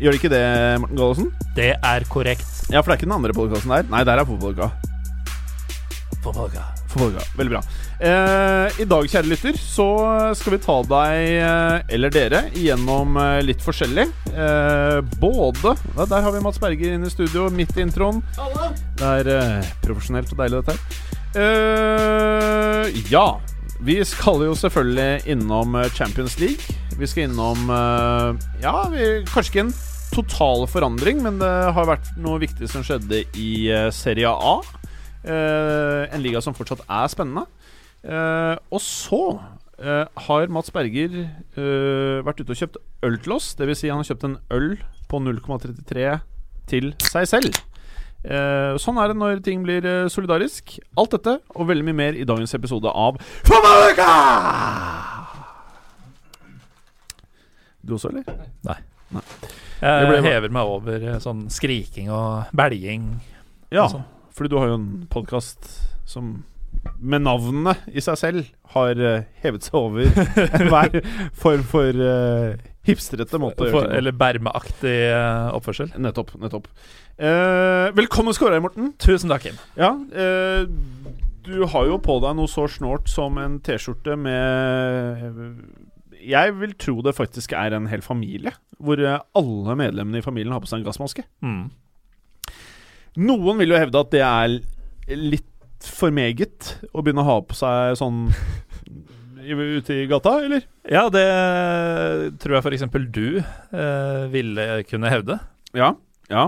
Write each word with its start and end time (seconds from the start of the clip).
Gjør 0.00 0.14
det 0.14 0.20
ikke 0.22 0.32
det, 0.32 0.44
Morten 0.80 0.96
Gallosen? 0.96 1.26
Det 1.56 1.72
er 1.76 2.04
korrekt. 2.08 2.46
Ja, 2.72 2.80
for 2.80 2.88
det 2.88 2.94
er 2.94 3.00
ikke 3.02 3.08
den 3.10 3.16
andre 3.18 3.34
podkasten 3.36 3.72
der. 3.74 3.88
Nei, 3.92 4.00
der 4.08 4.22
er 4.22 4.24
Fotballuka. 4.24 4.70
Fotballuka. 6.24 6.62
Fotballuka. 6.88 7.24
Veldig 7.36 7.52
bra. 7.52 7.60
Eh, 8.00 8.80
I 8.80 8.86
dag, 8.88 9.08
kjære 9.12 9.28
lytter, 9.28 9.58
så 9.60 9.86
skal 10.40 10.54
vi 10.54 10.60
ta 10.64 10.76
deg, 10.88 11.26
eh, 11.44 11.92
eller 11.98 12.14
dere, 12.14 12.40
igjennom 12.56 13.18
eh, 13.20 13.42
litt 13.44 13.60
forskjellig. 13.60 14.06
Eh, 14.32 15.02
både 15.20 15.74
ja, 15.76 16.06
Der 16.14 16.24
har 16.24 16.32
vi 16.32 16.40
Mats 16.46 16.62
Berger 16.62 16.96
inne 16.96 17.10
i 17.10 17.12
studio, 17.12 17.50
midt 17.52 17.76
i 17.76 17.84
introen. 17.84 18.22
Det 18.96 19.12
er 19.20 19.30
eh, 19.36 19.70
profesjonelt 19.84 20.32
og 20.32 20.40
deilig, 20.40 20.62
dette 20.64 20.78
her. 20.78 20.80
Eh, 21.44 23.04
ja. 23.12 23.26
Vi 23.80 23.94
skal 24.04 24.42
jo 24.44 24.56
selvfølgelig 24.60 25.28
innom 25.32 25.76
Champions 25.96 26.34
League. 26.40 26.76
Vi 27.00 27.06
skal 27.08 27.30
innom 27.30 27.68
Ja, 28.60 28.74
vi, 28.92 29.06
kanskje 29.28 29.48
ikke 29.54 29.62
en 29.62 29.70
total 30.14 30.66
forandring, 30.70 31.20
men 31.24 31.38
det 31.40 31.50
har 31.76 31.86
vært 31.88 32.10
noe 32.20 32.40
viktig 32.42 32.68
som 32.70 32.82
skjedde 32.86 33.22
i 33.38 33.50
eh, 33.70 33.88
Serie 33.94 34.30
A. 34.30 34.56
Eh, 35.22 36.04
en 36.14 36.22
liga 36.24 36.40
som 36.44 36.56
fortsatt 36.56 36.82
er 36.86 37.10
spennende. 37.12 37.46
Eh, 38.02 38.56
og 38.72 38.80
så 38.82 39.20
eh, 39.78 40.06
har 40.26 40.52
Mats 40.52 40.72
Berger 40.74 41.14
eh, 41.22 42.20
vært 42.26 42.40
ute 42.42 42.54
og 42.54 42.60
kjøpt 42.62 42.80
øl 43.06 43.18
til 43.24 43.36
oss. 43.36 43.52
Dvs. 43.58 43.82
Si 43.84 43.90
han 43.92 44.00
har 44.02 44.08
kjøpt 44.10 44.28
en 44.30 44.38
øl 44.56 44.70
på 45.10 45.20
0,33 45.22 46.06
til 46.70 46.92
seg 47.06 47.28
selv. 47.30 47.60
Eh, 48.20 48.76
sånn 48.80 48.98
er 49.00 49.12
det 49.12 49.18
når 49.20 49.40
ting 49.46 49.62
blir 49.64 49.86
solidarisk. 50.12 50.78
Alt 51.00 51.16
dette 51.18 51.38
og 51.54 51.70
veldig 51.70 51.86
mye 51.90 52.00
mer 52.02 52.18
i 52.20 52.26
dagens 52.28 52.56
episode 52.58 52.90
av 52.90 53.20
Fotballuka! 53.48 54.10
Du 57.80 57.94
også, 57.96 58.10
eller? 58.12 58.26
Nei. 58.68 58.80
Det 59.10 59.69
ble- 59.80 60.22
hever 60.26 60.52
meg 60.52 60.70
over 60.76 61.02
eh, 61.14 61.18
sånn 61.22 61.46
skriking 61.52 62.10
og 62.12 62.50
belging. 62.56 63.10
Ja, 63.72 63.86
og 63.86 63.94
sånn. 63.96 64.06
fordi 64.36 64.52
du 64.52 64.58
har 64.60 64.72
jo 64.72 64.78
en 64.80 64.88
podkast 65.12 65.68
som 66.10 66.40
med 67.02 67.24
navnene 67.26 67.74
i 67.90 68.00
seg 68.04 68.16
selv 68.18 68.50
har 68.74 68.96
eh, 68.96 69.24
hevet 69.42 69.66
seg 69.66 69.74
over 69.80 70.06
enhver 70.60 71.00
form 71.36 71.64
for 71.66 71.96
uh, 71.98 72.54
hipstrete 72.86 73.40
måte 73.42 73.64
å 73.64 73.68
gjøre 73.68 73.82
ting 73.82 73.90
på. 73.90 73.96
eller 73.98 74.16
bermeaktig 74.16 74.94
eh, 75.10 75.48
oppførsel. 75.56 75.90
Nettopp. 76.00 76.36
nettopp 76.40 76.68
uh, 76.70 77.90
Velkommen 77.98 78.36
skal 78.36 78.48
du 78.48 78.54
være, 78.56 78.64
Morten. 78.68 78.92
Tusen 79.02 79.32
takk, 79.32 79.48
Kim. 79.48 79.58
Ja, 79.80 79.92
uh, 79.96 80.62
du 81.44 81.64
har 81.72 81.88
jo 81.88 81.98
på 82.04 82.18
deg 82.22 82.36
noe 82.38 82.48
så 82.52 82.66
snålt 82.70 83.10
som 83.10 83.38
en 83.42 83.58
T-skjorte 83.64 84.14
med 84.20 85.34
Jeg 86.20 86.56
vil 86.60 86.74
tro 86.80 86.98
det 87.04 87.16
faktisk 87.16 87.54
er 87.56 87.76
en 87.76 87.88
hel 87.90 88.02
familie, 88.04 88.52
hvor 88.78 89.00
eh, 89.00 89.20
alle 89.38 89.76
medlemmene 89.78 90.20
i 90.20 90.24
familien 90.24 90.54
har 90.54 90.62
på 90.62 90.70
seg 90.70 90.80
en 90.80 90.88
gassmaske. 90.88 91.24
Mm. 91.44 91.70
Noen 93.20 93.60
vil 93.60 93.72
jo 93.74 93.80
hevde 93.80 94.02
at 94.04 94.12
det 94.14 94.24
er 94.26 94.58
litt 95.16 95.46
for 95.80 96.12
meget 96.14 96.74
å 96.92 97.02
begynne 97.02 97.24
å 97.24 97.30
ha 97.30 97.38
på 97.42 97.56
seg 97.56 97.96
sånn 97.98 98.28
ute 99.40 99.96
i 99.96 100.06
gata, 100.10 100.36
eller? 100.44 100.66
Ja, 100.84 101.06
det 101.12 101.24
tror 102.42 102.58
jeg 102.58 102.64
f.eks. 102.66 102.84
du 103.08 103.40
eh, 103.40 104.24
ville 104.32 104.68
kunne 104.90 105.12
hevde. 105.12 105.40
Ja. 105.76 105.94
Ja. 106.30 106.46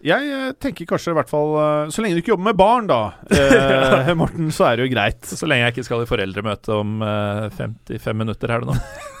Jeg 0.00 0.32
eh, 0.32 0.52
tenker 0.56 0.88
kanskje 0.88 1.12
i 1.12 1.16
hvert 1.18 1.28
fall 1.28 1.50
eh, 1.60 1.90
Så 1.92 2.00
lenge 2.00 2.16
du 2.16 2.22
ikke 2.22 2.32
jobber 2.32 2.48
med 2.48 2.56
barn, 2.56 2.86
da, 2.88 3.00
eh, 3.36 4.12
Morten, 4.16 4.48
så 4.54 4.70
er 4.70 4.78
det 4.78 4.86
jo 4.86 4.94
greit. 4.94 5.20
Så 5.28 5.48
lenge 5.48 5.66
jeg 5.66 5.76
ikke 5.76 5.86
skal 5.90 6.04
i 6.04 6.08
foreldremøte 6.08 6.76
om 6.76 7.02
eh, 7.04 7.48
55 7.58 8.16
minutter 8.22 8.54
her 8.54 8.64
det 8.64 8.72
nå. 8.72 8.78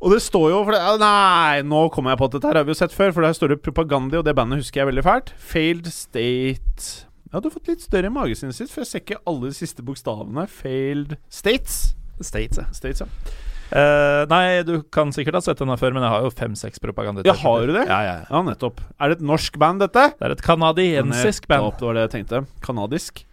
Og 0.00 0.14
det 0.14 0.22
står 0.24 0.46
jo 0.48 0.62
det, 0.70 0.80
Nei, 1.02 1.60
nå 1.66 1.82
kommer 1.92 2.14
jeg 2.14 2.22
på 2.22 2.30
at 2.30 2.36
dette 2.38 2.48
her 2.48 2.60
har 2.62 2.68
vi 2.68 2.72
jo 2.72 2.78
sett 2.78 2.94
før, 2.96 3.12
for 3.12 3.26
der 3.26 3.36
står 3.36 3.52
det 3.52 3.60
Propagandi, 3.66 4.16
og 4.16 4.24
det 4.24 4.36
bandet 4.38 4.62
husker 4.62 4.80
jeg 4.80 4.92
veldig 4.92 5.04
fælt. 5.04 5.34
Failed 5.50 5.90
State 5.92 6.86
Ja, 7.28 7.42
du 7.42 7.50
har 7.50 7.52
fått 7.58 7.68
litt 7.68 7.84
større 7.84 8.14
mage 8.14 8.38
siden 8.38 8.56
sist, 8.56 8.72
for 8.72 8.80
jeg 8.84 8.92
ser 8.94 9.04
ikke 9.04 9.20
alle 9.28 9.50
de 9.50 9.58
siste 9.58 9.84
bokstavene. 9.84 10.46
Failed 10.48 11.18
States. 11.28 11.96
States, 12.24 12.62
ja. 12.62 12.70
States, 12.72 13.04
ja. 13.04 13.49
Eh, 13.70 14.26
nei, 14.30 14.62
du 14.66 14.82
kan 14.90 15.12
sikkert 15.14 15.38
ha 15.38 15.40
sett 15.44 15.60
denne 15.62 15.76
før, 15.78 15.94
men 15.94 16.02
jeg 16.02 16.10
har 16.10 16.24
jo 16.26 16.30
fem-seks 16.34 16.80
propaganda. 16.82 17.22
Ja, 17.26 17.34
har 17.38 17.66
du 17.66 17.72
det? 17.76 17.86
Ja, 17.86 18.00
ja, 18.02 18.14
ja. 18.20 18.26
Ja, 18.30 18.42
nettopp. 18.42 18.80
Er 18.98 19.12
det 19.12 19.20
et 19.20 19.26
norsk 19.26 19.58
band, 19.62 19.80
dette? 19.84 20.08
Det 20.18 20.26
er 20.26 20.34
et 20.34 20.42
canadiensisk 20.42 21.46
band. 21.50 21.62
Nettopp, 21.68 21.78
Det 21.78 21.86
var 21.86 21.94
det 22.00 22.04
jeg 22.08 22.14
tenkte. 22.16 22.42
Kanadisk? 22.66 23.24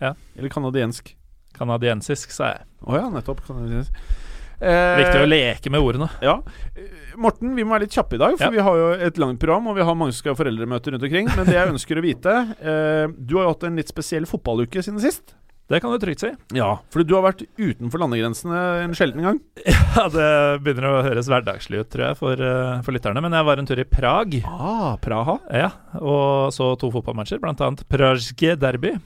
Ja. 0.00 0.14
Eller 0.38 0.48
canadiensk? 0.48 1.14
Canadiensisk, 1.58 2.30
sa 2.32 2.52
jeg. 2.54 2.66
Å 2.86 2.96
ja, 3.00 3.08
nettopp. 3.10 3.42
Kanadiensk. 3.46 3.92
Viktig 4.60 5.16
Eh, 5.16 5.22
å 5.24 5.28
leke 5.28 5.70
med 5.72 5.80
ordene. 5.80 6.06
Ja. 6.20 6.34
Eh, 6.76 7.14
Morten, 7.16 7.54
vi 7.56 7.64
må 7.64 7.72
være 7.72 7.86
litt 7.86 7.94
kjappe 7.96 8.14
i 8.14 8.20
dag, 8.20 8.34
for 8.36 8.44
Ja. 8.44 8.50
vi 8.50 8.58
har 8.60 8.76
jo 8.76 8.88
et 9.06 9.16
langt 9.16 9.40
program, 9.40 9.66
og 9.68 9.76
vi 9.76 9.82
har 9.82 9.94
mange 9.94 10.12
som 10.12 10.20
skal 10.20 10.34
ha 10.34 10.44
foreldremøter 10.44 10.92
rundt 10.92 11.02
omkring. 11.02 11.26
Men 11.34 11.46
det 11.46 11.54
jeg 11.56 11.68
ønsker 11.72 11.96
å 11.96 12.02
vite 12.04 12.34
eh, 12.60 13.06
Du 13.18 13.36
har 13.38 13.44
jo 13.46 13.52
hatt 13.54 13.64
en 13.64 13.76
litt 13.76 13.88
spesiell 13.88 14.26
fotballuke 14.28 14.82
siden 14.84 15.00
sist. 15.00 15.34
Det 15.70 15.78
kan 15.80 15.92
du 15.94 16.00
trygt 16.02 16.18
si. 16.24 16.30
Ja, 16.58 16.72
fordi 16.90 17.06
du 17.06 17.12
har 17.14 17.22
vært 17.28 17.44
utenfor 17.54 18.02
landegrensene 18.02 18.58
en 18.88 18.94
sjelden 18.98 19.22
gang. 19.22 19.38
Ja, 19.94 20.08
Det 20.10 20.26
begynner 20.64 20.88
å 20.90 21.02
høres 21.06 21.28
hverdagslig 21.30 21.80
ut, 21.84 21.88
tror 21.92 22.04
jeg, 22.08 22.16
for, 22.18 22.42
eh, 22.42 22.80
for 22.86 22.94
lytterne. 22.96 23.22
Men 23.22 23.34
jeg 23.38 23.46
var 23.46 23.58
en 23.62 23.66
tur 23.70 23.78
i 23.78 23.86
Prag 23.86 24.36
Ah, 24.50 24.96
Praha. 25.02 25.38
ja, 25.54 25.70
og 26.02 26.50
så 26.54 26.72
to 26.78 26.90
fotballmatcher, 26.94 27.38
bl.a. 27.42 27.70
Prazjke 27.90 28.56
derby. 28.58 28.96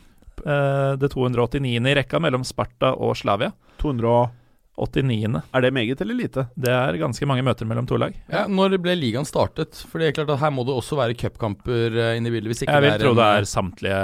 Eh, 0.45 0.97
det 1.01 1.13
289. 1.13 1.85
i 1.89 1.95
rekka 2.01 2.21
mellom 2.21 2.45
Sparta 2.49 2.95
og 2.97 3.13
Slavia. 3.21 3.53
289. 3.81 5.43
Er 5.55 5.61
det 5.63 5.73
meget 5.77 6.01
eller 6.03 6.17
lite? 6.19 6.47
Det 6.59 6.73
er 6.73 6.97
ganske 6.99 7.29
mange 7.29 7.45
møter 7.47 7.69
mellom 7.69 7.87
to 7.87 7.97
lag. 8.01 8.17
Ja, 8.33 8.47
Når 8.49 8.79
ble 8.83 8.97
ligaen 8.99 9.29
startet? 9.29 9.85
For 9.89 10.01
det 10.03 10.09
er 10.11 10.17
klart 10.19 10.33
at 10.35 10.41
Her 10.43 10.51
må 10.57 10.65
det 10.67 10.75
også 10.75 10.97
være 10.99 11.15
cupkamper 11.21 11.95
eh, 11.95 12.17
inne 12.19 12.33
i 12.33 12.35
bildet. 12.35 12.51
Hvis 12.53 12.65
ikke 12.65 12.73
Jeg 12.75 12.83
vil 12.83 12.91
det 12.91 12.99
er 12.99 13.05
tro 13.05 13.13
en, 13.15 13.21
det 13.21 13.31
er 13.37 13.49
samtlige 13.53 14.03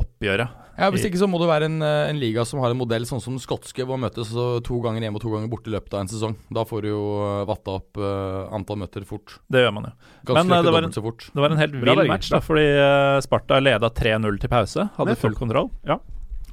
oppgjør, 0.00 0.44
ja. 0.78 0.88
Hvis 0.90 1.04
ikke 1.06 1.20
så 1.20 1.28
må 1.30 1.38
det 1.38 1.48
være 1.48 1.68
en, 1.70 1.76
eh, 1.84 2.08
en 2.10 2.18
liga 2.18 2.44
som 2.48 2.60
har 2.62 2.72
en 2.72 2.78
modell 2.80 3.06
sånn 3.08 3.22
som 3.22 3.36
den 3.36 3.42
skotske, 3.42 3.84
hvor 3.84 3.98
man 3.98 4.08
møtes 4.08 4.32
to 4.66 4.80
ganger 4.82 5.04
hjemme 5.04 5.20
og 5.20 5.24
to 5.24 5.32
ganger 5.34 5.50
borte 5.52 5.70
i 5.70 5.74
løpet 5.74 5.94
av 5.94 6.02
en 6.04 6.10
sesong. 6.10 6.34
Da 6.54 6.64
får 6.68 6.82
du 6.84 6.88
jo 6.90 7.04
eh, 7.22 7.44
vatta 7.48 7.76
opp 7.78 8.00
uh, 8.00 8.50
antall 8.54 8.80
møter 8.82 9.06
fort. 9.08 9.36
Det 9.52 9.62
gjør 9.62 9.76
man 9.76 9.88
jo. 9.88 9.92
Ganske 10.30 10.42
Men, 10.50 10.64
det 10.66 10.74
var 10.74 10.88
en, 10.88 10.96
fort. 11.06 11.28
Det 11.30 11.44
var 11.44 11.54
en 11.54 11.62
helt 11.62 11.78
vill 11.78 12.02
match, 12.10 12.32
da, 12.34 12.40
fordi 12.42 12.66
Sparta 13.24 13.60
leda 13.62 13.90
3-0 13.90 14.40
til 14.42 14.52
pause. 14.52 14.88
Hadde 14.96 15.14
Nettopp. 15.14 15.22
full 15.22 15.38
kontroll. 15.38 15.70
Ja. 15.86 16.00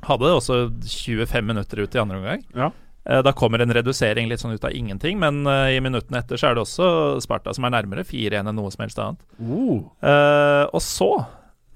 Hadde 0.05 0.31
også 0.35 0.61
25 0.85 1.49
minutter 1.49 1.81
ut 1.81 1.97
i 1.97 2.01
andre 2.01 2.21
omgang. 2.21 2.45
Ja. 2.57 2.69
Eh, 3.09 3.23
Da 3.25 3.33
kommer 3.33 3.63
en 3.63 3.73
redusering 3.73 4.29
litt 4.29 4.43
sånn 4.43 4.53
ut 4.53 4.65
av 4.67 4.75
ingenting, 4.77 5.17
men 5.21 5.41
i 5.47 5.81
minuttene 5.81 6.21
etter 6.21 6.37
så 6.37 6.51
er 6.51 6.57
det 6.57 6.65
også 6.67 7.17
Sparta 7.25 7.55
som 7.57 7.65
er 7.65 7.73
nærmere 7.73 8.05
4-1 8.05 8.45
enn 8.45 8.55
noe 8.57 8.69
som 8.73 8.85
helst 8.85 9.01
annet. 9.01 9.25
Uh. 9.41 9.81
Uh, 10.05 10.65
og 10.69 10.81
så, 10.85 11.11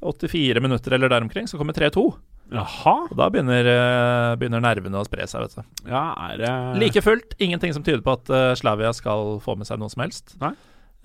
84 0.06 0.62
minutter 0.62 0.94
eller 0.94 1.10
der 1.10 1.26
omkring, 1.26 1.50
så 1.50 1.58
kommer 1.58 1.74
3-2. 1.74 2.14
Jaha. 2.54 2.96
Og 3.10 3.16
da 3.18 3.28
begynner, 3.34 3.66
eh, 3.66 4.36
begynner 4.38 4.62
nervene 4.62 5.02
å 5.02 5.08
spre 5.08 5.26
seg, 5.28 5.48
vet 5.48 5.58
du. 5.58 5.90
Ja, 5.90 6.14
er 6.28 6.38
det 6.38 6.52
Like 6.82 7.02
fullt, 7.02 7.34
ingenting 7.42 7.74
som 7.74 7.84
tyder 7.84 8.04
på 8.06 8.14
at 8.20 8.30
eh, 8.30 8.54
Slavia 8.60 8.94
skal 8.94 9.40
få 9.42 9.58
med 9.58 9.68
seg 9.70 9.82
noe 9.82 9.90
som 9.90 10.06
helst. 10.06 10.36
Nei. 10.44 10.54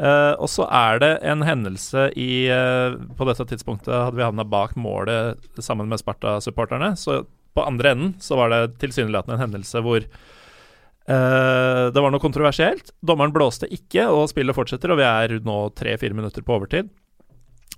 Uh, 0.00 0.32
og 0.40 0.48
så 0.48 0.64
er 0.72 1.00
det 1.02 1.10
en 1.28 1.42
hendelse 1.44 2.06
i 2.16 2.48
uh, 2.48 2.96
På 3.18 3.26
dette 3.28 3.44
tidspunktet 3.50 3.92
hadde 3.92 4.16
vi 4.16 4.24
havna 4.24 4.46
bak 4.48 4.72
målet 4.80 5.36
sammen 5.60 5.90
med 5.90 6.00
Sparta-supporterne. 6.00 6.94
Så 6.96 7.26
på 7.52 7.64
andre 7.66 7.92
enden 7.92 8.14
så 8.22 8.38
var 8.40 8.48
det 8.52 8.78
tilsynelatende 8.80 9.36
en 9.36 9.44
hendelse 9.44 9.82
hvor 9.84 10.00
uh, 10.00 11.84
det 11.92 12.00
var 12.00 12.14
noe 12.14 12.22
kontroversielt. 12.22 12.94
Dommeren 13.04 13.34
blåste 13.34 13.68
ikke, 13.68 14.06
og 14.08 14.30
spillet 14.32 14.56
fortsetter, 14.56 14.94
og 14.94 15.02
vi 15.02 15.08
er 15.08 15.36
nå 15.44 15.58
tre-fire 15.76 16.16
minutter 16.16 16.46
på 16.46 16.56
overtid. 16.56 16.88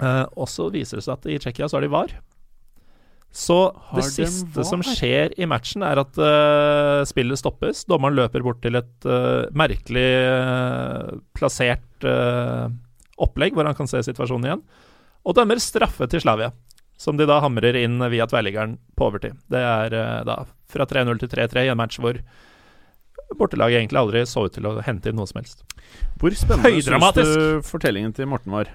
Og 0.02 0.48
så 0.50 0.66
viser 0.72 0.98
det 0.98 1.04
seg 1.04 1.14
at 1.14 1.26
i 1.31 1.36
Tsjekkia 1.38 1.69
så 1.70 1.76
har 1.78 1.84
de 1.84 1.90
VAR. 1.92 2.14
Så 3.32 3.56
det 3.96 4.05
siste 4.12 4.64
som 4.69 4.82
skjer 4.84 5.32
i 5.40 5.49
matchen, 5.49 5.84
er 5.87 6.02
at 6.02 6.19
uh, 6.20 7.00
spillet 7.08 7.40
stoppes. 7.40 7.87
Dommeren 7.88 8.19
løper 8.19 8.44
bort 8.44 8.61
til 8.64 8.76
et 8.76 9.08
uh, 9.08 9.49
merkelig 9.56 10.08
uh, 10.29 11.14
plassert 11.37 11.81
opplegg, 13.23 13.55
hvor 13.55 13.69
han 13.69 13.76
kan 13.79 13.87
se 13.87 14.00
situasjonen 14.02 14.49
igjen, 14.49 14.62
og 15.23 15.37
dømmer 15.38 15.61
straffe 15.62 16.08
til 16.11 16.25
Slavia. 16.25 16.50
Som 16.99 17.17
de 17.19 17.26
da 17.26 17.38
hamrer 17.43 17.79
inn 17.79 18.02
via 18.12 18.26
tverrliggeren 18.31 18.75
på 18.99 19.06
overtid. 19.08 19.38
Det 19.50 19.58
er 19.58 19.94
da 20.26 20.37
fra 20.70 20.87
3-0 20.87 21.23
til 21.23 21.31
3-3 21.32 21.64
i 21.67 21.70
en 21.73 21.79
match 21.79 21.99
hvor 22.02 22.19
bortelaget 23.38 23.81
egentlig 23.81 24.00
aldri 24.02 24.23
så 24.29 24.44
ut 24.46 24.55
til 24.55 24.67
å 24.69 24.76
hente 24.84 25.11
inn 25.11 25.19
noe 25.19 25.31
som 25.31 25.40
helst. 25.40 25.64
Hvor 26.20 26.34
spennende 26.37 26.82
syns 26.84 27.17
du 27.17 27.67
fortellingen 27.67 28.14
til 28.17 28.29
Morten 28.31 28.55
var? 28.55 28.70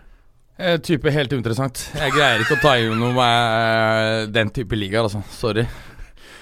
Eh, 0.58 0.78
type 0.82 1.12
helt 1.14 1.34
uinteressant. 1.34 1.84
Jeg 1.94 2.14
greier 2.16 2.42
ikke 2.42 2.56
å 2.58 2.62
ta 2.64 2.74
inn 2.82 2.98
noe 2.98 3.14
med 3.14 3.58
eh, 3.58 4.22
den 4.34 4.50
type 4.54 4.78
ligaer, 4.78 5.06
altså. 5.06 5.22
Sorry. 5.30 5.68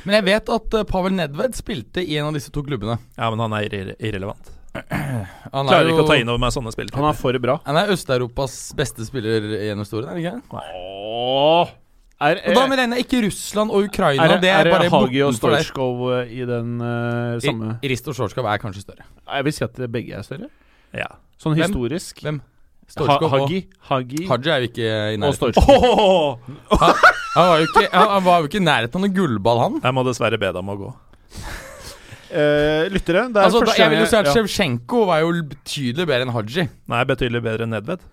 Men 0.05 0.19
jeg 0.19 0.25
vet 0.29 0.51
at 0.55 0.77
eh, 0.79 0.85
Pavel 0.87 1.15
Nedved 1.17 1.57
spilte 1.57 2.03
i 2.03 2.15
en 2.19 2.29
av 2.29 2.37
disse 2.37 2.53
to 2.55 2.63
klubbene. 2.63 2.95
Ja, 3.17 3.27
men 3.33 3.43
han 3.43 3.55
er 3.57 3.67
irre 3.67 3.95
irrelevant. 3.99 4.51
Han 5.55 5.69
Klarer 5.69 5.85
er 5.87 5.93
ikke 5.93 6.03
å 6.03 6.07
ta 6.09 6.17
inn 6.19 6.27
over 6.27 6.39
meg 6.43 6.51
sånne 6.51 6.71
Han 6.97 7.05
er 7.07 7.15
for 7.15 7.37
bra. 7.39 7.53
Han 7.63 7.77
er 7.79 7.91
Øst-Europas 7.93 8.55
beste 8.75 9.05
spiller 9.07 9.45
gjennom 9.53 9.85
historien, 9.85 10.09
er 10.11 10.19
det 10.19 10.25
ikke? 10.25 10.59
Åh. 10.59 11.71
Er, 12.25 12.39
Og 12.47 12.55
da 12.55 12.65
mener 12.71 12.95
jeg 12.95 13.05
ikke 13.05 13.21
Russland 13.25 13.71
og 13.75 13.87
Ukraina. 13.89 14.23
er, 14.23 14.33
det, 14.35 14.41
det 14.47 14.51
er 14.51 14.69
er 14.71 14.91
Hagi 14.91 15.21
og. 15.23 15.35
Storskov 15.35 16.03
i 16.23 16.43
den 16.47 16.75
uh, 16.79 17.35
samme 17.43 17.73
I- 17.83 17.91
Risto 17.91 18.15
Storskov 18.15 18.47
er 18.51 18.59
kanskje 18.63 18.83
større. 18.85 19.07
Jeg 19.27 19.47
vil 19.47 19.55
si 19.55 19.63
at 19.67 19.79
begge 19.91 20.15
er 20.15 20.27
større. 20.27 20.51
Ja. 20.95 21.07
Sånn 21.39 21.55
Hvem? 21.55 21.67
historisk. 21.67 22.19
Hvem? 22.23 22.39
Ha, 22.95 23.15
Hagi. 23.31 23.59
Hagi 23.89 24.25
Haji 24.29 24.51
er 24.53 24.61
jo 24.63 24.67
ikke 24.69 24.89
i 25.11 25.17
nærheten. 25.19 25.35
Storskov. 25.35 26.39
Han 27.35 27.49
var 27.49 27.57
jo 27.59 27.65
ikke, 27.67 27.85
han 27.91 28.09
han 28.13 28.23
var 28.23 28.39
jo 28.39 28.49
ikke 28.49 28.61
i 28.61 28.63
nærheten 28.63 28.99
av 28.99 29.03
noen 29.03 29.15
gullball, 29.17 29.61
han. 29.65 29.79
Jeg 29.83 29.97
må 29.97 30.03
dessverre 30.07 30.39
be 30.39 30.51
deg 30.53 30.61
om 30.61 30.71
å 30.71 30.77
gå. 30.79 30.91
Uh, 32.31 32.85
lyttere, 32.95 33.25
det 33.33 33.41
er 33.41 33.47
Altså, 33.49 33.63
da, 33.67 33.73
jeg 33.79 33.91
vil 33.91 33.99
jo 34.03 34.07
si 34.11 34.17
at 34.19 34.29
ja. 34.31 34.45
Var 35.11 35.23
jo 35.25 35.33
betydelig 35.51 36.05
bedre 36.07 36.27
enn 36.27 36.35
Haji. 36.35 36.67
Nei, 36.93 37.01
betydelig 37.09 37.43
bedre 37.43 37.67
enn 37.67 37.75
Nedved. 37.75 38.05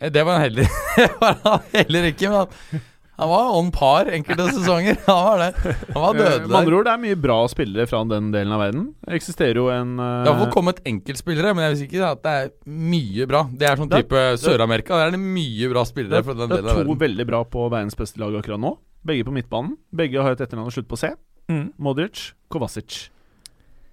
Eh, 0.00 0.10
Det 0.14 0.24
var 0.26 0.38
han 0.38 0.46
heller, 0.48 0.72
var 1.22 1.36
han 1.44 1.68
heller 1.74 2.08
ikke, 2.12 2.32
men 2.32 2.82
han, 3.18 3.28
var 3.28 3.50
on 3.58 3.70
par 3.74 4.08
enkelte 4.10 4.46
sesonger. 4.56 4.96
Han 5.06 5.24
var 5.26 5.38
det. 5.42 5.50
Han 5.92 6.02
var 6.02 6.14
Eh, 6.14 6.18
dødelig. 6.22 6.48
Med 6.48 6.56
andre 6.58 6.76
ord, 6.78 6.84
det 6.88 6.92
er 6.94 7.02
mye 7.04 7.18
bra 7.22 7.36
spillere 7.52 7.86
fra 7.86 8.00
den 8.08 8.30
delen 8.32 8.52
av 8.56 8.62
verden. 8.64 8.86
Det 9.04 9.18
eksisterer 9.20 9.60
jo 9.60 9.66
en 9.70 9.92
uh... 10.00 10.22
Det 10.24 10.32
har 10.32 10.40
fått 10.46 10.54
kommet 10.56 10.80
enkeltspillere, 10.88 11.52
men 11.54 11.66
jeg 11.68 11.76
vil 11.76 11.84
ikke 11.90 12.08
at 12.08 12.22
det 12.24 12.32
er 12.40 12.50
mye 12.66 13.26
bra. 13.30 13.42
Det 13.52 13.68
er 13.68 13.76
sånn 13.82 13.92
type 13.92 14.22
Sør-Amerika. 14.42 14.96
Der 14.98 15.10
er 15.12 15.16
det 15.16 15.22
mye 15.22 15.70
bra 15.74 15.84
spillere 15.86 16.18
er- 16.22 16.26
fra 16.26 16.34
den 16.38 16.48
delen 16.48 16.58
av 16.64 16.70
verden. 16.72 16.82
det 16.82 16.88
er 16.88 16.94
to 16.96 17.00
veldig 17.06 17.26
bra 17.30 17.42
på 17.44 17.66
verdens 17.70 17.98
beste 18.00 18.22
lag 18.22 18.34
akkurat 18.40 18.62
nå. 18.64 18.74
Begge 19.06 19.26
på 19.28 19.34
midtbanen. 19.34 19.76
Begge 19.94 20.22
har 20.22 20.34
et 20.36 20.42
etternavn 20.46 20.70
og 20.72 20.74
slutt 20.74 20.88
på 20.90 20.98
C. 20.98 21.12
Mm. 21.52 21.66
Modric, 21.82 22.30
Kovacic. 22.50 23.08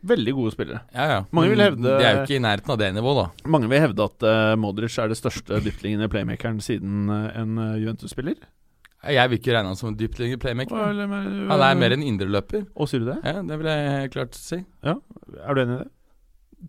Veldig 0.10 0.32
gode 0.38 0.54
spillere. 0.56 0.80
Ja, 0.96 1.06
ja. 1.12 1.18
Mange 1.36 1.50
vil 1.52 1.60
hevde- 1.60 1.98
De 2.00 2.06
er 2.08 2.14
jo 2.16 2.22
ikke 2.24 2.38
i 2.38 2.44
nærheten 2.46 2.72
av 2.72 2.78
det 2.80 2.94
nivået, 2.96 3.18
da. 3.20 3.50
Mange 3.52 3.68
vil 3.68 3.82
hevde 3.84 4.06
at 4.06 4.24
uh, 4.24 4.54
Modric 4.56 4.96
er 5.02 5.10
det 5.12 5.18
største 5.20 5.60
dyptliggende 5.66 6.08
playmakeren 6.14 6.62
siden 6.64 7.10
uh, 7.12 7.26
en 7.36 7.58
eh, 7.60 7.74
Juventus-spiller. 7.84 8.38
Jeg 9.08 9.30
vil 9.32 9.38
ikke 9.40 9.54
regne 9.56 9.70
han 9.72 9.78
som 9.80 9.90
en 9.94 9.96
dyptliggende 10.00 10.42
playmaker. 10.44 10.76
Hva- 10.76 10.90
eller 10.92 11.08
mer- 11.08 11.48
Han 11.54 11.62
er 11.64 11.76
mer 11.80 11.94
en 11.96 12.04
indreløper. 12.04 12.66
Å, 12.76 12.88
sier 12.90 13.00
du 13.00 13.06
det? 13.14 13.20
Ja, 13.24 13.42
det 13.42 13.58
vil 13.62 13.70
jeg 13.72 13.94
helt 13.96 14.12
klart 14.14 14.36
si. 14.36 14.60
Ja, 14.84 14.96
Er 15.48 15.54
du 15.56 15.62
enig 15.62 15.76
i 15.80 15.84
det? 15.84 15.90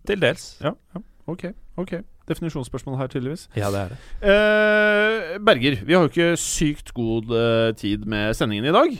Til 0.07 0.19
dels. 0.23 0.45
Ja. 0.63 0.71
ja. 0.95 1.01
Ok. 1.27 1.43
ok 1.77 1.91
Definisjonsspørsmål 2.31 2.97
her, 3.01 3.07
tydeligvis. 3.11 3.49
Ja, 3.59 3.67
det 3.73 3.79
er 3.81 3.89
det. 3.91 3.97
Eh, 4.23 5.39
Berger, 5.43 5.75
vi 5.85 5.93
har 5.97 6.05
jo 6.05 6.11
ikke 6.13 6.37
sykt 6.39 6.93
god 6.95 7.33
eh, 7.35 7.73
tid 7.75 8.05
med 8.07 8.33
sendingen 8.37 8.69
i 8.69 8.71
dag. 8.75 8.95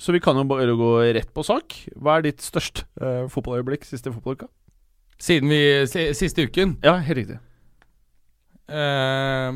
Så 0.00 0.12
vi 0.16 0.18
kan 0.24 0.36
jo 0.40 0.44
bare 0.48 0.72
gå 0.78 0.90
rett 1.12 1.28
på 1.36 1.44
sak. 1.44 1.76
Hva 2.00 2.16
er 2.16 2.22
ditt 2.30 2.40
største 2.40 2.86
eh, 3.02 3.26
fotballøyeblikk 3.28 3.84
siste 3.84 4.08
fotballuka? 4.14 4.48
Siden 5.20 5.50
vi 5.52 5.60
Siste 6.16 6.46
uken 6.48 6.78
Ja, 6.82 6.94
helt 7.04 7.18
riktig. 7.18 7.36
Eh, 8.70 9.50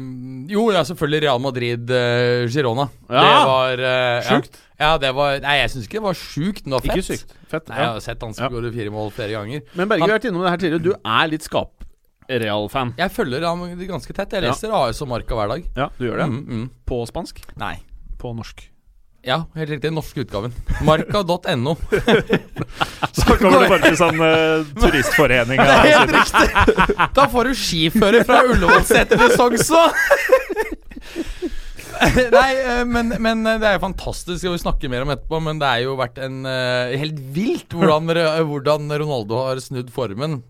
Jo, 0.52 0.66
ja, 0.74 0.82
selvfølgelig 0.84 1.22
Real 1.24 1.40
Madrid-Girona. 1.40 2.88
Ja! 3.08 3.22
Det 3.24 3.46
var 3.50 3.82
uh, 3.84 4.28
Sjukt. 4.28 4.60
Ja, 4.74 4.88
ja, 4.90 4.98
det 4.98 5.12
var 5.14 5.38
Nei, 5.44 5.54
jeg 5.60 5.70
syns 5.70 5.86
ikke 5.86 6.00
det 6.00 6.06
var 6.08 6.18
sjukt, 6.18 6.64
men 6.66 6.74
det 6.74 6.78
var 6.80 6.84
fett. 6.88 6.98
Ikke 6.98 7.06
sykt. 7.14 7.34
Fett. 7.50 7.68
Nei, 7.70 7.78
jeg 7.78 7.92
har 7.94 8.00
sett 8.04 8.26
han 8.26 8.34
Ja. 8.34 8.48
skåre 8.50 8.72
fire 8.74 8.90
mål 8.94 9.10
flere 9.14 9.32
ganger. 9.36 9.62
Men 9.78 9.88
Berge, 9.88 10.02
vi 10.02 10.10
har 10.10 10.18
vært 10.18 10.28
innom 10.30 10.42
det 10.44 10.50
her 10.50 10.62
tidligere. 10.64 10.82
Du 10.82 10.92
er 10.98 11.30
litt 11.30 11.46
skap-real-fan. 11.46 12.94
Jeg 12.98 13.10
følger 13.14 13.46
ham 13.46 13.64
ganske 13.86 14.12
tett. 14.12 14.30
Jeg 14.34 14.42
Ja. 14.42 14.50
leser 14.50 14.74
AS 14.74 15.00
og 15.02 15.08
Marka 15.14 15.34
hver 15.38 15.48
dag. 15.54 15.64
Ja, 15.76 15.88
du 15.98 16.04
gjør 16.10 16.18
det? 16.24 16.28
Mm, 16.28 16.44
mm. 16.48 16.70
På 16.86 17.04
spansk? 17.06 17.40
Nei. 17.56 17.76
På 18.18 18.34
norsk? 18.34 18.68
Ja, 19.24 19.38
helt 19.56 19.70
riktig. 19.70 19.88
Den 19.88 19.96
norske 19.96 20.20
utgaven. 20.20 20.52
Marka.no. 20.84 21.74
Så 23.16 23.36
kommer 23.40 23.64
det 23.64 23.70
bare 23.70 23.80
til 23.86 23.96
sånn 23.96 24.20
uh, 24.20 24.66
turistforening. 24.82 25.60
Det 25.60 25.76
er 25.76 25.88
helt 25.94 26.12
riktig! 26.12 26.96
Da 27.16 27.26
får 27.32 27.48
du 27.48 27.56
skifører 27.56 28.26
fra 28.28 28.42
Ullevålseter 28.50 29.20
til 29.20 29.36
Sognsvann! 29.38 29.96
Nei, 32.34 32.48
eh, 32.58 32.80
men, 32.90 33.14
men 33.22 33.44
det 33.46 33.68
er 33.68 33.76
jo 33.76 33.84
fantastisk, 33.84 34.40
Skal 34.40 34.56
vi 34.56 34.62
snakker 34.64 34.90
mer 34.90 35.04
om 35.04 35.12
etterpå, 35.14 35.38
men 35.46 35.60
det 35.62 35.68
er 35.68 35.84
jo 35.84 35.94
vært 35.96 36.18
en 36.26 36.40
eh, 36.48 36.96
helt 36.98 37.20
vilt 37.36 37.70
hvordan, 37.70 38.10
hvordan 38.50 38.90
Ronaldo 38.98 39.38
har 39.46 39.62
snudd 39.62 39.92
formen. 39.94 40.40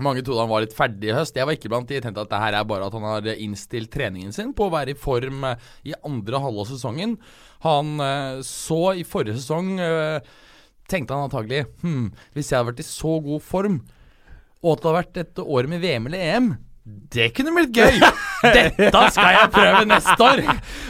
Mange 0.00 0.22
trodde 0.24 0.40
han 0.40 0.48
var 0.48 0.62
litt 0.64 0.76
ferdig 0.76 1.10
i 1.10 1.16
høst. 1.16 1.36
Jeg 1.36 1.44
var 1.44 1.56
ikke 1.56 1.68
blant 1.68 1.90
de. 1.90 2.00
Tenkte 2.00 2.24
at 2.24 2.30
det 2.30 2.40
her 2.40 2.56
er 2.56 2.68
bare 2.68 2.86
at 2.88 2.94
han 2.96 3.04
har 3.04 3.26
innstilt 3.34 3.92
treningen 3.92 4.32
sin 4.32 4.54
på 4.56 4.68
å 4.68 4.72
være 4.72 4.94
i 4.94 4.98
form 4.98 5.44
eh, 5.50 5.66
i 5.90 5.92
andre 6.00 6.40
halvår 6.40 6.64
av 6.64 6.70
sesongen. 6.72 7.18
Han 7.66 8.00
eh, 8.00 8.40
så 8.46 8.80
i 8.96 9.04
forrige 9.04 9.36
sesong 9.40 9.76
eh, 9.82 10.32
Tenkte 10.90 11.14
han 11.14 11.28
antagelig 11.28 11.60
hm, 11.80 12.08
Hvis 12.34 12.50
jeg 12.50 12.58
hadde 12.58 12.72
vært 12.72 12.80
i 12.82 12.84
så 12.84 13.12
god 13.22 13.44
form, 13.46 13.76
og 14.60 14.72
at 14.72 14.80
det 14.80 14.88
hadde 14.88 14.96
vært 14.98 15.20
et 15.22 15.40
år 15.44 15.68
med 15.70 15.80
VM 15.84 16.08
eller 16.10 16.24
EM 16.26 16.48
det 16.82 17.28
kunne 17.36 17.52
blitt 17.54 17.76
gøy! 17.76 18.00
Dette 18.56 19.02
skal 19.14 19.36
jeg 19.36 19.50
prøve 19.54 19.82
neste 19.86 20.16
år! 20.26 20.40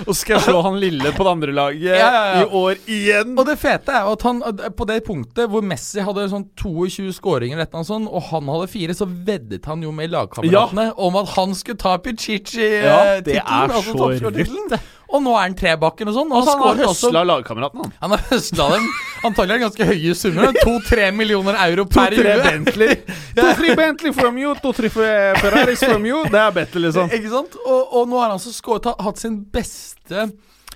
Og 0.06 0.17
skal 0.17 0.39
jeg 0.39 0.44
slå 0.47 0.62
han 0.65 0.79
lille 0.81 1.12
på 1.12 1.27
det 1.27 1.33
andre 1.35 1.53
laget 1.53 1.83
Ja, 1.85 1.99
ja, 1.99 2.23
ja. 2.31 2.39
i 2.41 2.47
år 2.62 2.81
igjen? 2.89 3.35
Og 3.37 3.44
det 3.44 3.59
fete 3.61 3.93
er 3.99 4.09
at 4.09 4.25
han 4.25 4.41
på 4.79 4.87
det 4.89 5.03
punktet 5.05 5.50
hvor 5.53 5.65
Messi 5.67 6.00
hadde 6.00 6.25
sånn 6.33 6.47
22 6.56 7.12
skåringer, 7.19 7.61
annet 7.61 7.91
sånt, 7.91 8.09
og 8.09 8.25
han 8.31 8.49
hadde 8.55 8.71
fire, 8.73 8.97
så 8.97 9.05
veddet 9.05 9.69
han 9.69 9.85
jo 9.85 9.93
med 9.93 10.15
lagkameratene 10.15 10.89
om 10.97 11.21
at 11.21 11.35
han 11.37 11.53
skulle 11.59 11.83
ta 11.85 11.99
Pichichi-tittelen. 12.00 12.89
Ja, 12.89 13.21
det 13.21 13.37
er 13.43 13.53
altså 13.69 13.93
så 13.93 13.99
toppskårertittelen. 14.00 14.73
Og 15.12 15.23
nå 15.25 15.32
er 15.37 15.43
han 15.44 15.56
trebakken 15.59 16.09
og 16.09 16.17
sånn. 16.17 16.31
Og 16.32 16.47
han 16.49 16.62
har 16.62 16.85
høsla 16.87 17.25
lagkameraten, 17.29 17.82
han. 17.85 17.97
Han 18.00 18.14
har 18.17 18.23
høsla 18.31 18.69
dem 18.75 18.87
antagelig 19.26 19.55
er 19.55 19.59
det 19.59 19.64
ganske 19.67 19.88
høye 19.88 20.14
summer. 20.19 20.56
To-tre 20.62 21.11
millioner 21.14 21.59
euro 21.67 21.85
per 21.91 22.14
To-tre 22.17 22.32
uke. 22.38 22.47
Bentley. 22.49 22.97
To-tre 23.38 23.75
Bentley 23.79 24.14
from 24.17 24.41
you, 24.41 24.55
to-tre 24.62 24.91
Ferraris 24.93 25.85
from 25.85 26.06
you. 26.09 26.23
Det 26.32 26.41
er 26.41 26.56
bedre, 26.56 26.82
liksom. 26.87 27.12
Ikke 27.19 27.32
sant? 27.32 27.59
Og, 27.62 27.94
og 28.00 28.11
nå 28.11 28.19
har 28.20 28.31
han 28.31 28.38
altså 28.38 28.55
skåret, 28.55 28.91
hatt 29.06 29.23
sin 29.23 29.38
beste 29.55 30.26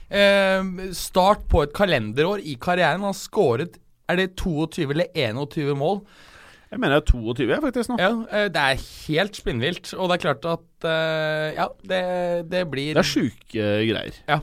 eh, 0.09 0.71
start 0.97 1.47
på 1.51 1.65
et 1.67 1.75
kalenderår 1.77 2.45
i 2.45 2.57
karrieren. 2.61 3.03
Han 3.03 3.13
har 3.13 3.19
skåret 3.19 3.81
Er 4.07 4.21
det 4.21 4.37
22 4.39 4.85
eller 4.95 5.09
21 5.19 5.75
mål? 5.75 6.01
Jeg 6.73 6.81
mener 6.83 6.99
det 6.99 7.05
er 7.07 7.13
22, 7.13 7.47
jeg, 7.53 7.63
faktisk, 7.63 7.93
nå. 7.93 7.97
Ja, 8.03 8.11
eh, 8.31 8.49
Det 8.51 8.63
er 8.63 8.83
helt 9.07 9.39
spinnvilt. 9.39 9.95
Og 9.95 10.11
det 10.11 10.17
er 10.19 10.25
klart 10.27 10.45
at 10.57 10.85
eh, 10.91 11.55
Ja, 11.61 11.69
det, 11.87 12.03
det 12.51 12.65
blir 12.73 12.95
Det 12.97 13.05
er 13.05 13.11
sjuke 13.15 13.71
greier. 13.87 14.21
Ja. 14.27 14.41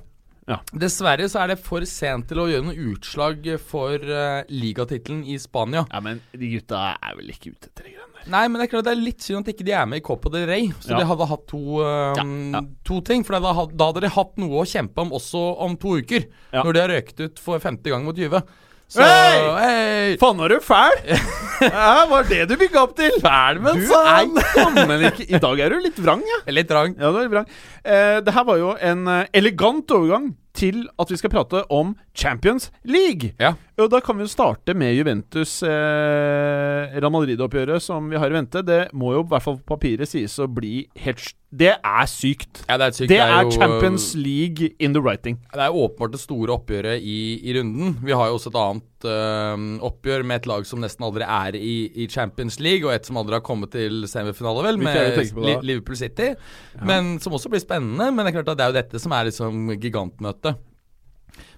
Dessverre 0.75 1.23
så 1.31 1.39
er 1.43 1.53
det 1.53 1.59
for 1.63 1.85
sent 1.87 2.27
til 2.27 2.41
å 2.43 2.47
gjøre 2.51 2.65
noe 2.67 2.87
utslag 2.91 3.45
for 3.63 3.95
uh, 3.95 4.41
ligatittelen 4.51 5.21
i 5.31 5.37
Spania. 5.39 5.85
Ja, 5.87 6.01
men 6.03 6.19
de 6.35 6.49
gutta 6.57 6.81
er 6.97 7.13
vel 7.15 7.29
ikke 7.31 7.53
ute 7.53 7.69
etter 7.69 7.87
de 7.87 7.93
greiene 7.93 8.17
der. 8.17 8.25
Nei, 8.33 8.41
men 8.51 8.59
det 8.59 8.65
er 8.67 8.71
klart 8.73 8.87
det 8.89 8.91
er 8.91 8.99
litt 9.03 9.23
synd 9.23 9.43
at 9.45 9.53
ikke 9.53 9.67
de 9.67 9.75
er 9.79 9.87
med 9.87 10.01
i 10.01 10.03
Copa 10.03 10.31
del 10.33 10.43
Rey. 10.49 10.67
Så 10.83 10.91
Ja. 10.91 10.99
de 10.99 11.07
hadde 11.07 11.29
hatt 11.31 11.47
to, 11.47 11.61
eh, 11.79 12.19
Ja, 12.19 12.25
ja. 12.57 12.61
to 12.83 12.99
ting. 13.07 13.23
For 13.23 13.39
da, 13.39 13.53
da 13.71 13.85
hadde 13.87 14.01
de 14.03 14.11
hatt 14.17 14.35
noe 14.43 14.63
å 14.63 14.67
kjempe 14.67 14.99
om 15.05 15.11
også 15.15 15.45
om 15.63 15.77
to 15.79 15.95
uker. 16.03 16.27
Ja. 16.51 16.63
Når 16.63 16.73
de 16.73 16.79
har 16.83 16.89
røket 16.91 17.19
ut 17.23 17.39
for 17.39 17.59
femte 17.63 17.87
gang 17.89 18.03
mot 18.03 18.15
Juve. 18.19 18.43
Så 18.93 19.01
Hei! 19.01 19.37
hey! 19.57 20.17
Faen, 20.21 20.37
er 20.45 20.53
du 20.53 20.59
fæl? 20.61 20.99
ja, 21.63 21.93
var 22.11 22.27
det 22.29 22.43
du 22.51 22.53
bygga 22.61 22.83
opp 22.83 22.91
til? 22.99 23.15
Fæl, 23.23 23.57
men 23.63 25.07
ikke 25.09 25.25
I 25.25 25.39
dag 25.41 25.61
er 25.65 25.73
du 25.73 25.79
litt 25.81 25.97
vrang, 25.97 26.21
ja. 26.29 26.37
Litt 26.59 26.69
vrang. 26.69 26.93
Ja, 26.99 27.09
du 27.09 27.17
er 27.17 27.25
litt 27.25 27.33
vrang. 27.33 27.47
Eh, 27.81 28.19
det 28.21 28.35
her 28.35 28.45
var 28.45 28.59
jo 28.61 28.75
en 28.77 29.07
eh, 29.09 29.23
elegant 29.41 29.95
overgang 29.97 30.29
til 30.53 30.83
at 31.01 31.09
vi 31.09 31.17
skal 31.17 31.31
prate 31.33 31.63
om 31.73 31.95
Champions 32.15 32.69
League. 32.85 33.33
Ja. 33.41 33.55
Og 33.81 33.89
da 33.89 33.99
kan 34.05 34.17
vi 34.17 34.25
jo 34.27 34.29
starte 34.29 34.75
med 34.77 34.93
Juventus 34.93 35.61
eh, 35.65 36.93
Real 36.93 37.13
Madrid-oppgjøret 37.13 37.81
som 37.81 38.11
vi 38.11 38.19
har 38.21 38.29
i 38.29 38.37
vente. 38.37 38.61
Det 38.65 38.81
må 38.93 39.15
jo 39.15 39.23
i 39.23 39.29
hvert 39.31 39.45
fall 39.45 39.57
på 39.59 39.73
papiret 39.73 40.09
sies 40.09 40.37
å 40.37 40.47
bli 40.47 40.85
helt 41.05 41.33
Det 41.53 41.73
er 41.73 42.05
sykt. 42.09 42.63
Ja, 42.67 42.77
det 42.77 42.85
er, 42.85 42.95
sykt. 42.97 43.09
Det 43.09 43.19
er 43.21 43.33
jo, 43.41 43.55
Champions 43.57 44.11
League 44.17 44.71
in 44.79 44.93
the 44.93 45.01
writing. 45.01 45.41
Det 45.53 45.61
er 45.61 45.73
åpenbart 45.73 46.13
det 46.15 46.21
store 46.21 46.53
oppgjøret 46.55 47.01
i, 47.01 47.19
i 47.41 47.57
runden. 47.57 47.97
Vi 48.05 48.13
har 48.13 48.29
jo 48.29 48.37
også 48.37 48.53
et 48.53 48.61
annet 48.61 48.87
eh, 49.07 49.63
oppgjør 49.87 50.25
med 50.27 50.41
et 50.41 50.49
lag 50.49 50.67
som 50.69 50.81
nesten 50.83 51.05
aldri 51.07 51.27
er 51.27 51.57
i, 51.59 51.75
i 52.03 52.09
Champions 52.11 52.59
League, 52.63 52.87
og 52.87 52.93
et 52.95 53.07
som 53.07 53.19
aldri 53.21 53.37
har 53.37 53.45
kommet 53.45 53.73
til 53.75 54.03
semifinale, 54.09 54.65
vel, 54.67 54.81
med 54.81 55.19
Liverpool 55.63 55.99
City. 55.99 56.33
Men 56.81 57.17
som 57.23 57.35
også 57.37 57.51
blir 57.53 57.63
spennende. 57.63 58.09
Men 58.11 58.25
det 58.25 58.33
er 58.33 58.39
klart 58.41 58.53
at 58.55 58.61
det 58.61 58.67
er 58.67 58.73
jo 58.73 58.79
dette 58.81 59.03
som 59.03 59.15
er 59.15 59.29
liksom 59.29 59.73
gigantmøtet. 59.77 60.61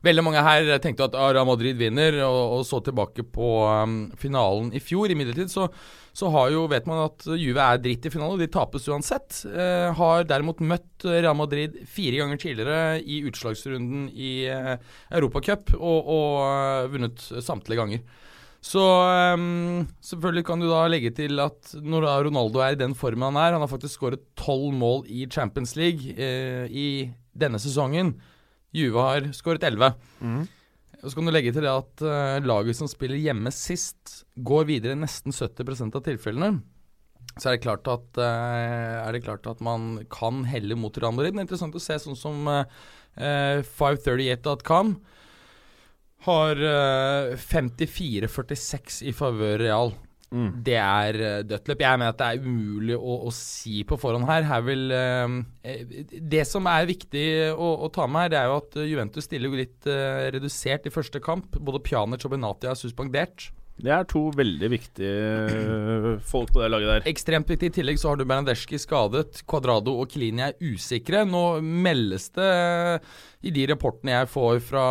Veldig 0.05 0.23
mange 0.25 0.43
her 0.45 0.69
tenkte 0.83 1.07
at 1.07 1.15
ah, 1.17 1.31
Real 1.33 1.47
Madrid 1.47 1.77
vinner, 1.79 2.19
og, 2.27 2.59
og 2.59 2.65
så 2.67 2.79
tilbake 2.85 3.25
på 3.35 3.51
um, 3.65 3.95
finalen 4.21 4.71
i 4.75 4.81
fjor. 4.83 5.11
Imidlertid 5.11 5.51
så, 5.51 5.67
så 6.15 6.29
jo, 6.53 6.65
vet 6.71 6.87
man 6.89 7.05
at 7.07 7.25
Juve 7.39 7.63
er 7.63 7.81
dritt 7.81 8.05
i 8.05 8.13
finalen, 8.13 8.37
og 8.37 8.43
de 8.43 8.49
tapes 8.51 8.85
uansett. 8.91 9.41
Eh, 9.49 9.87
har 9.97 10.27
derimot 10.29 10.61
møtt 10.63 11.07
Real 11.07 11.37
Madrid 11.37 11.79
fire 11.89 12.21
ganger 12.21 12.41
tidligere 12.41 12.99
i 13.01 13.23
utslagsrunden 13.29 14.11
i 14.13 14.35
eh, 14.51 14.75
Europacup, 15.17 15.73
og, 15.79 16.13
og 16.19 16.29
uh, 16.45 16.93
vunnet 16.93 17.27
samtlige 17.43 17.81
ganger. 17.81 18.05
Så 18.65 18.81
um, 19.37 19.85
selvfølgelig 20.01 20.45
kan 20.47 20.61
du 20.61 20.65
da 20.71 20.85
legge 20.89 21.11
til 21.13 21.37
at 21.43 21.75
når 21.85 22.07
Ronaldo 22.25 22.63
er 22.65 22.73
i 22.73 22.79
den 22.79 22.95
formen 22.97 23.27
han 23.27 23.37
er 23.37 23.53
Han 23.53 23.61
har 23.61 23.69
faktisk 23.69 23.99
skåret 23.99 24.23
tolv 24.39 24.73
mål 24.73 25.05
i 25.05 25.27
Champions 25.29 25.75
League 25.77 26.15
eh, 26.17 26.65
i 26.65 26.87
denne 27.37 27.61
sesongen. 27.61 28.15
Juve 28.75 29.07
har 29.07 29.31
skåret 29.37 29.65
elleve. 29.67 29.93
Og 31.01 31.11
så 31.11 31.17
kan 31.17 31.27
du 31.27 31.33
legge 31.33 31.53
til 31.53 31.65
det 31.65 31.71
at 31.71 32.05
uh, 32.05 32.43
laget 32.45 32.77
som 32.77 32.89
spiller 32.89 33.19
hjemme 33.21 33.51
sist, 33.53 34.23
går 34.35 34.69
videre 34.71 34.95
i 34.95 35.01
nesten 35.01 35.35
70% 35.35 35.95
av 35.95 36.03
tilfellene. 36.05 36.63
Så 37.35 37.49
er 37.49 37.57
det 37.57 37.65
klart 37.65 37.87
at, 37.91 38.07
uh, 38.17 39.03
er 39.05 39.13
det 39.13 39.25
klart 39.25 39.45
at 39.51 39.61
man 39.63 39.99
kan 40.11 40.45
helle 40.49 40.77
mot 40.79 40.97
Real 40.97 41.13
Madrid. 41.13 41.35
Det 41.35 41.43
er 41.43 41.47
interessant 41.47 41.77
å 41.77 41.83
se 41.83 41.99
sånn 42.01 42.17
som 42.17 42.49
uh, 42.49 42.63
eh, 43.19 43.61
538.com 43.75 44.95
har 46.25 46.57
eh, 46.57 47.35
54-46 47.37 49.03
i 49.05 49.13
favør 49.15 49.59
Real. 49.61 49.93
Mm. 50.35 50.51
Det 50.67 50.75
er 50.81 51.19
eh, 51.23 51.41
dødt 51.47 51.69
løp. 51.71 51.83
Jeg 51.85 52.01
mener 52.01 52.11
at 52.11 52.19
det 52.19 52.27
er 52.27 52.43
umulig 52.43 52.97
å, 52.99 53.17
å 53.29 53.33
si 53.35 53.83
på 53.87 53.95
forhånd 54.01 54.27
her. 54.27 54.43
her 54.49 54.65
vil, 54.67 54.85
eh, 54.91 55.35
eh, 55.63 55.83
det 56.35 56.43
som 56.49 56.67
er 56.71 56.89
viktig 56.91 57.27
å, 57.55 57.69
å 57.87 57.91
ta 57.95 58.07
med 58.11 58.25
her, 58.27 58.33
det 58.35 58.41
er 58.41 58.49
jo 58.51 58.57
at 58.59 58.79
eh, 58.81 58.89
Juventus 58.91 59.29
stiller 59.29 59.51
jo 59.53 59.61
litt 59.63 59.87
eh, 59.91 60.25
redusert 60.35 60.89
i 60.89 60.93
første 60.93 61.23
kamp. 61.23 61.55
Både 61.55 61.83
Pjanic 61.85 62.27
og 62.27 62.35
Benatia 62.35 62.73
er 62.73 62.79
suspendert. 62.79 63.49
Det 63.75 63.91
er 63.91 64.05
to 64.07 64.29
veldig 64.31 64.67
viktige 64.71 66.19
folk 66.23 66.53
på 66.55 66.61
det 66.63 66.69
laget 66.71 66.91
der. 66.93 67.07
Ekstremt 67.11 67.49
viktig. 67.51 67.67
I 67.71 67.75
tillegg 67.75 67.99
så 67.99 68.13
har 68.13 68.19
du 68.19 68.23
Bernadeschi 68.23 68.79
skadet. 68.79 69.41
Quadrado 69.49 69.97
og 69.99 70.07
Kilini 70.13 70.45
er 70.45 70.55
usikre. 70.63 71.25
Nå 71.27 71.41
meldes 71.59 72.29
det 72.37 72.49
i 73.45 73.51
de 73.55 73.67
rapportene 73.73 74.15
jeg 74.15 74.31
får 74.31 74.61
fra, 74.63 74.85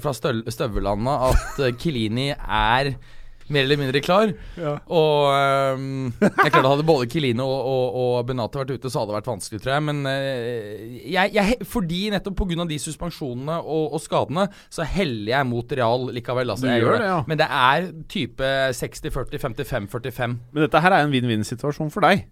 fra 0.00 0.14
støv- 0.16 0.48
støvelandet, 0.48 1.28
at 1.30 1.76
Kilini 1.80 2.30
Klini 2.30 2.30
er 2.32 2.94
mer 3.54 3.66
eller 3.66 3.80
mindre 3.80 4.02
klar. 4.04 4.32
Ja. 4.60 4.76
Og 4.86 5.76
um, 5.76 6.10
jeg 6.20 6.52
klarte 6.52 6.70
Hadde 6.70 6.86
både 6.86 7.08
Kilino 7.10 7.46
og, 7.48 7.70
og, 7.70 7.98
og 8.00 8.26
Benate 8.28 8.60
vært 8.60 8.74
ute, 8.76 8.90
så 8.92 9.02
hadde 9.02 9.12
det 9.12 9.18
vært 9.18 9.30
vanskelig, 9.32 9.62
tror 9.64 9.74
jeg. 9.76 9.86
Men 9.88 10.02
uh, 10.06 10.98
jeg, 11.16 11.34
jeg, 11.36 11.56
fordi 11.68 12.02
nettopp 12.14 12.38
pga. 12.42 12.68
de 12.70 12.80
suspensjonene 12.82 13.60
og, 13.60 13.96
og 13.96 14.04
skadene, 14.04 14.46
så 14.72 14.86
heller 14.86 15.34
jeg 15.34 15.50
mot 15.50 15.78
Real 15.80 16.10
likevel. 16.14 16.54
Altså, 16.54 16.70
jeg 16.70 16.84
gjør 16.84 16.98
det, 16.98 17.08
ja. 17.10 17.22
Men 17.30 17.40
det 17.40 17.48
er 17.60 17.88
type 18.10 18.52
60-40, 18.80 19.40
55-45. 19.46 20.38
Men 20.52 20.66
dette 20.66 20.84
her 20.84 20.96
er 20.96 21.06
en 21.06 21.14
vinn-vinn-situasjon 21.14 21.92
for 21.94 22.06
deg. 22.06 22.26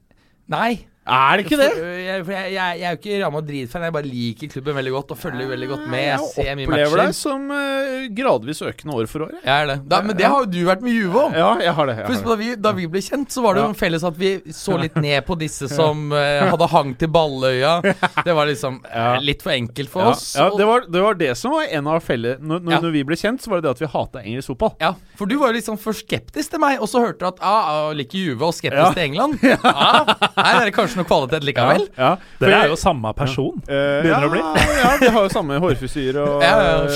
Nei. 0.49 0.73
Er 1.09 1.39
det 1.41 1.45
ikke 1.47 1.59
det? 1.61 1.69
For, 1.73 1.87
jeg, 2.05 2.25
for 2.27 2.33
jeg, 2.37 2.53
jeg, 2.53 2.79
jeg 2.81 2.87
er 2.89 2.95
jo 2.95 2.99
ikke 3.01 3.19
Real 3.23 3.33
Madrid-fan, 3.33 3.85
jeg 3.89 3.95
bare 3.97 4.09
liker 4.09 4.51
klubben 4.53 4.77
veldig 4.79 4.93
godt 4.93 5.13
og 5.15 5.19
følger 5.23 5.49
veldig 5.53 5.69
godt 5.71 5.87
med. 5.89 6.03
Jeg 6.05 6.19
ser 6.35 6.59
mye 6.59 6.69
opplever 6.69 7.01
deg 7.03 7.15
som 7.17 7.47
uh, 7.53 8.07
gradvis 8.19 8.63
økende 8.69 8.97
år 8.99 9.09
for 9.11 9.25
år. 9.27 9.33
jeg. 9.39 9.43
Jeg 9.49 9.63
er 9.63 9.71
det. 9.73 9.77
Da, 9.89 10.01
men 10.05 10.17
det 10.19 10.27
har 10.29 10.45
jo 10.45 10.51
du 10.53 10.59
vært 10.69 10.85
med 10.85 10.93
Juve 10.99 11.23
om. 11.29 11.37
Ja, 11.39 11.51
jeg 11.65 11.75
har 11.79 11.91
det. 11.91 11.97
Jeg 12.03 12.07
har 12.13 12.29
da 12.29 12.37
vi, 12.43 12.51
da 12.69 12.73
vi 12.77 12.87
ble 12.93 13.03
kjent, 13.05 13.33
så 13.33 13.45
var 13.45 13.57
det 13.57 13.63
jo 13.65 13.71
Ja. 13.73 13.79
felles 13.81 14.05
at 14.05 14.19
vi 14.21 14.33
så 14.53 14.77
litt 14.81 14.97
ned 15.07 15.25
på 15.27 15.37
disse 15.41 15.69
som 15.73 16.13
uh, 16.13 16.19
hadde 16.53 16.69
hang 16.75 16.95
til 17.01 17.09
Balløya. 17.15 17.79
Det 18.29 18.35
var 18.37 18.49
liksom 18.51 18.81
uh, 18.85 19.17
litt 19.25 19.43
for 19.45 19.55
enkelt 19.55 19.91
for 19.93 20.03
Ja, 20.05 20.13
oss. 20.13 20.27
ja, 20.37 20.49
det, 20.57 20.67
var, 20.69 20.85
det 20.91 21.03
var 21.05 21.15
det 21.21 21.33
som 21.39 21.55
var 21.57 21.67
en 21.73 21.87
av 21.89 22.01
felle 22.05 22.37
når, 22.41 22.61
når, 22.67 22.73
Ja. 22.77 22.81
når 22.85 22.95
vi 22.99 23.05
ble 23.09 23.17
kjent, 23.19 23.41
så 23.45 23.51
var 23.53 23.63
det 23.63 23.69
det 23.69 23.75
at 23.77 23.83
vi 23.83 23.89
hata 23.95 24.23
engelsk 24.25 24.53
fotball. 24.53 24.75
ja, 24.83 24.93
for 25.19 25.27
du 25.31 25.37
var 25.41 25.53
jo 25.53 25.59
liksom 25.59 25.79
for 25.81 25.97
skeptisk 25.97 26.53
til 26.55 26.61
meg, 26.63 26.79
og 26.83 26.89
så 26.91 27.01
hørte 27.03 27.23
du 27.23 27.29
at 27.31 27.41
ah, 27.45 27.89
jeg 27.91 28.03
liker 28.03 28.19
Juve 28.27 28.49
og 28.51 28.55
skeptisk 28.57 28.85
Ja. 28.85 28.93
til 28.95 29.07
England. 29.09 29.39
Ah, 29.69 30.05
her 30.37 30.61
er 30.63 30.69
det 30.69 30.75
kanskje 30.77 30.98
noe 31.01 31.09
kvalitet 31.09 31.47
likevel. 31.47 31.87
Ja, 31.97 32.11
Dere 32.41 32.59
er 32.65 32.73
jo 32.73 32.77
samme 32.81 33.13
person. 33.17 33.61
Begynner 33.67 34.11
ja, 34.11 34.29
å 34.29 34.33
bli. 34.33 34.43
ja, 34.83 34.91
vi 35.01 35.11
har 35.15 35.27
jo 35.27 35.33
samme 35.33 35.59
hårfrisyre 35.63 36.25
og 36.27 36.45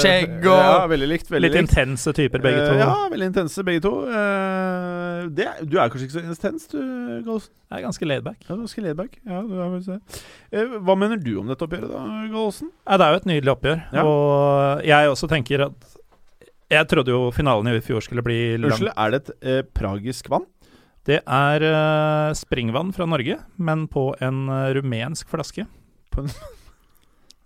skjegg 0.02 0.36
og- 0.42 0.62
Ja, 0.62 0.86
veldig 0.90 1.08
likt. 1.08 1.30
Veldig 1.32 1.46
Litt 1.48 1.56
likt. 1.58 1.70
intense 1.70 2.12
typer, 2.18 2.42
begge 2.44 2.66
to. 2.66 2.74
Eh, 2.74 2.82
ja, 2.82 3.08
veldig 3.12 3.28
intense 3.32 3.64
begge 3.66 3.82
to. 3.86 3.94
Eh, 4.10 5.28
det, 5.38 5.48
du 5.70 5.78
er 5.78 5.88
kanskje 5.92 6.08
ikke 6.08 6.18
så 6.18 6.24
intens, 6.26 6.66
du, 6.72 6.78
Gallosen? 7.24 7.50
Jeg 7.72 7.78
er 7.80 7.86
ganske 7.86 8.06
laidback. 8.10 8.36
Ja, 8.48 8.56
ganske 8.58 8.82
laidback. 8.84 9.16
Ja, 9.24 9.40
du 9.48 9.54
er 9.56 9.70
vel 9.72 9.82
det. 9.86 9.98
Eh, 10.52 10.76
hva 10.84 10.96
mener 10.98 11.16
du 11.22 11.32
om 11.40 11.48
dette 11.48 11.64
oppgjøret, 11.64 11.88
da, 11.92 12.02
Gallosen? 12.32 12.70
Ja, 12.86 12.96
det 13.00 13.06
er 13.06 13.14
jo 13.16 13.20
et 13.22 13.30
nydelig 13.32 13.54
oppgjør. 13.56 13.82
Ja. 13.96 14.02
Og 14.04 14.84
jeg 14.90 15.12
også 15.14 15.28
tenker 15.32 15.66
at 15.70 15.88
Jeg 16.72 16.86
trodde 16.88 17.12
jo 17.12 17.26
finalen 17.36 17.68
i 17.68 17.80
fjor 17.84 18.00
skulle 18.00 18.22
bli 18.24 18.56
lang. 18.56 18.70
Unnskyld, 18.72 18.92
er 18.96 19.10
det 19.12 19.18
et 19.20 19.32
eh, 19.44 19.62
pragisk 19.76 20.30
vann? 20.32 20.46
Det 21.08 21.18
er 21.26 21.64
uh, 21.66 22.32
springvann 22.38 22.92
fra 22.94 23.06
Norge, 23.10 23.38
men 23.58 23.86
på 23.90 24.12
en 24.22 24.44
uh, 24.48 24.68
rumensk 24.76 25.28
flaske. 25.32 25.64
På 26.14 26.22
en- 26.22 26.30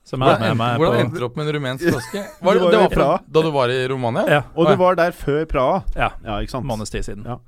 Som 0.07 0.21
jeg 0.23 0.29
Hvordan, 0.37 0.43
med 0.53 0.59
meg 0.61 0.77
hvordan 0.79 0.93
på 0.95 1.01
endte 1.03 1.19
du 1.19 1.25
opp 1.27 1.37
med 1.41 1.49
en 1.49 1.55
rumensk 1.57 1.87
flaske? 1.89 2.21
Var 2.45 2.55
det, 2.55 2.61
var 2.63 2.71
det 2.77 2.79
var 2.85 2.93
fra, 2.95 3.07
da 3.27 3.43
du 3.43 3.49
var 3.51 3.73
i 3.75 3.79
Romania? 3.91 4.23
Ja, 4.31 4.43
Og 4.55 4.69
du 4.69 4.77
var 4.79 4.95
der 5.01 5.11
før 5.17 5.47
Praha? 5.51 5.81
ja, 5.97 6.11
Ja, 6.23 6.37
ikke 6.45 6.53
sant? 6.53 6.67
måneds 6.69 6.93
tid 6.95 7.03
siden. 7.09 7.25
Ja. 7.27 7.39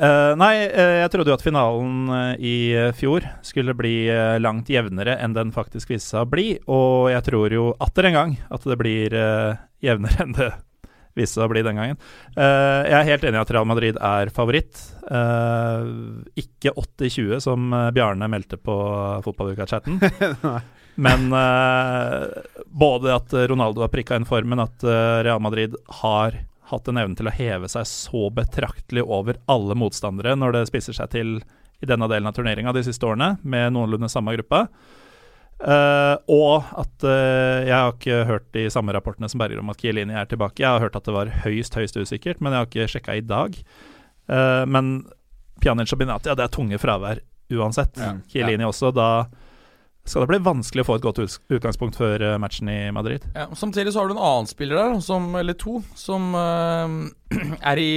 Uh, 0.00 0.32
nei, 0.40 0.54
jeg 0.62 1.10
trodde 1.12 1.28
jo 1.28 1.36
at 1.36 1.42
finalen 1.44 2.08
i 2.40 2.54
fjor 2.96 3.26
skulle 3.44 3.74
bli 3.76 4.06
langt 4.40 4.70
jevnere 4.72 5.18
enn 5.20 5.34
den 5.36 5.50
faktisk 5.52 5.90
viste 5.92 6.14
seg 6.14 6.22
å 6.24 6.30
bli, 6.32 6.46
og 6.72 7.10
jeg 7.12 7.26
tror 7.28 7.52
jo 7.52 7.66
atter 7.84 8.08
en 8.08 8.16
gang 8.16 8.32
at 8.48 8.64
det 8.64 8.78
blir 8.80 9.18
jevnere 9.84 10.24
enn 10.24 10.32
det 10.38 10.48
viste 11.20 11.38
seg 11.38 11.46
å 11.46 11.52
bli 11.52 11.62
den 11.66 11.78
gangen. 11.78 12.00
Eh, 12.34 12.82
jeg 12.88 12.96
er 12.98 13.08
helt 13.12 13.24
enig 13.28 13.38
i 13.38 13.42
at 13.44 13.54
Real 13.54 13.68
Madrid 13.68 14.00
er 14.10 14.32
favoritt. 14.34 14.82
Eh, 15.06 15.88
ikke 16.42 16.74
80-20, 16.74 17.40
som 17.44 17.72
eh, 17.76 17.88
Bjarne 17.96 18.28
meldte 18.32 18.58
på 18.60 18.76
fotballuka-chatten. 19.26 20.00
Men 21.04 21.30
både 22.66 23.12
at 23.14 23.32
Ronaldo 23.48 23.80
har 23.80 23.92
prikka 23.92 24.18
inn 24.18 24.26
formen, 24.28 24.60
at 24.60 24.82
Real 25.24 25.40
Madrid 25.40 25.72
har 26.02 26.34
hatt 26.68 26.90
en 26.90 27.00
evne 27.00 27.16
til 27.16 27.30
å 27.30 27.32
heve 27.32 27.70
seg 27.72 27.86
så 27.88 28.26
betraktelig 28.34 29.06
over 29.06 29.38
alle 29.48 29.78
motstandere 29.78 30.34
når 30.36 30.58
det 30.58 30.66
spisser 30.68 30.98
seg 30.98 31.12
til 31.14 31.32
i 31.80 31.88
denne 31.88 32.08
delen 32.10 32.28
av 32.28 32.36
turneringa 32.36 32.74
de 32.76 32.82
siste 32.84 33.06
årene, 33.08 33.38
med 33.40 33.72
noenlunde 33.72 34.10
samme 34.12 34.34
gruppa. 34.36 34.66
Eh, 35.60 36.14
og 36.32 36.68
at 36.80 37.04
uh, 37.04 37.60
jeg 37.68 37.74
har 37.74 37.90
ikke 37.92 38.22
hørt 38.24 38.46
de 38.56 38.62
samme 38.72 38.94
rapportene 38.96 39.28
som 39.28 39.42
Berger 39.42 39.60
om 39.60 39.72
at 39.72 39.80
Kielini 39.80 40.16
er 40.16 40.28
tilbake. 40.30 40.62
Jeg 40.62 40.72
har 40.72 40.80
hørt 40.80 40.96
at 40.96 41.04
det 41.04 41.12
var 41.12 41.32
høyst, 41.44 41.76
høyst 41.76 41.98
usikkert, 42.00 42.40
men 42.40 42.54
jeg 42.54 42.62
har 42.62 42.70
ikke 42.70 42.88
sjekka 42.94 43.18
i 43.18 43.24
dag. 43.24 43.58
Uh, 44.30 44.64
men 44.64 44.94
Pjanic 45.60 45.92
og 45.92 46.00
Binati, 46.00 46.30
ja, 46.30 46.38
det 46.38 46.46
er 46.46 46.54
tunge 46.54 46.80
fravær 46.80 47.20
uansett. 47.52 47.92
Ja. 48.00 48.14
Chiellini 48.32 48.64
også. 48.64 48.92
Da 48.96 49.26
skal 50.08 50.24
det 50.24 50.30
bli 50.32 50.38
vanskelig 50.42 50.82
å 50.82 50.86
få 50.88 50.94
et 50.98 51.04
godt 51.04 51.18
utgangspunkt 51.52 51.98
før 52.00 52.22
eh, 52.24 52.36
matchen 52.40 52.70
i 52.72 52.78
Madrid. 52.94 53.26
Ja, 53.36 53.44
samtidig 53.54 53.92
så 53.92 54.00
har 54.00 54.08
du 54.08 54.14
en 54.16 54.22
annen 54.22 54.48
spiller 54.50 54.78
der, 54.80 54.96
som, 55.04 55.28
eller 55.38 55.54
to, 55.60 55.76
som 55.98 56.32
uh, 56.34 56.88
er 57.70 57.80
i 57.82 57.90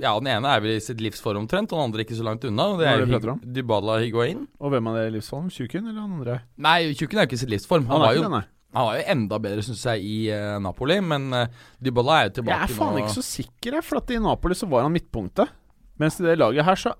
Ja, 0.00 0.14
den 0.20 0.30
ene 0.32 0.52
er 0.54 0.62
vel 0.64 0.76
i 0.76 0.84
sitt 0.84 1.02
livsform 1.02 1.42
omtrent, 1.42 1.74
og 1.74 1.80
den 1.80 1.88
andre 1.90 2.06
ikke 2.06 2.16
så 2.16 2.24
langt 2.28 2.46
unna. 2.48 2.68
og 2.72 2.80
Det 2.80 2.88
er 2.88 3.02
er? 3.02 3.10
Hig- 3.10 3.52
Dybala 3.58 3.98
Higuain. 4.04 4.46
Og 4.62 4.72
hvem 4.72 4.88
er 4.92 4.98
det 5.00 5.04
i 5.10 5.14
livsform? 5.18 5.50
Tjukken 5.52 5.90
eller 5.90 6.00
han 6.00 6.16
andre? 6.20 6.38
Nei, 6.62 6.78
Tjukken 6.94 7.18
er 7.20 7.26
jo 7.26 7.32
ikke 7.32 7.40
i 7.40 7.44
sitt 7.44 7.52
livsform. 7.52 7.86
Han, 7.90 7.98
han, 7.98 8.06
var 8.06 8.16
jo, 8.16 8.42
han 8.72 8.88
var 8.88 8.96
jo 9.00 9.06
enda 9.16 9.42
bedre, 9.44 9.66
syns 9.66 9.84
jeg, 9.90 10.06
i 10.06 10.18
uh, 10.32 10.56
Napoli, 10.62 11.00
men 11.04 11.28
uh, 11.36 11.46
Dybala 11.82 12.20
er 12.22 12.30
jo 12.30 12.36
tilbake 12.38 12.60
Jeg 12.62 12.70
er 12.70 12.76
faen 12.78 12.94
nå. 12.96 13.02
ikke 13.04 13.16
så 13.18 13.26
sikker, 13.28 13.80
jeg. 13.80 13.88
For 13.90 14.00
at 14.00 14.14
i 14.14 14.22
Napoli 14.22 14.56
så 14.56 14.70
var 14.70 14.86
han 14.86 14.94
midtpunktet. 14.94 15.52
Mens 16.00 16.16
i 16.22 16.24
det 16.24 16.38
laget 16.40 16.64
her 16.64 16.78
så 16.80 16.94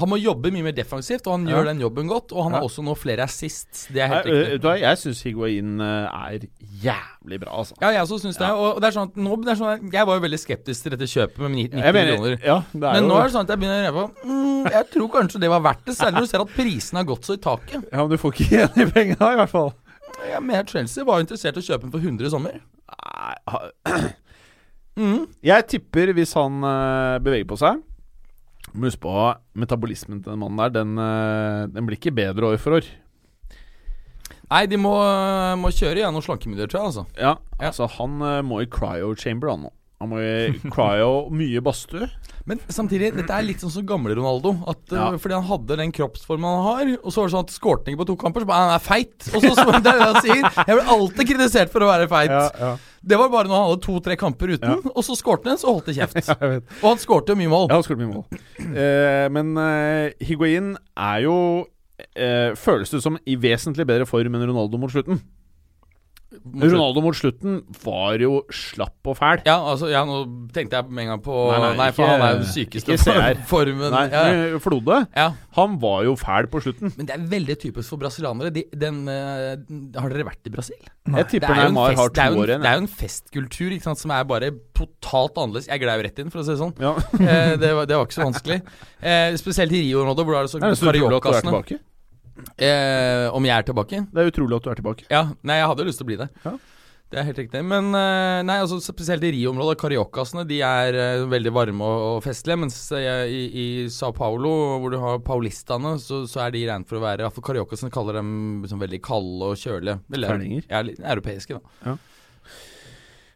Han 0.00 0.08
må 0.10 0.16
jobbe 0.18 0.50
mye 0.54 0.64
mer 0.66 0.72
defensivt, 0.74 1.26
og 1.26 1.32
han 1.38 1.46
Ja. 1.48 1.54
gjør 1.56 1.64
den 1.70 1.80
jobben 1.80 2.08
godt. 2.10 2.32
Og 2.32 2.44
han 2.44 2.52
har 2.56 2.62
også 2.66 2.82
nå 2.82 2.94
flere 2.98 3.22
assists. 3.24 3.86
Det 3.92 4.02
er 4.02 4.08
helt 4.10 4.26
riktig. 4.26 4.60
du 4.62 4.68
Jeg 4.80 4.98
syns 4.98 5.22
Higuain 5.22 5.80
øh, 5.80 6.08
er 6.10 6.46
jævlig 6.82 7.40
bra, 7.40 7.58
altså. 7.60 7.74
Ja, 7.80 7.88
jeg 7.94 8.00
også 8.02 8.18
syns 8.24 8.36
det. 8.40 8.50
Og 8.50 8.80
det 8.80 8.88
er 8.90 8.96
sånn 8.98 9.08
at 9.12 9.16
nå 9.16 9.36
det 9.44 9.52
er 9.54 9.60
sånn 9.60 9.92
Jeg 9.92 10.06
var 10.06 10.14
jo 10.18 10.24
veldig 10.26 10.40
skeptisk 10.42 10.82
til 10.82 10.90
dette 10.96 11.06
kjøpet 11.10 11.38
med 11.38 11.50
90 11.50 11.84
Jeg 11.84 11.92
mener, 11.94 12.12
millioner. 12.18 12.38
ja, 12.44 12.58
det 12.72 12.80
Men 12.98 13.08
nå 13.08 13.18
er 13.20 13.22
det 13.28 13.32
sånn 13.36 13.46
at 13.46 13.54
jeg 13.54 13.58
begynner 13.62 13.80
å 13.80 13.86
reve 13.86 14.02
på 14.02 14.28
mm, 14.28 14.72
Jeg 14.72 14.90
tror 14.96 15.08
kanskje 15.14 15.40
det 15.40 15.50
var 15.54 15.60
verdt 15.60 15.84
det, 15.86 15.96
særlig 15.96 16.14
når 16.14 16.20
du 16.20 16.32
ser 16.34 16.40
at 16.46 16.54
prisene 16.56 16.98
har 17.02 17.04
gått 17.12 17.24
så 17.24 17.34
i 17.38 17.42
taket. 17.44 17.88
Ja, 17.92 17.98
men 18.02 18.10
du 18.10 18.16
får 18.18 18.32
ikke 18.34 18.50
igjen 18.50 18.74
de 18.74 18.86
penga, 18.90 19.32
i 19.32 19.38
hvert 19.42 19.50
fall. 19.54 19.72
Jeg 20.30 20.42
mener 20.42 20.64
Chelsea 20.64 21.04
var 21.04 21.20
interessert 21.20 21.56
i 21.56 21.60
å 21.60 21.66
kjøpe 21.68 21.82
den 21.86 21.90
for 21.94 21.98
100 22.00 22.26
i 22.26 22.30
sommer. 22.30 22.60
Nei, 22.94 24.12
Mm. 24.96 25.24
Jeg 25.42 25.66
tipper 25.66 26.12
hvis 26.14 26.32
han 26.38 26.60
øh, 26.62 27.16
beveger 27.24 27.48
på 27.50 27.56
seg 27.58 27.80
Må 28.74 28.88
husk 28.88 29.00
på 29.04 29.14
metabolismen 29.54 30.22
til 30.22 30.32
den 30.32 30.40
mannen 30.42 30.58
der. 30.58 30.72
Den, 30.74 30.98
øh, 30.98 31.68
den 31.70 31.86
blir 31.86 31.98
ikke 32.00 32.14
bedre 32.14 32.52
år 32.52 32.58
for 32.58 32.80
år. 32.80 32.88
Nei, 34.50 34.66
de 34.66 34.76
må, 34.78 34.92
må 35.56 35.70
kjøre 35.72 36.02
gjennom 36.02 36.22
slankemidler, 36.24 36.68
tror 36.70 36.80
jeg. 36.80 36.86
altså 36.90 37.04
Ja, 37.16 37.34
altså 37.58 37.86
Han 37.98 38.20
øh, 38.22 38.44
må 38.44 38.60
i 38.60 38.66
cryo 38.70 39.14
chamber, 39.14 39.50
han 39.54 39.66
nå. 39.68 39.72
Han 40.02 40.10
må 40.10 40.20
cry 40.20 40.70
cryo 40.74 41.10
mye 41.32 41.60
badstue. 41.64 42.08
Men 42.44 42.58
samtidig, 42.68 43.12
dette 43.16 43.32
er 43.32 43.44
litt 43.46 43.62
sånn 43.62 43.72
som 43.72 43.86
gamle 43.88 44.16
Ronaldo. 44.18 44.52
At, 44.68 44.82
uh, 44.92 44.96
Ja. 44.98 45.04
Fordi 45.20 45.36
han 45.38 45.46
hadde 45.48 45.78
den 45.80 45.92
kroppsformen 45.96 46.44
han 46.44 46.64
har, 46.66 46.90
og 47.00 47.12
så 47.14 47.22
var 47.22 47.30
det 47.30 47.34
sånn 47.36 47.46
at 47.46 47.54
skårte 47.54 47.86
han 47.86 47.94
ikke 47.94 48.02
på 48.02 48.08
to 48.10 48.16
kamper, 48.20 48.44
så 48.44 48.50
bare 48.50 48.66
han 48.66 48.74
er 48.74 48.82
feit. 48.84 49.14
Og 49.30 49.38
så, 49.40 49.54
så 49.56 49.64
det 49.84 49.94
er 49.94 50.02
det 50.02 50.08
han 50.10 50.18
sier. 50.20 50.42
Jeg 50.42 50.76
blir 50.76 50.90
alltid 50.96 51.30
kritisert 51.30 51.72
for 51.72 51.86
å 51.86 51.92
være 51.92 52.10
feit. 52.10 52.34
ja. 52.34 52.74
Det 53.04 53.18
var 53.20 53.28
bare 53.28 53.50
når 53.50 53.58
han 53.58 53.66
hadde 53.68 53.84
to-tre 53.84 54.16
kamper 54.16 54.54
uten, 54.56 54.86
og 54.88 55.02
så 55.04 55.16
skårte 55.18 55.50
han, 55.52 55.58
så 55.60 55.68
holdt 55.68 55.90
det 55.90 55.96
kjeft. 55.98 56.30
Og 56.82 56.86
han 56.86 57.00
skårte 57.02 57.34
jo 57.34 57.36
mye 57.36 57.50
mål. 57.52 57.66
Ja, 57.68 57.80
han 57.84 58.00
mye 58.00 58.08
mål. 58.14 58.38
Eh, 58.64 59.26
men 59.34 59.50
eh, 59.60 60.14
Higuain 60.24 60.70
er 60.96 61.18
jo 61.26 61.34
eh, 62.16 62.56
Føles 62.56 62.94
det 62.94 63.02
som 63.04 63.18
i 63.28 63.36
vesentlig 63.36 63.84
bedre 63.88 64.08
form 64.08 64.38
enn 64.38 64.46
Ronaldo 64.48 64.80
mot 64.80 64.92
slutten. 64.92 65.20
Ronaldo 66.42 67.02
mot 67.04 67.16
slutten 67.16 67.60
var 67.84 68.20
jo 68.22 68.42
slapp 68.52 69.10
og 69.10 69.16
fæl. 69.18 69.42
Ja, 69.46 69.56
altså, 69.72 69.88
ja, 69.92 70.02
nå 70.08 70.22
tenkte 70.54 70.80
jeg 70.80 70.90
med 70.90 71.04
en 71.04 71.12
gang 71.14 71.22
på 71.24 71.36
Nei, 71.50 71.60
Nei, 71.62 71.70
nei, 71.78 71.88
for 71.94 72.04
ikke- 72.04 72.10
han 72.12 72.24
er 72.26 72.32
jo 72.34 72.40
den 72.42 72.52
sykeste 72.52 72.98
formen. 73.50 73.90
Nei, 73.94 74.04
ja, 74.12 74.24
ja. 74.32 74.58
Flode, 74.64 75.00
ja. 75.14 75.28
han 75.58 75.78
var 75.80 76.04
jo 76.04 76.16
fæl 76.20 76.48
på 76.50 76.62
slutten. 76.64 76.92
Men 76.96 77.06
det 77.06 77.16
er 77.16 77.26
veldig 77.34 77.58
typisk 77.60 77.94
for 77.94 78.02
brasilianere. 78.02 78.52
De, 78.54 78.64
den, 78.74 79.02
uh, 79.08 80.00
har 80.00 80.12
dere 80.12 80.28
vært 80.28 80.50
i 80.50 80.54
Brasil? 80.54 80.80
Jeg 81.04 81.28
tipper 81.32 81.52
er 81.52 81.68
Neymar 81.68 81.94
har 81.98 82.08
to 82.08 82.28
år 82.42 82.52
igjen. 82.54 82.64
Det 82.64 82.70
er 82.70 82.78
jo 82.78 82.84
en 82.84 82.92
festkultur 83.00 83.78
sant, 83.84 84.00
som 84.00 84.10
er 84.14 84.24
bare 84.28 84.50
totalt 84.74 85.36
annerledes. 85.36 85.68
Jeg 85.68 85.82
gled 85.82 86.00
jo 86.00 86.06
rett 86.08 86.22
inn, 86.22 86.30
for 86.32 86.40
å 86.40 86.46
si 86.46 86.54
det 86.54 86.60
sånn. 86.62 86.74
Ja. 86.80 86.94
Eh, 87.24 87.56
det, 87.60 87.72
var, 87.76 87.86
det 87.88 87.96
var 87.98 88.08
ikke 88.08 88.20
så 88.20 88.28
vanskelig. 88.28 88.60
Eh, 89.04 89.34
spesielt 89.36 89.72
i 89.76 89.82
Rio, 89.82 90.00
Ronaldo, 90.00 90.24
hvor 90.24 90.32
du 90.32 90.38
er 90.38 90.46
det 90.46 90.50
så 90.54 90.58
Det 90.64 91.93
Eh, 92.58 93.26
om 93.34 93.44
jeg 93.46 93.54
er 93.54 93.66
tilbake? 93.66 94.04
Det 94.10 94.22
er 94.22 94.30
utrolig 94.30 94.58
at 94.58 94.64
du 94.64 94.70
er 94.72 94.80
tilbake. 94.80 95.10
Ja, 95.10 95.26
nei, 95.46 95.60
jeg 95.60 95.68
hadde 95.70 95.86
lyst 95.88 96.00
til 96.02 96.06
å 96.06 96.10
bli 96.12 96.22
det. 96.24 96.30
Ja. 96.44 96.54
Det 97.14 97.20
er 97.20 97.26
helt 97.28 97.38
riktig. 97.38 97.60
Men 97.70 97.92
eh, 97.94 98.40
nei, 98.42 98.56
altså 98.58 98.80
spesielt 98.82 99.22
i 99.22 99.30
Rio-området, 99.36 99.76
Cariocasene, 99.78 100.42
de 100.48 100.58
er 100.66 100.96
eh, 100.98 101.26
veldig 101.30 101.52
varme 101.54 101.86
og, 101.86 102.06
og 102.16 102.24
festlige. 102.24 102.58
Mens 102.64 102.78
jeg, 102.90 103.28
i, 103.30 103.44
i 103.54 103.66
Sao 103.92 104.10
Paulo, 104.16 104.50
hvor 104.82 104.94
du 104.94 104.98
har 105.02 105.22
paulistene, 105.22 105.94
så, 106.02 106.24
så 106.30 106.42
er 106.46 106.56
de 106.56 106.64
regnet 106.66 106.90
for 106.90 106.98
å 106.98 107.04
være 107.04 107.26
Iallfall 107.26 107.46
Cariocasene 107.46 107.94
kaller 107.94 108.18
dem 108.18 108.32
liksom 108.64 108.82
veldig 108.82 109.00
kalde 109.04 109.52
og 109.52 109.60
kjølige. 109.60 110.00
Terninger. 110.10 110.66
Ja, 110.72 110.82
europeiske, 111.14 111.60
da. 111.60 111.94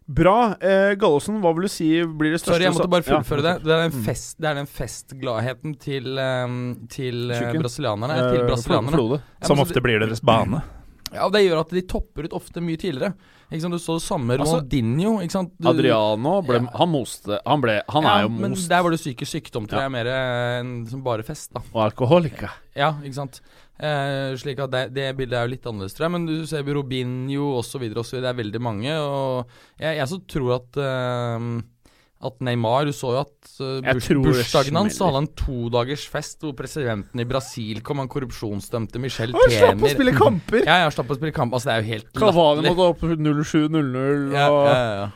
Bra. 0.08 0.54
Eh, 0.56 0.94
Gallosen, 0.96 1.36
hva 1.42 1.50
vil 1.54 1.66
du 1.66 1.68
si 1.68 1.88
blir 2.02 2.32
det 2.32 2.40
største 2.40 2.54
Sorry, 2.54 2.64
jeg 2.64 2.72
måtte 2.78 2.88
bare 2.94 3.04
Ja, 3.04 3.18
fullføre 3.20 3.42
det. 3.44 3.52
Det 3.64 3.72
er, 3.74 3.82
den 3.88 3.92
Mm. 3.92 4.04
fest, 4.06 4.36
det 4.40 4.48
er 4.48 4.54
den 4.54 4.66
festgladheten 4.66 5.74
til, 5.78 6.18
eh, 6.18 6.86
til 6.88 7.30
eh, 7.30 7.52
brasilianerne. 7.52 8.16
Eh, 8.16 8.30
til 8.38 8.46
brasilianerne. 8.48 8.96
Flode. 8.96 9.20
Som 9.44 9.58
ofte 9.60 9.82
blir 9.84 10.00
deres 10.00 10.20
bane. 10.24 10.62
Ja, 11.12 11.24
og 11.24 11.32
Det 11.32 11.40
gjør 11.48 11.60
at 11.60 11.70
de 11.70 11.80
topper 11.88 12.24
ut 12.24 12.32
ofte 12.36 12.60
mye 12.60 12.76
tidligere. 12.76 13.14
Ikke 13.50 13.62
sant, 13.62 13.72
Du 13.72 13.78
så 13.80 13.94
det 13.96 14.04
samme 14.04 14.26
med 14.26 14.40
Ronaldinho. 14.40 15.20
Altså, 15.20 15.50
Adriano 15.64 16.42
ble 16.42 16.60
Ja. 16.60 16.70
Han 16.76 16.88
moste 16.92 17.38
Han, 17.46 17.60
ble, 17.62 17.80
han 17.88 18.02
ja, 18.02 18.18
er 18.18 18.22
jo 18.24 18.28
Men 18.28 18.52
der 18.52 18.82
var 18.82 18.90
det 18.90 19.00
psykisk 19.00 19.32
sykdom, 19.40 19.66
tror 19.66 19.80
Ja. 19.80 19.84
er 19.86 19.88
mer 19.88 20.04
enn 20.60 21.02
bare 21.02 21.22
fest. 21.22 21.52
da 21.54 21.60
og 21.74 21.92
alkoholiker. 21.92 22.50
Ja, 22.76 22.92
ikke 23.02 23.14
sant. 23.14 23.40
Eh, 23.78 24.34
slik 24.40 24.58
at 24.64 24.72
det, 24.72 24.84
det 24.90 25.08
bildet 25.14 25.38
er 25.38 25.46
jo 25.46 25.52
litt 25.52 25.66
annerledes, 25.70 25.94
tror 25.94 26.08
jeg. 26.08 26.14
Men 26.16 26.26
du 26.26 26.36
ser 26.50 26.66
Robinho 26.66 27.50
osv. 27.60 27.84
Det 27.86 28.18
er 28.26 28.38
veldig 28.38 28.60
mange. 28.62 28.94
Og 28.98 29.58
jeg, 29.78 29.98
jeg 30.00 30.08
så 30.10 30.18
tror 30.26 30.54
at 30.56 30.80
eh, 30.82 31.44
At 32.28 32.40
Neymar 32.42 32.88
Du 32.88 32.92
så 32.96 33.12
jo 33.14 33.20
at 33.20 33.52
uh, 33.62 33.78
burs, 33.86 34.08
bursdagen 34.24 34.80
hans 34.80 34.98
hadde 34.98 35.20
han 35.20 35.28
todagers 35.38 36.08
fest 36.10 36.42
hvor 36.42 36.56
presidenten 36.58 37.22
i 37.22 37.28
Brasil 37.28 37.78
kom, 37.86 38.02
han 38.02 38.10
korrupsjonsdømte 38.10 38.98
Michel 38.98 39.36
Han 39.38 39.54
slapp 39.54 39.86
å 39.86 39.92
spille 39.94 40.16
kamper! 40.16 40.64
Ja, 40.64 40.80
ja, 40.82 40.90
slapp 40.94 41.14
å 41.14 41.18
spille 41.20 41.36
kamp. 41.36 41.54
Altså, 41.54 41.70
det 41.70 41.76
er 41.76 41.84
jo 41.84 41.92
helt 41.92 42.10
latterlig. 42.10 42.74
måtte 42.74 42.90
opp 42.90 43.06
07-0-0 43.06 43.78
og 43.78 44.34
ja, 44.34 44.50
ja. 44.50 44.74
Ja, 44.74 45.08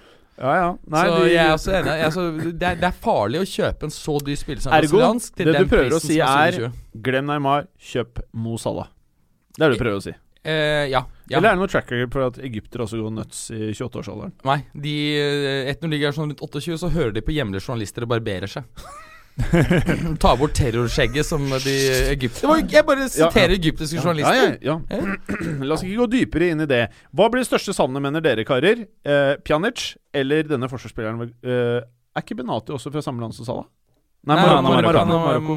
ja. 0.50 0.70
Nei, 0.90 1.02
så 1.06 1.18
de, 1.22 1.28
jeg 1.30 1.44
er 1.46 1.52
også 1.54 1.72
enig. 1.78 1.92
Jeg, 1.92 2.06
er 2.06 2.10
så- 2.10 2.52
det, 2.58 2.62
er, 2.72 2.74
det 2.82 2.88
er 2.88 2.96
farlig 3.04 3.38
å 3.38 3.46
kjøpe 3.46 3.84
en 3.86 3.94
så 3.94 4.16
dyr 4.26 4.36
spiller 4.40 4.62
som 4.64 4.72
Ergo, 4.74 4.88
brasiliansk 4.98 5.34
til 5.38 5.46
det 5.46 5.54
den 5.54 5.62
du 5.68 5.70
prøver 5.76 5.94
å 5.94 6.00
si 6.02 6.18
er 6.18 6.58
glem 7.06 7.26
Neymar, 7.30 7.68
kjøp 7.78 8.20
Mo 8.34 8.56
Salah. 8.58 8.88
Det 9.56 9.62
er 9.62 9.70
det 9.70 9.78
du 9.78 9.84
prøver 9.84 10.00
å 10.00 10.02
si. 10.02 10.14
eh, 10.44 10.88
Ja. 10.90 11.04
ja. 11.30 11.38
Eller 11.38 11.48
er 11.50 11.54
det 11.54 11.60
noe 11.62 11.68
track 11.70 11.90
record 11.92 12.12
for 12.12 12.26
at 12.26 12.38
egyptere 12.42 12.82
også 12.82 12.98
går 12.98 13.12
nuts 13.14 13.44
i 13.54 13.70
28-årsalderen? 13.70 14.32
Nei, 14.44 14.58
de, 14.74 14.96
etter 15.70 15.86
når 15.86 15.90
de 15.90 15.96
ligger 15.96 16.12
sånn 16.16 16.28
rundt 16.32 16.42
28, 16.42 16.78
så 16.82 16.90
hører 16.90 17.12
de 17.14 17.22
på 17.22 17.32
hjemlige 17.36 17.62
journalister 17.68 18.02
og 18.02 18.08
barberer 18.16 18.50
seg. 18.50 18.64
Ta 20.22 20.34
bort 20.36 20.54
terrorskjegget 20.56 21.26
som 21.26 21.44
de 21.64 21.74
egyptiske 22.12 22.58
jeg 22.72 22.86
bare 22.86 23.08
siterer 23.10 23.54
egyptiske 23.56 24.00
journalister. 24.00 24.56
Ja, 24.62 24.78
ja, 24.84 24.98
ja. 24.98 25.36
La 25.66 25.76
oss 25.76 25.84
ikke 25.86 26.02
gå 26.04 26.08
dypere 26.12 26.52
inn 26.52 26.64
i 26.64 26.68
det. 26.68 26.82
Hva 27.16 27.30
blir 27.32 27.44
det 27.44 27.48
største 27.48 27.74
savnet, 27.76 28.04
mener 28.04 28.24
dere 28.24 28.44
karer? 28.48 28.84
Eh, 29.04 29.34
Pjanic 29.44 29.94
eller 30.12 30.48
denne 30.48 30.68
forsvarsspilleren 30.70 31.22
eh, 31.28 31.78
Er 31.82 32.24
ikke 32.24 32.36
Benati 32.38 32.74
også 32.74 32.92
fra 32.92 33.04
samme 33.04 33.24
land 33.24 33.36
som 33.36 33.48
Salah? 33.48 33.68
Nei, 34.22 34.36
Nei, 34.38 34.82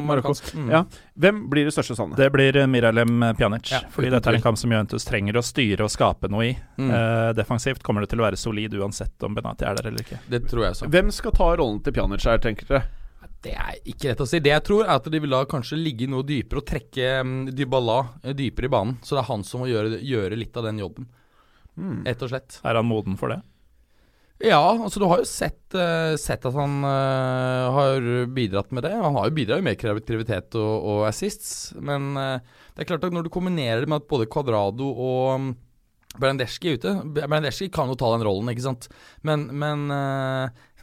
Marokko. 0.02 0.32
er. 0.34 0.58
Mm. 0.58 0.70
Ja. 0.74 0.80
Hvem 1.22 1.44
blir 1.52 1.68
det 1.68 1.74
største 1.76 1.94
savnet? 2.00 2.18
Det 2.18 2.32
blir 2.34 2.58
eh, 2.58 2.66
Miralem 2.66 3.22
Pjanic. 3.38 3.70
Ja, 3.76 3.84
fordi 3.94 4.10
dette 4.10 4.32
er 4.32 4.40
en 4.40 4.46
kamp 4.48 4.58
som 4.58 4.74
Juventus 4.74 5.06
trenger 5.06 5.38
å 5.38 5.44
styre 5.46 5.86
og 5.86 5.94
skape 5.94 6.32
noe 6.34 6.48
i. 6.48 6.56
Mm. 6.82 6.90
Eh, 6.90 7.30
defensivt 7.38 7.86
kommer 7.86 8.02
det 8.02 8.10
til 8.16 8.24
å 8.24 8.26
være 8.26 8.40
solid 8.42 8.74
uansett 8.80 9.28
om 9.28 9.38
Benati 9.38 9.68
er 9.70 9.78
der 9.78 9.92
eller 9.92 10.02
ikke. 10.02 10.18
Det 10.34 10.48
tror 10.50 10.66
jeg 10.66 10.80
så. 10.80 10.90
Hvem 10.90 11.14
skal 11.14 11.36
ta 11.38 11.52
rollen 11.62 11.84
til 11.86 11.94
Pjanic 11.94 12.26
her, 12.26 12.42
tenker 12.42 12.72
dere? 12.72 12.88
Det 13.46 13.54
er 13.54 13.76
ikke 13.86 14.10
rett 14.10 14.22
å 14.24 14.28
si. 14.30 14.42
Det 14.42 14.50
jeg 14.50 14.66
tror, 14.66 14.86
er 14.88 14.96
at 14.98 15.08
de 15.12 15.20
vil 15.22 15.36
da 15.36 15.44
kanskje 15.50 15.78
ligge 15.78 16.08
noe 16.10 16.26
dypere 16.26 16.64
og 16.64 16.70
trekke 16.70 17.10
um, 17.22 17.36
Dybala 17.54 18.00
eh, 18.24 18.34
dypere 18.38 18.70
i 18.70 18.74
banen. 18.74 18.96
Så 19.06 19.14
det 19.14 19.22
er 19.22 19.30
han 19.30 19.46
som 19.46 19.62
må 19.62 19.70
gjøre, 19.70 20.00
gjøre 20.02 20.40
litt 20.40 20.58
av 20.58 20.68
den 20.72 20.82
jobben, 20.82 21.12
Hmm. 21.76 22.06
rett 22.08 22.22
og 22.24 22.30
slett. 22.32 22.62
Er 22.64 22.78
han 22.80 22.88
moden 22.88 23.18
for 23.20 23.34
det? 23.34 23.42
Ja, 24.40 24.62
altså 24.64 25.00
du 25.00 25.06
har 25.12 25.20
jo 25.20 25.28
sett, 25.28 25.60
uh, 25.76 26.16
sett 26.20 26.46
at 26.48 26.56
han 26.56 26.78
uh, 26.88 27.72
har 27.76 28.08
bidratt 28.32 28.72
med 28.72 28.84
det. 28.88 28.94
Han 28.96 29.16
har 29.16 29.28
jo 29.28 29.36
bidratt 29.36 29.64
med 29.64 29.76
kreativitet 29.80 30.56
og, 30.56 30.88
og 30.88 31.04
assists, 31.08 31.74
men 31.76 32.16
uh, 32.16 32.40
det 32.72 32.84
er 32.86 32.90
klart 32.90 33.04
at 33.08 33.16
når 33.16 33.28
du 33.28 33.32
kombinerer 33.32 33.84
det 33.84 33.92
med 33.92 34.04
at 34.04 34.10
både 34.12 34.28
Cuadrado 34.32 34.88
og 34.88 35.36
um, 35.36 35.54
Brandeski 36.16 36.72
er 36.72 36.80
ute 36.80 36.94
Brandeski 37.12 37.68
kan 37.76 37.92
jo 37.92 37.98
ta 38.00 38.14
den 38.14 38.24
rollen, 38.24 38.48
ikke 38.52 38.64
sant, 38.64 38.88
men, 39.28 39.50
men 39.52 39.90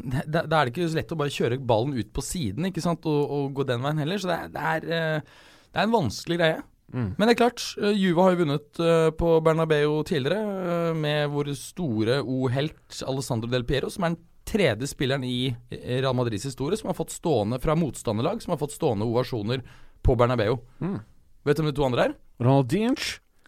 da 0.33 0.43
er 0.45 0.67
det 0.67 0.73
ikke 0.73 0.89
så 0.91 0.99
lett 0.99 1.15
å 1.15 1.19
bare 1.21 1.35
kjøre 1.35 1.61
ballen 1.63 1.95
ut 1.97 2.11
på 2.15 2.25
siden 2.25 2.69
ikke 2.69 2.85
sant, 2.85 3.07
og, 3.09 3.23
og 3.37 3.57
gå 3.57 3.67
den 3.69 3.83
veien 3.85 4.03
heller. 4.03 4.21
Så 4.21 4.31
det 4.31 4.39
er, 4.39 4.53
det 4.53 4.67
er, 4.75 4.87
eh, 4.99 5.49
det 5.73 5.81
er 5.81 5.89
en 5.89 5.97
vanskelig 5.97 6.39
greie. 6.41 6.61
Mm. 6.93 7.07
Men 7.17 7.25
det 7.25 7.33
er 7.33 7.41
klart, 7.41 7.65
eh, 7.81 7.95
Juve 7.97 8.27
har 8.27 8.35
jo 8.35 8.43
vunnet 8.43 8.83
eh, 8.85 9.09
på 9.17 9.37
Bernabeu 9.45 10.03
tidligere, 10.09 10.93
med 10.99 11.31
vår 11.33 11.55
store 11.57 12.21
O-helt 12.21 13.01
Alessandro 13.09 13.49
Del 13.53 13.65
Piero, 13.69 13.89
som 13.93 14.05
er 14.05 14.15
den 14.15 14.21
tredje 14.53 14.91
spilleren 14.91 15.25
i 15.25 15.55
Real 15.71 16.17
Madrids 16.19 16.45
historie 16.49 16.77
som 16.77 16.91
har 16.91 16.99
fått 16.99 17.15
stående 17.15 17.61
fra 17.63 17.77
motstanderlag, 17.79 18.43
som 18.43 18.53
har 18.53 18.61
fått 18.61 18.75
stående 18.75 19.07
ovasjoner 19.07 19.63
på 20.03 20.17
Bernabeu. 20.19 20.59
Mm. 20.83 20.99
Vet 21.47 21.59
du 21.59 21.63
hvem 21.63 21.71
de 21.71 21.79
to 21.79 21.87
andre 21.87 22.09
er? 22.09 22.17
Ronaldinho 22.43 22.97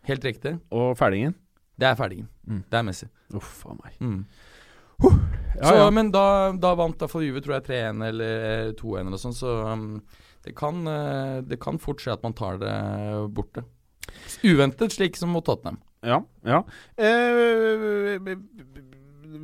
Helt 0.05 0.25
riktig. 0.25 0.59
og 0.71 0.97
Ferdingen. 0.99 1.35
Det 1.81 1.89
er 1.89 1.97
Ferdingen. 1.99 2.29
Mm. 2.47 2.63
Det 2.71 2.79
er 2.79 2.85
Messi. 2.87 3.07
Uff 3.35 3.65
a 3.67 3.75
meg. 3.75 3.95
Mm. 4.01 4.25
Ja, 5.01 5.69
så, 5.69 5.75
ja. 5.79 5.91
Men 5.95 6.11
da, 6.15 6.27
da 6.59 6.75
vant 6.79 7.03
for 7.11 7.23
Juve, 7.23 7.43
tror 7.45 7.59
jeg, 7.59 7.67
3-1 7.71 8.05
eller 8.09 8.73
2-1 8.79 9.07
eller 9.07 9.21
sånn, 9.23 9.37
så 9.37 9.53
um, 9.71 9.85
det, 10.43 10.55
kan, 10.59 10.83
uh, 10.83 11.39
det 11.47 11.61
kan 11.63 11.79
fort 11.81 12.03
skje 12.03 12.17
at 12.17 12.25
man 12.27 12.35
tar 12.37 12.59
det 12.63 12.75
borte. 13.37 13.63
Uventet, 14.43 14.93
slik 14.93 15.17
som 15.17 15.33
mot 15.35 15.47
Tottenham. 15.47 15.79
Ja. 16.05 16.21
ja. 16.45 16.61
Eh, 17.01 18.19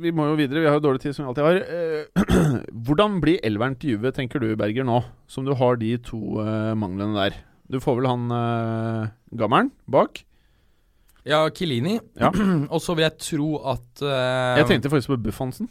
vi 0.01 0.11
må 0.15 0.27
jo 0.29 0.37
videre, 0.39 0.61
vi 0.61 0.69
har 0.69 0.77
jo 0.77 0.85
dårlig 0.85 1.03
tid 1.03 1.15
som 1.15 1.25
vi 1.25 1.31
alltid 1.31 1.47
har. 1.47 1.61
Eh, 1.61 2.61
hvordan 2.85 3.19
blir 3.23 3.41
elveren 3.47 3.77
til 3.79 3.95
Juve, 3.95 4.13
tenker 4.15 4.41
du 4.41 4.51
Berger, 4.59 4.85
nå? 4.87 5.01
Som 5.31 5.47
du 5.47 5.55
har 5.57 5.79
de 5.81 5.95
to 6.05 6.41
eh, 6.43 6.73
manglene 6.77 7.17
der. 7.17 7.39
Du 7.71 7.79
får 7.81 7.99
vel 7.99 8.09
han 8.11 8.35
eh, 8.35 9.11
gammelen 9.39 9.71
bak? 9.91 10.23
Ja, 11.27 11.43
Kilini. 11.53 11.99
Ja. 12.19 12.31
og 12.73 12.81
så 12.81 12.95
vil 12.97 13.05
jeg 13.07 13.17
tro 13.21 13.53
at 13.73 14.03
uh, 14.05 14.57
Jeg 14.61 14.69
tenkte 14.71 14.91
faktisk 14.93 15.13
på 15.13 15.21
Buffansen. 15.27 15.69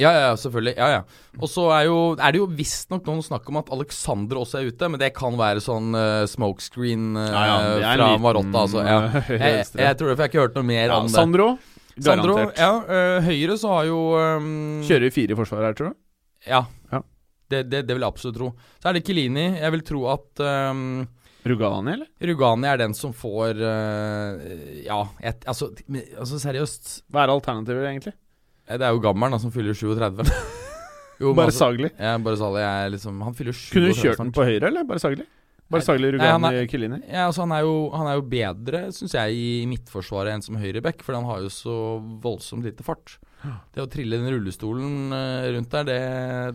Ja, 0.00 0.12
ja, 0.14 0.20
ja, 0.30 0.36
selvfølgelig. 0.38 0.74
Ja, 0.78 0.86
ja. 0.94 1.00
Og 1.40 1.50
så 1.50 1.66
er, 1.74 1.82
jo, 1.90 1.96
er 2.16 2.32
det 2.32 2.40
jo 2.40 2.46
visstnok 2.56 3.04
noen 3.08 3.20
snakk 3.24 3.48
om 3.52 3.58
at 3.60 3.68
Alexander 3.74 4.38
også 4.40 4.60
er 4.60 4.70
ute, 4.70 4.88
men 4.88 5.00
det 5.02 5.10
kan 5.16 5.36
være 5.36 5.60
sånn 5.64 5.92
uh, 5.96 6.24
smokescreen 6.30 7.18
uh, 7.18 7.26
Ja, 7.26 7.42
ja, 7.44 7.58
fra 7.82 8.06
liten, 8.06 8.24
Marotta, 8.24 8.62
altså. 8.64 8.84
Ja. 8.86 9.00
jeg, 9.28 9.42
Jeg, 9.42 9.66
jeg 9.82 9.98
tror 10.00 10.12
det, 10.12 10.14
for 10.14 10.22
jeg 10.22 10.24
har 10.24 10.32
ikke 10.32 10.44
hørt 10.46 10.56
noe 10.56 10.68
mer 10.70 10.86
ja, 10.86 10.96
om 10.96 11.10
det. 11.10 11.14
Sandro, 11.16 11.50
Sandro, 12.00 12.38
garantert. 12.38 12.62
ja, 12.62 12.72
eh, 12.96 13.28
Høyre 13.28 13.56
så 13.60 13.74
har 13.74 13.88
jo 13.90 14.00
um, 14.16 14.50
Kjører 14.88 15.12
fire 15.12 15.34
i 15.34 15.38
forsvaret 15.42 15.68
her, 15.68 15.76
tror 15.76 15.92
du? 15.92 15.98
Ja. 16.48 16.62
Ja. 16.94 17.02
Det, 17.50 17.64
det, 17.68 17.82
det 17.88 17.96
vil 17.96 18.06
jeg 18.06 18.14
absolutt 18.14 18.38
tro. 18.38 18.52
Så 18.80 18.88
er 18.88 18.96
det 18.96 19.02
Kilini. 19.04 19.46
Jeg 19.58 19.74
vil 19.74 19.82
tro 19.84 20.06
at 20.14 20.44
um, 20.70 21.02
Rugani, 21.46 21.92
eller? 21.94 22.08
Rugani 22.30 22.68
er 22.68 22.80
den 22.82 22.94
som 22.96 23.14
får 23.16 23.60
uh, 23.64 24.42
Ja, 24.84 25.00
et, 25.24 25.44
altså, 25.48 25.70
altså 26.18 26.40
seriøst. 26.42 26.90
Hva 27.08 27.24
er 27.24 27.32
alternativet, 27.32 27.86
egentlig? 27.88 28.12
Eh, 28.68 28.76
Det 28.78 28.86
er 28.86 28.94
jo 28.94 29.02
gammelen 29.04 29.32
da, 29.36 29.40
som 29.42 29.52
fyller 29.54 29.76
37. 29.76 30.24
jo, 31.22 31.32
Bare 31.38 31.48
altså, 31.48 31.66
Sagli. 31.66 31.90
ja, 31.96 32.16
bare 32.20 32.40
Sagli 32.40 32.64
er 32.64 32.92
liksom 32.96 33.20
Han 33.24 33.36
fyller 33.38 33.56
37 33.56 33.72
Kunne 33.74 33.92
du 33.92 34.00
kjørt 34.02 34.22
den 34.24 34.32
på 34.36 34.46
høyre, 34.48 34.68
eller 34.68 34.84
bare 34.88 35.02
Sagli? 35.02 35.26
Bare 35.70 35.86
Sagli, 35.86 36.08
Rugani, 36.16 36.64
Kilini? 36.66 36.96
Ja, 37.06 37.28
altså 37.28 37.44
han 37.44 37.52
er 37.54 37.62
jo, 37.62 37.74
han 37.94 38.08
er 38.10 38.16
jo 38.18 38.24
bedre, 38.26 38.78
syns 38.90 39.12
jeg, 39.14 39.36
i 39.38 39.50
midtforsvaret 39.70 40.34
enn 40.34 40.42
som 40.42 40.56
høyreback, 40.58 41.04
for 41.06 41.14
han 41.14 41.28
har 41.28 41.44
jo 41.44 41.50
så 41.54 41.74
voldsomt 42.24 42.66
lite 42.66 42.82
fart. 42.82 43.20
Det 43.70 43.84
å 43.84 43.86
trille 43.88 44.18
den 44.18 44.34
rullestolen 44.34 45.14
eh, 45.14 45.46
rundt 45.54 45.70
der, 45.76 45.86
det, 45.86 46.00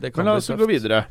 det 0.04 0.12
kan 0.12 0.26
Men 0.26 0.34
la 0.34 0.42
oss 0.42 0.52
gå 0.52 0.68
videre. 0.68 1.06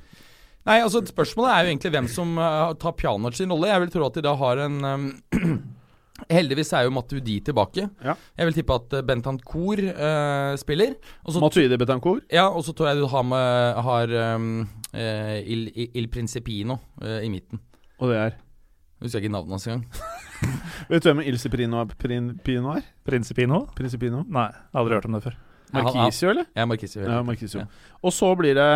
Nei, 0.64 0.80
altså 0.80 1.02
Spørsmålet 1.04 1.52
er 1.52 1.64
jo 1.64 1.72
egentlig 1.74 1.92
hvem 1.92 2.06
som 2.08 2.38
uh, 2.40 2.72
tar 2.80 2.94
Pjanic 2.96 3.36
sin 3.36 3.52
rolle. 3.52 3.68
Jeg 3.68 3.82
vil 3.84 3.90
tro 3.92 4.06
at 4.06 4.14
de 4.16 4.22
da 4.24 4.32
har 4.40 4.62
en 4.64 4.78
um, 4.88 5.08
Heldigvis 6.30 6.70
er 6.78 6.86
jo 6.86 6.92
Matuidi 6.94 7.40
tilbake. 7.44 7.88
Ja. 8.04 8.14
Jeg 8.38 8.48
vil 8.48 8.56
tippe 8.60 8.76
at 8.78 8.96
uh, 8.96 9.02
Bentancour 9.04 9.82
uh, 9.82 10.54
spiller. 10.60 10.94
Og 11.24 11.34
så, 11.34 11.42
Matuidi 11.42 11.76
Bentancour? 11.80 12.22
ja, 12.32 12.46
og 12.48 12.64
så 12.64 12.72
tror 12.72 12.92
jeg 12.92 13.02
du 13.02 13.08
har, 13.10 13.26
med, 13.28 13.82
har 13.88 14.16
um, 14.36 14.48
uh, 14.94 15.36
Il, 15.42 15.68
Il 15.92 16.08
Principino 16.08 16.78
uh, 17.02 17.18
i 17.20 17.28
midten. 17.28 17.60
Og 17.98 18.10
det 18.10 18.18
er 18.22 18.30
Jeg 18.30 19.08
husker 19.10 19.20
ikke 19.20 19.34
navnet 19.34 19.58
hans 19.58 19.66
engang. 19.68 19.84
Vet 20.90 21.04
du 21.04 21.10
hvem 21.10 21.24
Il 21.26 21.38
Ciprino? 21.38 21.84
Prin, 21.98 22.38
Pino 22.44 22.72
er? 22.72 22.86
Principino? 23.04 23.66
Principino? 23.76 24.24
Nei, 24.24 24.48
aldri 24.72 24.96
hørt 24.96 25.10
om 25.10 25.18
det 25.18 25.26
før. 25.26 25.36
Markisio, 25.74 25.98
Marquisio, 25.98 26.28
eller? 26.30 26.44
Ja, 26.56 26.64
Marquisio. 26.70 27.02
Ja, 27.02 27.22
Marquisio. 27.26 27.64
Ja. 27.66 27.96
Og 28.00 28.14
så 28.14 28.30
blir 28.38 28.54
det 28.56 28.70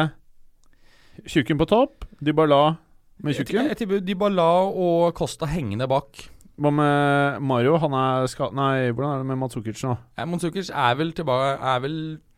Tjukken 1.27 1.59
på 1.59 1.67
topp, 1.67 2.05
Dybala 2.23 2.77
med 3.19 3.35
Jeg, 3.35 3.47
Tjukken. 3.47 3.71
jeg 3.73 3.79
tipper 3.81 4.03
Dybala 4.05 4.49
og 4.71 5.15
Costa 5.19 5.49
hengende 5.51 5.89
bak. 5.91 6.29
Hva 6.59 6.71
med 6.75 7.43
Mario? 7.47 7.77
Han 7.79 7.95
er 7.95 8.27
ska... 8.31 8.49
Nei, 8.55 8.91
hvordan 8.91 9.15
er 9.15 9.23
det 9.23 9.29
med 9.31 9.39
Matsukic 9.39 9.83
nå? 9.87 9.95
Ja, 10.19 10.27
Matsukic 10.27 10.71
er 10.75 10.97
vel 10.99 11.13
tilbake 11.15 11.55
Er 11.55 11.83
vel 11.85 11.97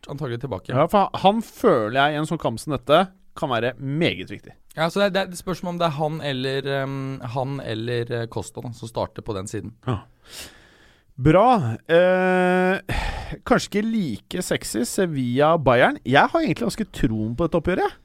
antagelig 0.09 0.41
tilbake. 0.43 0.73
Ja, 0.73 0.85
for 0.89 1.09
han 1.23 1.41
føler 1.45 1.97
jeg 1.97 2.13
i 2.13 2.21
en 2.21 2.29
sånn 2.29 2.41
kamp 2.41 2.61
som 2.61 2.75
dette 2.75 3.03
kan 3.37 3.49
være 3.49 3.73
meget 3.79 4.29
viktig. 4.29 4.53
Ja, 4.75 4.89
så 4.91 5.07
det, 5.07 5.25
det 5.31 5.39
spørs 5.39 5.63
om 5.67 5.79
det 5.79 5.87
er 5.87 5.97
han 5.97 6.19
eller 6.25 6.67
um, 6.83 7.19
Han 7.33 7.59
eller 7.63 8.27
Kosta 8.31 8.61
Costa 8.61 8.65
da, 8.67 8.73
som 8.77 8.91
starter 8.91 9.25
på 9.25 9.35
den 9.37 9.49
siden. 9.49 9.73
Ja. 9.87 10.01
Bra. 11.21 11.45
Eh, 11.91 12.99
kanskje 13.45 13.69
ikke 13.69 13.83
like 13.85 14.45
sexy 14.45 14.85
Sevilla-Bayern. 14.89 15.99
Jeg 16.07 16.31
har 16.31 16.39
egentlig 16.41 16.65
ganske 16.65 16.87
troen 16.97 17.35
på 17.37 17.45
dette 17.45 17.59
oppgjøret. 17.61 18.00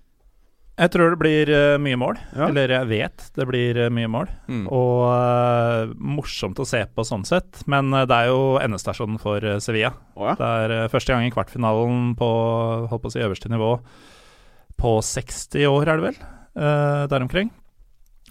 Jeg. 0.76 0.92
Tror 0.92 1.12
det 1.12 1.20
blir 1.20 1.50
uh, 1.52 1.76
mye 1.82 1.98
mål. 2.00 2.20
Ja. 2.36 2.48
Eller 2.48 2.74
jeg 2.74 2.90
vet 2.90 3.26
det 3.38 3.46
blir 3.48 3.80
uh, 3.80 3.90
mye 3.92 4.10
mål. 4.12 4.30
Mm. 4.48 4.64
Og 4.68 5.02
uh, 5.08 5.94
morsomt 5.96 6.60
å 6.62 6.68
se 6.68 6.82
på 6.86 7.06
sånn 7.06 7.26
sett. 7.28 7.62
Men 7.70 7.92
det 7.94 8.16
er 8.16 8.30
jo 8.30 8.56
endestasjonen 8.62 9.20
for 9.22 9.44
Sevilla. 9.62 9.94
Oh, 10.14 10.28
ja. 10.30 10.36
Det 10.40 10.50
er 10.66 10.92
første 10.92 11.14
gang 11.14 11.26
i 11.26 11.34
kvartfinalen 11.34 12.14
på 12.18 12.30
holdt 12.90 13.04
på 13.04 13.12
å 13.12 13.14
si 13.14 13.24
øverste 13.24 13.52
nivå 13.52 13.76
på 14.76 14.98
60 15.00 15.70
år, 15.70 15.88
er 15.88 16.00
det 16.00 16.10
vel? 16.10 16.24
der 16.56 17.20
omkring. 17.20 17.50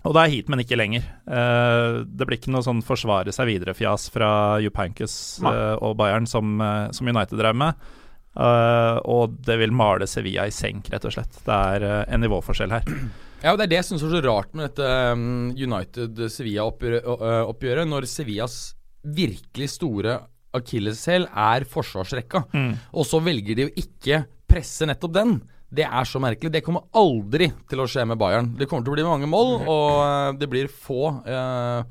Og 0.06 0.14
det 0.14 0.22
er 0.22 0.32
hit, 0.34 0.48
men 0.50 0.62
ikke 0.62 0.78
lenger. 0.78 1.04
Det 1.26 2.26
blir 2.26 2.40
ikke 2.40 2.54
noe 2.54 2.66
sånn 2.66 2.82
forsvare 2.86 3.34
seg 3.34 3.52
videre-fjas 3.52 4.08
fra 4.14 4.30
eh, 4.58 5.76
og 5.78 5.94
Bayern, 5.98 6.26
som, 6.30 6.58
som 6.90 7.10
United 7.10 7.38
drev 7.38 7.58
med. 7.58 7.86
Eh, 8.36 8.98
og 9.08 9.32
det 9.48 9.56
vil 9.62 9.72
male 9.76 10.08
Sevilla 10.10 10.46
i 10.48 10.52
senk, 10.54 10.90
rett 10.92 11.06
og 11.08 11.14
slett. 11.16 11.34
Det 11.46 11.56
er 11.56 11.82
uh, 11.86 12.04
en 12.12 12.22
nivåforskjell 12.26 12.72
her. 12.76 12.84
Ja, 13.44 13.50
og 13.52 13.58
Det 13.60 13.66
er 13.66 13.72
det 13.76 13.78
jeg 13.78 13.88
syns 13.92 14.04
er 14.08 14.14
så 14.16 14.22
rart 14.26 14.52
med 14.58 14.64
dette 14.66 14.88
um, 15.14 15.52
United-Sevilla-oppgjøret. 15.54 17.86
Når 17.86 18.02
Sevillas 18.10 18.56
virkelig 19.06 19.70
store 19.76 20.14
akilleshæl 20.56 21.28
er 21.30 21.66
forsvarsrekka, 21.70 22.40
og 22.90 23.04
så 23.06 23.20
velger 23.22 23.56
de 23.60 23.66
å 23.68 23.74
ikke 23.84 24.24
presse 24.50 24.86
nettopp 24.90 25.14
den. 25.14 25.36
Det 25.70 25.86
er 25.86 26.06
så 26.10 26.18
merkelig. 26.24 26.50
Det 26.56 26.64
kommer 26.66 26.90
aldri 26.98 27.52
til 27.70 27.80
å 27.84 27.86
skje 27.92 28.08
med 28.10 28.18
Bayern. 28.24 28.50
Det 28.58 28.66
kommer 28.72 28.82
til 28.88 28.94
å 28.96 28.98
bli 28.98 29.06
mange 29.06 29.30
mål, 29.30 29.62
og 29.62 29.90
uh, 30.00 30.32
det 30.40 30.48
blir 30.50 30.66
få 30.72 31.12
uh, 31.28 31.84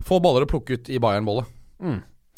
Få 0.00 0.16
baller 0.24 0.48
å 0.48 0.50
plukke 0.50 0.74
ut 0.80 0.88
i 0.90 0.98
Bayern-bollet. 0.98 1.46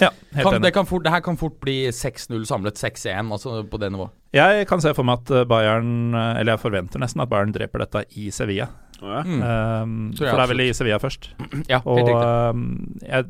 Ja, 0.03 0.11
helt 0.35 0.45
Kan, 0.47 0.57
enig. 0.59 0.65
det, 0.67 0.73
kan 0.77 0.89
fort, 0.89 1.05
det 1.07 1.13
her 1.15 1.23
kan 1.25 1.39
fort 1.41 1.59
bli 1.63 1.77
6-0 1.95 2.45
samlet, 2.49 2.81
6-1, 2.81 3.33
altså 3.33 3.63
på 3.71 3.81
det 3.81 3.93
nivået. 3.95 4.13
Jeg 4.37 4.67
kan 4.71 4.81
se 4.83 4.95
for 4.97 5.07
meg 5.07 5.23
at 5.23 5.31
eh, 5.37 5.45
Bayern 5.49 6.15
eh, 6.17 6.41
Eller 6.41 6.55
jeg 6.57 6.63
forventer 6.63 7.03
nesten 7.03 7.21
at 7.21 7.29
Bayern 7.29 7.53
dreper 7.53 7.85
dette 7.85 8.05
i 8.17 8.31
Sevilla. 8.35 8.71
Oh, 9.03 9.11
ja. 9.11 9.23
Mm. 9.27 9.43
Um, 9.43 9.95
jeg 10.15 10.29
for 10.31 10.39
det 10.39 10.45
er 10.47 10.53
vel 10.55 10.65
i 10.65 10.73
Sevilla 10.77 10.99
først. 11.03 11.31
Ja, 11.73 11.81
helt 11.83 12.13
Og 12.15 12.53
um, 12.55 12.67
jeg 13.03 13.29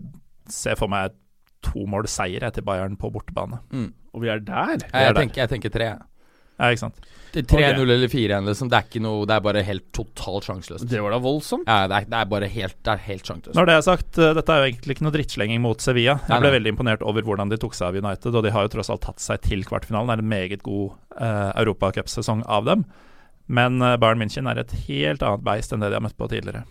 ser 0.52 0.78
for 0.78 0.90
meg 0.92 1.14
to 1.62 1.84
mål 1.86 2.08
seier 2.10 2.50
til 2.50 2.64
Bayern 2.66 2.96
på 2.98 3.10
bortebane. 3.14 3.60
Mm. 3.70 3.90
Og 4.12 4.24
vi 4.24 4.28
er 4.28 4.42
der. 4.42 4.74
Jeg, 4.82 4.88
er 4.92 5.06
jeg, 5.06 5.14
der. 5.14 5.20
tenker, 5.20 5.42
jeg 5.42 5.52
tenker 5.54 5.72
tre. 5.72 5.90
Ja, 6.58 6.70
ikke 6.70 6.84
sant? 6.86 7.08
Er 7.32 7.46
3-0 7.48 7.80
eller 7.80 8.10
4-1, 8.12 8.44
liksom. 8.44 8.68
Det 8.68 8.76
er 8.76 8.88
ikke 8.90 9.00
noe 9.00 9.24
Det 9.24 9.32
er 9.32 9.44
bare 9.44 9.62
helt 9.64 9.86
totalt 9.96 10.44
sjanseløst. 10.44 10.84
Det 10.90 11.00
var 11.00 11.14
da 11.14 11.20
voldsomt. 11.22 11.64
Ja, 11.64 11.86
det 11.88 12.02
er, 12.02 12.08
det 12.12 12.18
er 12.18 12.28
bare 12.28 12.50
helt 12.52 12.76
Det 12.84 12.92
er 12.92 13.04
helt 13.06 13.28
sjanseløst. 13.30 13.56
Når 13.56 13.70
det 13.70 13.76
er 13.76 13.86
sagt, 13.86 14.10
uh, 14.20 14.32
dette 14.36 14.52
er 14.52 14.60
jo 14.60 14.68
egentlig 14.68 14.96
ikke 14.96 15.06
noe 15.06 15.14
drittslenging 15.14 15.62
mot 15.64 15.84
Sevilla. 15.84 16.18
Jeg 16.28 16.44
ble 16.44 16.50
nei. 16.50 16.56
veldig 16.58 16.74
imponert 16.74 17.06
over 17.08 17.24
hvordan 17.24 17.52
de 17.52 17.60
tok 17.62 17.78
seg 17.78 17.88
av 17.88 18.02
United, 18.02 18.36
og 18.36 18.44
de 18.44 18.52
har 18.52 18.68
jo 18.68 18.74
tross 18.76 18.92
alt 18.92 19.04
tatt 19.06 19.24
seg 19.24 19.40
til 19.48 19.64
kvartfinalen. 19.68 20.12
Det 20.12 20.18
er 20.18 20.24
en 20.26 20.32
meget 20.34 20.66
god 20.66 20.92
uh, 21.16 21.50
europacupsesong 21.62 22.44
av 22.44 22.68
dem. 22.68 22.84
Men 23.48 23.80
uh, 23.80 23.96
Bayern 23.96 24.20
München 24.20 24.50
er 24.50 24.60
et 24.60 24.76
helt 24.84 25.24
annet 25.24 25.46
beist 25.48 25.72
enn 25.72 25.80
det 25.80 25.92
de 25.92 26.00
har 26.00 26.04
møtt 26.04 26.20
på 26.20 26.28
tidligere. 26.32 26.66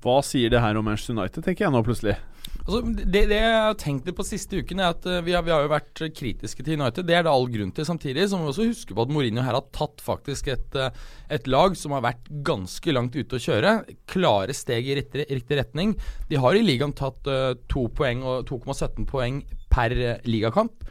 Hva 0.00 0.20
sier 0.24 0.52
det 0.52 0.62
her 0.62 0.78
om 0.78 0.86
Manchester 0.86 1.16
United, 1.16 1.44
tenker 1.44 1.66
jeg 1.66 1.74
nå 1.74 1.82
plutselig. 1.84 2.16
Altså, 2.60 2.80
det, 2.86 3.24
det 3.30 3.38
jeg 3.40 3.56
har 3.56 3.76
tenkt 3.80 4.08
på 4.16 4.24
siste 4.24 4.60
uken, 4.62 4.80
er 4.80 4.94
at 4.94 5.06
eh, 5.08 5.22
vi 5.26 5.34
har, 5.34 5.42
vi 5.44 5.52
har 5.52 5.64
jo 5.64 5.72
vært 5.72 6.02
kritiske 6.16 6.64
til 6.64 6.78
United. 6.78 7.06
Det 7.08 7.16
er 7.18 7.26
det 7.26 7.32
all 7.32 7.48
grunn 7.50 7.72
til. 7.74 7.86
Samtidig 7.88 8.28
så 8.30 8.38
må 8.38 8.46
vi 8.46 8.52
også 8.54 8.68
huske 8.68 8.96
på 8.96 9.04
at 9.04 9.12
Mourinho 9.12 9.44
her 9.44 9.58
har 9.58 9.66
tatt 9.76 10.00
faktisk 10.04 10.52
et, 10.54 10.78
eh, 10.78 11.02
et 11.34 11.50
lag 11.50 11.76
som 11.78 11.96
har 11.96 12.04
vært 12.06 12.30
ganske 12.46 12.94
langt 12.94 13.18
ute 13.18 13.36
å 13.36 13.42
kjøre. 13.42 13.74
Klare 14.10 14.56
steg 14.56 14.88
i 14.88 14.96
riktig, 15.00 15.26
riktig 15.28 15.60
retning. 15.60 15.96
De 16.30 16.40
har 16.40 16.56
i 16.56 16.64
ligaen 16.64 16.94
tatt 16.96 17.28
eh, 17.28 17.52
to 17.72 17.88
poeng 17.96 18.22
2,17 18.48 19.08
poeng 19.10 19.42
per 19.72 19.96
eh, 19.96 20.20
ligakamp. 20.28 20.84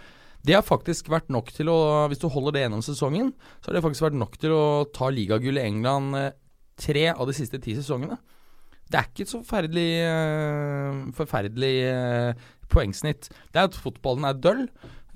Det 0.45 0.55
har 0.55 0.63
faktisk 0.63 1.09
vært 1.11 1.27
nok 1.33 1.51
til 1.51 1.67
å 1.71 2.07
Hvis 2.09 2.21
du 2.21 2.29
holder 2.31 2.55
det 2.55 2.61
gjennom 2.63 2.83
sesongen, 2.85 3.33
så 3.59 3.69
har 3.69 3.77
det 3.77 3.83
faktisk 3.83 4.07
vært 4.07 4.19
nok 4.21 4.37
til 4.39 4.55
å 4.55 4.65
ta 4.95 5.09
ligagull 5.11 5.59
i 5.59 5.65
England 5.67 6.15
eh, 6.17 6.31
tre 6.79 7.09
av 7.11 7.27
de 7.27 7.35
siste 7.35 7.59
ti 7.61 7.75
sesongene. 7.75 8.17
Det 8.89 8.99
er 8.99 9.09
ikke 9.09 9.25
et 9.25 9.31
så 9.31 9.41
forferdelig, 9.43 9.89
eh, 10.09 11.01
forferdelig 11.17 11.73
eh, 11.89 12.47
poengsnitt. 12.69 13.29
Det 13.53 13.61
er 13.61 13.69
at 13.69 13.77
fotballen 13.77 14.25
er 14.25 14.39
døll. 14.41 14.65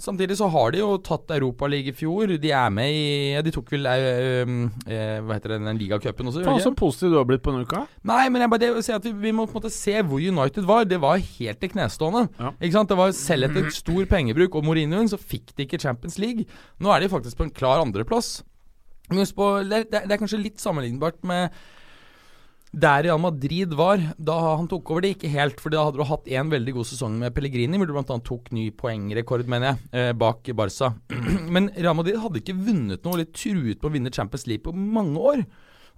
Samtidig 0.03 0.35
så 0.39 0.47
har 0.49 0.73
de 0.73 0.79
jo 0.81 0.95
tatt 1.05 1.29
Europaligaen 1.35 1.93
i 1.93 1.95
fjor. 1.95 2.31
De 2.41 2.49
er 2.51 2.69
med 2.73 2.95
i 2.97 3.41
De 3.45 3.51
tok 3.53 3.69
vel 3.75 3.85
eh, 3.87 4.53
eh, 4.89 5.19
Hva 5.21 5.37
heter 5.37 5.53
det, 5.53 5.59
den 5.67 5.79
ligacupen 5.79 6.31
også? 6.31 6.43
Faen, 6.47 6.61
så 6.63 6.73
positiv 6.75 7.13
du 7.13 7.19
har 7.19 7.27
blitt 7.29 7.43
på 7.45 7.53
denne 7.53 7.67
uka. 7.67 7.83
Nei, 8.09 8.25
men 8.33 8.43
jeg 8.43 8.51
bare 8.51 8.63
det 8.65 8.85
si 8.87 8.95
at 8.95 9.05
vi, 9.05 9.13
vi 9.27 9.35
må 9.35 9.45
på 9.45 9.55
en 9.55 9.61
måte 9.61 9.73
se 9.73 9.95
hvor 10.01 10.21
United 10.21 10.65
var. 10.69 10.87
Det 10.89 10.99
var 11.03 11.21
helt 11.21 11.61
til 11.61 11.73
knestående. 11.75 12.25
Ja. 12.39 12.55
Ikke 12.57 12.77
sant? 12.79 12.89
Det 12.89 12.99
var 12.99 13.13
Selv 13.17 13.49
etter 13.49 13.69
stor 13.73 14.09
pengebruk 14.09 14.57
og 14.57 14.65
Mourinhoen, 14.65 15.11
så 15.11 15.21
fikk 15.21 15.53
de 15.53 15.67
ikke 15.67 15.81
Champions 15.85 16.17
League. 16.21 16.49
Nå 16.81 16.91
er 16.91 17.05
de 17.05 17.13
faktisk 17.13 17.39
på 17.39 17.47
en 17.47 17.53
klar 17.53 17.83
andreplass. 17.83 18.41
Men 19.11 19.21
husk 19.21 19.37
på, 19.37 19.53
det, 19.69 19.85
det, 19.91 20.03
det 20.07 20.15
er 20.15 20.21
kanskje 20.21 20.41
litt 20.41 20.61
sammenlignbart 20.63 21.21
med 21.27 21.53
der 22.73 23.03
Real 23.05 23.19
Madrid 23.21 23.73
var 23.77 24.01
da 24.17 24.35
han 24.57 24.67
tok 24.69 24.89
over 24.89 25.03
det, 25.05 25.13
ikke 25.15 25.29
helt. 25.29 25.59
For 25.61 25.73
da 25.73 25.83
hadde 25.85 25.99
du 26.01 26.07
hatt 26.09 26.29
en 26.33 26.49
veldig 26.49 26.73
god 26.79 26.87
sesong 26.89 27.19
med 27.21 27.33
Pellegrini, 27.35 27.77
hvor 27.77 27.89
du 27.89 27.93
bl.a. 27.93 28.17
tok 28.25 28.49
ny 28.55 28.69
poengrekord, 28.77 29.45
mener 29.49 29.71
jeg, 29.71 29.91
eh, 29.93 30.13
bak 30.17 30.49
Barca. 30.57 30.93
Men 31.53 31.69
Real 31.77 31.97
Madrid 31.99 32.17
hadde 32.23 32.41
ikke 32.41 32.57
vunnet 32.57 33.05
noe, 33.05 33.19
eller 33.19 33.29
truet 33.29 33.81
på 33.81 33.91
å 33.91 33.93
vinne 33.93 34.13
Champions 34.13 34.47
League 34.49 34.65
på 34.65 34.73
mange 34.73 35.21
år. 35.21 35.45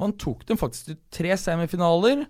Han 0.03 0.17
tok 0.19 0.43
dem 0.49 0.59
faktisk 0.59 0.91
til 0.91 0.99
tre 1.15 1.37
semifinaler, 1.39 2.25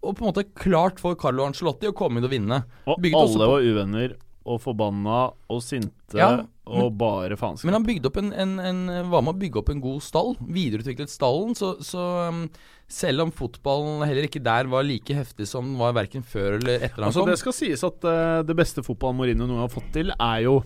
og 0.00 0.14
på 0.14 0.22
en 0.22 0.30
måte 0.30 0.48
klart 0.56 1.02
for 1.02 1.18
Carlo 1.20 1.44
Ancelotti 1.44 1.90
å 1.90 1.96
komme 1.96 2.20
inn 2.20 2.28
og 2.28 2.32
vinne. 2.32 2.62
Og 2.88 3.02
Bygget 3.02 3.20
alle 3.20 3.50
var 3.52 3.68
uvenner 3.68 4.16
og 4.46 4.60
forbanna 4.62 5.22
og 5.50 5.62
sinte 5.64 6.18
Ja, 6.18 6.46
og 6.66 6.92
bare 6.98 7.36
faenskap. 7.38 7.66
Men 7.68 7.80
han 7.80 7.86
bygde 7.86 8.10
opp 8.10 8.18
en, 8.20 8.32
en, 8.34 8.56
en, 8.62 8.80
var 9.10 9.24
med 9.26 9.34
å 9.34 9.40
bygge 9.40 9.60
opp 9.60 9.72
en 9.74 9.82
god 9.82 10.02
stall. 10.06 10.32
Videreutviklet 10.40 11.10
stallen. 11.10 11.54
Så, 11.58 11.76
så 11.86 12.04
um, 12.30 12.44
selv 12.88 13.24
om 13.26 13.30
fotballen 13.34 14.04
heller 14.06 14.28
ikke 14.28 14.42
der 14.46 14.68
var 14.70 14.84
like 14.86 15.10
heftig 15.16 15.48
som 15.50 15.64
den 15.66 15.78
var 15.80 15.92
verken 15.96 16.22
før 16.22 16.60
eller 16.60 16.78
etter 16.86 17.00
han 17.02 17.08
Altså, 17.10 17.24
kom. 17.24 17.30
det 17.32 17.38
skal 17.40 17.52
sies 17.56 17.82
at 17.82 18.04
uh, 18.06 18.42
det 18.46 18.54
beste 18.56 18.84
fotballen 18.86 19.18
Mourinho 19.18 19.46
noen 19.48 19.64
har 19.64 19.72
fått 19.72 19.88
til, 19.96 20.12
er 20.14 20.40
jo 20.46 20.60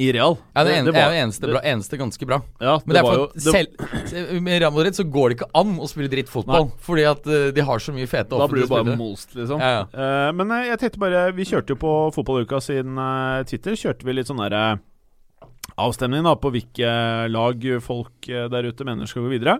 i 0.00 0.06
Real. 0.14 0.38
ja, 0.56 0.62
det, 0.64 0.72
en, 0.78 0.86
det 0.86 0.92
er 0.94 1.02
var- 1.02 1.12
jo 1.12 1.20
eneste, 1.20 1.48
bra, 1.50 1.60
eneste 1.68 1.98
ganske 2.00 2.24
bra. 2.30 2.38
Ja, 2.62 2.78
Men 2.86 2.94
det 2.94 3.00
er 3.00 3.04
var 3.04 3.18
for 3.18 3.24
at 3.26 3.34
det, 3.34 3.52
selv 4.14 4.38
med 4.40 4.62
Real 4.62 4.72
Madrid 4.72 4.96
så 4.96 5.04
går 5.04 5.28
det 5.28 5.36
ikke 5.36 5.50
an 5.60 5.74
å 5.82 5.88
spille 5.90 6.08
drittfotball. 6.14 6.70
Fordi 6.80 7.04
at 7.10 7.26
uh, 7.28 7.50
de 7.52 7.60
har 7.68 7.82
så 7.82 7.92
mye 7.92 8.08
fete 8.08 8.30
Da 8.32 8.46
blir 8.48 8.62
offentlige 8.62 8.62
det 8.64 8.72
bare 8.72 8.86
spillere. 8.86 9.02
most, 9.02 9.34
liksom. 9.36 9.60
Ja, 9.60 9.72
ja. 9.74 9.82
Uh, 9.92 10.30
men 10.38 10.54
eh, 10.56 10.70
jeg 10.70 10.78
tenkte 10.80 11.02
bare 11.02 11.26
Vi 11.36 11.44
kjørte 11.50 11.74
jo 11.74 11.80
på 11.82 11.92
Fotballuka 12.16 12.62
sin 12.64 12.96
eh, 12.96 13.42
Twitter 13.50 13.76
Kjørte 13.76 14.06
vi 14.08 14.14
litt 14.16 14.30
sånn 14.32 14.40
derre 14.40 14.64
avstemning 15.82 16.24
da 16.26 16.34
på 16.40 16.50
hvilke 16.52 16.88
lag 17.32 17.64
folk 17.84 18.28
eh, 18.32 18.48
der 18.52 18.68
ute 18.72 18.84
mener 18.88 19.08
skal 19.10 19.24
gå 19.26 19.32
videre. 19.34 19.58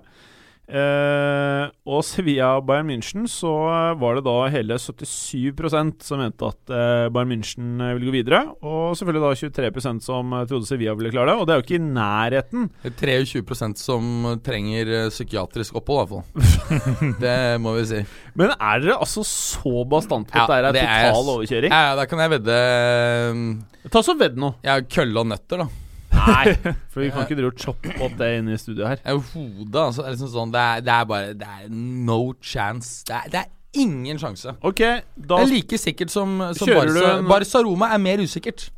Eh, 0.70 1.64
og 1.90 2.04
Sevilla 2.06 2.52
og 2.60 2.68
Bayern 2.68 2.86
München 2.86 3.26
så 3.28 3.50
var 3.98 4.16
det 4.16 4.22
da 4.24 4.36
hele 4.54 4.76
77% 4.78 6.06
som 6.06 6.22
mente 6.22 6.46
at 6.48 6.72
eh, 6.72 7.08
Bayern 7.12 7.32
München 7.34 7.82
eh, 7.82 7.94
ville 7.96 8.08
gå 8.08 8.14
videre. 8.14 8.44
Og 8.62 8.94
selvfølgelig 8.98 9.24
da 9.24 9.66
23% 9.66 10.06
som 10.06 10.32
eh, 10.38 10.46
trodde 10.48 10.68
Sevilla 10.70 10.94
ville 10.98 11.12
klare 11.12 11.32
det. 11.32 11.36
Og 11.42 11.48
det 11.48 11.54
er 11.54 11.60
jo 11.60 11.66
ikke 11.66 11.80
i 11.80 11.84
nærheten. 11.98 12.70
Det 12.84 12.94
er 12.94 13.26
23% 13.26 13.82
som 13.82 14.30
trenger 14.46 14.94
eh, 15.00 15.10
psykiatrisk 15.12 15.76
opphold, 15.82 15.98
i 15.98 16.14
hvert 16.14 16.14
fall. 16.14 17.12
det 17.24 17.36
må 17.62 17.76
vi 17.80 17.84
si. 17.90 18.02
Men 18.38 18.54
er 18.54 18.86
dere 18.86 19.00
altså 19.02 19.26
så 19.26 19.82
bastant 19.88 20.30
på 20.30 20.46
at 20.46 20.56
det 20.70 20.76
det 20.78 20.86
er 20.86 21.10
total 21.10 21.36
overkjøring? 21.36 21.74
Ja, 21.74 21.84
ja, 21.90 21.94
da 21.98 22.08
kan 22.08 22.22
jeg 22.22 22.36
vedde 22.38 22.58
um, 23.34 23.46
Ta 23.92 24.00
så 24.06 24.14
vedd 24.16 24.38
nå. 24.38 24.54
Ja, 24.64 24.78
kølle 24.86 25.24
og 25.24 25.32
nøtter, 25.34 25.66
da. 25.66 25.81
Nei, 26.28 26.52
for 26.92 27.00
vi 27.02 27.08
kan 27.10 27.24
ikke 27.26 27.36
drive 27.38 27.50
og 27.52 27.58
choppe 27.62 27.92
opp 28.04 28.14
det 28.20 28.28
inne 28.38 28.54
i 28.54 28.60
studioet 28.60 29.02
her. 29.02 29.16
Hodet, 29.32 29.80
altså. 29.82 30.04
Er 30.06 30.14
liksom 30.14 30.30
sånn, 30.34 30.52
det, 30.54 30.60
er, 30.62 30.84
det 30.86 30.94
er 30.94 31.08
bare 31.10 31.32
Det 31.40 31.48
er 31.48 31.72
no 31.72 32.20
chance. 32.40 33.02
Det 33.08 33.16
er, 33.18 33.30
det 33.32 33.40
er 33.42 33.82
ingen 33.82 34.18
sjanse. 34.20 34.52
Ok, 34.68 34.82
da 35.16 35.38
Det 35.38 35.46
er 35.46 35.50
like 35.54 35.78
sikkert 35.80 36.12
som, 36.12 36.34
som 36.54 36.68
Kjører 36.68 36.92
du 36.92 37.00
Barca. 37.00 37.12
en- 37.18 37.30
Barca 37.30 37.62
Roma 37.64 37.88
er 37.96 38.02
mer 38.04 38.20
usikkert. 38.22 38.68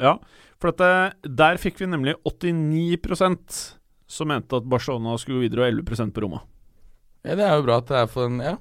Ja, 0.00 0.16
for 0.60 0.70
at 0.72 0.78
det, 0.80 1.32
der 1.40 1.58
fikk 1.60 1.80
vi 1.82 1.88
nemlig 1.88 2.14
89% 2.28 3.58
som 4.06 4.28
mente 4.30 4.56
at 4.60 4.68
Barcelona 4.70 5.16
skulle 5.18 5.40
gå 5.40 5.48
videre, 5.48 5.66
og 5.66 5.82
11% 5.82 6.12
på 6.14 6.22
Roma. 6.22 6.42
Ja, 7.26 7.34
det 7.34 7.42
er 7.48 7.56
jo 7.58 7.64
bra 7.66 7.80
at 7.82 7.88
det 7.90 7.96
er 8.04 8.06
for 8.12 8.28
en 8.30 8.40
Ja. 8.44 8.56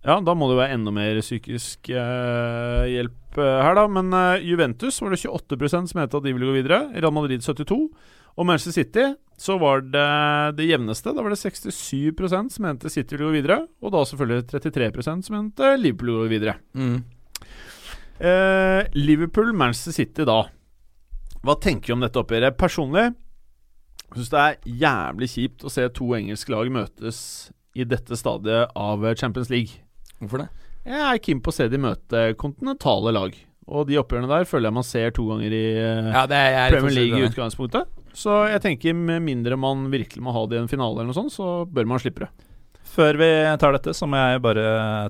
Ja, 0.00 0.14
da 0.24 0.32
må 0.32 0.46
det 0.48 0.56
være 0.56 0.72
enda 0.78 0.92
mer 0.96 1.18
psykisk 1.20 1.90
eh, 1.92 2.84
hjelp 2.88 3.18
eh, 3.38 3.60
her, 3.64 3.76
da. 3.78 3.86
Men 3.90 4.12
eh, 4.16 4.46
Juventus 4.48 5.00
var 5.02 5.14
det 5.14 5.20
28% 5.22 5.92
som 5.92 6.00
mente 6.00 6.16
at 6.18 6.26
de 6.26 6.32
ville 6.34 6.48
gå 6.48 6.56
videre. 6.56 6.80
Real 6.96 7.14
Madrid 7.14 7.44
72. 7.44 7.78
Og 8.38 8.46
Manchester 8.46 8.72
City 8.72 9.06
så 9.40 9.56
var 9.60 9.82
det 9.84 10.06
det 10.58 10.68
jevneste. 10.68 11.12
Da 11.14 11.22
var 11.22 11.32
det 11.32 11.40
67% 11.40 12.54
som 12.54 12.66
mente 12.66 12.92
City 12.92 13.16
ville 13.16 13.28
gå 13.28 13.38
videre. 13.38 13.64
Og 13.82 13.94
da 13.94 14.04
selvfølgelig 14.08 14.48
33% 14.52 15.26
som 15.28 15.36
mente 15.36 15.74
Liverpool 15.80 16.12
ville 16.12 16.26
gå 16.26 16.34
videre. 16.34 16.56
Mm. 16.74 17.02
Eh, 18.20 18.82
Liverpool-Manchester 18.96 19.96
City 19.96 20.26
da. 20.28 20.42
Hva 21.40 21.56
tenker 21.56 21.90
du 21.92 21.96
om 21.96 22.04
dette 22.04 22.20
oppgjøret? 22.20 22.58
Personlig 22.60 23.10
syns 24.10 24.32
det 24.32 24.40
er 24.42 24.56
jævlig 24.82 25.28
kjipt 25.30 25.64
å 25.64 25.70
se 25.72 25.86
to 25.94 26.08
engelske 26.16 26.52
lag 26.52 26.70
møtes 26.72 27.20
i 27.78 27.86
dette 27.86 28.16
stadiet 28.18 28.72
av 28.76 29.06
Champions 29.14 29.50
League. 29.52 29.84
Hvorfor 30.18 30.44
det? 30.44 30.48
Jeg 30.88 31.00
er 31.04 31.22
keen 31.22 31.40
på 31.44 31.52
å 31.52 31.54
se 31.54 31.68
de 31.70 31.80
møte 31.80 32.24
kontinentale 32.40 33.12
lag. 33.14 33.36
Og 33.70 33.86
de 33.86 33.98
oppgjørene 34.00 34.30
der 34.30 34.46
føler 34.48 34.70
jeg 34.70 34.76
man 34.80 34.86
ser 34.86 35.12
to 35.14 35.26
ganger 35.28 35.54
i 35.54 35.64
eh, 35.78 36.10
Ja, 36.10 36.24
det 36.30 36.38
er 36.38 36.54
jeg 36.56 36.74
Premier 36.74 36.96
League 36.96 37.20
i 37.20 37.26
utgangspunktet. 37.28 37.90
Så 38.16 38.40
jeg 38.50 38.62
tenker 38.64 38.96
med 38.98 39.22
mindre 39.22 39.58
man 39.60 39.86
virkelig 39.92 40.24
må 40.24 40.34
ha 40.34 40.42
det 40.50 40.58
i 40.58 40.62
en 40.64 40.70
finale, 40.70 40.96
eller 40.98 41.12
noe 41.12 41.18
sånt, 41.20 41.34
så 41.34 41.64
bør 41.70 41.86
man 41.92 42.02
slippe 42.02 42.24
det. 42.24 42.30
Før 42.90 43.20
vi 43.20 43.30
tar 43.62 43.76
dette, 43.76 43.94
så 43.94 44.08
må 44.10 44.18
jeg 44.18 44.42
bare 44.42 44.64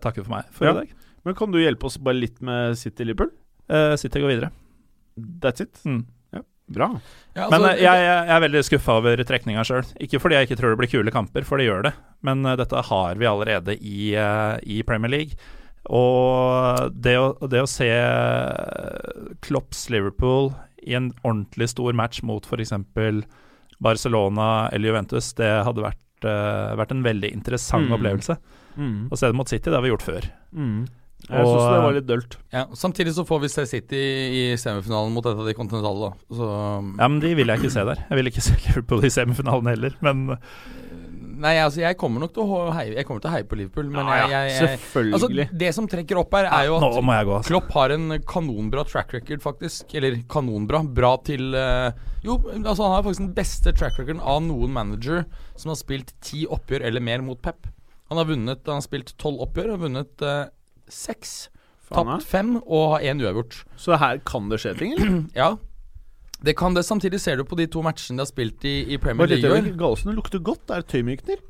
takke 0.04 0.24
for 0.24 0.34
meg 0.34 0.50
for 0.52 0.68
Ja. 0.68 0.74
i 0.74 0.82
dag. 0.82 0.96
Men 1.24 1.36
kan 1.36 1.52
du 1.52 1.60
hjelpe 1.60 1.88
oss 1.88 1.96
bare 2.00 2.18
litt 2.18 2.40
med 2.44 2.76
City 2.76 3.06
Liverpool? 3.06 3.32
Uh, 3.70 3.94
City 3.96 4.20
går 4.20 4.34
videre. 4.34 4.50
That's 5.40 5.64
it. 5.64 5.80
Mm. 5.84 6.04
Bra. 6.70 6.86
Ja, 7.34 7.48
Men 7.50 7.64
altså, 7.64 7.70
eh, 7.72 7.82
jeg, 7.82 8.02
jeg 8.06 8.30
er 8.30 8.42
veldig 8.44 8.60
skuffa 8.66 8.96
over 9.00 9.22
trekninga 9.26 9.62
sjøl. 9.66 9.88
Ikke 10.04 10.20
fordi 10.22 10.36
jeg 10.38 10.46
ikke 10.46 10.58
tror 10.60 10.74
det 10.74 10.78
blir 10.78 10.90
kule 10.92 11.14
kamper, 11.14 11.46
for 11.46 11.58
det 11.58 11.66
gjør 11.66 11.88
det. 11.88 11.92
Men 12.26 12.46
uh, 12.46 12.54
dette 12.58 12.82
har 12.90 13.18
vi 13.18 13.26
allerede 13.26 13.74
i, 13.74 14.12
eh, 14.14 14.54
i 14.62 14.82
Premier 14.86 15.10
League. 15.10 15.34
Og 15.88 16.90
det 16.92 17.16
å, 17.18 17.30
det 17.48 17.62
å 17.64 17.68
se 17.70 17.88
Klopps 19.40 19.86
Liverpool 19.90 20.50
i 20.84 20.94
en 20.96 21.10
ordentlig 21.24 21.68
stor 21.72 21.92
match 21.96 22.22
mot 22.26 22.44
f.eks. 22.46 22.72
Barcelona 23.80 24.68
eller 24.72 24.90
Juventus, 24.92 25.32
det 25.38 25.48
hadde 25.64 25.84
vært, 25.84 26.26
uh, 26.28 26.76
vært 26.76 26.92
en 26.92 27.04
veldig 27.04 27.30
interessant 27.32 27.88
Mm. 27.88 27.94
opplevelse. 27.96 28.36
Mm. 28.76 29.08
Å 29.10 29.16
se 29.18 29.26
det 29.26 29.34
mot 29.36 29.48
City, 29.48 29.70
det 29.70 29.76
har 29.78 29.82
vi 29.82 29.88
gjort 29.92 30.04
før. 30.04 30.26
Mm. 30.54 30.86
Jeg 31.30 31.44
syns 31.44 31.66
det 31.68 31.80
var 31.84 31.92
litt 31.92 32.06
dølt. 32.08 32.36
ja, 32.52 32.62
samtidig 32.72 33.12
så 33.12 33.26
får 33.28 33.40
vi 33.42 33.48
se 33.52 33.66
City 33.68 33.96
i 34.40 34.56
semifinalen 34.56 35.12
mot 35.12 35.24
et 35.26 35.36
av 35.36 35.44
de 35.46 35.52
kontinentale, 35.54 36.08
da. 36.08 36.36
Så 36.36 36.46
Ja, 36.98 37.08
men 37.08 37.20
de 37.20 37.34
vil 37.34 37.46
jeg 37.46 37.58
ikke 37.60 37.70
se 37.72 37.84
der. 37.84 38.04
Jeg 38.08 38.16
vil 38.16 38.30
ikke 38.30 38.40
se 38.46 38.56
Liverpool 38.68 39.04
i 39.04 39.10
semifinalen 39.12 39.66
heller, 39.68 39.96
men 40.00 40.38
Nei, 41.40 41.54
altså, 41.62 41.80
jeg 41.80 41.96
kommer 42.00 42.20
nok 42.20 42.34
til 42.36 42.44
å 42.44 42.58
heie, 42.74 42.92
jeg 42.98 43.06
kommer 43.08 43.22
til 43.24 43.30
å 43.30 43.32
heie 43.32 43.46
på 43.48 43.56
Liverpool, 43.56 43.88
men 43.92 44.04
Ja, 44.04 44.16
ja, 44.18 44.24
jeg, 44.28 44.30
jeg, 44.30 44.50
jeg 44.50 44.80
Selvfølgelig. 44.82 45.16
Altså, 45.16 45.58
det 45.62 45.70
som 45.76 45.88
trekker 45.88 46.20
opp 46.20 46.36
her, 46.36 46.48
er 46.50 46.66
jo 46.68 46.76
at 46.76 46.84
gå. 46.84 47.36
Altså. 47.38 47.48
Klopp 47.48 47.70
har 47.78 47.94
en 47.94 48.16
kanonbra 48.28 48.84
track 48.88 49.14
record, 49.16 49.42
faktisk. 49.44 49.94
Eller 49.96 50.18
kanonbra. 50.30 50.82
Bra 51.00 51.14
til 51.24 51.56
uh, 51.56 51.88
Jo, 52.26 52.36
altså 52.60 52.84
han 52.84 52.96
har 52.98 53.06
faktisk 53.06 53.24
den 53.24 53.32
beste 53.36 53.72
track 53.76 53.96
recorden 54.00 54.20
av 54.20 54.42
noen 54.44 54.74
manager 54.74 55.24
som 55.56 55.72
har 55.72 55.80
spilt 55.80 56.12
ti 56.24 56.44
oppgjør 56.50 56.84
eller 56.90 57.04
mer 57.04 57.24
mot 57.24 57.40
Pep. 57.40 57.70
Han 58.10 58.20
har 58.20 58.28
vunnet 58.28 58.66
Han 58.68 58.80
har 58.82 58.84
spilt 58.84 59.14
tolv 59.22 59.40
oppgjør 59.46 59.76
og 59.76 59.84
vunnet 59.86 60.26
eh, 60.26 60.44
seks. 60.92 61.48
Uh, 61.88 62.02
Tapt 62.02 62.28
fem 62.28 62.56
og 62.60 62.96
har 62.96 63.08
én 63.12 63.24
uavgjort. 63.24 63.62
Så 63.80 63.96
her 64.00 64.20
kan 64.28 64.52
det 64.52 64.60
skje 64.60 64.76
ting, 64.82 64.96
eller? 64.98 65.24
Ja. 65.40 65.54
Det 66.44 66.54
kan 66.56 66.74
det. 66.74 66.84
Samtidig 66.88 67.20
ser 67.20 67.36
du 67.36 67.44
på 67.44 67.56
de 67.58 67.66
to 67.68 67.82
matchene 67.84 68.16
de 68.16 68.24
har 68.24 68.30
spilt 68.30 68.64
i, 68.64 68.74
i 68.94 68.98
Premier 68.98 69.28
League. 69.28 69.74
Gallosen 69.76 70.14
lukter 70.16 70.40
godt. 70.40 70.62
Det 70.70 70.76
er 70.78 70.86
tøymykner. 70.88 71.42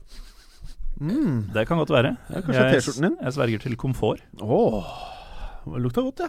Mm. 1.01 1.47
Det 1.55 1.63
kan 1.69 1.79
godt 1.81 1.91
være. 1.95 2.17
Det 2.29 2.43
kanskje 2.45 2.65
Jeg, 3.07 3.13
jeg 3.23 3.33
sverger 3.33 3.59
til 3.63 3.77
komfort. 3.81 4.21
Åh, 4.43 4.91
det 5.71 5.83
lukta 5.87 6.03
godt, 6.05 6.21
ja. 6.27 6.29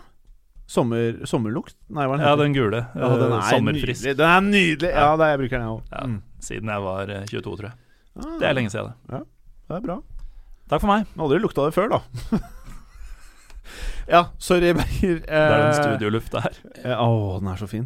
Sommer, 0.71 1.17
sommerlukt? 1.28 1.74
Nei, 1.91 2.06
hva 2.08 2.15
den 2.15 2.21
heter? 2.24 2.32
Ja, 2.32 2.39
den 2.39 2.54
gule. 2.56 2.80
Ja, 2.95 3.10
eh, 3.10 3.17
den 3.19 3.34
er 3.36 3.41
sommerfrisk. 3.50 4.06
nydelig. 4.06 4.17
Den 4.21 4.30
er 4.30 4.45
nydelig! 4.45 4.91
Ja, 4.93 5.10
det 5.19 5.26
er, 5.26 5.32
jeg 5.34 5.39
bruker 5.41 5.58
den, 5.58 5.65
jeg 5.65 5.74
òg. 5.74 5.82
Ja, 5.91 6.06
Mm. 6.08 6.21
Siden 6.41 6.69
jeg 6.71 6.82
var 6.86 7.10
eh, 7.12 7.26
22, 7.28 7.58
tror 7.58 7.65
jeg. 7.67 7.74
Ah, 8.15 8.39
Det 8.39 8.47
er 8.47 8.54
lenge 8.56 8.71
siden. 8.71 8.93
det. 9.12 9.19
Det 9.67 9.76
er 9.76 9.84
bra. 9.89 9.97
Takk 10.71 10.82
for 10.82 10.88
meg. 10.93 11.06
Aldri 11.19 11.41
lukta 11.43 11.65
det 11.67 11.74
før, 11.76 11.89
da. 11.91 12.00
ja, 14.15 14.24
sorry, 14.39 14.71
Berger. 14.80 15.19
Det 15.19 15.28
er 15.28 15.58
den 15.65 15.74
studioluft, 15.76 16.32
studiolufta 16.32 16.41
her. 16.47 16.58
eh, 16.86 17.04
oh, 17.04 17.39
den 17.39 17.47
er 17.52 17.60
så 17.60 17.67
fin. 17.67 17.86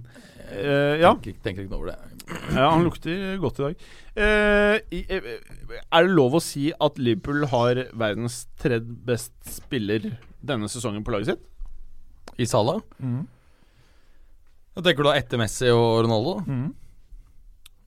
Eh, 0.51 1.01
ja, 1.01 1.13
Tenker, 1.15 1.39
tenker 1.43 1.65
ikke 1.65 1.73
noe 1.73 1.81
over 1.81 1.91
det. 1.91 1.97
ja, 2.55 2.69
han 2.69 2.85
lukter 2.85 3.35
godt 3.41 3.59
i 3.59 3.65
dag. 3.67 3.85
Uh, 4.15 4.77
eh, 4.95 5.27
er 5.83 6.05
det 6.07 6.13
lov 6.15 6.37
å 6.37 6.43
si 6.43 6.69
at 6.71 6.99
Liverpool 7.01 7.47
har 7.51 7.81
verdens 7.97 8.45
tredje 8.61 8.95
best 9.07 9.35
spiller 9.49 10.13
denne 10.45 10.69
sesongen 10.71 11.03
på 11.05 11.15
laget 11.15 11.33
sitt? 11.33 11.45
I 12.41 12.47
Salah? 12.49 12.81
Jeg 14.75 14.83
tenker 14.83 15.05
du 15.05 15.09
da 15.09 15.19
etter 15.19 15.39
Messi 15.39 15.69
og 15.71 16.03
Ronaldo? 16.05 16.39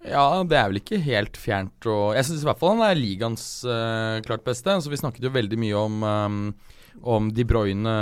Ja, 0.07 0.25
det 0.47 0.57
er 0.57 0.71
vel 0.71 0.81
ikke 0.81 1.01
helt 1.03 1.37
fjernt 1.37 1.87
å 1.91 2.13
Jeg 2.15 2.29
syns 2.29 2.45
i 2.45 2.47
hvert 2.47 2.61
fall 2.61 2.77
han 2.77 2.87
er 2.87 2.99
ligaens 2.99 3.45
uh, 3.67 4.23
klart 4.25 4.47
beste. 4.47 4.79
Så 4.81 4.93
vi 4.93 5.01
snakket 5.01 5.27
jo 5.27 5.35
veldig 5.35 5.59
mye 5.61 5.83
om 5.83 6.05
um, 6.07 6.43
om 7.03 7.29
De 7.35 7.45
Bruyne 7.49 7.95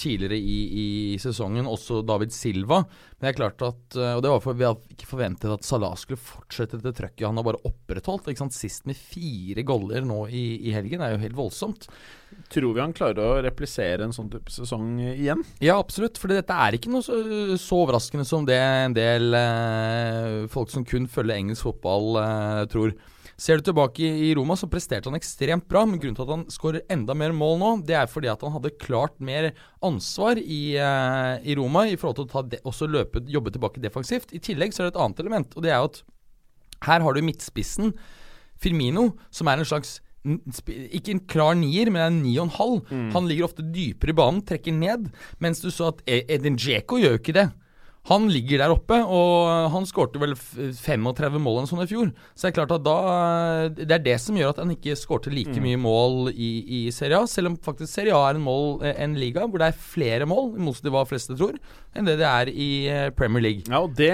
tidligere 0.00 0.38
i, 0.38 0.58
i 0.80 0.86
sesongen, 1.22 1.68
også 1.70 2.02
David 2.06 2.34
Silva. 2.34 2.82
Men 2.84 3.26
det 3.26 3.30
er 3.32 3.38
klart 3.38 3.62
at 3.64 3.96
eh, 3.98 4.16
Og 4.16 4.22
det 4.24 4.32
var 4.32 4.42
for 4.44 4.58
vi 4.58 4.66
hadde 4.66 4.94
ikke 4.96 5.08
forventet 5.08 5.52
at 5.54 5.66
Salah 5.66 5.94
skulle 5.98 6.20
fortsette 6.20 6.80
dette 6.80 6.96
trøkket 6.98 7.26
han 7.26 7.38
har 7.40 7.46
bare 7.46 7.62
opprettholdt. 7.68 8.28
Ikke 8.32 8.44
sant? 8.44 8.56
Sist 8.56 8.88
med 8.88 8.98
fire 8.98 9.64
goller 9.66 10.04
nå 10.06 10.24
i, 10.28 10.44
i 10.68 10.74
helgen. 10.74 11.00
Det 11.00 11.08
er 11.08 11.16
jo 11.16 11.24
helt 11.24 11.38
voldsomt. 11.38 11.88
Tror 12.50 12.74
vi 12.74 12.82
han 12.82 12.94
klarer 12.96 13.22
å 13.22 13.40
replisere 13.44 14.04
en 14.06 14.14
sånn 14.14 14.30
type 14.32 14.52
sesong 14.52 14.98
igjen? 15.12 15.44
Ja, 15.62 15.78
absolutt. 15.78 16.18
For 16.20 16.32
dette 16.32 16.56
er 16.66 16.76
ikke 16.76 16.92
noe 16.92 17.04
så, 17.06 17.20
så 17.60 17.80
overraskende 17.84 18.26
som 18.28 18.46
det 18.48 18.58
en 18.58 18.96
del 18.96 19.38
eh, 19.38 20.44
folk 20.52 20.72
som 20.74 20.86
kun 20.88 21.08
følger 21.10 21.38
engelsk 21.38 21.68
fotball, 21.70 22.16
eh, 22.20 22.62
tror. 22.72 22.94
Ser 23.36 23.58
du 23.58 23.64
tilbake 23.66 23.98
i, 24.06 24.28
Roma, 24.38 24.54
så 24.56 24.68
presterte 24.70 25.10
han 25.10 25.18
ekstremt 25.18 25.66
bra. 25.68 25.82
Men 25.86 25.98
grunnen 25.98 26.14
til 26.18 26.22
at 26.26 26.32
han 26.34 26.44
skårer 26.54 26.84
enda 26.94 27.16
mer 27.18 27.32
mål 27.34 27.56
nå, 27.58 27.70
det 27.88 27.96
er 27.98 28.06
fordi 28.10 28.30
at 28.30 28.44
han 28.46 28.52
hadde 28.54 28.70
klart 28.78 29.16
mer 29.18 29.50
ansvar 29.82 30.38
i, 30.38 30.76
eh, 30.78 31.42
i 31.42 31.56
Roma 31.58 31.86
i 31.90 31.96
forhold 31.98 32.20
til 32.20 32.28
å 32.28 32.32
ta 32.34 32.42
de, 32.54 32.60
også 32.64 32.86
løpe, 32.90 33.24
jobbe 33.26 33.50
tilbake 33.56 33.82
defensivt. 33.82 34.32
I 34.32 34.38
tillegg 34.44 34.72
så 34.76 34.84
er 34.84 34.90
det 34.90 34.94
et 34.96 35.02
annet 35.02 35.20
element, 35.24 35.56
og 35.58 35.62
det 35.66 35.72
er 35.74 35.80
jo 35.82 35.90
at 35.90 36.02
her 36.86 37.00
har 37.06 37.14
du 37.16 37.22
midtspissen, 37.24 37.94
Firmino, 38.60 39.10
som 39.34 39.48
er 39.50 39.58
en 39.60 39.66
slags 39.68 39.96
ikke 40.24 41.10
en 41.12 41.20
klar 41.28 41.52
nier, 41.58 41.90
men 41.92 42.00
en 42.00 42.22
ni 42.24 42.36
og 42.38 42.46
en 42.46 42.54
halv. 42.54 42.86
Han 43.12 43.26
ligger 43.28 43.44
ofte 43.44 43.64
dypere 43.74 44.14
i 44.14 44.16
banen, 44.16 44.40
trekker 44.46 44.72
ned. 44.72 45.10
Mens 45.42 45.60
du 45.60 45.68
så 45.74 45.90
at 45.90 46.00
E- 46.08 46.22
Edin 46.32 46.56
Djeko 46.56 46.96
gjør 46.96 47.16
jo 47.16 47.20
ikke 47.20 47.34
det. 47.36 47.48
Han 48.10 48.26
ligger 48.28 48.60
der 48.60 48.72
oppe, 48.74 48.98
og 49.00 49.70
han 49.72 49.86
skårte 49.88 50.20
vel 50.20 50.34
35 50.36 51.38
mål 51.40 51.62
eller 51.62 51.70
sånn 51.70 51.84
i 51.84 51.88
fjor. 51.88 52.10
Så 52.36 52.44
det 52.46 52.50
er 52.50 52.56
klart 52.58 52.74
at 52.76 52.84
da 52.84 52.96
Det 53.72 53.94
er 53.96 54.02
det 54.04 54.16
som 54.20 54.36
gjør 54.36 54.52
at 54.52 54.60
han 54.60 54.74
ikke 54.74 54.96
skårte 54.98 55.32
like 55.32 55.56
mye 55.64 55.78
mål 55.80 56.28
i, 56.34 56.50
i 56.68 56.80
Serie 56.92 57.22
A. 57.22 57.28
Selv 57.30 57.52
om 57.52 57.56
faktisk 57.64 57.88
Serie 57.94 58.12
A 58.12 58.26
er 58.28 58.36
en, 58.36 58.44
mål, 58.44 58.82
en 58.92 59.16
liga 59.16 59.46
hvor 59.48 59.62
det 59.62 59.70
er 59.72 59.78
flere 59.94 60.28
mål, 60.28 60.52
imot 60.60 60.82
de 60.84 60.92
hva 60.92 61.06
fleste 61.08 61.36
tror, 61.38 61.56
enn 61.96 62.04
det 62.08 62.18
det 62.20 62.26
er 62.28 62.50
i 62.52 62.68
eh, 62.90 63.08
Premier 63.16 63.42
League. 63.46 63.64
Ja, 63.70 63.80
og 63.86 63.94
det, 63.96 64.10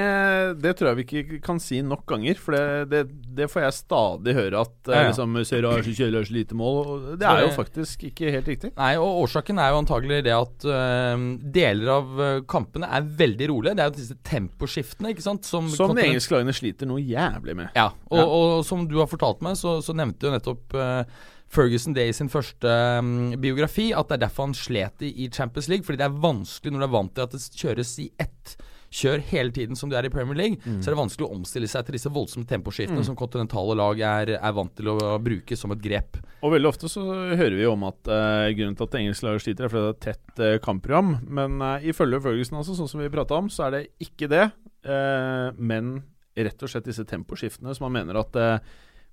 det 0.62 0.76
tror 0.78 0.90
jeg 0.92 1.00
vi 1.00 1.06
ikke 1.08 1.40
kan 1.44 1.58
si 1.62 1.80
nok 1.82 2.04
ganger. 2.10 2.38
For 2.40 2.54
det, 2.54 2.90
det, 2.92 3.02
det 3.40 3.50
får 3.50 3.64
jeg 3.66 3.78
stadig 3.80 4.36
høre 4.38 4.62
at 4.62 4.76
Ja, 4.86 4.94
ja. 4.94 5.00
eh, 5.00 5.10
liksom, 5.10 5.40
Serie 5.48 5.66
A 5.70 5.80
er 5.80 5.86
så 5.88 5.96
kjedelig 5.98 6.30
så 6.30 6.36
lite 6.38 6.58
mål. 6.62 6.80
Det 7.20 7.26
er 7.26 7.42
jo 7.46 7.50
faktisk 7.58 8.06
ikke 8.12 8.30
helt 8.36 8.48
riktig. 8.54 8.72
Nei, 8.78 8.92
og 9.02 9.24
årsaken 9.26 9.58
er 9.58 9.74
jo 9.74 9.82
antagelig 9.82 10.22
det 10.28 10.36
at 10.36 10.68
øh, 10.70 11.26
deler 11.58 11.94
av 11.98 12.24
kampene 12.50 12.86
er 12.86 13.10
veldig 13.24 13.50
rolige. 13.50 13.76
Det 13.80 13.86
er 13.86 13.90
jo 13.94 13.96
disse 13.96 14.16
temposkiftene, 14.28 15.14
ikke 15.14 15.24
sant? 15.24 15.46
Som, 15.48 15.70
Som 15.72 15.94
de 15.96 16.04
engelske 16.04 16.34
lagene 16.36 16.52
sliter 16.52 16.88
noe 16.90 17.00
jævlig 17.00 17.54
med. 17.56 17.70
Ja, 17.78 17.86
og, 18.10 18.18
Ja. 18.20 18.26
og 18.28 18.64
som 18.68 18.82
du 18.90 18.98
har 19.00 19.08
fortalt 19.08 19.40
meg, 19.46 19.56
så, 19.56 19.78
så 19.80 19.94
nevnte 19.96 20.28
jo 20.28 20.34
nettopp 20.34 20.76
uh, 20.76 21.04
Ferguson 21.50 21.96
det 21.96 22.04
i 22.10 22.12
sin 22.14 22.28
første 22.30 22.74
um, 23.00 23.32
biografi, 23.40 23.88
at 23.96 24.10
det 24.12 24.18
er 24.20 24.26
derfor 24.26 24.50
han 24.50 24.54
slet 24.58 25.00
i, 25.08 25.14
i 25.24 25.30
Champions 25.32 25.70
League. 25.72 25.86
Fordi 25.88 25.98
det 26.02 26.10
er 26.10 26.20
vanskelig 26.22 26.74
når 26.76 26.84
du 26.84 26.88
er 26.90 26.92
vant 26.98 27.14
til 27.16 27.24
at 27.24 27.32
det 27.38 27.40
kjøres 27.64 27.94
i 28.04 28.10
ett 28.20 28.54
kjør 28.90 29.20
hele 29.30 29.52
tiden 29.54 29.76
som 29.78 29.88
du 29.90 29.94
er 29.94 30.06
i 30.08 30.10
Premier 30.10 30.34
League, 30.34 30.56
så 30.82 30.88
er 30.90 30.94
det 30.96 30.98
vanskelig 30.98 31.26
å 31.28 31.34
omstille 31.36 31.68
seg 31.70 31.84
til 31.86 31.94
disse 31.94 32.10
voldsomme 32.10 32.46
temposkiftene 32.50 33.04
som 33.06 33.14
kontinentale 33.14 33.76
lag 33.78 34.00
er, 34.02 34.32
er 34.34 34.52
vant 34.56 34.72
til 34.74 34.88
å 34.90 34.96
bruke 35.22 35.54
som 35.56 35.70
et 35.70 35.80
grep. 35.84 36.18
Og 36.42 36.50
veldig 36.56 36.68
ofte 36.72 36.90
så 36.90 37.04
hører 37.38 37.54
vi 37.54 37.68
om 37.70 37.84
at 37.86 38.10
eh, 38.10 38.50
grunnen 38.58 38.74
til 38.74 38.88
at 38.88 38.96
engelske 38.98 39.28
lag 39.28 39.38
sliter, 39.44 39.68
er 39.68 39.70
fordi 39.70 39.84
det 39.84 39.90
er 39.92 39.94
et 39.94 40.02
tett 40.08 40.42
eh, 40.42 40.58
kampprogram. 40.64 41.12
Men 41.30 41.60
eh, 41.62 41.86
ifølge 41.92 42.20
Ferguson, 42.24 42.58
altså, 42.58 42.74
sånn 42.80 42.90
som 42.90 43.00
vi 43.04 43.08
prata 43.14 43.38
om, 43.38 43.46
så 43.52 43.68
er 43.68 43.76
det 43.76 43.82
ikke 44.08 44.26
det. 44.32 44.48
eh, 44.82 45.48
men 45.56 45.94
rett 46.40 46.62
og 46.62 46.70
slett 46.72 46.86
disse 46.90 47.04
temposkiftene 47.04 47.74
som 47.76 47.86
han 47.86 47.94
mener 48.00 48.18
at 48.24 48.36
eh, 48.40 48.58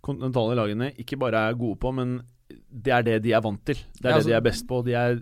kontinentale 0.02 0.56
lagene 0.58 0.92
ikke 1.02 1.18
bare 1.22 1.46
er 1.52 1.58
gode 1.60 1.78
på, 1.82 1.94
men 1.94 2.18
det 2.72 2.94
er 2.98 3.04
det 3.04 3.22
de 3.26 3.34
er 3.36 3.42
vant 3.44 3.62
til. 3.68 3.76
Det 4.00 4.06
er 4.06 4.10
Ja, 4.10 4.18
det 4.18 4.20
altså- 4.24 4.30
de 4.34 4.38
er 4.42 4.46
best 4.50 4.68
på. 4.70 4.82
De 4.86 4.94
er, 4.98 5.18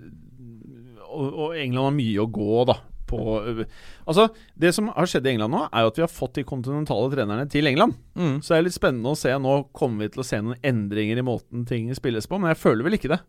og, 1.12 1.28
og 1.34 1.56
England 1.60 1.90
har 1.92 1.96
mye 2.00 2.24
å 2.24 2.32
gå 2.32 2.66
da 2.72 2.80
på 3.16 3.66
Altså, 4.06 4.28
det 4.60 4.74
som 4.76 4.92
har 4.94 5.10
skjedd 5.10 5.28
i 5.28 5.34
England 5.36 5.56
nå, 5.56 5.64
er 5.72 5.86
jo 5.86 5.92
at 5.94 6.00
vi 6.00 6.06
har 6.06 6.12
fått 6.12 6.36
de 6.38 6.46
kontinentale 6.48 7.10
trenerne 7.14 7.48
til 7.52 7.68
England. 7.70 7.96
Mm. 8.14 8.38
Så 8.44 8.54
det 8.54 8.60
er 8.60 8.68
litt 8.68 8.78
spennende 8.78 9.14
å 9.14 9.20
se. 9.20 9.32
Nå 9.42 9.56
kommer 9.76 10.06
vi 10.06 10.14
til 10.14 10.24
å 10.24 10.28
se 10.28 10.42
noen 10.44 10.60
endringer 10.66 11.22
i 11.22 11.26
måten 11.26 11.66
ting 11.70 11.90
spilles 11.98 12.30
på, 12.30 12.40
men 12.40 12.54
jeg 12.54 12.62
føler 12.62 12.88
vel 12.88 13.00
ikke 13.00 13.14
det. 13.16 13.22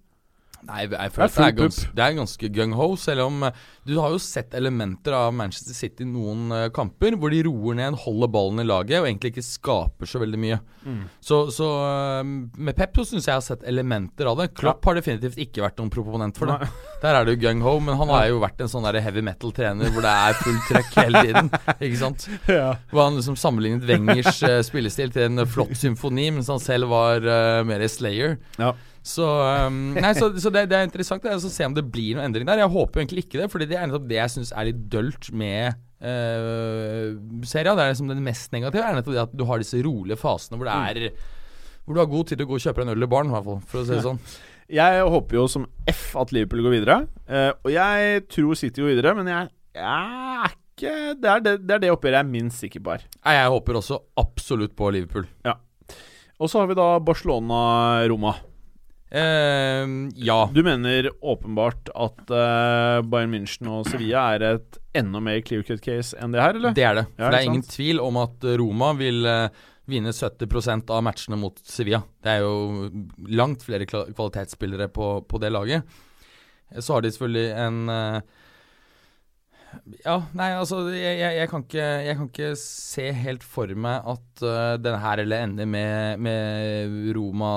Nei, 0.66 0.82
jeg 0.90 0.90
føler 0.90 1.06
Det 1.06 1.06
er 1.06 1.14
det 1.14 1.22
er, 1.22 1.32
full 1.36 1.58
gans, 1.60 1.78
det 1.94 2.04
er 2.04 2.16
ganske 2.16 2.50
gung-ho, 2.56 2.88
selv 2.98 3.26
om 3.28 3.46
eh, 3.46 3.64
du 3.86 3.92
har 4.00 4.10
jo 4.10 4.18
sett 4.18 4.56
elementer 4.58 5.14
av 5.14 5.30
Manchester 5.36 5.76
City 5.76 6.02
i 6.02 6.08
noen 6.10 6.50
uh, 6.50 6.64
kamper 6.74 7.14
hvor 7.14 7.30
de 7.30 7.44
roer 7.46 7.78
ned, 7.78 7.94
holder 8.02 8.32
ballen 8.34 8.64
i 8.64 8.66
laget 8.66 8.98
og 8.98 9.06
egentlig 9.06 9.30
ikke 9.30 9.46
skaper 9.46 10.10
så 10.10 10.18
veldig 10.18 10.40
mye. 10.42 10.58
Mm. 10.82 11.04
Så, 11.22 11.38
så 11.54 11.68
uh, 11.86 12.26
med 12.26 12.74
Pep 12.74 12.98
så 12.98 13.06
syns 13.06 13.28
jeg 13.28 13.30
jeg 13.30 13.38
har 13.38 13.46
sett 13.46 13.62
elementer 13.70 14.26
av 14.26 14.40
det. 14.42 14.48
Klopp 14.58 14.82
har 14.90 14.98
definitivt 14.98 15.38
ikke 15.46 15.62
vært 15.62 15.78
noen 15.78 15.92
proponent 15.94 16.40
for 16.40 16.50
det. 16.50 16.66
Der 17.04 17.14
er 17.14 17.28
det 17.28 17.36
jo 17.36 17.42
gung-ho, 17.44 17.76
men 17.86 18.00
han 18.00 18.10
har 18.10 18.26
jo 18.32 18.42
vært 18.42 18.64
en 18.64 18.72
sånn 18.72 18.88
heavy 18.90 19.22
metal-trener 19.22 19.94
hvor 19.94 20.02
det 20.02 20.16
er 20.26 20.38
fullt 20.40 20.68
trøkk 20.72 20.98
hele 20.98 21.24
tiden. 21.28 21.52
Ikke 21.78 22.02
sant? 22.02 22.26
Ja. 22.56 22.76
Hvor 22.88 23.08
han 23.08 23.16
liksom 23.18 23.34
sammenlignet 23.38 23.84
Wengers 23.86 24.38
uh, 24.46 24.58
spillestil 24.64 25.10
til 25.12 25.26
en 25.28 25.46
flott 25.50 25.74
symfoni, 25.76 26.30
mens 26.32 26.48
han 26.50 26.62
selv 26.62 26.88
var 26.88 27.24
mer 27.66 27.76
mer 27.76 27.88
Slayer. 27.88 28.36
Ja. 28.58 28.74
Så, 29.06 29.22
um, 29.22 29.94
nei, 29.94 30.10
så, 30.18 30.32
så 30.42 30.50
det, 30.50 30.64
det 30.72 30.78
er 30.80 30.88
interessant 30.88 31.22
det 31.22 31.36
å 31.36 31.38
se 31.38 31.66
om 31.68 31.74
det 31.76 31.84
blir 31.94 32.16
noen 32.16 32.26
endring 32.26 32.48
der. 32.48 32.64
Jeg 32.64 32.72
håper 32.74 33.04
egentlig 33.04 33.26
ikke 33.26 33.38
det, 33.38 33.50
Fordi 33.52 33.68
det 33.70 33.78
er 33.78 33.92
det 34.02 34.18
jeg 34.18 34.32
syns 34.34 34.50
er 34.50 34.66
litt 34.66 34.80
dølt 34.90 35.28
med 35.30 35.78
uh, 36.02 37.14
serien. 37.46 37.78
Det 37.78 37.84
er 37.84 37.92
liksom 37.92 38.10
det 38.10 38.18
mest 38.26 38.50
negative. 38.56 38.82
er 38.82 38.98
nettopp 38.98 39.14
det 39.14 39.24
at 39.28 39.36
du 39.38 39.46
har 39.46 39.62
disse 39.62 39.78
rolige 39.86 40.18
fasene 40.18 40.58
hvor 40.58 40.66
det 40.66 40.74
er 40.74 41.14
Hvor 41.84 41.94
du 41.94 42.02
har 42.02 42.10
god 42.10 42.26
tid 42.26 42.40
til 42.40 42.48
å 42.48 42.50
gå 42.50 42.58
og 42.58 42.64
kjøpe 42.66 42.82
deg 42.82 42.88
en 42.88 42.96
øl 42.96 43.06
i 43.06 43.10
baren, 43.14 43.30
i 43.30 43.36
hvert 43.36 43.46
fall. 43.46 43.60
For 43.70 43.82
å 43.82 43.86
si 43.86 43.94
det 43.94 44.04
sånn. 44.08 44.20
Jeg 44.80 45.02
håper 45.14 45.38
jo 45.38 45.44
som 45.46 45.68
F 45.86 46.08
at 46.18 46.32
Liverpool 46.34 46.64
går 46.64 46.72
videre. 46.80 46.96
Uh, 47.30 47.52
og 47.62 47.70
jeg 47.70 48.24
tror 48.34 48.58
City 48.58 48.82
går 48.82 48.96
videre, 48.96 49.12
men 49.14 49.30
jeg, 49.30 49.52
jeg 49.78 50.40
er 50.42 50.56
ikke 50.56 50.96
det 51.22 51.30
er 51.30 51.44
det, 51.44 51.52
det 51.62 51.76
er 51.76 51.84
det 51.84 51.92
oppgjøret 51.94 52.18
jeg 52.18 52.24
er 52.26 52.32
minst 52.32 52.64
sikker 52.64 52.82
på 52.82 52.96
her. 52.96 53.04
Nei, 53.20 53.36
jeg 53.38 53.52
håper 53.54 53.78
også 53.78 54.00
absolutt 54.18 54.74
på 54.74 54.90
Liverpool. 54.96 55.30
Og 56.42 56.50
så 56.50 56.58
har 56.58 56.66
vi 56.66 56.80
da 56.82 56.88
Barcelona-Roma. 56.98 58.34
Eh, 59.10 59.86
ja. 60.18 60.38
Du 60.54 60.62
mener 60.66 61.10
åpenbart 61.22 61.88
at 61.94 62.24
uh, 62.32 63.02
Bayern 63.06 63.30
München 63.34 63.68
og 63.70 63.86
Sevilla 63.86 64.24
er 64.34 64.44
et 64.56 64.78
enda 64.98 65.20
mer 65.22 65.38
clear 65.46 65.62
cut 65.68 65.82
case 65.84 66.16
enn 66.18 66.34
det 66.34 66.42
her, 66.42 66.58
eller? 66.58 66.74
Det 66.74 66.84
er 66.88 66.98
det. 66.98 67.06
Ja, 67.14 67.24
For 67.24 67.36
det 67.36 67.38
er 67.40 67.48
ingen 67.50 67.62
sant? 67.62 67.76
tvil 67.76 68.02
om 68.02 68.18
at 68.24 68.46
Roma 68.58 68.90
vil 68.98 69.28
uh, 69.30 69.46
vinne 69.86 70.10
70% 70.16 70.90
av 70.90 71.04
matchene 71.06 71.38
mot 71.38 71.60
Sevilla. 71.62 72.02
Det 72.24 72.32
er 72.34 72.42
jo 72.42 72.90
langt 73.30 73.62
flere 73.62 73.86
kvalitetsspillere 73.86 74.88
på, 74.90 75.12
på 75.30 75.38
det 75.42 75.52
laget. 75.54 75.86
Eh, 76.74 76.80
Så 76.82 76.96
har 76.96 77.06
de 77.06 77.12
selvfølgelig 77.14 77.52
en 77.62 77.78
Ja, 80.04 80.16
nei, 80.36 80.48
altså 80.56 80.80
jeg, 80.92 81.18
jeg, 81.20 81.48
kan 81.50 81.64
ikke, 81.64 81.86
jeg 82.06 82.16
kan 82.18 82.28
ikke 82.30 82.50
se 82.60 83.06
helt 83.16 83.46
for 83.46 83.70
meg 83.86 84.08
at 84.12 84.42
uh, 84.44 84.74
denne 84.80 85.00
her 85.02 85.22
eller 85.22 85.46
ender 85.46 85.68
med, 85.70 86.22
med 86.22 87.14
Roma, 87.16 87.52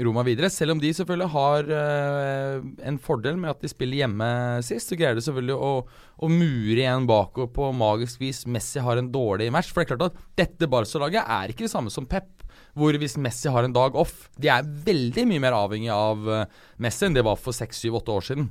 Roma 0.00 0.24
videre. 0.26 0.50
Selv 0.52 0.74
om 0.74 0.82
de 0.82 0.92
selvfølgelig 0.96 1.30
har 1.34 1.70
uh, 1.70 2.68
en 2.90 3.00
fordel 3.02 3.40
med 3.40 3.54
at 3.54 3.64
de 3.64 3.70
spiller 3.72 4.02
hjemme 4.02 4.30
sist. 4.66 4.90
Så 4.90 4.98
greier 5.00 5.18
de 5.18 5.24
selvfølgelig 5.24 5.56
å, 5.56 5.72
å 6.20 6.32
mure 6.32 6.78
igjen 6.78 7.08
bakover 7.10 7.52
på 7.54 7.70
magisk 7.76 8.22
vis. 8.24 8.44
Messi 8.50 8.82
har 8.84 9.00
en 9.00 9.12
dårlig 9.12 9.50
match. 9.54 9.72
For 9.72 9.82
det 9.82 9.88
er 9.88 9.94
klart 9.94 10.10
at 10.10 10.22
dette 10.44 10.70
Barca-laget 10.70 11.24
er 11.24 11.54
ikke 11.54 11.66
det 11.66 11.74
samme 11.74 11.92
som 11.94 12.08
Pep. 12.10 12.40
Hvor 12.78 12.94
hvis 13.02 13.18
Messi 13.18 13.50
har 13.50 13.66
en 13.66 13.74
dag 13.74 13.96
off 13.98 14.28
De 14.38 14.46
er 14.52 14.66
veldig 14.86 15.24
mye 15.26 15.42
mer 15.42 15.56
avhengig 15.56 15.90
av 15.90 16.28
eh, 16.30 16.44
Messi 16.78 17.08
enn 17.08 17.16
det 17.16 17.24
var 17.26 17.40
for 17.40 17.56
6-7-8 17.56 18.14
år 18.14 18.26
siden. 18.28 18.46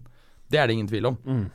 Det 0.52 0.60
er 0.60 0.68
det 0.68 0.76
ingen 0.76 0.90
tvil 0.90 1.12
om. 1.12 1.18
Mm. 1.24 1.46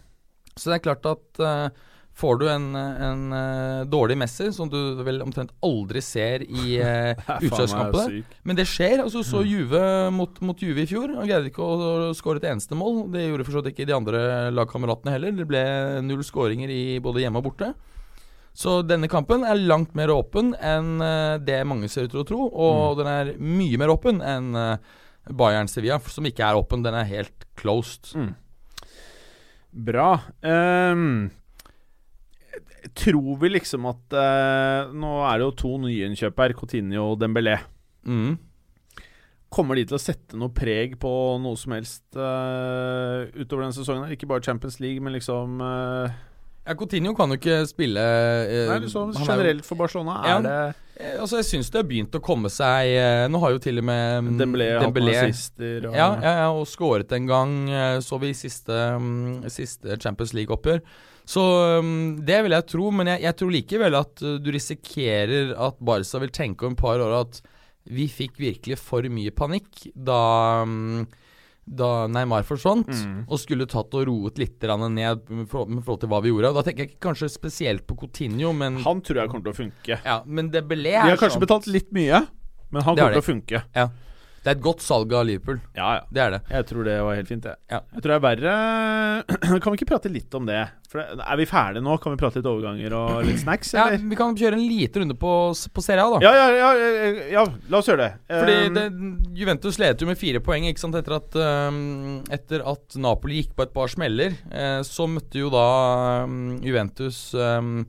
Så 0.56 0.70
det 0.70 0.78
er 0.78 0.84
klart 0.84 1.06
at 1.08 1.40
uh, 1.42 1.84
får 2.14 2.36
du 2.38 2.44
en, 2.50 2.66
en 2.78 3.22
uh, 3.34 3.86
dårlig 3.90 4.16
Messi, 4.20 4.50
som 4.54 4.70
du 4.70 4.78
vel 5.06 5.22
omtrent 5.24 5.50
aldri 5.66 6.02
ser 6.04 6.44
i 6.46 6.76
uh, 6.82 7.48
syk. 8.06 8.36
Men 8.46 8.58
det 8.58 8.68
skjer. 8.70 9.02
altså 9.02 9.24
Så 9.26 9.42
Juve 9.48 9.82
mot, 10.14 10.38
mot 10.44 10.62
Juve 10.62 10.84
i 10.84 10.90
fjor. 10.90 11.16
Han 11.18 11.26
greide 11.26 11.50
ikke 11.50 11.64
å, 11.64 11.80
å 12.10 12.12
skåre 12.16 12.42
et 12.42 12.48
eneste 12.52 12.78
mål. 12.78 13.08
Det 13.14 13.26
gjorde 13.26 13.48
for 13.48 13.56
så 13.56 13.64
vidt 13.64 13.74
ikke 13.74 13.88
de 13.90 13.98
andre 13.98 14.22
lagkameratene 14.54 15.16
heller. 15.16 15.34
Det 15.40 15.48
ble 15.50 15.64
null 16.06 16.22
skåringer 16.26 16.70
i 16.70 16.84
både 17.02 17.24
hjemme 17.24 17.42
og 17.42 17.50
borte. 17.50 17.74
Så 18.54 18.84
denne 18.86 19.10
kampen 19.10 19.42
er 19.42 19.58
langt 19.58 19.96
mer 19.98 20.12
åpen 20.14 20.52
enn 20.62 21.00
det 21.42 21.56
mange 21.66 21.88
ser 21.90 22.06
ut 22.06 22.12
til 22.12 22.22
å 22.22 22.28
tro. 22.28 22.44
Og 22.46 23.00
den 23.00 23.10
er 23.10 23.32
mye 23.42 23.80
mer 23.82 23.90
åpen 23.90 24.22
enn 24.22 24.54
Bayern 25.26 25.66
Sevilla, 25.66 25.98
som 25.98 26.26
ikke 26.28 26.46
er 26.46 26.60
åpen. 26.60 26.84
Den 26.86 26.94
er 26.94 27.08
helt 27.08 27.48
closed. 27.58 28.12
Mm. 28.14 28.30
Bra. 29.74 30.08
Um, 30.40 31.30
tror 32.94 33.38
vi 33.40 33.50
liksom 33.56 33.88
at 33.90 34.14
uh, 34.14 34.92
Nå 34.94 35.14
er 35.26 35.40
det 35.40 35.46
jo 35.48 35.54
to 35.64 35.70
nyinnkjøp 35.82 36.42
her, 36.44 36.54
Coutinho 36.58 37.08
og 37.12 37.18
Dembélé. 37.22 37.58
Mm. 38.06 38.36
Kommer 39.54 39.78
de 39.78 39.86
til 39.88 39.98
å 39.98 40.02
sette 40.02 40.38
noe 40.38 40.54
preg 40.54 40.96
på 41.02 41.10
noe 41.42 41.58
som 41.58 41.74
helst 41.76 42.06
uh, 42.18 43.26
utover 43.34 43.66
denne 43.66 43.74
sesongen? 43.76 44.14
Ikke 44.14 44.30
bare 44.30 44.46
Champions 44.46 44.80
League, 44.82 45.02
men 45.02 45.14
liksom 45.14 45.60
uh, 45.62 46.10
Ja, 46.64 46.74
Coutinho 46.78 47.14
kan 47.18 47.30
jo 47.30 47.38
ikke 47.38 47.60
spille 47.70 48.02
Nei, 48.02 48.80
liksom 48.86 49.14
er 49.14 49.28
generelt 49.28 49.66
for 49.66 49.78
Barcelona. 49.78 50.22
Ja. 50.24 50.38
Er 50.38 50.46
det 50.46 50.58
Eh, 50.64 50.83
Altså, 50.94 51.40
jeg 51.40 51.46
syns 51.48 51.70
det 51.74 51.80
har 51.80 51.86
begynt 51.88 52.14
å 52.14 52.20
komme 52.22 52.50
seg 52.52 52.92
eh, 52.94 53.24
Nå 53.26 53.40
har 53.42 53.56
jo 53.56 53.62
til 53.64 53.80
og 53.80 53.86
med 53.88 54.28
mm, 54.28 54.36
Dembélé 54.38 54.68
hatt 54.78 55.00
assister? 55.26 55.88
Og, 55.88 55.96
Ja, 55.96 56.12
ja, 56.22 56.34
ja, 56.44 56.52
og 56.54 56.68
skåret 56.70 57.10
en 57.16 57.26
gang, 57.26 57.56
eh, 57.66 57.96
så 58.04 58.20
vi 58.22 58.30
i 58.30 58.36
siste, 58.38 58.76
mm, 59.02 59.48
siste 59.50 59.98
Champions 59.98 60.34
League-oppgjør. 60.38 60.84
Så 61.26 61.42
mm, 61.82 62.22
det 62.28 62.38
vil 62.44 62.54
jeg 62.54 62.68
tro, 62.70 62.92
men 62.94 63.10
jeg, 63.10 63.24
jeg 63.24 63.38
tror 63.40 63.52
likevel 63.56 63.98
at 63.98 64.22
eh, 64.22 64.38
du 64.44 64.52
risikerer 64.54 65.54
at 65.66 65.82
Barca 65.82 66.22
vil 66.22 66.34
tenke 66.36 66.68
om 66.68 66.76
et 66.76 66.84
par 66.84 67.02
år 67.02 67.18
at 67.24 67.42
vi 67.90 68.06
fikk 68.08 68.38
virkelig 68.40 68.78
for 68.80 69.04
mye 69.12 69.32
panikk 69.34 69.88
da, 69.92 70.20
da 71.66 72.06
Neymar 72.08 72.42
forsvant, 72.44 72.86
Mm. 72.88 73.24
og 73.28 73.38
skulle 73.40 73.66
tatt 73.66 73.94
og 73.94 74.06
roet 74.06 74.36
litt 74.38 74.60
ned 74.60 75.30
med 75.30 75.48
forhold 75.48 76.00
til 76.00 76.08
hva 76.08 76.20
vi 76.22 76.28
gjorde. 76.30 76.50
Og 76.50 76.54
Da 76.54 76.62
tenker 76.70 76.84
jeg 76.84 76.90
ikke 76.92 77.08
kanskje 77.08 77.30
spesielt 77.30 77.86
på 77.86 77.96
Coutinho, 77.98 78.52
men, 78.52 78.76
Han 78.84 79.00
tror 79.00 79.16
jeg 79.22 79.30
kommer 79.30 79.44
til 79.44 79.52
å 79.52 79.70
funke. 79.70 80.00
ja, 80.04 80.22
men 80.26 80.50
Dembélé 80.50 80.82
De 80.92 80.96
er 80.96 81.00
har 81.10 81.16
kanskje 81.16 81.38
sånn 81.38 81.46
betalt 81.46 81.66
litt 81.66 81.90
mye, 81.92 82.26
men 82.70 82.82
han 82.82 82.96
kommer 82.96 83.12
til 83.12 83.22
å 83.22 83.34
funke. 83.34 83.62
Ja. 83.74 83.88
Det 84.44 84.52
er 84.52 84.58
et 84.58 84.64
godt 84.64 84.82
salg 84.84 85.12
av 85.16 85.22
Liverpool. 85.24 85.56
Ja, 85.72 85.94
ja. 85.96 86.00
Det 86.12 86.20
er 86.20 86.32
det. 86.34 86.38
Jeg 86.52 86.66
tror 86.68 86.84
det 86.84 86.94
var 87.00 87.16
helt 87.16 87.30
fint, 87.30 87.46
jeg. 87.48 87.56
Ja. 87.72 87.78
Jeg 87.96 88.04
tror 88.04 88.12
det 88.12 88.16
er 88.18 88.24
verre 88.26 88.56
Kan 89.64 89.72
vi 89.72 89.78
ikke 89.78 89.88
prate 89.88 90.10
litt 90.12 90.36
om 90.36 90.44
det? 90.44 90.58
For 90.92 91.00
Er 91.00 91.38
vi 91.40 91.46
ferdige 91.48 91.80
nå? 91.86 91.94
Kan 92.02 92.12
vi 92.12 92.20
prate 92.20 92.42
litt 92.42 92.48
overganger 92.50 92.96
og 92.98 93.22
litt 93.24 93.40
snacks, 93.40 93.72
Ja, 93.72 93.86
vi 93.96 94.18
kan 94.18 94.36
kjøre 94.36 94.58
en 94.58 94.66
liten 94.68 95.04
runde 95.04 95.16
på, 95.16 95.32
på 95.54 95.84
Serie 95.84 96.04
A, 96.04 96.12
da. 96.12 96.20
Ja, 96.26 96.34
ja, 96.36 96.74
ja, 96.76 97.14
ja, 97.32 97.44
la 97.72 97.80
oss 97.80 97.88
gjøre 97.88 98.04
det. 98.04 98.10
Fordi 98.28 98.58
Um, 98.64 98.76
det, 98.76 98.84
Juventus 99.38 99.78
ledet 99.80 100.02
jo 100.04 100.08
med 100.08 100.18
fire 100.20 100.40
poeng 100.44 100.66
ikke 100.68 100.82
sant, 100.82 100.96
etter 100.98 101.16
at, 101.16 101.36
um, 101.36 102.20
etter 102.32 102.62
at 102.68 102.96
Napoli 103.00 103.40
gikk 103.40 103.56
på 103.56 103.64
et 103.66 103.72
par 103.74 103.90
smeller. 103.92 104.36
Eh, 104.52 104.80
så 104.86 105.08
møtte 105.10 105.40
jo 105.40 105.50
da 105.52 105.64
um, 106.24 106.54
Juventus 106.64 107.26
um, 107.36 107.82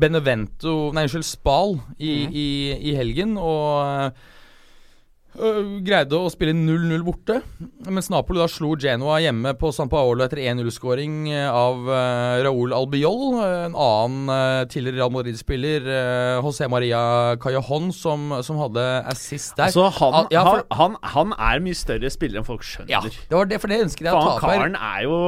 Benevento 0.00 0.90
Nei, 0.94 1.06
unnskyld, 1.06 1.26
Spal 1.26 1.78
i, 1.98 2.12
mm. 2.26 2.36
i, 2.36 2.46
i 2.90 2.94
helgen. 2.98 3.34
Og 3.40 4.12
greide 5.86 6.18
å 6.18 6.28
spille 6.32 6.52
0-0 6.56 7.02
borte. 7.06 7.40
Mens 7.90 8.10
Napoli 8.12 8.40
da 8.40 8.46
slo 8.50 8.74
Genoa 8.80 9.18
hjemme 9.22 9.52
på 9.58 9.70
San 9.74 9.88
Paolo 9.92 10.24
etter 10.24 10.40
1-0-skåring 10.42 11.30
av 11.48 11.86
uh, 11.88 12.40
Raúl 12.44 12.74
Albiol. 12.76 13.38
En 13.40 13.74
annen 13.78 14.68
tidligere 14.70 15.00
Real 15.00 15.12
Madrid-spiller, 15.14 15.86
José 16.44 16.68
Maria 16.70 17.00
Callejón, 17.40 17.90
som, 17.96 18.30
som 18.46 18.58
hadde 18.60 18.84
assist 19.10 19.56
der. 19.56 19.68
Altså, 19.70 19.88
han, 20.00 20.18
Ah, 20.20 20.26
ja, 20.34 20.42
for- 20.44 20.64
han, 20.76 20.96
han, 21.14 21.32
er 21.38 21.60
mye 21.64 21.76
større 21.78 22.10
spiller 22.12 22.40
enn 22.40 22.46
folk 22.48 22.64
skjønner. 22.66 22.90
Ja, 22.90 23.00
det 23.06 23.36
var 23.38 23.46
det, 23.48 23.60
for 23.62 23.70
det 23.72 23.78
ønsket 23.84 24.08
jeg 24.08 24.12
å 24.12 24.20
ta 24.20 24.32
opp 24.34 24.42
her. 24.44 24.56
karen 24.58 24.74
er 24.76 25.04
jo 25.06 25.18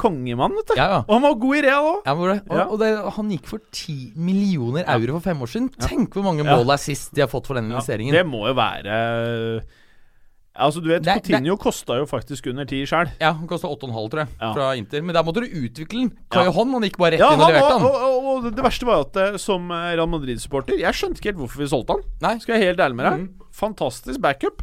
kongemann, 0.00 0.54
vet 0.58 0.72
du. 0.72 0.76
Ja, 0.80 0.86
ja. 0.96 1.00
Og 1.04 1.12
han 1.18 1.26
var 1.26 1.36
god 1.44 1.58
i 1.58 1.62
Real 1.66 1.88
òg. 1.90 2.10
Og, 2.10 2.56
Ja. 2.56 2.64
og 2.66 2.78
det, 2.80 2.90
han 3.18 3.30
gikk 3.34 3.46
for 3.52 3.62
10 3.70 4.12
millioner 4.16 4.88
euro 4.96 5.18
for 5.18 5.28
fem 5.30 5.44
år 5.44 5.52
siden. 5.52 5.68
Tenk 5.84 6.16
hvor 6.16 6.24
mange 6.26 6.46
mål 6.48 6.72
er 6.74 6.80
sist 6.82 7.12
de 7.14 7.22
har 7.24 7.30
fått 7.30 7.46
for 7.50 7.60
den 7.60 7.68
investeringen. 7.70 8.14
det 8.16 8.24
må 8.26 8.46
jo 8.48 8.56
være 8.58 9.59
Altså, 10.60 10.82
du 10.84 10.88
vet, 10.92 11.02
Det 11.06 11.14
Coutinho 11.24 11.56
kosta 11.60 11.96
jo 11.98 12.04
faktisk 12.10 12.46
under 12.52 12.66
ti 12.68 12.82
sjøl. 12.86 13.08
Ja, 13.20 13.32
Han 13.32 13.48
kosta 13.48 13.66
8,5, 13.70 14.10
tror 14.12 14.20
jeg, 14.24 14.28
Ja. 14.40 14.52
fra 14.54 14.68
Inter. 14.76 15.02
Men 15.02 15.14
der 15.16 15.24
måtte 15.24 15.40
du 15.40 15.48
utvikle 15.48 16.02
den. 16.04 16.10
Ja. 16.30 16.36
Callejon 16.36 16.72
han 16.76 16.82
gikk 16.86 16.98
bare 17.00 17.12
rett 17.16 17.20
Ja, 17.24 17.32
inn 17.34 17.40
og 17.40 17.48
leverte 17.48 17.72
han. 17.72 17.82
og, 17.82 18.00
og, 18.06 18.30
og 18.46 18.50
det 18.56 18.64
verste 18.64 18.86
var 18.88 19.04
at 19.06 19.16
eh, 19.16 19.36
som 19.40 19.70
eh, 19.70 19.94
Real 19.96 20.06
Madrid-supporter 20.12 20.78
Jeg 20.78 20.92
skjønte 20.94 21.18
ikke 21.22 21.32
helt 21.32 21.40
hvorfor 21.44 21.62
vi 21.64 21.70
solgte 21.72 21.96
han. 21.96 22.02
Nei. 22.22 22.34
Skal 22.44 22.56
jeg 22.58 22.68
helt 22.70 22.80
ærlig 22.86 22.96
med 23.00 23.06
deg. 23.10 23.24
Mm. 23.24 23.48
Fantastisk 23.52 24.20
backup. 24.20 24.62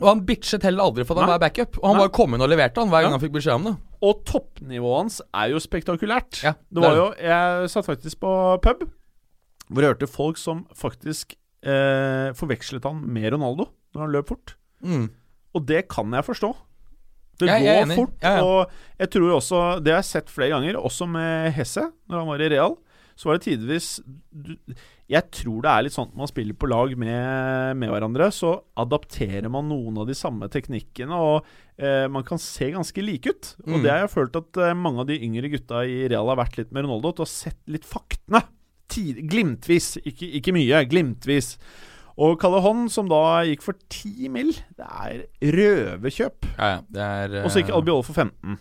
Og 0.00 0.08
han 0.08 0.22
bitchet 0.26 0.64
heller 0.64 0.82
aldri 0.88 1.04
for 1.06 1.14
at 1.14 1.26
han 1.26 1.34
var 1.34 1.42
backup. 1.44 1.76
Og 1.78 1.84
han 1.90 1.98
Nei. 1.98 2.06
bare 2.06 2.14
kom 2.16 2.34
inn 2.34 2.40
og 2.42 2.48
leverte 2.50 2.80
han 2.80 2.88
hver 2.90 3.04
gang 3.04 3.12
han 3.12 3.20
fikk 3.22 3.34
beskjed 3.36 3.54
om 3.60 3.66
det. 3.68 3.74
Og 4.02 4.24
toppnivået 4.26 4.96
hans 5.04 5.20
er 5.30 5.52
jo 5.52 5.60
spektakulært. 5.62 6.40
Ja, 6.42 6.54
det 6.56 6.80
det 6.80 6.82
var 6.82 6.96
jo 6.96 7.04
Jeg 7.20 7.68
satt 7.70 7.86
faktisk 7.86 8.18
på 8.24 8.32
pub 8.64 8.88
hvor 9.72 9.80
jeg 9.84 9.92
hørte 9.94 10.08
folk 10.10 10.36
som 10.40 10.66
faktisk 10.76 11.36
eh, 11.64 12.32
forvekslet 12.36 12.84
han 12.84 12.98
med 13.08 13.30
Ronaldo 13.32 13.68
når 13.94 14.00
han 14.02 14.12
løp 14.16 14.28
fort. 14.32 14.56
Mm. 14.82 15.08
Og 15.54 15.66
det 15.66 15.86
kan 15.88 16.10
jeg 16.12 16.24
forstå. 16.24 16.52
Det 17.42 17.48
er 17.48 17.86
går 17.88 17.94
fort. 17.96 18.14
Ja, 18.22 18.36
ja. 18.36 18.42
Og 18.44 18.70
jeg 19.00 19.10
tror 19.10 19.30
også 19.38 19.58
Det 19.82 19.90
har 19.92 20.02
jeg 20.02 20.10
sett 20.10 20.28
flere 20.30 20.50
ganger, 20.52 20.76
også 20.78 21.08
med 21.10 21.52
Hesse, 21.56 21.88
når 22.08 22.18
han 22.22 22.28
var 22.28 22.40
i 22.44 22.48
Real. 22.52 22.76
så 23.16 23.28
var 23.28 23.38
det 23.38 23.44
tidvis 23.44 24.00
Jeg 25.10 25.24
tror 25.34 25.60
det 25.64 25.70
er 25.72 25.82
litt 25.84 25.92
sånn 25.96 26.08
at 26.08 26.16
man 26.16 26.30
spiller 26.30 26.54
på 26.56 26.68
lag 26.70 26.94
med, 26.96 27.76
med 27.76 27.90
hverandre, 27.92 28.30
så 28.32 28.54
adapterer 28.80 29.50
man 29.52 29.68
noen 29.68 29.98
av 30.00 30.06
de 30.08 30.14
samme 30.16 30.48
teknikkene, 30.48 31.12
og 31.12 31.44
eh, 31.76 32.06
man 32.08 32.24
kan 32.24 32.40
se 32.40 32.70
ganske 32.72 33.02
like 33.04 33.28
ut. 33.28 33.50
Og 33.66 33.74
Mm. 33.76 33.82
det 33.82 33.90
har 33.92 34.00
jeg 34.06 34.14
følt 34.14 34.36
at 34.40 34.56
eh, 34.56 34.72
mange 34.74 35.00
av 35.04 35.06
de 35.10 35.18
yngre 35.20 35.50
gutta 35.52 35.82
i 35.84 36.06
Real 36.08 36.28
har 36.32 36.40
vært 36.40 36.56
litt 36.62 36.72
med 36.72 36.86
Ronaldo. 36.86 37.12
til 37.12 37.24
å 37.24 37.28
ha 37.28 37.32
sett 37.32 37.60
litt 37.68 37.84
faktene. 37.84 38.44
Tid, 38.88 39.20
glimtvis. 39.28 39.98
Ikke, 40.04 40.28
ikke 40.40 40.52
mye, 40.56 40.80
glimtvis. 40.88 41.56
Og 42.18 42.36
Callejon, 42.40 42.88
som 42.92 43.08
da 43.08 43.22
gikk 43.48 43.62
for 43.64 43.78
10 43.88 44.28
mill., 44.32 44.52
det 44.76 44.84
er 44.88 45.22
røverkjøp. 45.54 46.50
Ja, 46.58 46.74
ja, 46.92 47.08
er 47.22 47.38
Og 47.44 47.50
så 47.50 47.62
gikk 47.62 47.70
eh, 47.72 47.78
Albiol 47.78 48.04
for 48.04 48.12
15. 48.18 48.58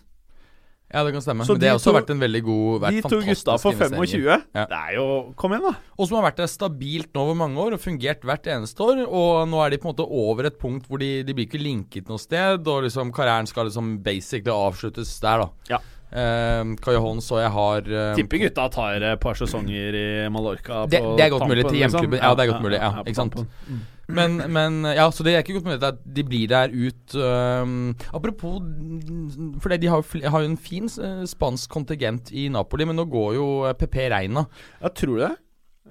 Ja, 0.91 1.05
det 1.07 1.13
kan 1.15 1.23
stemme. 1.23 1.45
Så 1.47 1.53
Men 1.55 1.61
det 1.61 1.69
har 1.69 1.77
også 1.79 1.91
to- 1.91 1.95
vært 2.01 2.09
en 2.11 2.19
veldig 2.19 2.41
god 2.43 2.81
vært 2.83 2.95
De 2.97 3.01
to 3.07 3.19
gutta 3.23 3.53
for 3.63 3.71
25. 3.71 4.25
Ja. 4.27 4.65
Det 4.67 4.75
er 4.75 4.95
jo 4.97 5.33
Kom 5.39 5.53
igjen, 5.55 5.63
da. 5.71 5.77
Og 5.97 6.07
som 6.07 6.17
har 6.19 6.25
vært 6.31 6.41
der 6.41 6.47
stabilt 6.51 7.13
nå 7.15 7.21
over 7.23 7.35
mange 7.39 7.55
år 7.63 7.73
og 7.77 7.79
fungert 7.79 8.21
hvert 8.27 8.43
eneste 8.51 8.83
år. 8.83 9.05
Og 9.07 9.47
nå 9.47 9.61
er 9.65 9.69
de 9.71 9.77
på 9.79 9.87
en 9.87 9.93
måte 9.95 10.07
over 10.09 10.45
et 10.49 10.59
punkt 10.59 10.87
hvor 10.89 10.99
de, 10.99 11.23
de 11.23 11.33
blir 11.33 11.47
ikke 11.47 11.63
linket 11.63 12.09
noe 12.11 12.19
sted, 12.19 12.67
og 12.67 12.83
liksom 12.83 13.13
karrieren 13.15 13.47
skal 13.47 13.65
liksom 13.71 14.03
basically 14.03 14.51
avsluttes 14.51 15.15
der, 15.23 15.45
da. 15.45 15.49
Ja. 15.69 15.79
Uh, 16.11 16.75
Callejon 16.83 17.21
så 17.23 17.37
jeg 17.39 17.51
har 17.55 17.85
uh, 17.87 18.15
Tipper 18.17 18.41
gutta 18.43 18.65
tar 18.73 19.05
et 19.13 19.19
par 19.23 19.37
sesonger 19.39 19.95
i 19.95 20.07
Mallorca. 20.33 20.83
Det- 20.91 20.99
på 20.99 21.15
det 21.15 21.23
er 21.25 21.31
godt 21.31 21.45
tampen, 21.45 21.55
mulig 21.55 21.65
til 21.69 21.77
liksom. 21.77 22.01
hjemklubben. 22.01 22.19
Ja, 22.19 22.33
det 22.35 22.43
er 22.43 22.51
godt 22.51 22.65
mulig, 22.65 22.79
ja, 22.81 22.91
ja, 22.97 23.03
ikke 23.07 23.21
sant? 23.21 23.37
Mm. 23.69 23.81
Men, 24.11 24.37
men 24.51 24.79
ja, 24.91 25.05
så 25.13 25.23
det 25.23 25.35
er 25.35 25.43
ikke 25.43 25.55
godt 25.59 25.69
mulig 25.69 25.83
at 25.87 26.01
de 26.03 26.23
blir 26.27 26.49
der 26.51 26.73
ut 26.73 27.15
øhm, 27.15 27.93
Apropos 28.11 28.57
mm, 28.59 29.53
For 29.63 29.71
de 29.71 29.87
har, 29.87 30.03
har 30.33 30.43
jo 30.43 30.49
en 30.49 30.57
fin 30.59 30.89
eh, 30.99 31.21
spansk 31.29 31.71
kontingent 31.71 32.31
i 32.35 32.47
Napoli, 32.51 32.83
men 32.89 32.99
nå 32.99 33.05
går 33.11 33.37
jo 33.37 33.45
eh, 33.69 33.75
PP 33.77 33.95
Reina. 34.11 34.43
Ja, 34.81 34.91
tror 34.91 35.15
du 35.15 35.23
det? 35.23 35.31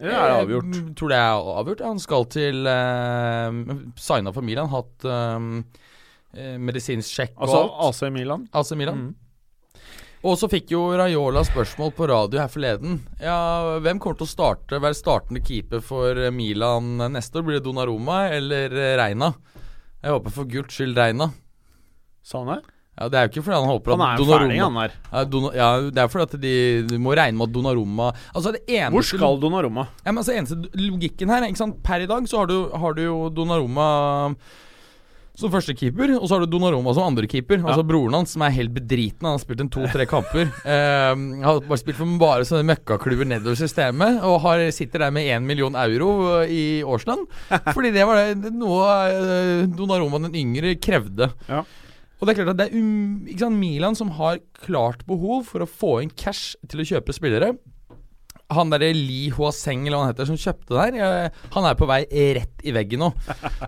Eller 0.00 0.16
er 0.16 0.28
det 0.32 0.36
avgjort? 0.42 0.76
Jeg 0.76 0.96
tror 0.96 1.12
det 1.12 1.16
er 1.20 1.48
avgjort. 1.60 1.80
Han 1.84 1.98
skal 2.00 2.28
til 2.32 2.68
uh, 2.68 3.72
Signa 4.00 4.32
for 4.32 4.44
Milan, 4.46 4.70
hatt 4.72 5.04
um, 5.04 5.48
medisinsk 6.62 7.10
sjekk 7.10 7.34
og 7.36 7.42
Altså 7.48 7.58
alt. 7.64 7.74
AC 7.88 8.12
Milan? 8.14 8.46
AC 8.56 8.70
Milan. 8.78 9.02
Mm. 9.02 9.29
Og 10.20 10.34
så 10.36 10.50
fikk 10.52 10.74
jo 10.74 10.82
Raiola 11.00 11.40
spørsmål 11.48 11.94
på 11.96 12.06
radio 12.10 12.42
her 12.42 12.50
forleden. 12.52 12.98
Ja, 13.22 13.78
Hvem 13.80 14.00
kommer 14.02 14.18
til 14.20 14.26
å 14.28 14.32
starte, 14.34 14.80
være 14.82 14.98
startende 14.98 15.40
keeper 15.40 15.80
for 15.84 16.18
Milan 16.36 16.98
neste 17.14 17.40
år? 17.40 17.46
Blir 17.46 17.56
det 17.60 17.64
Donaroma 17.64 18.26
eller 18.36 18.74
eh, 18.76 18.96
Reina? 19.00 19.30
Jeg 20.04 20.12
håper 20.12 20.34
for 20.34 20.50
guds 20.50 20.76
skyld 20.76 20.98
Reina. 21.00 21.30
Sa 22.20 22.42
han 22.42 22.52
det? 22.52 22.58
Ja, 23.00 23.08
Det 23.08 23.16
er 23.16 23.24
jo 23.24 23.30
ikke 23.32 23.44
fordi 23.46 23.56
han 23.62 23.70
håper 23.70 23.92
at 23.94 23.96
Han 23.96 24.04
er 24.04 24.18
jo 24.20 24.24
Donnarumma 24.26 24.44
ferdig, 24.44 24.60
han 24.60 25.40
der. 25.40 25.56
ja, 25.56 25.68
Det 25.88 26.02
er 26.04 26.08
fordi 26.12 26.26
at 26.28 26.40
de, 26.42 26.54
de 26.90 26.98
må 27.00 27.16
regne 27.16 27.38
med 27.40 27.48
at 27.48 27.54
Donaroma... 27.56 28.10
Altså 28.34 28.52
det 28.58 28.60
eneste 28.68 28.92
Hvor 28.98 29.06
skal 29.08 29.40
Donaroma? 29.40 29.86
ja, 30.04 30.10
men 30.12 30.20
altså 30.20 30.36
Eneste 30.36 30.60
logikken 30.76 31.32
her 31.32 31.48
ikke 31.48 31.62
sant? 31.64 31.80
Per 31.86 32.04
i 32.04 32.10
dag 32.10 32.28
så 32.28 32.42
har 32.42 32.50
du, 32.52 32.58
har 32.76 32.92
du 32.98 33.06
jo 33.06 33.16
Donnarumma 33.32 33.88
som 35.40 35.52
førstekeeper, 35.52 36.14
og 36.18 36.26
så 36.26 36.36
har 36.36 36.44
du 36.44 36.52
Donnaroma 36.52 36.94
som 36.96 37.08
andrekeeper. 37.08 37.60
Altså 37.64 37.84
broren 37.86 38.16
hans, 38.18 38.34
som 38.36 38.44
er 38.46 38.54
helt 38.54 38.72
bedriten. 38.76 39.26
Han 39.26 39.36
har 39.36 39.42
spilt 39.42 39.64
en 39.64 39.72
to-tre 39.72 40.08
kamper. 40.10 40.48
Eh, 40.70 41.20
har 41.42 41.60
bare 41.66 41.80
spilt 41.80 41.96
for 41.98 42.18
bare 42.20 42.44
sånne 42.46 42.66
møkkaklubber 42.68 43.26
nedover 43.26 43.56
systemet, 43.58 44.20
og 44.26 44.36
har, 44.44 44.62
sitter 44.74 45.04
der 45.04 45.14
med 45.14 45.26
én 45.32 45.46
million 45.46 45.74
euro 45.78 46.10
eh, 46.40 46.52
i 46.52 46.64
årslønn. 46.86 47.24
Fordi 47.74 47.92
det 47.94 48.04
var 48.06 48.20
det, 48.28 48.52
noe 48.54 48.90
eh, 49.08 49.64
Donnarumma 49.72 50.20
den 50.26 50.36
yngre 50.38 50.76
krevde. 50.82 51.30
Ja. 51.48 51.64
Og 52.20 52.28
det 52.28 52.34
er 52.34 52.42
klart 52.42 52.52
at 52.52 52.60
det 52.60 52.68
er 52.68 53.48
um, 53.48 53.56
Milan 53.56 53.96
som 53.96 54.12
har 54.18 54.42
klart 54.60 55.06
behov 55.08 55.48
for 55.48 55.64
å 55.64 55.68
få 55.68 55.94
inn 56.04 56.12
cash 56.12 56.52
til 56.68 56.82
å 56.82 56.88
kjøpe 56.92 57.16
spillere. 57.16 57.54
Han 58.50 58.72
derre 58.72 58.90
Li 58.96 59.28
Huaseng 59.34 59.84
eller 59.86 59.96
hva 59.96 60.04
han 60.06 60.12
heter 60.12 60.26
som 60.26 60.38
kjøpte 60.40 60.74
der, 60.74 60.96
eh, 60.98 61.40
han 61.54 61.66
er 61.68 61.76
på 61.78 61.86
vei 61.86 62.00
rett 62.36 62.64
i 62.66 62.74
veggen 62.74 63.02
nå. 63.04 63.10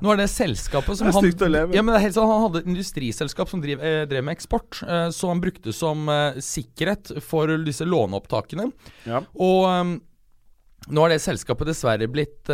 Nå 0.02 0.12
er 0.12 0.22
det 0.22 0.28
selskapet 0.32 0.98
som 0.98 1.06
Det 1.06 1.12
er 1.12 1.18
han 1.18 1.26
stygt 1.28 1.44
å 1.46 1.50
leve. 1.52 1.76
Ja, 1.76 1.84
men 1.84 1.94
det 1.94 2.00
er 2.00 2.06
helt 2.08 2.16
sånn, 2.16 2.30
Han 2.32 2.42
hadde 2.48 2.62
et 2.64 2.70
industriselskap 2.72 3.52
som 3.52 3.62
drev, 3.62 3.80
eh, 3.80 4.04
drev 4.10 4.26
med 4.26 4.36
eksport, 4.36 4.82
eh, 4.82 5.08
som 5.14 5.34
han 5.34 5.42
brukte 5.44 5.74
som 5.76 6.08
eh, 6.10 6.40
sikkerhet 6.42 7.14
for 7.22 7.50
disse 7.62 7.86
låneopptakene. 7.86 8.70
Ja. 9.06 9.22
Og 9.38 9.68
eh, 9.70 9.92
nå 10.90 11.04
har 11.04 11.14
det 11.14 11.20
selskapet 11.22 11.70
dessverre 11.70 12.08
blitt 12.10 12.50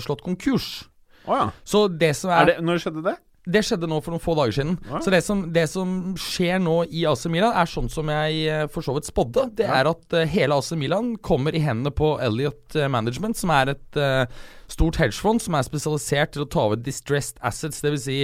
slått 0.00 0.22
konkurs. 0.24 0.86
Oh, 1.26 1.36
ja. 1.36 1.50
Så 1.62 1.84
det 1.92 2.14
som 2.16 2.32
Er 2.32 2.46
det, 2.48 2.60
når 2.64 2.80
skjedde 2.80 3.04
det? 3.04 3.18
Det 3.48 3.62
skjedde 3.64 3.88
nå 3.88 3.96
for 4.04 4.12
noen 4.12 4.20
få 4.22 4.34
dager 4.36 4.52
siden. 4.52 4.74
Ja. 4.90 4.98
Så 5.00 5.10
det 5.14 5.22
som, 5.24 5.40
det 5.54 5.62
som 5.72 5.94
skjer 6.20 6.60
nå 6.60 6.82
i 6.92 7.06
AC 7.08 7.24
Milan, 7.32 7.54
er 7.56 7.70
sånn 7.70 7.88
som 7.90 8.10
jeg 8.12 8.42
eh, 8.52 8.66
for 8.68 8.84
så 8.84 8.92
vidt 8.98 9.08
spådde. 9.08 9.46
Det 9.56 9.64
Ja. 9.66 9.78
er 9.80 9.88
at 9.94 10.12
eh, 10.12 10.26
hele 10.28 10.58
AC 10.60 10.72
Milan 10.76 11.14
kommer 11.24 11.56
i 11.56 11.62
hendene 11.64 11.90
på 11.96 12.12
Elliot 12.20 12.76
eh, 12.76 12.88
Management, 12.92 13.36
som 13.40 13.50
er 13.56 13.72
et 13.72 13.96
uh, 13.96 14.26
stort 14.68 15.00
hedgefond 15.00 15.40
som 15.40 15.56
er 15.56 15.64
spesialisert 15.66 16.34
til 16.36 16.44
å 16.44 16.50
ta 16.52 16.66
over 16.68 16.76
distressed 16.76 17.40
assets, 17.40 17.80
dvs. 17.80 18.04
Si 18.04 18.18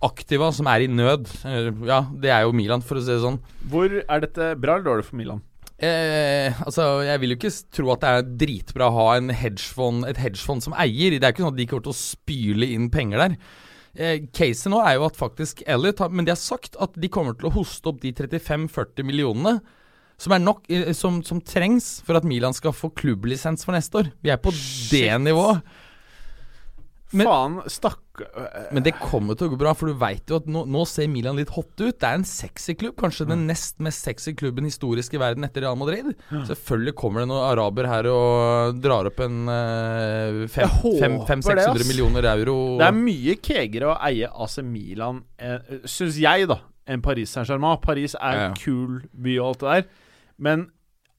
aktiva 0.00 0.52
som 0.56 0.66
er 0.70 0.86
i 0.86 0.88
nød. 0.88 1.26
Ja, 1.84 2.04
det 2.22 2.30
er 2.32 2.46
jo 2.46 2.54
Milan, 2.56 2.80
for 2.80 2.96
å 2.96 3.02
si 3.04 3.10
det 3.12 3.20
sånn. 3.20 3.36
Hvor 3.68 3.90
Er 4.00 4.22
dette 4.22 4.54
bra 4.56 4.78
eller 4.78 4.86
dårlig 4.86 5.04
for 5.10 5.18
Milan? 5.18 5.42
Eh, 5.80 6.52
altså, 6.64 7.02
Jeg 7.04 7.20
vil 7.20 7.32
jo 7.34 7.36
ikke 7.40 7.52
tro 7.72 7.90
at 7.94 8.00
det 8.04 8.08
er 8.12 8.30
dritbra 8.44 8.88
å 8.90 8.96
ha 8.98 9.08
en 9.18 9.28
hedgefond, 9.32 10.06
et 10.08 10.20
hedgefond 10.20 10.62
som 10.64 10.74
eier. 10.76 11.16
Det 11.18 11.24
er 11.24 11.32
ikke 11.34 11.44
sånn 11.46 11.54
at 11.54 11.60
de 11.60 11.66
kommer 11.68 11.86
til 11.88 11.94
å 11.94 12.00
spyle 12.00 12.68
inn 12.76 12.88
penger 12.92 13.22
der. 13.26 13.36
Eh, 13.94 14.22
Caset 14.30 14.70
nå 14.70 14.78
er 14.84 14.96
jo 14.98 15.08
at 15.08 15.18
faktisk 15.18 15.64
Elliot 15.66 15.98
har, 15.98 16.12
Men 16.14 16.26
de 16.26 16.30
har 16.30 16.38
sagt 16.38 16.76
at 16.78 16.94
de 16.94 17.10
kommer 17.10 17.34
til 17.34 17.48
å 17.48 17.54
hoste 17.56 17.90
opp 17.90 17.98
de 18.04 18.12
35-40 18.14 19.06
millionene 19.08 19.58
som 20.20 20.34
er 20.36 20.42
nok 20.42 20.66
eh, 20.70 20.92
som, 20.96 21.20
som 21.24 21.40
trengs 21.40 21.98
for 22.06 22.18
at 22.18 22.26
Milan 22.28 22.54
skal 22.56 22.76
få 22.76 22.92
klubblisens 22.92 23.64
for 23.64 23.76
neste 23.76 24.02
år. 24.02 24.10
Vi 24.20 24.32
er 24.32 24.40
på 24.42 24.52
det 24.52 25.08
nivået. 25.24 25.64
Men- 27.12 27.26
Faen, 27.26 27.54
stakk... 27.66 27.98
Men 28.70 28.84
det 28.84 28.92
kommer 29.00 29.34
til 29.38 29.48
å 29.48 29.52
gå 29.54 29.58
bra, 29.62 29.70
for 29.74 29.88
du 29.88 29.94
veit 29.98 30.28
jo 30.28 30.36
at 30.36 30.46
nå, 30.50 30.66
nå 30.68 30.82
ser 30.86 31.08
Milan 31.08 31.38
litt 31.40 31.48
hot 31.54 31.72
ut. 31.80 31.96
Det 31.98 32.04
er 32.06 32.18
en 32.18 32.26
sexy 32.28 32.74
klubb, 32.76 32.94
kanskje 33.00 33.24
den 33.30 33.46
nest 33.48 33.78
mest 33.82 34.04
sexy 34.04 34.34
klubben 34.36 34.66
historisk 34.68 35.14
i 35.16 35.20
verden 35.22 35.46
etter 35.46 35.64
Real 35.64 35.78
Madrid. 35.80 36.10
Selvfølgelig 36.28 36.94
kommer 37.00 37.24
det 37.24 37.30
noen 37.32 37.46
araber 37.48 37.88
her 37.88 38.08
og 38.12 38.78
drar 38.84 39.08
opp 39.08 39.22
en 39.24 39.38
uh, 39.48 40.44
Jeg 40.52 40.68
håper 40.82 41.16
det, 41.16 41.22
500-600 41.32 41.88
millioner 41.88 42.28
euro. 42.34 42.58
Det 42.82 42.90
er 42.90 42.98
mye 43.00 43.36
kegere 43.40 43.90
å 43.94 43.98
eie 44.10 44.28
AC 44.30 44.60
Milan, 44.68 45.22
eh, 45.40 45.80
syns 45.88 46.20
jeg, 46.20 46.46
da, 46.52 46.60
enn 46.90 47.02
Paris 47.04 47.32
Saint-Germain. 47.34 47.80
Paris 47.82 48.14
er 48.20 48.36
Ja, 48.36 48.40
ja. 48.44 48.48
en 48.52 48.58
kul 48.60 49.00
by 49.16 49.38
og 49.40 49.46
alt 49.54 49.64
det 49.64 49.70
der, 49.78 49.88
men 50.50 50.66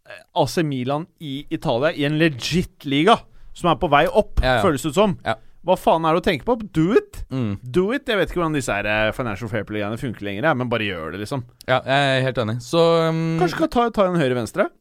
eh, 0.06 0.22
AC 0.44 0.60
Milan 0.68 1.10
i 1.20 1.40
Italia, 1.50 1.92
i 1.98 2.06
en 2.08 2.20
legit 2.22 2.86
liga, 2.86 3.18
som 3.58 3.74
er 3.74 3.82
på 3.82 3.90
vei 3.92 4.06
opp, 4.08 4.38
Ja, 4.46 4.60
ja. 4.60 4.62
føles 4.70 4.86
det 4.86 4.94
ut 4.94 5.02
som. 5.02 5.18
Ja. 5.26 5.36
Hva 5.62 5.78
faen 5.78 6.06
er 6.10 6.18
det 6.18 6.24
å 6.24 6.26
tenke 6.26 6.46
på? 6.48 6.56
Do 6.74 6.88
it! 6.98 7.22
mm. 7.30 7.54
Do 7.62 7.92
it! 7.94 8.08
Jeg 8.10 8.18
vet 8.18 8.32
ikke 8.32 8.42
hvordan 8.42 8.58
disse 8.58 8.74
her 8.74 8.88
eh, 8.90 9.14
Financial 9.14 9.50
Fair 9.52 9.66
Play-greiene 9.70 10.00
funker 10.02 10.26
lenger, 10.26 10.48
men 10.58 10.70
bare 10.72 10.88
gjør 10.88 11.14
det, 11.14 11.22
liksom. 11.22 11.46
Ja, 11.68 11.84
jeg 11.86 12.14
er 12.18 12.26
helt 12.26 12.42
enig. 12.42 12.58
Så 12.66 12.82
um, 13.12 13.26
Kanskje 13.42 13.60
skal 13.60 13.74
ta, 13.74 13.90
ta 13.94 14.08
en 14.10 14.18
høyre-venstre? 14.18 14.72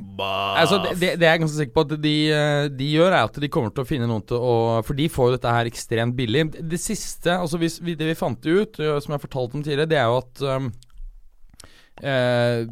Altså, 0.00 0.78
det, 0.82 0.92
det, 1.00 1.08
det 1.20 1.26
jeg 1.28 1.34
er 1.36 1.40
ganske 1.42 1.58
sikker 1.58 1.74
på 1.76 1.84
at 1.84 1.94
de, 2.02 2.14
eh, 2.32 2.66
de 2.72 2.90
gjør, 2.94 3.12
er 3.12 3.28
at 3.28 3.40
de 3.42 3.50
kommer 3.52 3.72
til 3.74 3.84
å 3.84 3.88
finne 3.88 4.08
noen 4.08 4.24
til 4.26 4.40
å 4.40 4.80
For 4.86 4.96
de 4.96 5.08
får 5.12 5.28
jo 5.28 5.34
dette 5.36 5.54
her 5.56 5.70
ekstremt 5.70 6.16
billig. 6.18 6.46
Det, 6.58 6.80
siste, 6.80 7.34
altså 7.36 7.60
vi, 7.60 7.68
det 7.94 8.08
vi 8.08 8.18
fant 8.18 8.40
ut, 8.48 8.80
eh, 8.80 8.96
som 8.98 9.12
jeg 9.12 9.18
har 9.18 9.26
fortalt 9.26 9.58
om 9.58 9.64
tidligere, 9.64 9.90
det 9.90 10.00
er 10.00 10.08
jo 10.08 10.20
at 10.22 10.44
um, 10.56 10.70
eh, 12.02 12.66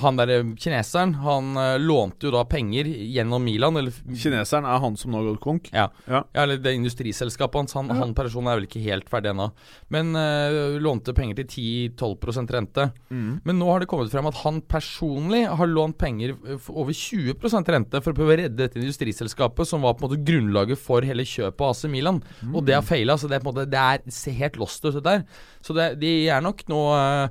han 0.00 0.16
derre 0.18 0.40
kineseren, 0.60 1.14
han 1.24 1.56
eh, 1.60 1.76
lånte 1.82 2.28
jo 2.28 2.32
da 2.34 2.44
penger 2.48 2.88
gjennom 2.88 3.44
Milan, 3.44 3.76
eller 3.76 3.92
Kineseren 3.92 4.66
er 4.68 4.82
han 4.82 4.96
som 5.00 5.12
nå 5.12 5.20
har 5.20 5.30
gått 5.32 5.42
konk. 5.44 5.70
ja. 5.72 5.88
Ja. 6.08 6.24
ja, 6.32 6.42
eller 6.42 6.58
det 6.58 6.74
industriselskapet 6.74 7.54
hans. 7.60 7.74
Han, 7.74 7.88
Ja. 7.88 7.94
han 8.00 8.14
personen 8.14 8.48
er 8.50 8.58
vel 8.60 8.66
ikke 8.68 8.82
helt 8.84 9.08
ferdig 9.10 9.32
ennå. 9.32 9.50
Men 9.88 10.14
eh, 10.16 10.78
lånte 10.80 11.14
penger 11.14 11.42
til 11.42 11.90
10-12 11.96 12.50
rente. 12.54 12.90
Mm. 13.10 13.40
Men 13.44 13.58
nå 13.58 13.70
har 13.70 13.80
det 13.80 13.88
kommet 13.90 14.12
frem 14.12 14.26
at 14.30 14.40
han 14.44 14.60
personlig 14.62 15.44
har 15.48 15.70
lånt 15.70 15.98
penger 15.98 16.34
eh, 16.48 16.58
for 16.58 16.84
over 16.84 16.92
20 16.92 17.34
rente 17.70 18.00
for 18.02 18.12
å 18.12 18.18
prøve 18.18 18.34
å 18.36 18.40
redde 18.44 18.60
dette 18.62 18.80
industriselskapet, 18.80 19.68
som 19.68 19.82
var 19.82 19.94
på 19.94 20.04
en 20.04 20.10
måte 20.10 20.24
grunnlaget 20.24 20.80
for 20.80 21.02
hele 21.06 21.24
kjøpet 21.24 21.60
av 21.60 21.74
AC 21.74 21.84
Milan. 21.90 22.22
Og 22.52 22.64
det 22.66 22.78
har 22.78 22.86
feila, 22.86 23.16
så 23.18 23.28
det 23.28 23.38
er 23.38 23.44
på 23.44 23.50
en 23.50 23.54
måte 23.54 23.70
Det 23.70 23.80
er, 23.80 24.32
helt 24.38 24.56
lost 24.60 24.84
ut, 24.84 24.94
det 24.94 25.04
der. 25.04 25.24
Så 25.64 25.74
det, 25.76 25.94
de 26.00 26.14
er 26.28 26.44
nok 26.44 26.64
nå 26.70 26.80
eh, 26.96 27.28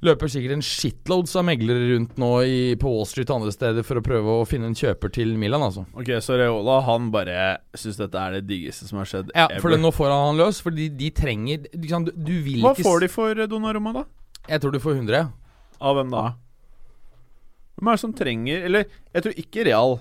Løper 0.00 0.30
sikkert 0.32 0.54
en 0.54 0.62
shitloads 0.64 1.34
av 1.36 1.44
meglere 1.44 1.90
rundt 1.90 2.14
nå 2.20 2.28
i, 2.48 2.60
på 2.80 2.88
Wall 2.88 3.04
Street 3.08 3.28
og 3.28 3.42
andre 3.42 3.52
steder 3.52 3.84
for 3.84 4.00
å 4.00 4.02
prøve 4.04 4.36
å 4.40 4.46
finne 4.48 4.70
en 4.70 4.76
kjøper 4.78 5.12
til 5.12 5.34
Milan, 5.36 5.60
altså. 5.66 5.82
Ok, 5.92 6.08
så 6.24 6.38
Reola 6.40 6.78
han 6.86 7.10
bare 7.12 7.58
syns 7.76 8.00
dette 8.00 8.16
er 8.16 8.38
det 8.38 8.46
diggeste 8.48 8.88
som 8.88 9.02
har 9.02 9.10
skjedd 9.10 9.34
Ja, 9.34 9.44
ever. 9.50 9.60
for 9.60 9.76
nå 9.76 9.90
får 9.92 10.08
han 10.08 10.22
han 10.30 10.40
løs, 10.40 10.62
fordi 10.64 10.88
de 10.96 11.10
trenger 11.12 11.66
liksom, 11.74 12.08
Du, 12.08 12.14
du 12.16 12.32
vil 12.46 12.62
Hva 12.64 12.72
ikke 12.72 12.86
får 12.88 13.04
de 13.04 13.10
for 13.12 13.44
eh, 13.44 13.50
Donnarumma, 13.50 13.92
da? 14.00 14.06
Jeg 14.48 14.62
tror 14.64 14.72
du 14.72 14.80
får 14.80 14.96
100. 15.02 15.28
Av 15.80 15.98
hvem 16.00 16.16
da? 16.16 16.24
Hvem 17.76 17.92
er 17.92 17.96
det 18.00 18.04
som 18.06 18.16
trenger 18.16 18.64
Eller, 18.70 18.88
jeg 19.12 19.26
tror 19.26 19.38
ikke 19.44 19.68
Real 19.68 19.98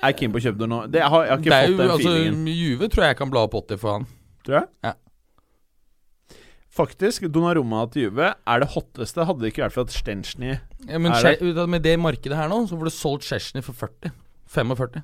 er 0.00 0.14
keen 0.16 0.32
på 0.32 0.38
å 0.40 0.46
kjøpe 0.46 0.62
det 0.62 0.70
nå. 0.70 0.76
Det, 0.88 1.02
jeg, 1.02 1.10
har, 1.12 1.26
jeg 1.26 1.34
har 1.34 1.42
ikke 1.42 1.50
Det 1.50 1.60
fått 1.60 1.70
jo, 1.74 1.76
den 1.82 1.90
altså, 1.98 2.12
feelingen. 2.14 2.46
Juve 2.56 2.88
tror 2.94 3.04
jeg 3.04 3.16
kan 3.18 3.32
bla 3.34 3.42
opp 3.44 3.56
80 3.58 3.80
for 3.82 3.98
han. 3.98 4.06
Tror 4.46 4.56
jeg? 4.62 4.68
Ja. 4.86 4.92
Faktisk, 6.70 7.24
Donnarumma 7.34 7.82
til 7.90 8.04
Juve 8.06 8.28
er 8.46 8.60
det 8.62 8.68
hotteste. 8.76 9.24
Hadde 9.26 9.42
det 9.42 9.50
ikke 9.52 9.64
vært 9.64 9.74
for 9.74 9.88
at 9.88 9.94
Stenchny 9.94 10.52
Ja, 10.86 10.98
men 11.02 11.10
med 11.70 11.82
det 11.82 11.96
markedet 11.98 12.36
her 12.38 12.50
nå, 12.52 12.60
så 12.70 12.78
får 12.78 12.86
du 12.86 12.94
solgt 12.94 13.26
Chesney 13.26 13.64
for 13.66 13.74
40. 13.74 14.12
45. 14.54 15.00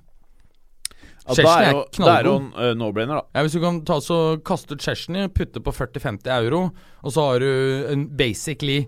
Ja, 1.26 1.34
Chesney 1.34 1.64
er 1.66 1.72
er 1.74 1.88
knallgod. 1.96 2.52
det 2.54 2.62
er 2.62 2.68
jo 2.70 2.76
no-brainer, 2.78 3.18
da. 3.18 3.22
Ja, 3.34 3.42
Hvis 3.42 3.56
du 3.56 3.60
kan 3.64 3.80
ta 3.84 3.98
så 3.98 4.18
kaste 4.46 4.76
ut 4.78 4.84
Chesney, 4.86 5.26
putte 5.34 5.58
på 5.58 5.74
40-50 5.74 6.30
euro, 6.36 6.70
og 7.02 7.12
så 7.12 7.26
har 7.32 7.42
du 7.42 7.86
en 7.90 8.06
basically 8.16 8.84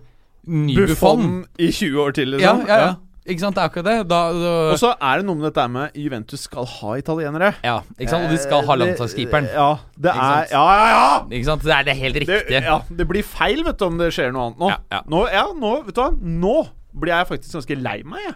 ny 0.46 0.76
Buffon. 0.78 0.94
Buffon 0.94 1.46
i 1.58 1.72
20 1.72 1.98
år 2.04 2.14
til, 2.14 2.38
Ja, 2.38 2.54
liksom. 2.54 2.68
ja, 2.68 2.78
ja. 2.78 2.94
Ikke 3.28 3.42
sant, 3.44 3.54
det 3.58 3.62
er 3.62 3.68
akkurat 3.68 3.86
det. 3.88 3.96
Da, 4.08 4.20
da, 4.32 4.52
Og 4.72 4.78
så 4.80 4.94
er 4.96 5.20
det 5.20 5.26
noe 5.28 5.36
med 5.36 5.46
dette 5.50 5.66
med 5.70 5.98
Juventus 6.00 6.46
skal 6.48 6.64
ha 6.78 6.94
italienere. 7.00 7.52
ja, 7.64 7.76
ikke 7.98 8.10
sant? 8.14 8.24
Og 8.24 8.32
de 8.32 8.40
skal 8.40 8.64
ha 8.64 8.76
Eh, 8.78 8.80
landslagskeeperen. 8.82 9.48
Ja, 9.52 9.68
det 9.98 10.14
er? 10.14 10.48
Ja, 10.54 10.64
ja, 10.80 10.88
ja! 10.94 11.06
Ikke 11.28 11.44
sant? 11.50 11.62
Det 11.66 11.74
er, 11.76 11.84
det 11.84 11.96
helt 12.00 12.18
helt 12.22 12.32
Det, 12.48 12.62
ja, 12.64 12.80
det 12.88 13.08
blir 13.10 13.22
feil, 13.26 13.62
vet 13.66 13.78
du, 13.78 13.86
om 13.86 13.98
det 14.00 14.10
skjer 14.16 14.32
noe 14.32 14.48
annet 14.48 14.58
nå. 14.64 14.72
Ja, 14.72 14.78
ja. 14.96 15.00
Nå, 15.12 15.22
ja, 15.32 15.46
nå, 15.54 15.72
vet 15.86 15.94
du 15.94 16.02
hva? 16.02 16.10
Nå 16.16 16.56
blir 16.98 17.12
jeg 17.14 17.28
faktisk 17.28 17.58
ganske 17.60 17.76
lei 17.84 17.98
meg, 18.08 18.24
jeg. 18.30 18.34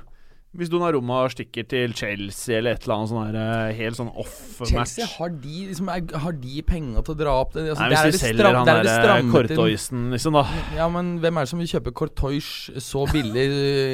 Hvis 0.53 0.69
Donnarumma 0.69 1.23
stikker 1.33 1.65
til 1.65 1.95
Chelsea 1.97 2.59
eller 2.59 2.75
et 2.77 2.83
eller 2.85 2.95
annet 2.99 3.09
sånn 3.09 3.23
her 3.25 3.37
eh, 3.41 3.71
helt 3.79 3.97
sånn 3.97 4.11
off-match. 4.21 4.69
Chelsea, 4.69 5.07
har 5.15 5.31
de, 5.41 5.63
liksom, 5.71 5.89
har 6.27 6.35
de 6.43 6.65
penger 6.69 7.07
til 7.07 7.15
å 7.15 7.17
dra 7.23 7.37
opp 7.41 7.55
det? 7.55 7.63
Altså, 7.73 7.81
Nei, 7.81 7.89
det 7.89 7.97
er 8.03 8.11
hvis 8.11 8.19
du 8.19 8.25
selger 8.27 8.43
stram- 8.43 8.59
han 8.59 8.69
det 8.69 8.75
er 8.75 8.85
det 8.85 9.07
der. 9.09 9.31
Kortoisen, 9.33 10.03
liksom, 10.13 10.37
da. 10.37 10.43
Ja, 10.77 10.91
men 10.93 11.09
hvem 11.25 11.41
er 11.41 11.49
det 11.49 11.53
som 11.55 11.63
vil 11.65 11.71
kjøpe 11.73 11.95
Courtois 12.03 12.51
så 12.85 13.07
billig? 13.09 13.47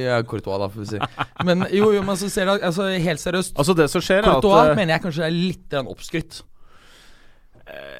Ja, 0.08 0.18
Courtois, 0.26 0.58
da, 0.64 0.70
får 0.74 0.82
vi 0.82 0.90
si. 0.96 1.00
Men 1.46 1.62
jo, 1.70 1.92
jo, 1.94 2.02
men 2.10 2.18
så 2.18 2.26
ser 2.34 2.50
du 2.50 2.56
altså, 2.58 2.88
Helt 3.06 3.22
seriøst. 3.22 3.54
Altså, 3.54 3.78
det 3.78 3.86
som 3.94 4.02
skjer, 4.02 4.24
er 4.24 4.26
at 4.26 4.40
Courtois 4.42 4.72
eh, 4.72 4.76
mener 4.82 4.96
jeg 4.96 5.06
kanskje 5.06 5.28
er 5.30 5.36
litt 5.38 5.78
oppskrytt. 5.84 6.42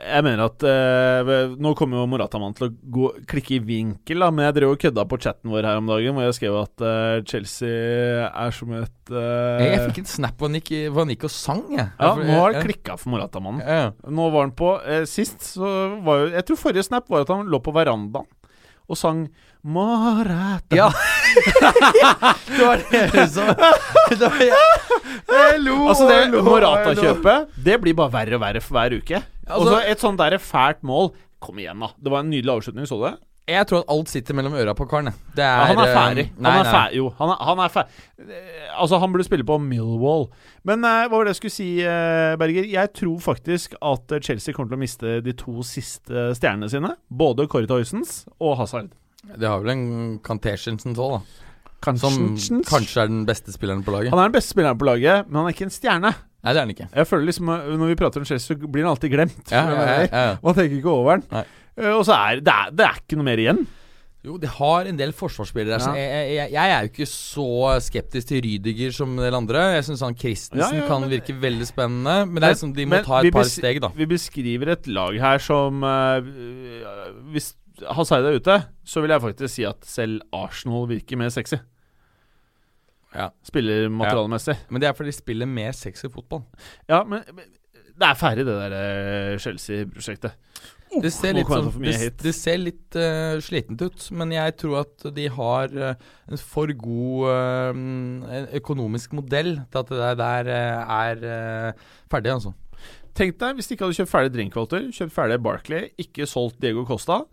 Jeg 0.08 0.24
mener 0.24 0.40
at 0.46 0.64
eh, 0.64 1.54
Nå 1.60 1.74
kommer 1.76 2.00
jo 2.00 2.06
Morataman 2.08 2.54
til 2.56 2.68
å 2.68 2.70
gå, 2.96 3.10
klikke 3.28 3.58
i 3.58 3.60
vinkel, 3.64 4.22
da, 4.24 4.30
men 4.32 4.46
jeg 4.46 4.56
drev 4.58 4.72
og 4.72 4.80
kødda 4.80 5.04
på 5.10 5.18
chatten 5.20 5.52
vår 5.52 5.68
her 5.68 5.80
om 5.80 5.90
dagen, 5.90 6.16
hvor 6.16 6.24
jeg 6.24 6.38
skrev 6.38 6.56
at 6.62 6.84
eh, 6.88 7.18
Chelsea 7.28 8.28
er 8.28 8.54
som 8.56 8.72
et 8.78 9.12
eh, 9.12 9.66
Jeg, 9.66 9.82
fikk 9.90 10.02
en 10.04 10.10
snap 10.14 10.40
hvor 10.40 10.50
han 10.50 10.58
gikk, 10.60 10.72
hvor 10.88 11.04
han 11.04 11.12
gikk 11.12 11.28
og 11.28 11.34
sang, 11.34 11.62
jeg. 11.74 11.90
Ja, 11.98 12.14
nå 12.16 12.40
har 12.40 12.56
det 12.56 12.64
klikka 12.64 12.96
for 13.00 13.12
Morataman. 13.12 13.60
Ja, 13.64 13.78
ja. 13.84 13.92
Nå 14.08 14.30
var 14.34 14.48
han 14.48 14.56
på 14.56 14.72
eh, 14.86 15.04
Sist 15.08 15.44
så 15.44 15.68
var 16.04 16.24
jo 16.24 16.32
Jeg 16.32 16.46
tror 16.48 16.60
forrige 16.60 16.86
snap 16.88 17.08
var 17.12 17.26
at 17.26 17.32
han 17.34 17.48
lå 17.52 17.60
på 17.64 17.74
verandaen 17.76 18.28
og 18.88 18.96
sang 18.96 19.26
Morata 19.68 20.76
Ja. 20.76 20.88
det 22.48 22.64
var 22.64 22.80
det 22.90 23.24
som 23.30 23.48
det 23.50 24.20
var, 24.22 24.38
jeg, 24.40 24.58
Altså 25.88 26.06
det. 26.08 26.42
Morata-kjøpet 26.46 27.50
Det 27.64 27.76
blir 27.82 27.96
bare 27.98 28.12
verre 28.14 28.38
og 28.38 28.42
verre 28.46 28.62
for 28.64 28.78
hver 28.78 28.96
uke. 28.98 29.20
Og 29.48 29.58
Altså- 29.58 29.74
så 29.74 29.80
et 29.92 30.00
sånt 30.04 30.18
der 30.22 30.38
fælt 30.38 30.82
mål. 30.82 31.10
Kom 31.40 31.58
igjen, 31.58 31.78
da. 31.80 31.92
Det 32.02 32.10
var 32.10 32.24
en 32.24 32.30
nydelig 32.30 32.50
avslutning, 32.56 32.86
så 32.88 32.96
du 32.98 33.04
det? 33.10 33.16
Jeg 33.48 33.64
tror 33.70 33.80
at 33.80 33.88
alt 33.94 34.10
sitter 34.12 34.36
mellom 34.36 34.52
øra 34.60 34.74
på 34.76 34.84
karen. 34.90 35.08
Det 35.34 35.40
er, 35.44 35.56
Ja, 35.62 35.64
han 35.70 35.78
er 35.80 35.88
eh, 35.88 35.94
ferdig. 35.96 36.24
Nei, 36.36 36.52
han 36.52 36.66
er 36.66 36.70
ferdig. 36.74 36.98
Jo, 37.00 37.06
han 37.18 37.32
er, 37.32 37.38
han 37.48 37.62
er 37.64 37.72
ferdig. 37.72 38.04
Eh, 38.28 38.54
Altså, 38.78 38.98
han 39.02 39.10
burde 39.14 39.24
spille 39.26 39.46
på 39.48 39.56
Millwall. 39.62 40.28
Men 40.68 40.84
eh, 40.84 41.06
hva 41.08 41.16
var 41.16 41.24
det 41.26 41.32
jeg 41.34 41.40
skulle 41.40 41.54
si, 41.56 41.68
eh, 41.82 42.36
Berger? 42.38 42.68
Jeg 42.68 42.92
tror 42.94 43.18
faktisk 43.24 43.74
at 43.80 44.12
eh, 44.14 44.20
Chelsea 44.28 44.54
kommer 44.54 44.70
til 44.74 44.78
å 44.78 44.82
miste 44.84 45.16
de 45.24 45.34
to 45.40 45.64
siste 45.66 46.28
stjernene 46.38 46.68
sine. 46.70 46.92
Både 47.10 47.48
Kåre 47.50 47.66
Toysens 47.70 48.20
og 48.38 48.58
Hazard. 48.60 48.92
De 49.32 49.48
har 49.48 49.58
vel 49.64 49.72
en 49.74 49.86
Cantersensen 50.24 50.94
òg, 50.94 51.18
da. 51.18 51.44
Som 51.98 52.34
Kanskje 52.66 53.04
er 53.04 53.10
den 53.10 53.24
beste 53.26 53.52
spilleren 53.54 53.84
på 53.86 53.92
laget. 53.94 54.10
Han 54.12 54.18
er 54.20 54.28
den 54.30 54.34
beste 54.34 54.52
spilleren 54.54 54.78
på 54.80 54.86
laget, 54.88 55.28
men 55.28 55.40
han 55.40 55.48
er 55.50 55.54
ikke 55.54 55.68
en 55.68 55.74
stjerne. 55.74 56.10
Nei, 56.38 56.52
det 56.54 56.58
er 56.60 56.64
han 56.64 56.72
ikke. 56.74 56.86
Jeg 56.94 57.06
føler 57.10 57.26
liksom 57.26 57.48
Når 57.50 57.88
vi 57.90 57.96
prater 57.98 58.22
om 58.22 58.26
Chelsea, 58.28 58.54
så 58.54 58.68
blir 58.70 58.84
han 58.86 58.92
alltid 58.92 59.10
glemt. 59.14 59.40
Ja, 59.50 59.62
ja, 59.70 59.86
ja, 59.88 60.06
ja. 60.12 60.36
Man 60.42 60.54
tenker 60.58 60.76
ikke 60.78 60.92
over 60.94 61.18
den. 61.18 61.26
Nei. 61.34 61.44
Eh, 61.78 61.92
Og 61.94 62.04
så 62.08 62.14
er 62.18 62.40
det, 62.42 62.52
er 62.54 62.70
det 62.74 62.86
er 62.88 63.02
ikke 63.02 63.18
noe 63.20 63.28
mer 63.30 63.42
igjen. 63.42 63.66
Jo, 64.26 64.34
de 64.42 64.48
har 64.50 64.88
en 64.90 64.96
del 64.98 65.12
forsvarsspillere. 65.14 65.78
Ja. 65.78 65.92
Jeg, 65.94 66.32
jeg, 66.34 66.50
jeg 66.56 66.72
er 66.74 66.80
jo 66.82 66.88
ikke 66.90 67.06
så 67.06 67.44
skeptisk 67.86 68.26
til 68.32 68.42
Rydiger 68.44 68.90
som 68.96 69.12
en 69.14 69.22
del 69.22 69.36
andre. 69.38 69.62
Jeg 69.76 69.84
syns 69.86 70.02
han 70.04 70.16
Christensen 70.18 70.74
Ja, 70.74 70.82
ja, 70.82 70.88
kan 70.90 71.04
men- 71.04 71.12
virke 71.14 71.36
veldig 71.40 71.68
spennende. 71.70 72.16
Men 72.26 72.42
det 72.42 72.48
er 72.48 72.56
liksom, 72.56 72.74
de 72.74 72.86
må 72.90 72.98
ta 73.06 73.20
et 73.22 73.32
par 73.32 73.46
steg, 73.48 73.78
da. 73.84 73.92
Vi 73.94 74.08
beskriver 74.10 74.72
et 74.74 74.88
lag 74.90 75.14
her 75.22 75.38
som 75.38 75.82
uh, 75.86 76.18
Hvis 77.30 77.52
Hazard 77.94 78.26
er 78.26 78.40
ute, 78.42 78.58
så 78.84 79.00
vil 79.04 79.14
jeg 79.14 79.22
faktisk 79.22 79.54
si 79.54 79.64
at 79.70 79.86
selv 79.86 80.18
Arsenal 80.34 80.88
virker 80.90 81.16
mer 81.22 81.30
sexy. 81.30 81.60
Ja. 83.14 83.28
Spillermaterialemessig. 83.46 84.56
Men 84.68 84.82
det 84.82 84.88
er 84.90 84.96
fordi 84.98 85.12
de 85.14 85.16
spiller 85.16 85.46
mer 85.48 85.72
sexy 85.78 86.10
fotball. 86.12 86.42
Ja. 86.90 87.04
men, 87.04 87.22
men 87.32 87.44
det 87.98 88.06
er 88.10 88.18
ferdig, 88.18 88.44
det 88.46 88.56
der 88.58 88.74
eh, 88.78 89.38
Chelsea-prosjektet. 89.42 90.34
Det 90.88 91.10
ser 91.12 91.36
litt, 91.36 91.50
sånn, 91.50 91.68
det, 91.82 92.10
det 92.22 92.32
ser 92.36 92.60
litt 92.60 92.96
uh, 92.96 93.36
slitent 93.44 93.82
ut, 93.84 94.06
men 94.16 94.32
jeg 94.32 94.54
tror 94.60 94.78
at 94.82 95.08
de 95.14 95.26
har 95.34 95.74
uh, 95.76 96.08
en 96.28 96.40
for 96.40 96.72
god 96.80 97.28
uh, 97.28 98.46
økonomisk 98.56 99.16
modell 99.18 99.58
til 99.68 99.80
at 99.82 99.92
det 99.92 100.12
der, 100.22 100.50
eh, 100.54 100.96
er 100.98 101.78
ferdig, 102.10 102.32
altså. 102.38 102.54
Tenk 103.18 103.36
deg 103.40 103.58
hvis 103.58 103.68
de 103.68 103.76
ikke 103.76 103.88
hadde 103.88 103.98
kjøpt 103.98 104.12
ferdig 104.12 104.34
Drinkwater, 104.36 104.86
kjøpt 104.94 105.14
ferdig 105.14 105.40
Barkley, 105.44 105.88
ikke 106.00 106.28
solgt 106.30 106.60
Diego 106.62 106.86
Costa, 106.88 107.24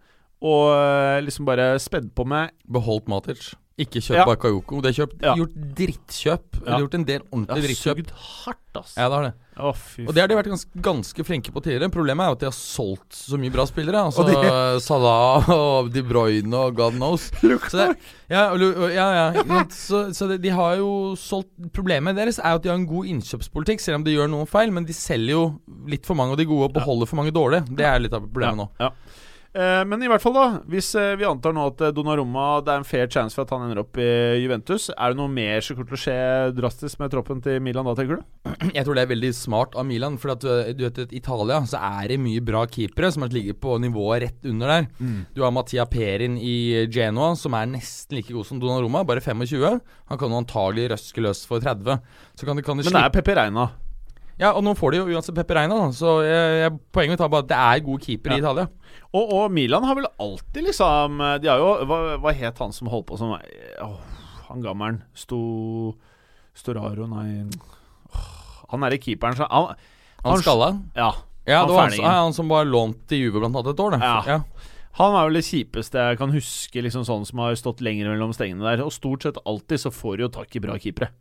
og 0.46 1.24
liksom 1.24 1.48
bare 1.48 1.76
spedd 1.82 2.12
på 2.18 2.26
med 2.28 2.52
Beholdt 2.68 3.08
Matic. 3.12 3.54
Ikke 3.78 4.00
kjøpt 4.00 4.16
Ja. 4.16 4.24
Bakayoko. 4.24 4.78
Det 4.82 4.90
er 4.94 5.02
kjøpt, 5.04 5.16
Ja. 5.22 5.34
gjort 5.36 5.56
drittkjøp. 5.76 6.52
Det 6.64 6.68
har 6.72 6.80
gjort 6.80 6.94
en 6.96 7.04
del 7.04 7.20
ordentlig 7.28 7.64
drittkjøp. 7.66 7.98
sugd 7.98 8.12
hardt, 8.16 8.78
ass. 8.80 8.94
Ja, 8.96 9.10
det 9.10 9.16
har 9.18 9.24
det. 9.24 9.34
Oh, 9.58 9.76
Og 10.08 10.14
det 10.16 10.20
har 10.22 10.28
de 10.28 10.36
vært 10.36 10.48
ganske, 10.52 10.70
ganske 10.82 11.24
flinke 11.28 11.52
på 11.52 11.62
tidligere. 11.64 11.90
Problemet 11.92 12.24
er 12.24 12.28
jo 12.28 12.32
at 12.36 12.40
de 12.40 12.46
har 12.46 12.56
solgt 12.56 13.12
så 13.12 13.38
mye 13.40 13.52
bra 13.52 13.66
spillere. 13.68 14.00
Altså 14.08 14.20
Og 14.24 14.28
de- 14.32 14.80
Salah 14.84 15.50
og 15.50 15.92
De 15.92 16.02
Bruyne 16.04 16.54
og 16.56 16.76
god 16.76 16.94
knows. 16.94 17.32
Så 17.42 17.76
det, 17.76 17.98
ja, 18.30 18.54
ja, 18.56 19.34
ja. 19.34 19.64
Så, 19.72 20.12
så 20.16 20.28
det, 20.30 20.42
de 20.42 20.50
har 20.56 20.76
jo 20.78 21.16
solgt 21.20 21.52
Problemet 21.74 22.16
deres 22.16 22.40
er 22.40 22.52
jo 22.52 22.56
at 22.56 22.64
de 22.64 22.70
har 22.70 22.78
en 22.80 22.88
god 22.88 23.06
innkjøpspolitikk, 23.12 23.80
selv 23.84 23.96
om 23.96 24.04
de 24.08 24.16
gjør 24.16 24.30
noen 24.32 24.48
feil. 24.48 24.72
Men 24.72 24.86
de 24.86 24.94
selger 24.94 25.32
jo 25.36 25.60
litt 25.88 26.06
for 26.06 26.16
mange 26.16 26.32
av 26.32 26.38
de 26.38 26.46
gode 26.46 26.70
og 26.72 26.74
beholder 26.80 27.08
for 27.08 27.16
mange 27.20 27.32
dårlige. 27.36 27.68
Det 27.76 27.84
er 27.86 28.00
litt 28.00 28.14
av 28.14 28.22
problemet 28.24 28.56
nå. 28.56 28.70
Ja. 28.80 28.90
Eh, 29.56 29.82
men 29.88 30.02
i 30.04 30.10
hvert 30.12 30.24
fall, 30.24 30.36
da. 30.36 30.46
Hvis 30.68 30.90
eh, 31.00 31.14
vi 31.16 31.28
antar 31.28 31.54
nå 31.56 31.70
at 31.70 31.84
eh, 31.86 31.94
Donnarumma 31.96 32.60
Det 32.66 32.74
er 32.74 32.82
en 32.82 32.88
fair 32.88 33.08
chance 33.12 33.38
for 33.38 33.46
at 33.46 33.54
han 33.56 33.64
ender 33.64 33.80
opp 33.86 33.96
i 34.02 34.08
Juventus, 34.42 34.90
er 34.92 35.14
det 35.14 35.20
noe 35.20 35.32
mer 35.32 35.64
som 35.64 35.78
kommer 35.78 35.94
til 35.94 36.00
å 36.00 36.02
skje 36.02 36.18
drastisk 36.58 37.00
med 37.00 37.14
troppen 37.14 37.40
til 37.44 37.62
Milan 37.64 37.88
da, 37.88 37.94
tenker 37.96 38.20
du? 38.20 38.26
Jeg 38.76 38.84
tror 38.84 39.00
det 39.00 39.06
er 39.06 39.14
veldig 39.14 39.32
smart 39.38 39.78
av 39.80 39.88
Milan. 39.88 40.20
For 40.20 40.34
at 40.36 40.44
du, 40.44 40.84
vet, 40.84 41.00
i 41.08 41.22
Italia 41.22 41.62
så 41.70 41.80
er 41.80 42.12
det 42.12 42.20
mye 42.24 42.44
bra 42.44 42.66
keepere 42.68 43.14
som 43.16 43.24
ligger 43.32 43.56
på 43.62 43.78
nivået 43.84 44.26
rett 44.26 44.50
under 44.52 44.74
der. 44.74 44.90
Du 45.36 45.44
har 45.46 45.54
Mattia 45.56 45.88
Perin 45.90 46.36
i 46.40 46.86
Genoa, 46.92 47.34
som 47.40 47.56
er 47.58 47.72
nesten 47.72 48.20
like 48.20 48.36
god 48.36 48.48
som 48.50 48.60
Donnarumma, 48.62 49.06
bare 49.08 49.24
25. 49.24 49.80
Han 50.12 50.20
kan 50.20 50.36
jo 50.36 50.44
antagelig 50.44 50.92
røske 50.94 51.24
løs 51.24 51.46
for 51.48 51.64
30. 51.64 52.04
Så 52.36 52.48
kan 52.48 52.60
de, 52.60 52.66
kan 52.66 52.80
de 52.80 52.88
Men 52.88 53.00
det 53.00 53.08
er 53.08 53.16
Pepe 53.16 53.40
Reina. 53.40 53.70
Ja, 54.42 54.50
og 54.52 54.64
nå 54.66 54.74
får 54.76 54.92
de 54.92 54.98
jo 55.00 55.06
uansett 55.16 55.36
Pepe 55.38 55.56
Reina, 55.56 55.78
da. 55.80 55.92
Så 55.96 56.18
jeg, 56.26 56.56
jeg, 56.66 56.74
poenget 56.92 57.16
mitt 57.16 57.24
er 57.24 57.32
bare 57.32 57.46
at 57.46 57.52
det 57.54 57.60
er 57.62 57.84
gode 57.86 58.04
keepere 58.04 58.36
Ja. 58.36 58.40
i 58.40 58.44
Italia. 58.44 58.66
Og, 59.16 59.32
og 59.38 59.52
Milan 59.56 59.86
har 59.88 59.96
vel 59.96 60.08
alltid 60.20 60.66
liksom 60.68 61.22
De 61.44 61.48
har 61.48 61.62
jo 61.62 61.70
Hva, 61.88 62.00
hva 62.20 62.34
het 62.36 62.60
han 62.60 62.74
som 62.76 62.90
holdt 62.92 63.06
på 63.08 63.18
som 63.20 63.32
åh, 63.32 63.94
Han 64.50 64.64
gammelen 64.64 64.98
Sto 65.16 65.40
Storaro, 66.56 67.08
nei 67.12 67.46
Åh, 68.12 68.28
Han 68.74 68.84
derre 68.84 69.00
keeperen 69.00 69.38
som 69.40 69.48
han, 69.52 69.76
Han 70.26 70.42
skalla. 70.44 70.70
Ja. 70.98 71.14
Ja, 71.46 71.60
han 71.62 71.70
det 71.70 71.76
var 71.78 71.92
han, 71.94 72.16
han 72.26 72.34
som 72.34 72.50
var 72.50 72.66
lånt 72.66 73.04
til 73.08 73.26
Juve 73.28 73.44
blant 73.44 73.56
annet 73.56 73.76
et 73.76 73.84
år, 73.84 73.94
det. 73.94 74.02
Ja. 74.02 74.38
Han 74.98 75.14
er 75.14 75.28
vel 75.28 75.38
det 75.38 75.44
kjipeste 75.46 76.02
jeg 76.10 76.18
kan 76.18 76.32
huske, 76.34 76.82
liksom 76.82 77.04
sånn 77.06 77.26
som 77.28 77.42
har 77.44 77.56
stått 77.60 77.84
lenger 77.86 78.10
mellom 78.10 78.32
stengene 78.34 78.64
der. 78.66 78.82
Og 78.88 78.94
stort 78.96 79.28
sett 79.28 79.38
alltid 79.46 79.84
så 79.84 79.92
får 79.94 80.18
du 80.18 80.24
jo 80.26 80.30
tak 80.34 80.56
i 80.58 80.62
bra 80.64 80.78
keepere. 80.82 81.12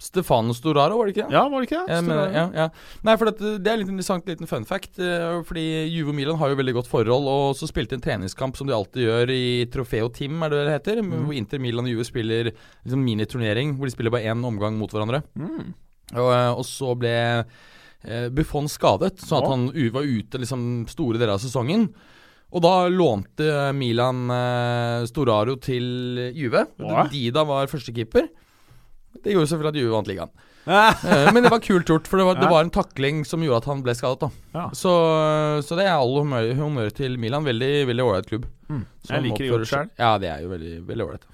Stefano 0.00 0.54
Storaro, 0.56 0.96
var 0.96 1.06
det 1.08 1.12
ikke 1.14 1.26
det? 1.28 1.34
Ja, 1.36 1.42
var 1.52 1.60
det 1.60 1.68
ikke 1.68 1.80
det? 1.86 1.98
Mener, 2.06 2.30
ja, 2.32 2.44
ja. 2.56 2.66
Nei, 3.04 3.14
for 3.20 3.28
det, 3.28 3.50
det 3.60 3.70
er 3.72 3.80
litt 3.82 3.90
interessant 3.92 4.28
liten 4.30 4.48
fun 4.48 4.64
fact. 4.68 4.98
eh, 4.98 5.40
Fordi 5.44 5.64
Juve 5.92 6.14
og 6.14 6.16
Milan 6.16 6.38
har 6.40 6.52
jo 6.52 6.58
veldig 6.60 6.74
godt 6.78 6.88
forhold, 6.90 7.28
og 7.28 7.56
så 7.58 7.68
spilte 7.68 7.92
de 7.94 8.00
en 8.00 8.06
treningskamp 8.06 8.56
som 8.56 8.66
de 8.70 8.74
alltid 8.76 9.04
gjør 9.04 9.32
i 9.34 9.42
Trofeo 9.72 10.08
Team, 10.16 10.40
er 10.46 10.54
det 10.54 10.62
det 10.64 10.76
heter? 10.78 11.02
Mm. 11.04 11.12
Hvor 11.28 11.36
Inter, 11.36 11.60
Milan 11.62 11.84
og 11.84 11.92
Juve 11.92 12.08
spiller 12.08 12.50
liksom 12.54 13.04
miniturnering, 13.04 13.76
hvor 13.76 13.90
de 13.90 13.94
spiller 13.94 14.14
bare 14.16 14.32
én 14.32 14.46
omgang 14.48 14.80
mot 14.80 14.90
hverandre. 14.90 15.20
Mm. 15.36 15.74
Og, 16.16 16.30
eh, 16.32 16.50
og 16.56 16.64
så 16.66 16.96
ble 16.98 17.14
eh, 17.44 18.28
Buffon 18.34 18.66
skadet, 18.72 19.20
sånn 19.20 19.44
at 19.44 19.52
han 19.52 19.68
var 19.94 20.08
ute 20.08 20.40
liksom 20.40 20.64
store 20.90 21.20
deler 21.20 21.36
av 21.36 21.44
sesongen. 21.44 21.90
Og 22.50 22.64
da 22.64 22.88
lånte 22.90 23.70
Milan 23.78 24.24
eh, 24.34 25.04
Storaro 25.06 25.54
til 25.62 26.30
Juve. 26.34 26.64
Ja. 26.82 27.04
Dida 27.12 27.44
var 27.46 27.68
førstekeeper. 27.70 28.26
Det 29.18 29.34
gjorde 29.34 29.50
selvfølgelig 29.50 29.74
at 29.74 29.80
Juve 29.82 29.96
vant 29.98 30.10
ligaen. 30.14 30.32
Eh, 30.70 31.28
Men 31.32 31.42
det 31.42 31.50
var 31.50 31.62
kult 31.64 31.88
gjort, 31.88 32.06
for 32.06 32.20
det 32.20 32.24
var, 32.28 32.36
det 32.38 32.48
var 32.50 32.62
en 32.62 32.70
takling 32.70 33.22
som 33.26 33.42
gjorde 33.42 33.62
at 33.62 33.68
han 33.70 33.80
ble 33.82 33.94
skadet. 33.96 34.28
Ja. 34.52 34.66
Så, 34.76 34.92
så 35.66 35.78
det 35.78 35.86
er 35.88 35.96
all 35.96 36.12
humør, 36.20 36.50
humør 36.58 36.92
til 36.94 37.16
Milan. 37.18 37.46
Veldig 37.48 37.70
veldig 37.88 38.04
ålreit 38.04 38.28
klubb. 38.28 38.44
Mm. 38.68 38.84
Jeg 39.08 39.24
liker 39.24 39.44
det 39.46 39.50
godt 39.54 39.70
sjøl. 39.72 39.88
Ja, 39.98 40.12
det 40.20 40.28
er 40.30 40.44
jo 40.44 40.52
veldig 40.52 40.74
veldig 40.86 41.06
ålreit. 41.08 41.24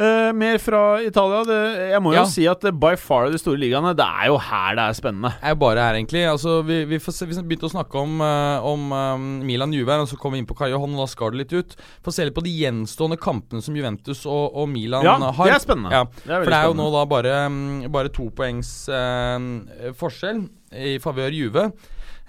Eh, 0.00 0.30
mer 0.32 0.56
fra 0.62 0.80
Italia. 1.04 1.42
Det, 1.44 1.56
jeg 1.90 2.00
må 2.00 2.14
jo 2.14 2.20
Ja. 2.22 2.24
si 2.24 2.46
at 2.48 2.62
by 2.80 2.94
far 2.96 3.28
de 3.30 3.36
store 3.38 3.58
ligaene, 3.60 3.90
det 3.94 4.06
er 4.06 4.28
jo 4.30 4.38
her 4.40 4.74
det 4.78 4.84
er 4.86 4.96
spennende. 4.96 5.30
Det 5.36 5.44
er 5.44 5.52
jo 5.52 5.58
bare 5.60 5.76
her, 5.84 5.94
egentlig. 5.98 6.22
Altså, 6.30 6.54
vi, 6.64 6.78
vi, 6.88 6.98
se, 6.98 7.26
vi 7.28 7.36
begynte 7.42 7.68
å 7.68 7.72
snakke 7.74 8.00
om, 8.00 8.14
uh, 8.24 8.64
om 8.64 8.86
um, 8.96 9.26
Milan 9.44 9.74
Juve, 9.76 9.98
og 10.00 10.08
så 10.08 10.16
kom 10.16 10.32
vi 10.32 10.38
inn 10.40 10.48
på 10.48 10.56
Kai 10.56 10.70
Johan, 10.72 10.94
og 10.96 11.04
da 11.04 11.06
skar 11.12 11.34
det 11.34 11.42
litt 11.42 11.52
ut. 11.52 11.76
Få 12.02 12.14
se 12.16 12.24
litt 12.24 12.34
på 12.34 12.42
de 12.46 12.54
gjenstående 12.62 13.20
kampene 13.20 13.60
som 13.62 13.76
Juventus 13.76 14.24
og, 14.24 14.56
og 14.56 14.68
Milan 14.72 15.04
Ja, 15.04 15.18
har. 15.20 15.44
det 15.52 15.58
er 15.58 15.64
spennende. 15.66 15.92
Ja, 15.92 16.04
Det 16.24 16.32
er 16.32 16.44
For 16.44 16.50
det 16.50 16.60
er 16.62 16.70
jo 16.70 16.78
nå 16.80 16.90
da 16.96 17.04
bare, 17.04 17.36
um, 17.46 17.60
bare 17.92 18.08
to 18.08 18.30
poengs 18.30 18.72
uh, 18.88 19.92
forskjell 20.00 20.46
i 20.72 20.96
favør 21.02 21.34
Juve. 21.34 21.72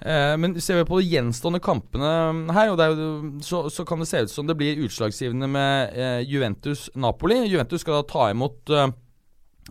Eh, 0.02 0.36
men 0.36 0.56
ser 0.60 0.80
vi 0.80 0.86
på 0.88 0.98
de 0.98 1.10
gjenstående 1.12 1.60
kampene 1.62 2.08
her, 2.56 2.72
og 2.72 2.78
det 2.78 2.86
er 2.86 2.96
jo, 2.98 3.10
så, 3.46 3.62
så 3.70 3.84
kan 3.86 4.02
det 4.02 4.08
se 4.10 4.24
ut 4.24 4.32
som 4.32 4.48
det 4.48 4.56
blir 4.58 4.80
utslagsgivende 4.82 5.48
med 5.50 5.94
eh, 5.94 6.22
Juventus-Napoli. 6.26 7.44
Juventus 7.46 7.84
skal 7.84 8.00
da 8.00 8.08
ta 8.10 8.26
imot 8.32 8.72
eh, 8.72 8.90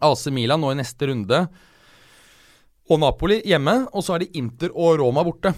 AC 0.07 0.29
Milan 0.31 0.63
nå 0.63 0.71
i 0.71 0.79
neste 0.79 1.11
runde. 1.11 1.41
Og 2.91 3.01
Napoli 3.01 3.41
hjemme, 3.47 3.75
og 3.91 4.05
så 4.05 4.15
er 4.15 4.23
det 4.23 4.31
Inter 4.39 4.71
og 4.71 4.97
Roma 4.99 5.23
borte. 5.23 5.53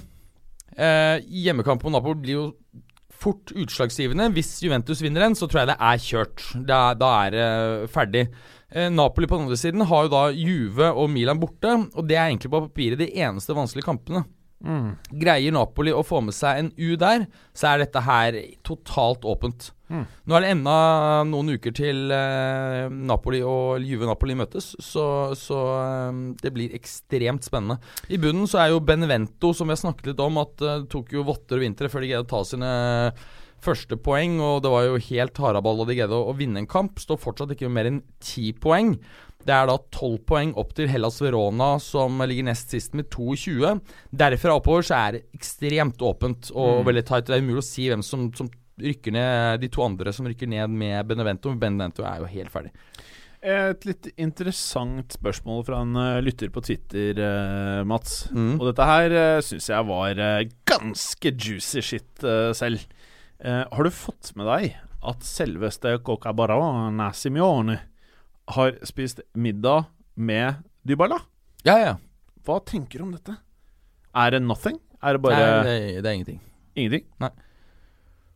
Hjemmekampen 0.73 1.85
på 1.85 1.91
Napoli 1.93 2.19
blir 2.21 2.35
jo 2.35 2.43
fort 3.23 3.53
utslagsgivende. 3.57 4.27
Hvis 4.35 4.51
Juventus 4.61 5.01
vinner 5.01 5.23
den, 5.23 5.37
så 5.37 5.47
tror 5.47 5.63
jeg 5.63 5.71
det 5.71 5.77
er 5.87 6.03
kjørt. 6.03 6.43
Da, 6.69 6.81
da 6.97 7.09
er 7.23 7.33
det 7.33 7.47
ferdig. 7.93 8.27
Napoli 8.93 9.29
på 9.29 9.37
den 9.37 9.47
andre 9.47 9.57
siden 9.57 9.85
har 9.89 10.05
jo 10.05 10.13
da 10.13 10.23
Juve 10.33 10.91
og 10.91 11.09
Milan 11.13 11.41
borte, 11.41 11.73
og 11.93 12.09
det 12.09 12.19
er 12.19 12.27
egentlig 12.27 12.53
på 12.53 12.65
papiret 12.67 13.01
de 13.01 13.09
eneste 13.25 13.57
vanskelige 13.57 13.89
kampene. 13.89 14.25
Mm. 14.63 14.95
Greier 15.19 15.53
Napoli 15.53 15.91
å 15.91 16.03
få 16.07 16.21
med 16.23 16.35
seg 16.35 16.59
en 16.59 16.69
U 16.79 16.95
der, 16.99 17.25
så 17.55 17.73
er 17.73 17.83
dette 17.83 18.03
her 18.05 18.37
totalt 18.63 19.27
åpent. 19.27 19.71
Mm. 19.91 20.05
Nå 20.07 20.37
er 20.37 20.45
det 20.45 20.51
enda 20.55 20.75
noen 21.27 21.53
uker 21.57 21.75
til 21.75 22.13
eh, 22.15 22.87
Napoli 22.89 23.43
og 23.45 23.83
Juve 23.83 24.07
Napoli 24.09 24.37
møtes, 24.39 24.71
så, 24.81 25.05
så 25.37 25.59
eh, 25.75 26.23
det 26.41 26.53
blir 26.55 26.73
ekstremt 26.77 27.45
spennende. 27.45 27.77
I 28.07 28.21
bunnen 28.21 28.49
så 28.49 28.63
er 28.63 28.73
jo 28.73 28.83
Benevento, 28.83 29.51
som 29.53 29.69
vi 29.69 29.75
har 29.75 29.83
snakket 29.83 30.13
litt 30.13 30.23
om, 30.23 30.41
at 30.41 30.63
eh, 30.63 30.83
tok 30.91 31.13
jo 31.13 31.27
votter 31.27 31.59
og 31.59 31.67
vintre 31.67 31.91
før 31.91 32.05
de 32.05 32.13
greide 32.13 32.25
å 32.25 32.31
ta 32.31 32.43
sine 32.47 32.73
første 33.63 33.97
poeng, 34.01 34.39
og 34.43 34.63
det 34.63 34.71
var 34.73 34.87
jo 34.87 35.01
helt 35.09 35.39
haraball 35.39 35.81
da 35.81 35.87
de 35.89 35.97
greide 35.97 36.17
å 36.17 36.35
vinne 36.37 36.63
en 36.63 36.69
kamp. 36.69 36.99
Står 36.99 37.19
fortsatt 37.21 37.53
ikke 37.53 37.69
med 37.69 37.77
mer 37.77 37.91
enn 37.91 38.01
ti 38.23 38.51
poeng. 38.55 38.95
Det 39.43 39.51
er 39.53 39.67
da 39.67 39.77
tolv 39.91 40.21
poeng 40.29 40.53
opp 40.59 40.73
til 40.77 40.87
Hellas 40.87 41.17
Verona, 41.21 41.73
som 41.83 42.21
ligger 42.23 42.45
nest 42.47 42.71
sist 42.71 42.93
med 42.95 43.09
22. 43.11 43.73
Derfra 44.15 44.55
oppover 44.59 44.85
så 44.87 44.95
er 44.99 45.11
det 45.17 45.23
ekstremt 45.35 45.99
åpent 45.99 46.51
og 46.55 46.81
Mm. 46.81 46.85
veldig 46.87 47.05
tight. 47.05 47.25
Det 47.27 47.35
er 47.35 47.41
umulig 47.43 47.63
å 47.63 47.67
si 47.67 47.89
hvem 47.89 48.03
som, 48.03 48.31
som 48.33 48.49
rykker 48.79 49.11
ned, 49.13 49.59
de 49.61 49.67
to 49.69 49.83
andre 49.85 50.13
som 50.13 50.25
rykker 50.25 50.47
ned 50.47 50.69
med 50.69 51.05
Benevento. 51.07 51.51
Benevento 51.59 52.03
er 52.07 52.19
jo 52.23 52.25
helt 52.31 52.49
ferdig. 52.51 52.71
Et 53.43 53.83
litt 53.85 54.07
interessant 54.23 55.11
spørsmål 55.11 55.65
fra 55.67 55.81
en 55.83 55.95
eh, 55.99 56.21
lytter 56.23 56.47
på 56.49 56.61
Twitter, 56.63 57.19
eh, 57.19 57.83
Mats. 57.83 58.29
Mm. 58.31 58.53
Og 58.55 58.69
dette 58.69 58.85
her 58.87 59.11
uh, 59.11 59.41
syns 59.43 59.67
jeg 59.67 59.83
var 59.89 60.15
eh, 60.17 60.45
ganske 60.65 61.33
juicy 61.35 61.81
shit 61.83 62.23
eh, 62.23 62.53
selv. 62.55 62.79
Eh, 63.43 63.65
har 63.67 63.83
du 63.83 63.91
fått 63.91 64.31
med 64.39 64.47
deg 64.47 64.77
at 65.03 65.19
selveste 65.27 65.97
Cocabarana 66.07 67.09
Simione 67.11 67.81
har 68.47 68.75
spist 68.83 69.21
middag 69.33 69.85
med 70.15 70.55
Dybala? 70.87 71.19
Ja, 71.65 71.77
ja. 71.79 71.93
Hva 72.43 72.59
tenker 72.67 72.99
du 72.99 73.05
om 73.07 73.13
dette? 73.15 73.37
Er 74.13 74.31
det 74.35 74.41
nothing? 74.43 74.79
Er 75.03 75.13
det 75.17 75.21
bare 75.23 75.39
Nei, 75.39 75.63
det, 75.63 76.03
det 76.03 76.09
er 76.11 76.17
ingenting. 76.19 76.39
ingenting? 76.75 77.05
Nei. 77.23 77.29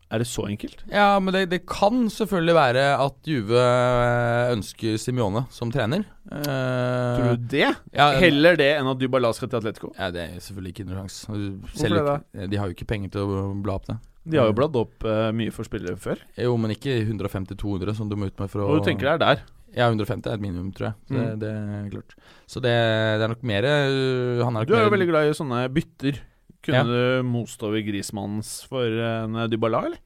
Er 0.07 0.21
det 0.23 0.27
så 0.31 0.45
enkelt? 0.47 0.85
Ja, 0.87 1.17
men 1.19 1.33
det, 1.35 1.41
det 1.51 1.65
kan 1.67 2.05
selvfølgelig 2.07 2.53
være 2.55 2.83
at 3.03 3.27
Juve 3.27 3.59
eh, 3.59 4.53
ønsker 4.53 4.95
Simione 5.03 5.41
som 5.51 5.67
trener. 5.73 6.05
Eh, 6.31 7.17
Tror 7.17 7.33
du 7.35 7.47
det? 7.51 7.73
ja, 7.91 8.05
Heller 8.15 8.55
det 8.55 8.69
enn 8.77 8.87
at 8.87 9.01
Dybala 9.01 9.33
skal 9.35 9.51
til 9.51 9.59
Atletico? 9.59 9.91
Ja, 9.99 10.07
det 10.15 10.23
er 10.23 10.37
selvfølgelig 10.39 10.71
ikke 10.77 10.85
noen 10.87 11.01
sjanse. 11.03 11.27
Hvorfor 11.27 11.91
det 11.91 12.05
ikke- 12.05 12.47
De 12.53 12.61
har 12.61 12.71
jo 12.71 12.77
ikke 12.77 12.87
penger 12.87 13.11
til 13.17 13.27
å 13.35 13.51
bla 13.63 13.75
opp 13.75 13.89
det. 13.91 13.97
De 14.27 14.39
har 14.39 14.47
jo 14.49 14.55
bladd 14.55 14.75
opp 14.75 15.03
uh, 15.07 15.29
mye 15.35 15.51
for 15.55 15.63
spillere 15.67 15.95
før. 15.99 16.19
Jo, 16.39 16.55
men 16.59 16.71
ikke 16.73 16.97
150-200 17.03 17.93
som 17.95 18.09
du 18.11 18.15
må 18.19 18.27
ut 18.27 18.39
med 18.39 18.49
for 18.51 18.59
å 18.63 18.71
Og 18.73 18.79
du 18.81 18.87
tenker 18.89 19.07
det 19.07 19.13
er 19.13 19.21
der? 19.23 19.43
Ja, 19.77 19.87
150 19.91 20.25
er 20.31 20.33
et 20.39 20.41
minimum, 20.41 20.71
tror 20.73 20.87
jeg. 20.89 20.95
Så 21.07 21.13
det, 21.13 21.27
Mm. 21.27 21.39
det 21.43 21.51
er 21.53 21.89
klart. 21.93 22.15
Så 22.49 22.61
det, 22.63 22.71
det 22.73 23.23
er 23.27 23.31
nok 23.35 23.43
mer 23.45 23.63
øh, 23.69 24.39
Han 24.43 24.55
er 24.55 24.59
nok 24.59 24.67
Du 24.67 24.73
er 24.73 24.83
jo 24.87 24.89
veldig 24.95 25.07
glad 25.11 25.29
i 25.29 25.37
sånne 25.37 25.61
bytter. 25.73 26.19
Kunne 26.65 26.81
Ja. 26.81 26.83
du 26.83 27.23
most 27.23 27.61
over 27.63 27.79
Grismanns 27.85 28.65
for 28.67 28.83
en 28.89 29.37
Dybala, 29.51 29.85
eller? 29.85 30.01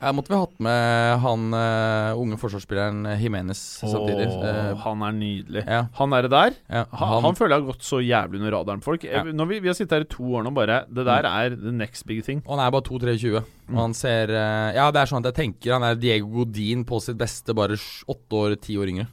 Ja, 0.00 0.10
måtte 0.16 0.32
vi 0.32 0.38
hatt 0.40 0.54
med 0.64 1.18
han 1.20 1.42
uh, 1.52 2.16
unge 2.16 2.38
forsvarsspilleren 2.40 3.02
Jimenez 3.20 3.60
samtidig. 3.84 4.30
Åh, 4.32 4.46
Eh, 4.50 4.70
han 4.80 5.02
er 5.04 5.12
nydelig. 5.12 5.62
ja, 5.68 5.82
Han 5.98 6.14
er 6.16 6.22
det 6.24 6.30
der. 6.32 6.54
ja, 6.72 6.84
Han, 6.96 7.22
han, 7.26 7.36
føler 7.36 7.56
jeg 7.56 7.60
har 7.66 7.72
gått 7.74 7.84
så 7.84 8.00
jævlig 8.00 8.40
under 8.40 8.54
radaren 8.56 8.80
folk. 8.80 9.04
Ja. 9.04 9.20
Eh, 9.26 9.32
Når 9.36 9.46
vi, 9.50 9.58
vi 9.60 9.68
har 9.68 9.76
sittet 9.76 9.92
her 9.98 10.06
i 10.06 10.08
to 10.08 10.24
år 10.38 10.46
nå, 10.46 10.52
bare 10.56 10.78
Det 10.88 11.04
der 11.04 11.28
er 11.28 11.50
the 11.54 11.70
next 11.72 12.06
big 12.08 12.22
thing. 12.24 12.40
Og 12.46 12.56
han 12.56 12.64
er 12.66 12.70
bare 12.72 12.86
2-23. 12.88 13.36
Og 13.36 13.44
Mm. 13.70 13.76
han 13.76 13.92
ser 13.94 14.32
øh, 14.34 14.74
Ja, 14.74 14.90
det 14.90 14.98
er 15.02 15.06
sånn 15.06 15.20
at 15.22 15.28
jeg 15.30 15.36
tenker 15.44 15.72
han 15.76 15.84
er 15.86 15.94
Diego 15.94 16.26
Godin 16.40 16.82
på 16.88 16.98
sitt 17.04 17.18
beste, 17.20 17.54
bare 17.54 17.76
åtte 18.08 18.32
år, 18.40 18.56
ti 18.60 18.74
år 18.80 18.88
yngre. 18.90 19.06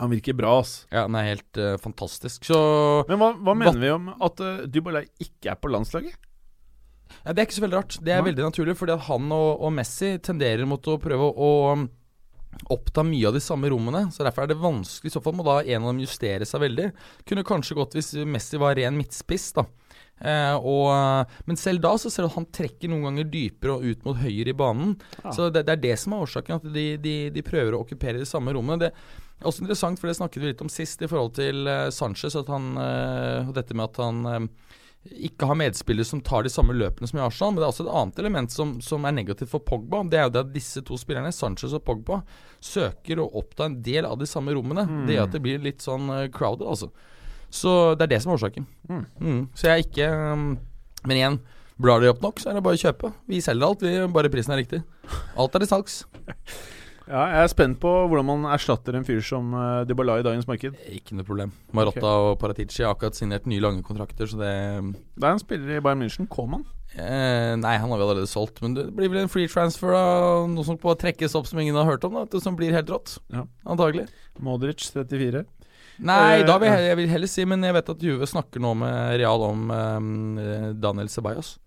Han 0.00 0.10
virker 0.10 0.34
bra, 0.36 0.58
ass. 0.60 0.86
Ja, 0.92 1.02
han 1.06 1.14
er 1.14 1.30
helt 1.36 1.58
fantastisk. 1.80 2.44
Så 2.44 2.58
Men 3.08 3.18
hva, 3.20 3.30
hva 3.36 3.54
mener 3.56 3.78
vi 3.80 3.90
om 3.94 4.10
at 4.20 4.40
uh, 4.40 4.66
Dybala 4.66 5.02
ikke 5.20 5.52
er 5.52 5.56
på 5.60 5.70
landslaget? 5.70 6.16
Ja, 7.24 7.32
Det 7.32 7.42
er 7.42 7.48
ikke 7.48 7.58
så 7.58 7.64
veldig 7.66 7.78
rart. 7.78 7.96
Det 8.00 8.12
er 8.12 8.20
ja. 8.22 8.26
veldig 8.26 8.46
naturlig, 8.48 8.76
fordi 8.78 8.96
at 8.96 9.06
han 9.08 9.32
og, 9.36 9.48
og 9.60 9.72
Messi 9.76 10.14
tenderer 10.24 10.68
mot 10.68 10.90
å 10.90 10.98
prøve 11.02 11.30
å 11.30 11.50
å 11.50 12.72
oppta 12.74 13.02
mye 13.06 13.28
av 13.28 13.36
de 13.36 13.40
samme 13.42 13.70
rommene. 13.72 14.08
Så 14.12 14.24
Derfor 14.26 14.44
er 14.44 14.52
det 14.52 14.60
vanskelig. 14.60 15.10
I 15.10 15.14
så 15.14 15.22
fall 15.24 15.36
må 15.38 15.46
da 15.46 15.60
en 15.62 15.84
av 15.84 15.92
dem 15.92 16.02
justere 16.04 16.48
seg 16.48 16.64
veldig. 16.64 16.90
Kunne 17.28 17.46
kanskje 17.46 17.76
gått 17.78 17.94
hvis 17.96 18.12
Messi 18.28 18.60
var 18.60 18.76
ren 18.78 18.98
midtspiss, 18.98 19.52
da. 19.56 19.64
Eh, 20.20 20.56
og, 20.68 20.90
men 21.48 21.56
selv 21.56 21.80
da 21.80 21.94
så 21.96 22.10
ser 22.12 22.26
du 22.26 22.28
at 22.28 22.36
han 22.36 22.48
trekker 22.52 22.90
noen 22.92 23.06
ganger 23.08 23.30
dypere 23.32 23.78
og 23.78 23.86
ut 23.86 24.04
mot 24.04 24.18
høyre 24.20 24.52
i 24.52 24.56
banen. 24.56 24.92
Ja. 25.22 25.32
Så 25.36 25.48
det, 25.48 25.64
det 25.68 25.78
er 25.78 25.84
det 25.86 25.96
som 26.02 26.16
er 26.16 26.26
årsaken, 26.26 26.60
at 26.60 26.68
de, 26.74 26.86
de, 27.00 27.16
de 27.32 27.46
prøver 27.46 27.76
å 27.76 27.82
okkupere 27.86 28.20
de 28.20 28.28
samme 28.28 28.52
rommene. 28.56 28.82
Det 28.82 28.90
er 28.90 29.48
også 29.48 29.64
interessant, 29.64 30.00
for 30.00 30.10
det 30.10 30.18
snakket 30.18 30.42
vi 30.42 30.52
litt 30.52 30.66
om 30.66 30.72
sist 30.72 31.00
i 31.00 31.08
forhold 31.10 31.32
til 31.40 31.70
eh, 31.70 31.88
Sanchez, 31.94 32.36
at 32.36 32.52
han, 32.52 32.74
eh, 32.82 33.48
og 33.48 33.56
dette 33.56 33.76
med 33.78 33.88
at 33.88 34.02
han 34.04 34.20
eh, 34.28 34.76
ikke 35.08 35.46
har 35.48 35.56
medspillere 35.56 36.04
som 36.04 36.20
tar 36.20 36.44
de 36.44 36.50
samme 36.52 36.74
løpene 36.76 37.08
som 37.08 37.18
i 37.18 37.22
Arsenal. 37.24 37.54
Men 37.54 37.62
det 37.62 37.66
er 37.66 37.72
også 37.72 37.84
et 37.86 37.94
annet 38.00 38.18
element 38.20 38.52
som, 38.52 38.74
som 38.84 39.06
er 39.08 39.14
negativt 39.16 39.52
for 39.52 39.64
Pogba. 39.64 40.02
Det 40.04 40.18
er 40.20 40.26
jo 40.26 40.34
det 40.34 40.42
at 40.44 40.50
disse 40.52 40.82
to 40.86 40.98
spillerne, 41.00 41.32
Sanchez 41.32 41.72
og 41.76 41.84
Pogba, 41.86 42.20
søker 42.60 43.22
å 43.22 43.30
oppta 43.40 43.70
en 43.70 43.78
del 43.84 44.08
av 44.08 44.18
de 44.20 44.28
samme 44.28 44.52
rommene. 44.56 44.84
Mm. 44.84 45.06
Det 45.08 45.16
gjør 45.16 45.30
at 45.30 45.36
det 45.36 45.42
blir 45.46 45.64
litt 45.64 45.84
sånn 45.84 46.10
eh, 46.12 46.26
crowded, 46.34 46.66
altså. 46.68 46.90
Så 47.50 47.94
det 47.98 48.06
er 48.06 48.12
det 48.12 48.20
som 48.22 48.34
er 48.34 48.38
årsaken. 48.38 48.68
Mm. 48.90 49.06
Mm. 49.24 49.40
Så 49.56 49.66
jeg 49.66 49.72
er 49.72 49.86
ikke 49.88 50.10
um, 50.36 50.44
Men 51.08 51.16
igjen, 51.16 51.38
blar 51.80 52.04
de 52.04 52.10
opp 52.12 52.20
nok, 52.22 52.38
så 52.38 52.50
er 52.50 52.58
det 52.58 52.64
bare 52.66 52.76
å 52.76 52.84
kjøpe. 52.84 53.10
Vi 53.30 53.40
selger 53.42 53.66
alt, 53.66 53.86
vi, 53.86 53.96
bare 54.12 54.30
prisen 54.30 54.52
er 54.54 54.60
riktig. 54.60 54.82
Alt 55.40 55.56
er 55.56 55.64
til 55.64 55.72
salgs. 55.72 56.02
Ja, 57.10 57.24
jeg 57.32 57.42
er 57.42 57.50
spent 57.50 57.80
på 57.82 57.90
hvordan 58.06 58.26
man 58.28 58.44
erstatter 58.54 58.94
en 58.94 59.04
fyr 59.06 59.18
som 59.26 59.48
uh, 59.56 59.82
Dybala 59.88 60.20
i 60.20 60.26
dagens 60.26 60.46
marked. 60.46 60.76
Ikke 60.94 61.16
noe 61.18 61.26
problem. 61.26 61.50
Marotta 61.74 62.06
og 62.28 62.36
Paratici 62.38 62.84
har 62.84 62.94
akkurat 62.94 63.18
signert 63.18 63.48
nye 63.50 63.62
lange 63.64 63.82
kontrakter, 63.86 64.28
så 64.30 64.38
det 64.38 64.52
Det 65.18 65.26
er 65.26 65.32
en 65.34 65.42
spiller 65.42 65.78
i 65.78 65.82
Bayern 65.82 66.04
München, 66.04 66.28
Coman. 66.30 66.62
eh, 66.94 67.56
Nei, 67.58 67.76
han 67.82 67.90
har 67.90 67.98
vi 67.98 68.04
allerede 68.06 68.30
solgt, 68.30 68.62
men 68.62 68.74
det 68.78 68.88
blir 68.94 69.10
vel 69.10 69.24
en 69.24 69.32
free 69.32 69.50
transfer 69.50 69.90
av 69.98 70.46
noe 70.50 70.64
som 70.66 70.78
bare 70.78 70.98
trekkes 71.02 71.34
opp 71.38 71.46
som 71.50 71.58
ingen 71.58 71.74
har 71.74 71.88
hørt 71.90 72.04
om, 72.06 72.14
da, 72.14 72.40
som 72.42 72.54
blir 72.58 72.70
helt 72.74 72.90
rått. 72.90 73.18
Ja. 73.34 73.44
Antagelig. 73.66 74.06
Modric 74.38 74.86
34. 74.94 75.44
Nei, 76.00 76.40
Eh, 76.40 76.46
da 76.46 76.56
vil 76.58 76.70
jeg, 76.70 76.86
jeg 76.88 76.96
vil 76.96 77.10
heller 77.12 77.28
si, 77.28 77.44
men 77.44 77.62
jeg 77.66 77.74
vet 77.76 77.90
at 77.92 78.02
Juve 78.06 78.26
snakker 78.30 78.62
nå 78.62 78.70
med 78.78 79.18
Real 79.20 79.42
om 79.50 79.66
um, 79.70 80.38
Daniel 80.80 81.10
Ceballos. 81.12 81.58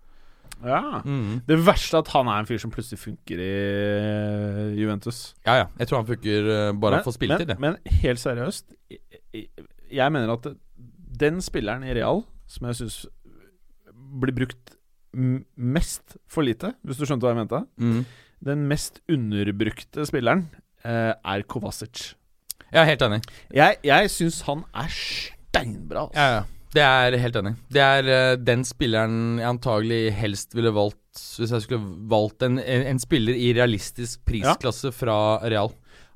Ja. 0.64 1.00
Mm. 1.04 1.42
Det 1.48 1.58
verste 1.66 1.98
er 1.98 2.04
at 2.04 2.12
han 2.14 2.30
er 2.32 2.42
en 2.42 2.48
fyr 2.48 2.60
som 2.62 2.72
plutselig 2.74 3.00
funker 3.02 3.40
i 3.42 3.50
eh, 3.54 4.74
Juventus. 4.80 5.34
Ja 5.46 5.58
ja, 5.62 5.66
jeg 5.80 5.90
tror 5.90 6.02
han 6.02 6.08
funker 6.08 6.50
eh, 6.56 6.70
bare 6.72 7.00
men, 7.00 7.06
for 7.06 7.16
spilletid, 7.16 7.54
men, 7.58 7.76
men 7.78 8.00
helt 8.04 8.22
seriøst, 8.22 8.74
jeg, 9.34 10.12
mener 10.14 10.34
at 10.34 10.48
den 11.24 11.42
spilleren 11.44 11.84
i 11.86 11.94
Real 11.96 12.24
som 12.50 12.68
jeg 12.68 12.80
syns 12.82 12.98
blir 14.20 14.34
brukt 14.36 14.74
mest 15.14 16.16
for 16.30 16.46
lite, 16.46 16.72
hvis 16.82 16.98
du 16.98 17.06
skjønte 17.06 17.26
hva 17.26 17.34
jeg 17.34 17.42
mente 17.44 17.64
Mm. 17.78 18.04
Den 18.44 18.66
mest 18.68 18.98
underbrukte 19.08 20.04
spilleren 20.04 20.48
eh, 20.84 21.14
er 21.14 21.44
Kovacic. 21.48 22.12
Jeg 22.68 22.80
er 22.82 22.88
helt 22.90 23.04
enig. 23.06 23.20
Jeg, 23.54 23.78
jeg 23.86 24.10
syns 24.12 24.42
han 24.48 24.64
er 24.74 24.90
steinbra. 24.92 26.08
Altså. 26.10 26.20
Ja, 26.20 26.26
ja. 26.34 26.42
Det 26.74 26.82
er 26.82 27.16
helt 27.22 27.36
enig. 27.38 27.54
Det 27.70 27.82
er 27.82 28.08
uh, 28.10 28.34
den 28.40 28.64
spilleren 28.66 29.38
jeg 29.38 29.50
antagelig 29.52 30.02
helst 30.18 30.56
ville 30.56 30.74
valgt 30.74 31.00
hvis 31.14 31.52
jeg 31.54 31.62
skulle 31.62 32.08
valgt 32.10 32.42
en, 32.42 32.58
en, 32.58 32.84
en 32.90 32.98
spiller 32.98 33.36
i 33.38 33.52
realistisk 33.54 34.24
prisklasse 34.26 34.90
fra 34.94 35.38
Real. 35.46 35.70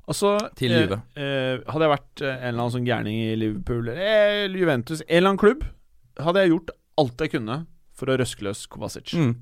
Altså, 0.09 0.33
Til 0.57 0.73
eh, 0.73 0.81
Juve. 0.83 0.97
eh, 1.15 1.59
hadde 1.69 1.85
jeg 1.85 1.93
vært 1.93 2.23
eh, 2.23 2.31
en 2.33 2.47
eller 2.49 2.63
annen 2.63 2.73
sånn 2.73 2.87
gærning 2.87 3.19
i 3.27 3.35
Liverpool 3.37 3.91
eller 3.93 4.55
Juventus, 4.57 5.03
en 5.05 5.19
eller 5.19 5.31
annen 5.31 5.41
klubb, 5.41 5.67
hadde 6.19 6.43
jeg 6.43 6.53
gjort 6.55 6.73
alt 7.03 7.23
jeg 7.23 7.33
kunne 7.35 7.59
for 7.99 8.09
å 8.09 8.17
røske 8.17 8.47
løs 8.47 8.63
Kovacic. 8.71 9.13
Mm. 9.13 9.35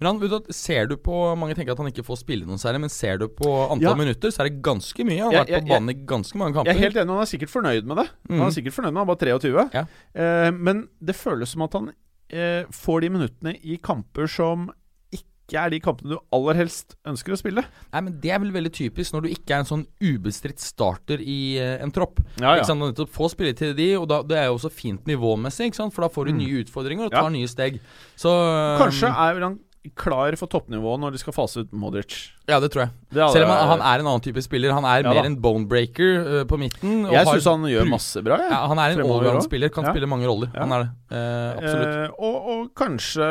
Men 0.00 0.18
han, 0.20 0.42
ser 0.50 0.86
du 0.90 0.96
på 0.96 1.36
Mange 1.38 1.54
tenker 1.54 1.72
at 1.72 1.78
han 1.78 1.86
ikke 1.92 2.04
får 2.04 2.18
spille 2.24 2.44
noen 2.46 2.58
særlig, 2.58 2.80
men 2.80 2.90
ser 2.90 3.18
du 3.18 3.28
på 3.28 3.46
antall 3.70 3.92
Ja. 3.92 3.94
minutter, 3.94 4.28
så 4.34 4.40
er 4.44 4.48
det 4.50 4.62
ganske 4.62 5.04
mye. 5.06 5.22
Han 5.22 5.32
har 5.34 5.44
vært 5.44 5.62
på 5.62 5.68
banen 5.68 5.90
i 5.90 5.98
ganske 6.04 6.34
mange 6.36 6.54
kamper. 6.54 6.72
Jeg 6.72 6.76
er 6.76 6.84
helt 6.88 6.96
enig, 6.96 7.08
han 7.14 7.22
er 7.22 7.30
sikkert 7.30 7.50
fornøyd 7.54 7.84
med 7.86 7.96
det. 7.96 8.08
Han 8.28 8.38
Mhm. 8.38 8.46
er 8.46 8.50
sikkert 8.50 8.74
fornøyd 8.74 8.92
med 8.92 9.00
Han 9.00 9.08
er 9.08 9.14
bare 9.14 9.38
23. 9.40 9.70
Ja. 9.74 9.84
Eh, 10.14 10.50
men 10.50 10.88
det 11.02 11.14
føles 11.14 11.48
som 11.48 11.62
at 11.62 11.72
han 11.72 11.92
eh, 12.30 12.64
får 12.72 13.00
de 13.02 13.08
minuttene 13.10 13.54
i 13.62 13.76
kamper 13.76 14.26
som 14.26 14.70
ikke 15.12 15.60
er 15.60 15.68
de 15.70 15.78
kampene 15.78 16.08
du 16.08 16.18
aller 16.32 16.54
helst 16.54 16.96
ønsker 17.06 17.34
å 17.34 17.36
spille. 17.38 17.62
Nei, 17.92 18.00
men 18.00 18.18
Det 18.18 18.30
er 18.32 18.38
vel 18.40 18.50
veldig 18.50 18.72
typisk 18.72 19.12
når 19.12 19.22
du 19.22 19.28
ikke 19.28 19.50
er 19.54 19.58
en 19.60 19.64
sånn 19.68 19.86
ubestridt 20.00 20.58
starter 20.58 21.20
i 21.20 21.58
uh, 21.60 21.82
en 21.84 21.92
tropp. 21.92 22.18
Ja, 22.40 22.56
Ikke? 22.56 22.70
Og 22.72 22.78
Nettopp 22.94 23.10
Få 23.10 23.28
spille 23.30 23.52
til 23.54 23.74
de, 23.74 23.94
og 23.96 24.08
da, 24.08 24.22
det 24.22 24.38
er 24.38 24.46
jo 24.46 24.54
også 24.56 24.72
fint 24.72 25.04
nivåmessig, 25.04 25.68
ikke 25.70 25.92
for 25.92 26.00
da 26.02 26.08
får 26.08 26.24
du 26.26 26.32
Mm. 26.32 26.38
nye 26.38 26.64
utfordringer 26.64 27.04
og 27.06 27.12
Ja. 27.12 27.20
tar 27.20 27.30
nye 27.30 27.46
steg. 27.46 27.78
Så 28.16 28.32
Kanskje 28.80 29.06
um, 29.08 29.14
er 29.14 29.40
han 29.40 29.58
klar 29.92 30.34
for 30.40 30.48
toppnivå 30.48 30.94
når 31.00 31.12
de 31.12 31.18
skal 31.20 31.34
fase 31.36 31.64
ut 31.64 31.72
Modric. 31.76 32.14
Ja, 32.48 32.58
det 32.60 32.70
tror 32.72 32.84
jeg. 32.86 32.90
Det 33.12 33.20
hadde- 33.22 33.32
Selv 33.36 33.44
om 33.44 33.50
han, 33.52 33.68
han 33.68 33.80
er 33.84 34.00
en 34.02 34.06
annen 34.10 34.22
type 34.24 34.42
spiller. 34.44 34.72
Han 34.72 34.84
er 34.84 35.02
Ja 35.04 35.10
mer 35.12 35.22
da. 35.22 35.26
en 35.28 35.36
bonebreaker 35.40 36.40
uh, 36.40 36.44
på 36.48 36.58
midten. 36.60 37.04
Jeg 37.12 37.26
syns 37.26 37.44
han 37.48 37.62
gjør 37.68 37.88
masse 37.88 38.22
bra. 38.24 38.38
ja, 38.40 38.66
Han 38.68 38.78
er 38.78 38.96
en 38.96 39.00
allround-spiller, 39.04 39.68
kan 39.72 39.84
spille 39.90 40.08
mange 40.08 40.26
roller. 40.28 40.48
Han 40.56 40.72
er 40.72 40.84
det. 40.84 40.90
Uh, 41.12 41.50
absolutt. 41.60 41.94
Uh, 41.94 42.24
og, 42.24 42.48
og 42.54 42.70
kanskje 42.74 43.28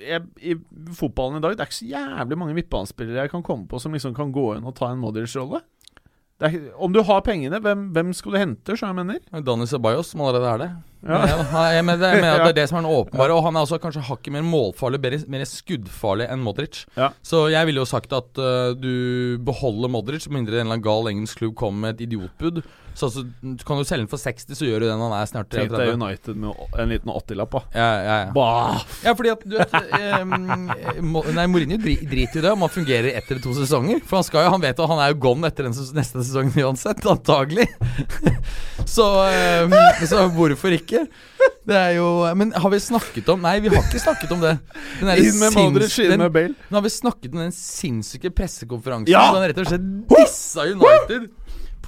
jeg, 0.00 0.22
I 0.42 0.54
fotballen 0.96 1.38
i 1.38 1.44
dag 1.44 1.56
Det 1.58 1.60
er 1.60 1.68
ikke 1.68 1.80
så 1.82 1.90
jævlig 1.90 2.38
mange 2.38 2.54
midtbanespillere 2.56 3.26
jeg 3.26 3.30
kan 3.34 3.42
komme 3.42 3.66
på 3.68 3.80
som 3.82 3.92
liksom 3.92 4.14
kan 4.16 4.32
gå 4.32 4.56
inn 4.56 4.64
og 4.64 4.74
ta 4.78 4.90
en 4.92 5.02
Modric-rolle. 5.02 5.60
Det 6.38 6.54
er- 6.54 6.74
Om 6.78 6.92
du 6.94 7.02
har 7.02 7.20
pengene, 7.26 7.58
hvem, 7.60 7.88
hvem 7.92 8.12
skal 8.14 8.32
du 8.32 8.38
hente, 8.38 8.76
så 8.78 8.86
jeg 8.86 8.94
mener? 8.94 9.18
Danny 9.42 9.66
Ceballos, 9.66 10.12
som 10.12 10.20
allerede 10.22 10.46
er 10.46 10.58
det. 10.58 10.68
Ja. 11.02 11.18
Det, 11.26 11.46
jeg 11.76 11.84
mener 11.84 12.12
at 12.12 12.44
det 12.46 12.52
er 12.52 12.58
det 12.60 12.68
som 12.70 12.78
er 12.78 12.82
den 12.86 12.90
åpenbare. 12.94 13.34
Og 13.34 13.42
han 13.42 13.56
er 13.56 13.66
også 13.66 13.78
kanskje 13.82 14.04
hakket 14.06 14.32
mer 14.32 14.42
målfarlig, 14.46 15.00
mer, 15.02 15.18
mer 15.34 15.44
skuddfarlig 15.50 16.28
enn 16.30 16.42
Modric. 16.46 16.84
Ja. 16.96 17.10
Så 17.26 17.48
jeg 17.50 17.66
ville 17.66 17.82
jo 17.82 17.88
sagt 17.90 18.12
at 18.14 18.38
uh, 18.38 18.70
du 18.78 19.38
beholder 19.42 19.90
Modric, 19.90 20.28
med 20.28 20.44
mindre 20.44 20.60
en 20.60 20.66
eller 20.66 20.76
annen 20.78 20.86
gal 20.86 21.10
engelsk 21.10 21.38
klubb 21.42 21.56
kommer 21.58 21.88
med 21.88 21.96
et 21.98 22.06
idiotbud. 22.06 22.62
Så 22.98 23.10
så, 23.14 23.22
kan 23.66 23.78
du 23.78 23.84
selge 23.86 24.02
den 24.02 24.10
for 24.10 24.18
60, 24.18 24.56
så 24.58 24.66
gjør 24.66 24.82
du 24.82 24.88
det 24.88 24.94
når 24.98 25.12
han 25.12 25.20
er 25.20 25.28
snart 25.30 25.52
Tenk 25.52 25.70
deg 25.70 25.92
United 25.94 26.38
med 26.42 26.78
en 26.82 26.90
liten 26.90 27.12
80-lapp, 27.12 27.52
da. 27.52 27.60
Ja, 27.78 27.90
ja, 28.02 28.16
ja. 28.24 28.32
Bah! 28.34 28.80
ja, 29.04 29.12
fordi 29.14 29.30
at 29.30 29.44
du 29.46 29.54
vet 29.54 29.76
eh, 29.76 30.24
Nei, 31.36 31.44
Mourinho 31.46 31.78
dri, 31.78 31.94
driter 32.02 32.40
i 32.40 32.44
det 32.48 32.50
om 32.56 32.64
han 32.66 32.72
fungerer 32.74 33.14
etter 33.20 33.38
to 33.44 33.54
sesonger. 33.54 34.02
For 34.02 34.18
han 34.18 34.26
skal 34.26 34.48
jo, 34.48 34.54
han 34.56 34.64
vet 34.64 34.82
at 34.82 34.90
han 34.90 35.02
er 35.04 35.12
jo 35.14 35.20
gone 35.28 35.46
etter 35.46 35.68
den 35.68 35.78
neste 35.94 36.24
sesongen 36.24 36.58
uansett, 36.66 37.06
antagelig. 37.06 37.68
så, 38.96 39.06
eh, 39.30 39.78
så 40.02 40.26
hvorfor 40.34 40.74
ikke? 40.74 41.06
Det 41.68 41.76
er 41.76 41.90
jo 41.98 42.06
Men 42.38 42.50
har 42.56 42.70
vi 42.72 42.78
snakket 42.80 43.28
om 43.28 43.42
Nei, 43.44 43.58
vi 43.60 43.70
har 43.70 43.82
ikke 43.84 44.00
snakket 44.02 44.32
om 44.34 44.42
det. 44.42 44.56
Den 44.98 45.12
Inn 45.22 45.38
med 45.38 45.54
Madrid, 45.54 45.98
inn 46.08 46.22
med 46.24 46.32
Bale. 46.34 46.56
Nå 46.66 46.80
har 46.80 46.86
vi 46.86 46.92
snakket 46.98 47.30
om 47.30 47.44
den 47.44 47.54
sinnssyke 47.54 48.32
pressekonferansen 48.34 49.12
Ja! 49.12 49.28
Så 49.28 49.38
han 49.38 49.46
rett 49.52 49.62
og 49.62 49.70
slett 49.70 49.88
dissa 50.16 50.66
United 50.72 51.28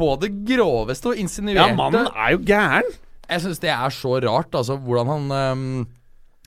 på 0.01 0.11
det 0.22 0.32
groveste 0.48 1.12
og 1.12 1.20
insinuerte 1.20 1.70
Ja, 1.70 1.76
mannen 1.76 2.11
er 2.11 2.34
jo 2.34 2.42
gæren! 2.48 2.92
Jeg 3.30 3.44
syns 3.44 3.62
det 3.62 3.70
er 3.70 3.94
så 3.94 4.18
rart, 4.24 4.55
altså, 4.59 4.74
hvordan 4.80 5.11
han 5.12 5.34
um, 5.55 5.66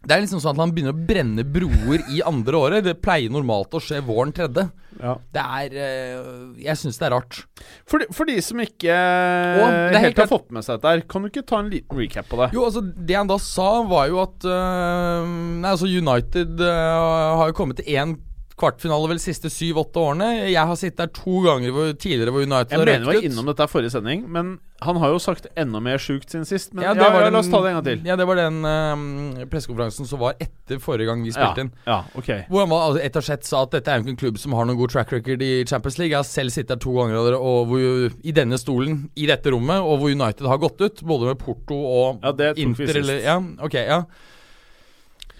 Det 0.04 0.12
er 0.12 0.24
liksom 0.26 0.42
sånn 0.44 0.58
at 0.58 0.64
han 0.66 0.74
begynner 0.76 0.92
å 0.92 1.06
brenne 1.08 1.46
broer 1.48 2.04
i 2.12 2.20
andre 2.28 2.60
året. 2.60 2.84
Det 2.84 2.98
pleier 3.00 3.32
normalt 3.32 3.72
å 3.78 3.80
skje 3.80 4.02
våren 4.04 4.34
tredje. 4.36 4.66
Ja. 5.00 5.14
Det 5.34 5.44
er 5.58 5.78
eh, 5.80 6.26
Jeg 6.66 6.76
syns 6.82 7.00
det 7.00 7.08
er 7.08 7.16
rart. 7.16 7.40
For, 7.88 8.04
de, 8.04 8.10
for 8.14 8.28
de 8.28 8.36
som 8.44 8.60
ikke 8.60 8.92
er 8.92 9.96
helt 9.96 10.10
helt 10.10 10.22
har 10.26 10.30
fått 10.30 10.52
med 10.54 10.66
seg 10.66 10.82
dette, 10.82 10.92
her, 10.92 11.06
kan 11.08 11.24
du 11.24 11.32
ikke 11.32 11.46
ta 11.48 11.62
en 11.64 11.72
liten 11.72 12.04
recap 12.04 12.28
på 12.28 12.42
det? 12.42 12.52
Jo, 12.58 12.68
altså 12.68 12.84
Det 12.84 13.16
han 13.16 13.32
da 13.32 13.40
sa, 13.42 13.70
var 13.88 14.12
jo 14.12 14.20
at 14.26 14.50
uh, 14.50 15.24
Nei, 15.24 15.72
altså 15.72 15.88
United 15.88 16.60
uh, 16.60 17.40
har 17.40 17.54
jo 17.54 17.58
kommet 17.58 17.80
til 17.80 17.96
én 17.96 18.18
kvartfinale 18.60 19.08
vel 19.10 19.20
siste 19.22 19.50
syv-åtte 19.50 19.98
årene. 19.98 20.28
Jeg 20.52 20.62
har 20.70 20.78
sittet 20.78 21.00
der 21.02 21.10
to 21.16 21.40
ganger 21.46 21.72
hvor, 21.74 21.90
tidligere 21.98 22.32
hvor 22.36 22.44
United 22.46 22.72
Jeg 22.76 22.80
har 22.80 22.86
mener 22.86 23.00
vi 23.00 23.10
var 23.10 23.18
ut. 23.24 23.26
innom 23.32 23.48
dette 23.50 23.68
forrige 23.72 23.94
sending, 23.96 24.28
men 24.30 24.52
han 24.84 24.98
har 25.00 25.14
jo 25.14 25.20
sagt 25.24 25.48
enda 25.58 25.80
mer 25.80 25.98
sjukt 25.98 26.30
siden 26.30 26.46
sist. 26.46 26.74
Men 26.76 26.84
ja, 26.86 26.94
det 26.94 27.02
ja, 27.06 27.10
var 27.16 27.32
la 27.32 27.40
oss 27.40 27.50
ta 27.50 27.62
det 27.64 27.72
en 27.72 27.78
gang 27.80 27.86
til. 27.88 28.02
Ja, 28.06 28.18
det 28.20 28.28
var 28.28 28.36
den 28.38 28.58
uh, 28.68 29.46
pressekonferansen 29.50 30.06
som 30.10 30.20
var 30.22 30.36
etter 30.44 30.82
forrige 30.84 31.08
gang 31.08 31.24
vi 31.24 31.32
Ja, 31.32 31.38
spilte 31.40 31.64
inn. 31.66 31.72
ja, 31.88 31.98
ok. 32.20 32.30
Hvor 32.50 32.66
han 32.66 32.72
var, 32.74 32.86
altså, 32.90 33.02
et 33.08 33.20
og 33.22 33.26
slett 33.30 33.48
sa 33.48 33.62
at 33.64 33.72
dette 33.78 33.90
er 33.94 33.98
jo 34.02 34.06
ikke 34.06 34.14
en 34.16 34.22
klubb 34.26 34.42
som 34.44 34.54
har 34.60 34.68
noen 34.70 34.78
god 34.82 34.94
track 34.94 35.14
record 35.16 35.42
i 35.42 35.52
Champions 35.70 35.98
League. 36.02 36.12
Jeg 36.12 36.20
har 36.20 36.28
selv 36.28 36.54
sittet 36.54 36.76
der 36.76 36.82
to 36.84 36.94
ganger 37.00 37.38
og, 37.40 37.72
hvor, 37.72 38.12
i 38.22 38.36
denne 38.36 38.60
stolen, 38.62 39.06
i 39.16 39.26
dette 39.32 39.50
rommet, 39.56 39.80
og 39.82 39.98
hvor 40.04 40.12
United 40.14 40.46
har 40.52 40.62
gått 40.62 40.84
ut. 40.84 41.02
Både 41.08 41.32
med 41.32 41.40
Porto 41.42 41.80
og 41.80 42.20
Ja, 42.24 42.32
det 42.44 42.54
Inter 42.62 42.92
eller 43.02 43.24
Ja, 43.24 43.40
ok, 43.64 43.80
ja. 43.82 44.04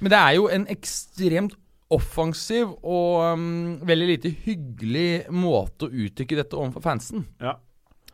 Men 0.04 0.12
det 0.12 0.20
er 0.20 0.34
jo 0.40 0.48
en 0.52 0.66
ekstremt 0.72 1.54
offensiv 1.96 2.72
og 2.82 3.22
um, 3.34 3.78
veldig 3.86 4.10
lite 4.10 4.34
hyggelig 4.46 5.30
måte 5.34 5.88
å 5.88 5.94
uttrykke 6.06 6.40
dette 6.40 6.58
overfor 6.60 6.84
fansen. 6.86 7.28
Ja. 7.44 7.58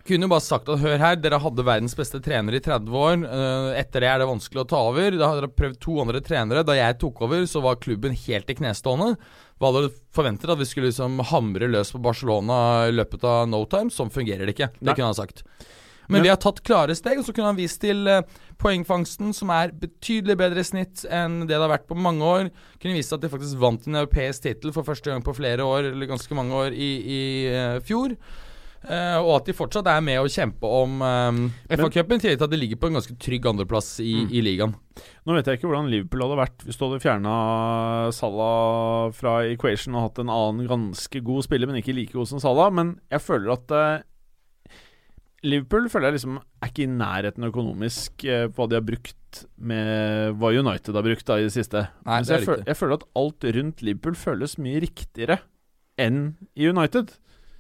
Kunne 0.08 0.26
jo 0.26 0.32
bare 0.32 0.42
sagt 0.42 0.70
at 0.72 0.80
hør 0.82 0.98
her, 0.98 1.18
dere 1.22 1.38
hadde 1.44 1.66
verdens 1.68 1.94
beste 1.98 2.22
trener 2.24 2.56
i 2.58 2.62
30 2.64 2.96
år. 2.98 3.18
Uh, 3.30 3.70
etter 3.78 4.02
det 4.02 4.10
er 4.10 4.22
det 4.22 4.30
vanskelig 4.30 4.64
å 4.64 4.70
ta 4.72 4.80
over. 4.90 5.14
Da 5.14 5.30
hadde 5.30 5.44
dere 5.44 5.58
prøvd 5.60 5.78
to 5.84 5.98
andre 6.02 6.22
trenere. 6.26 6.64
Da 6.66 6.78
jeg 6.78 6.98
tok 7.04 7.22
over, 7.28 7.44
så 7.50 7.62
var 7.66 7.82
klubben 7.84 8.16
helt 8.18 8.50
i 8.50 8.58
knestående. 8.58 9.12
Hva 9.60 9.70
hadde 9.70 9.90
du 9.90 10.00
forventet? 10.16 10.50
At 10.50 10.62
vi 10.62 10.70
skulle 10.70 10.90
liksom 10.90 11.20
hamre 11.30 11.70
løs 11.70 11.92
på 11.94 12.02
Barcelona 12.02 12.88
i 12.88 12.96
løpet 12.96 13.28
av 13.28 13.44
no 13.52 13.62
time? 13.70 13.94
Sånn 13.94 14.10
fungerer 14.14 14.48
det 14.48 14.56
ikke. 14.56 14.72
Det 14.80 14.88
Nei. 14.88 14.96
kunne 14.96 15.12
han 15.12 15.20
sagt. 15.20 15.44
Men 16.10 16.26
vi 16.26 16.32
har 16.32 16.40
tatt 16.42 16.64
klare 16.66 16.96
steg, 16.98 17.20
og 17.22 17.26
så 17.28 17.34
kunne 17.36 17.52
han 17.52 17.60
vist 17.60 17.80
til 17.84 18.08
eh, 18.10 18.24
poengfangsten, 18.58 19.32
som 19.38 19.52
er 19.54 19.72
betydelig 19.78 20.36
bedre 20.42 20.64
snitt 20.66 21.06
enn 21.06 21.44
det 21.46 21.54
det 21.54 21.62
har 21.62 21.70
vært 21.72 21.88
på 21.90 21.98
mange 21.98 22.26
år. 22.26 22.50
Kunne 22.82 22.98
vist 22.98 23.14
at 23.14 23.22
de 23.22 23.30
faktisk 23.32 23.62
vant 23.62 23.86
en 23.88 24.02
europeisk 24.02 24.48
tittel 24.48 24.74
for 24.76 24.88
første 24.88 25.12
gang 25.14 25.24
på 25.26 25.36
flere 25.38 25.66
år, 25.66 25.92
eller 25.94 26.10
ganske 26.10 26.34
mange 26.38 26.56
år, 26.66 26.74
i, 26.74 26.92
i 27.06 27.24
uh, 27.54 27.80
fjor. 27.86 28.18
Uh, 28.80 29.20
og 29.20 29.34
at 29.42 29.50
de 29.50 29.54
fortsatt 29.58 29.88
er 29.92 30.00
med 30.00 30.22
å 30.22 30.30
kjempe 30.32 30.64
om 30.64 31.02
um, 31.04 31.40
FA-cupen, 31.68 32.16
i 32.16 32.24
tillegg 32.24 32.38
til 32.40 32.46
at 32.48 32.54
de 32.54 32.60
ligger 32.62 32.80
på 32.80 32.88
en 32.88 32.96
ganske 32.96 33.16
trygg 33.20 33.48
andreplass 33.52 33.90
i, 34.00 34.14
Mm. 34.24 34.30
i 34.32 34.44
ligaen. 34.46 34.76
Nå 35.28 35.36
vet 35.36 35.50
jeg 35.52 35.60
ikke 35.60 35.68
hvordan 35.68 35.90
Liverpool 35.92 36.24
hadde 36.24 36.38
vært 36.40 36.64
hvis 36.64 36.80
du 36.80 36.86
hadde 36.86 37.02
fjerna 37.04 37.34
Salah 38.16 39.12
fra 39.16 39.34
equation 39.52 39.98
og 40.00 40.06
hatt 40.08 40.22
en 40.24 40.32
annen 40.32 40.70
ganske 40.70 41.22
god 41.28 41.46
spiller, 41.46 41.68
men 41.68 41.82
ikke 41.82 41.96
like 41.98 42.16
god 42.16 42.32
som 42.32 42.40
Salah. 42.40 42.72
Men 42.72 42.96
jeg 43.12 43.24
føler 43.26 43.54
at 43.58 43.76
eh, 43.76 44.06
Liverpool 45.46 45.88
føler 45.92 46.10
jeg 46.10 46.20
liksom 46.20 46.40
er 46.40 46.72
ikke 46.72 46.84
i 46.86 46.92
nærheten 46.92 47.48
økonomisk 47.48 48.26
eh, 48.28 48.48
på 48.52 48.64
hva 48.64 48.70
de 48.72 48.80
har 48.80 48.86
brukt 48.88 49.44
med 49.62 50.36
hva 50.42 50.52
United 50.58 50.98
har 50.98 51.06
brukt 51.06 51.28
da 51.28 51.38
i 51.40 51.46
det 51.48 51.54
siste. 51.56 51.86
Nei, 52.08 52.20
det 52.26 52.34
er 52.34 52.42
jeg, 52.42 52.50
føl 52.50 52.68
jeg 52.68 52.80
føler 52.80 53.00
at 53.00 53.08
alt 53.22 53.50
rundt 53.60 53.84
Liverpool 53.86 54.20
føles 54.20 54.58
mye 54.60 54.84
riktigere 54.84 55.40
enn 56.00 56.22
i 56.58 56.70
United. 56.72 57.16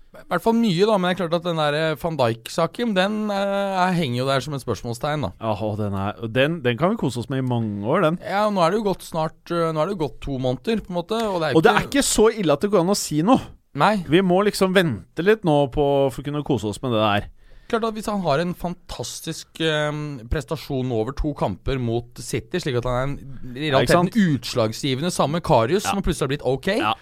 I 0.09 0.23
hvert 0.25 0.41
fall 0.41 0.55
mye, 0.57 0.85
da, 0.89 0.95
men 0.97 1.05
det 1.05 1.11
er 1.13 1.17
klart 1.19 1.35
at 1.37 1.45
den 1.45 1.59
der 1.61 1.75
eh, 1.77 1.97
van 2.01 2.15
Dijk-saken, 2.17 2.95
den 2.97 3.17
eh, 3.29 3.81
henger 3.93 4.23
jo 4.23 4.25
der 4.25 4.41
som 4.41 4.55
et 4.57 4.63
spørsmålstegn, 4.63 5.27
da. 5.27 5.29
Ja, 5.37 5.69
den, 5.77 5.97
er, 6.01 6.23
den, 6.33 6.55
den 6.65 6.79
kan 6.79 6.95
vi 6.95 6.99
kose 7.03 7.21
oss 7.21 7.29
med 7.29 7.43
i 7.43 7.45
mange 7.45 7.85
år, 7.85 8.07
den. 8.07 8.17
Ja, 8.25 8.47
nå 8.49 8.63
er 8.65 8.73
det 8.73 8.79
jo 8.81 8.87
gått 8.89 9.05
snart 9.05 9.53
eh, 9.53 9.69
Nå 9.69 9.83
er 9.83 9.91
det 9.91 9.93
jo 9.93 10.01
gått 10.07 10.17
to 10.25 10.39
måneder, 10.41 10.81
på 10.81 10.89
en 10.89 10.97
måte. 10.97 11.21
Og 11.29 11.37
det 11.43 11.51
er, 11.51 11.53
og 11.53 11.61
ikke, 11.61 11.67
det 11.67 11.75
er 11.75 11.89
ikke 11.91 12.05
så 12.09 12.25
ille 12.33 12.57
at 12.57 12.65
det 12.65 12.71
går 12.73 12.81
an 12.81 12.95
å 12.95 12.97
si 12.97 13.21
noe. 13.25 13.45
Nei. 13.77 13.99
Vi 14.09 14.23
må 14.25 14.41
liksom 14.47 14.73
vente 14.73 15.21
litt 15.21 15.45
nå 15.45 15.59
på 15.69 15.85
for 16.09 16.23
å 16.23 16.25
kunne 16.25 16.41
kose 16.47 16.71
oss 16.71 16.81
med 16.81 16.97
det 16.97 17.03
der. 17.05 17.29
Klart 17.69 17.83
at 17.85 17.93
Hvis 17.93 18.07
han 18.09 18.21
har 18.25 18.39
en 18.41 18.53
fantastisk 18.57 19.59
um, 19.61 19.99
prestasjon 20.31 20.89
over 20.91 21.13
to 21.13 21.33
kamper 21.37 21.77
mot 21.79 22.17
City, 22.17 22.57
slik 22.63 22.79
at 22.81 22.87
han 22.89 22.95
er 22.97 23.03
en, 23.03 23.13
i 23.55 23.69
Ja, 23.69 23.77
realiteten 23.77 24.09
utslagsgivende 24.39 25.11
samme 25.13 25.41
Karius, 25.45 25.85
Ja. 25.85 25.91
som 25.93 26.01
plutselig 26.01 26.25
har 26.25 26.31
blitt 26.33 26.45
ok, 26.49 26.67
Ja. 26.79 26.93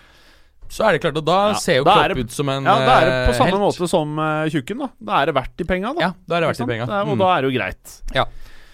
så 0.67 0.83
er 0.89 0.91
det 0.97 1.01
klart 1.05 1.17
at 1.17 1.25
da 1.25 1.37
Ja, 1.53 1.53
ser 1.63 1.77
jo 1.79 1.83
Klopp 1.87 2.07
det- 2.13 2.17
ut 2.25 2.31
som 2.31 2.49
en 2.49 2.63
Ja, 2.65 2.75
Da 2.83 2.99
er 2.99 3.05
det 3.05 3.13
på 3.29 3.31
eh, 3.31 3.37
samme 3.39 3.51
helt. 3.55 3.63
måte 3.63 3.87
som 3.87 4.19
uh, 4.19 4.49
Tjukken, 4.49 4.77
da. 4.79 4.89
Da 4.99 5.21
er 5.21 5.25
det 5.31 5.35
verdt 5.35 5.55
de 5.57 5.63
penga, 5.63 5.93
da. 5.93 6.01
Ja, 6.01 6.11
da 6.27 6.35
er 6.35 6.41
det 6.41 6.49
verdt 6.51 6.57
de 6.57 6.67
penga. 6.67 6.83
Er- 6.83 7.07
Og 7.07 7.15
Mm. 7.15 7.19
da 7.19 7.37
er 7.37 7.41
det 7.41 7.53
jo 7.53 7.59
greit. 7.59 8.01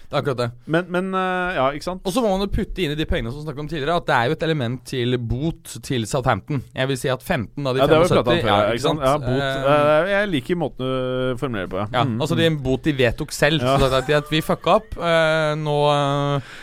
Det 0.04 0.14
er 0.14 0.20
akkurat 0.20 0.40
det. 0.42 0.48
Men, 0.70 0.88
men 0.92 1.08
eh, 1.18 1.56
Ja, 1.56 1.68
ikke 1.74 1.86
sant? 1.88 2.02
Og 2.06 2.14
så 2.14 2.22
må 2.22 2.30
man 2.34 2.44
jo 2.44 2.50
putte 2.52 2.84
inn 2.84 2.92
i 2.94 2.98
de 2.98 3.06
pengene 3.08 3.32
som 3.32 3.40
vi 3.40 3.46
snakket 3.46 3.64
om 3.64 3.70
tidligere, 3.70 3.96
at 4.02 4.08
det 4.10 4.16
er 4.16 4.28
jo 4.30 4.36
et 4.36 4.44
element 4.46 4.84
til 4.90 5.18
bot 5.18 5.76
til 5.86 6.06
Southampton. 6.10 6.60
Jeg 6.74 6.90
vil 6.90 7.00
si 7.00 7.10
at 7.12 7.24
15 7.24 7.66
av 7.66 7.74
de 7.74 7.82
Ja, 7.82 7.88
det 7.90 7.96
har 7.98 8.04
vi 8.04 8.10
75 8.12 8.18
prata 8.18 8.34
om 8.34 8.42
før. 8.44 8.52
ja, 8.52 8.76
ikke 8.76 8.86
sant? 8.86 9.06
Ja, 9.08 9.14
bot. 9.24 9.40
Eh, 9.44 10.12
jeg 10.14 10.30
liker 10.34 10.60
måten 10.60 10.84
du 10.84 11.40
formulerer 11.40 11.72
på, 11.72 11.82
ja. 11.82 11.88
Ja, 11.92 12.04
Mm, 12.04 12.20
altså 12.20 12.34
mm. 12.34 12.38
det 12.38 12.44
er 12.44 12.52
en 12.52 12.62
bot 12.62 12.84
de 12.84 12.92
vedtok 12.98 13.32
selv. 13.32 13.64
Ja. 13.64 13.78
Så 13.80 13.88
det 13.88 14.12
er 14.12 14.20
at 14.20 14.30
vi 14.30 14.40
fucka 14.44 14.78
opp. 14.78 14.96
Uh, 15.00 15.54
nå 15.58 15.76
uh, 15.88 16.54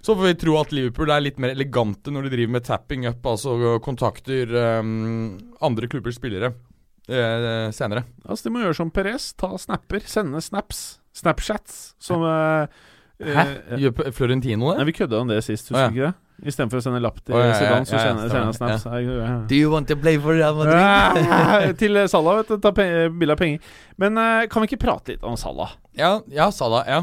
så 0.00 0.14
får 0.16 0.30
vi 0.30 0.34
tro 0.40 0.56
at 0.60 0.72
Liverpool 0.72 1.10
er 1.12 1.20
litt 1.24 1.38
mer 1.42 1.52
elegante 1.52 2.12
når 2.12 2.26
de 2.28 2.32
driver 2.36 2.52
med 2.56 2.64
tapping 2.64 3.06
up, 3.08 3.26
altså 3.26 3.78
kontakter 3.84 4.48
um, 4.80 5.34
andre 5.60 5.88
klubbers 5.92 6.16
spillere 6.16 6.52
uh, 6.54 7.68
senere. 7.74 8.06
Altså, 8.24 8.46
de 8.46 8.54
må 8.54 8.62
gjøre 8.64 8.78
som 8.78 8.92
Perez. 8.94 9.32
Ta 9.40 9.52
snapper. 9.60 10.04
Sende 10.08 10.40
snaps. 10.44 11.00
Snapchats. 11.16 11.94
Som 12.00 12.22
eh, 12.24 12.80
Hæ? 13.20 13.44
eh, 13.74 13.78
Gjør 13.84 14.10
Florentino 14.16 14.70
det? 14.72 14.78
Nei, 14.80 14.84
vi 14.88 14.92
kødda 14.96 15.18
om 15.20 15.28
det 15.28 15.42
sist, 15.44 15.68
husker 15.68 15.82
ja. 15.82 15.88
du 15.90 15.98
ikke 15.98 16.10
det? 16.10 16.48
Istedenfor 16.50 16.80
å 16.80 16.84
sende 16.86 17.00
lapp 17.04 17.18
til 17.20 17.34
oh, 17.36 17.40
ja, 17.42 17.50
ja, 17.50 17.56
Zidane, 17.58 17.84
så 17.84 17.92
ja, 17.92 18.00
ja, 18.00 18.04
sender 18.08 18.30
sender 18.32 18.44
han 18.46 18.54
snaps. 18.56 18.84
Ja. 18.88 19.16
Ja. 19.20 19.32
Do 19.50 19.56
you 19.58 19.68
want 19.74 19.90
to 19.92 19.96
play 20.00 20.16
for 20.16 20.32
Real 20.32 20.54
Madrid? 20.56 21.74
til 21.82 21.98
Salah, 22.08 22.38
vet 22.40 22.48
du. 22.48 22.56
Ta 22.64 22.72
bilde 22.72 23.34
av 23.34 23.40
penger. 23.42 23.74
Men 24.00 24.16
uh, 24.16 24.46
kan 24.48 24.64
vi 24.64 24.70
ikke 24.70 24.80
prate 24.86 25.12
litt 25.12 25.26
om 25.28 25.36
Salah? 25.36 25.74
Ja, 26.00 26.14
ja, 26.32 26.46
Salah. 26.54 26.88
Ja. 26.88 27.02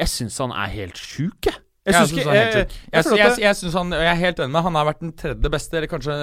Jeg 0.00 0.08
syns 0.12 0.38
han 0.40 0.54
er 0.54 0.70
helt 0.72 0.96
sjuk, 1.00 1.50
jeg. 1.50 1.58
Jeg 1.90 1.96
syns 2.06 2.26
han 2.28 2.30
er 2.30 2.38
helt 2.38 2.54
jeg, 2.54 2.68
sjuk. 2.68 2.76
jeg, 2.92 2.92
Jeg, 2.92 3.18
jeg, 3.18 3.40
jeg, 3.42 3.56
synes 3.58 3.74
han, 3.80 3.90
jeg 3.96 4.06
er 4.12 4.18
helt 4.20 4.40
enig 4.44 4.52
med 4.52 4.62
Han 4.66 4.76
har 4.76 4.84
vært 4.90 5.00
den 5.02 5.12
tredje 5.16 5.50
beste, 5.50 5.76
eller 5.80 5.90
kanskje, 5.90 6.14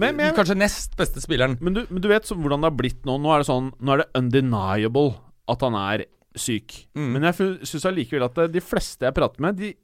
Men- 0.00 0.16
men- 0.16 0.34
kanskje 0.34 0.56
nest 0.58 0.96
beste 0.98 1.20
spilleren. 1.22 1.58
men, 1.60 1.74
du, 1.76 1.84
men 1.90 2.02
du 2.02 2.08
vet 2.10 2.26
så, 2.26 2.34
hvordan 2.34 2.64
det 2.64 2.70
har 2.72 2.76
blitt 2.80 3.04
nå. 3.06 3.18
Nå 3.20 3.30
er 3.34 3.44
det 3.44 3.46
sånn 3.46 3.70
Nå 3.78 3.92
er 3.94 4.02
det 4.02 4.08
undeniable 4.18 5.12
at 5.52 5.60
han 5.62 5.76
er 5.78 6.04
syk. 6.38 6.86
Mm. 6.94 7.08
Men 7.16 7.22
jeg 7.28 7.36
syns 7.68 7.86
allikevel 7.88 8.24
at 8.28 8.40
de 8.52 8.60
fleste 8.64 9.04
jeg 9.08 9.14
prater 9.16 9.40
med, 9.44 9.56
de 9.60 9.74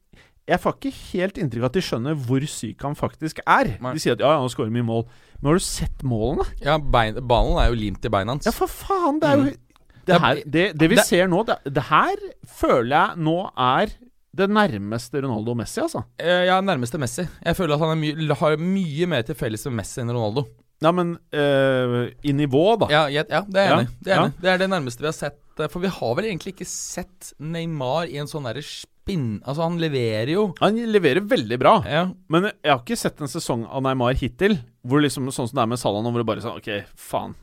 jeg 0.49 0.61
får 0.63 0.77
ikke 0.79 0.91
helt 1.13 1.37
inntrykk 1.43 1.61
av 1.61 1.69
at 1.69 1.75
de 1.77 1.81
skjønner 1.85 2.15
hvor 2.25 2.45
syk 2.49 2.81
han 2.87 2.95
faktisk 2.97 3.43
er. 3.45 3.75
Nei. 3.85 3.91
De 3.93 4.01
sier 4.01 4.15
at 4.17 4.23
ja, 4.25 4.31
ja, 4.33 4.39
han 4.41 4.49
skårer 4.49 4.73
mye 4.73 4.87
mål. 4.89 5.03
Men 5.43 5.51
har 5.51 5.59
du 5.61 5.65
sett 5.67 6.05
målene? 6.09 6.47
Ja, 6.65 6.79
bein, 6.81 7.19
Ballen 7.29 7.59
er 7.61 7.69
jo 7.69 7.77
limt 7.77 8.07
i 8.09 8.13
beina 8.15 8.33
hans. 8.33 8.49
Ja, 8.49 8.55
for 8.57 8.71
faen! 8.73 9.21
Det 9.21 9.29
er 9.29 9.43
jo 9.43 9.51
Mm. 9.53 9.65
Det, 10.09 10.17
her, 10.23 10.39
det, 10.49 10.63
det 10.81 10.87
vi 10.89 10.97
det- 10.97 11.05
ser 11.05 11.27
nå, 11.29 11.43
det, 11.45 11.83
her 11.91 12.17
føler 12.49 12.95
jeg 12.95 13.19
nå 13.21 13.35
er 13.61 13.91
det 14.39 14.47
nærmeste 14.49 15.21
Ronaldo 15.21 15.53
og 15.53 15.59
Messi, 15.61 15.83
altså. 15.83 16.01
Eh, 16.17 16.47
Ja, 16.49 16.63
nærmeste 16.65 16.97
Messi. 16.99 17.27
Jeg 17.45 17.57
føler 17.59 17.75
at 17.77 17.81
han 17.85 18.01
my 18.01 18.15
har 18.41 18.57
mye 18.57 19.07
mer 19.07 19.27
til 19.29 19.37
felles 19.37 19.67
med 19.69 19.83
Messi 19.83 20.01
enn 20.01 20.09
Ronaldo. 20.17 20.47
Ja, 20.81 20.93
men 20.95 21.17
øh, 21.35 22.11
i 22.23 22.33
nivå, 22.39 22.77
da. 22.79 22.87
Ja, 22.93 23.01
ja, 23.11 23.25
ja 23.29 23.41
det 23.49 23.59
er 23.59 23.67
jeg 23.73 23.79
enig 23.79 23.89
i. 23.89 24.11
Ja. 24.13 24.29
det 24.41 24.51
er 24.53 24.61
det 24.63 24.69
nærmeste 24.71 25.03
vi 25.03 25.09
har 25.11 25.17
sett. 25.17 25.41
eh, 25.59 25.67
For 25.73 25.83
vi 25.83 25.89
har 25.91 26.15
vel 26.15 26.29
egentlig 26.31 26.53
ikke 26.55 26.69
sett 26.71 27.33
Neymar 27.43 28.07
i 28.07 28.21
en 28.23 28.31
sånn 28.31 28.47
derre 28.47 28.63
spinn... 28.63 29.41
Altså, 29.43 29.65
han 29.67 29.81
leverer 29.83 30.31
jo. 30.37 30.45
Han 30.61 30.79
leverer 30.95 31.25
veldig 31.27 31.59
bra. 31.59 31.73
Ja, 31.89 32.05
Men 32.31 32.51
jeg 32.53 32.71
har 32.71 32.79
ikke 32.85 32.97
sett 33.01 33.19
en 33.25 33.33
sesong 33.33 33.67
av 33.67 33.83
Neymar 33.83 34.15
hittil 34.21 34.59
hvor 34.87 35.03
liksom 35.03 35.27
sånn 35.35 35.49
som 35.51 35.57
det 35.59 35.65
er 35.67 35.73
med 35.75 35.83
Salah 35.83 36.05
nå, 36.07 36.13
hvor 36.15 36.23
det 36.23 36.29
bare 36.31 36.45
sånn 36.47 36.61
OK, 36.63 36.71
faen. 36.95 37.35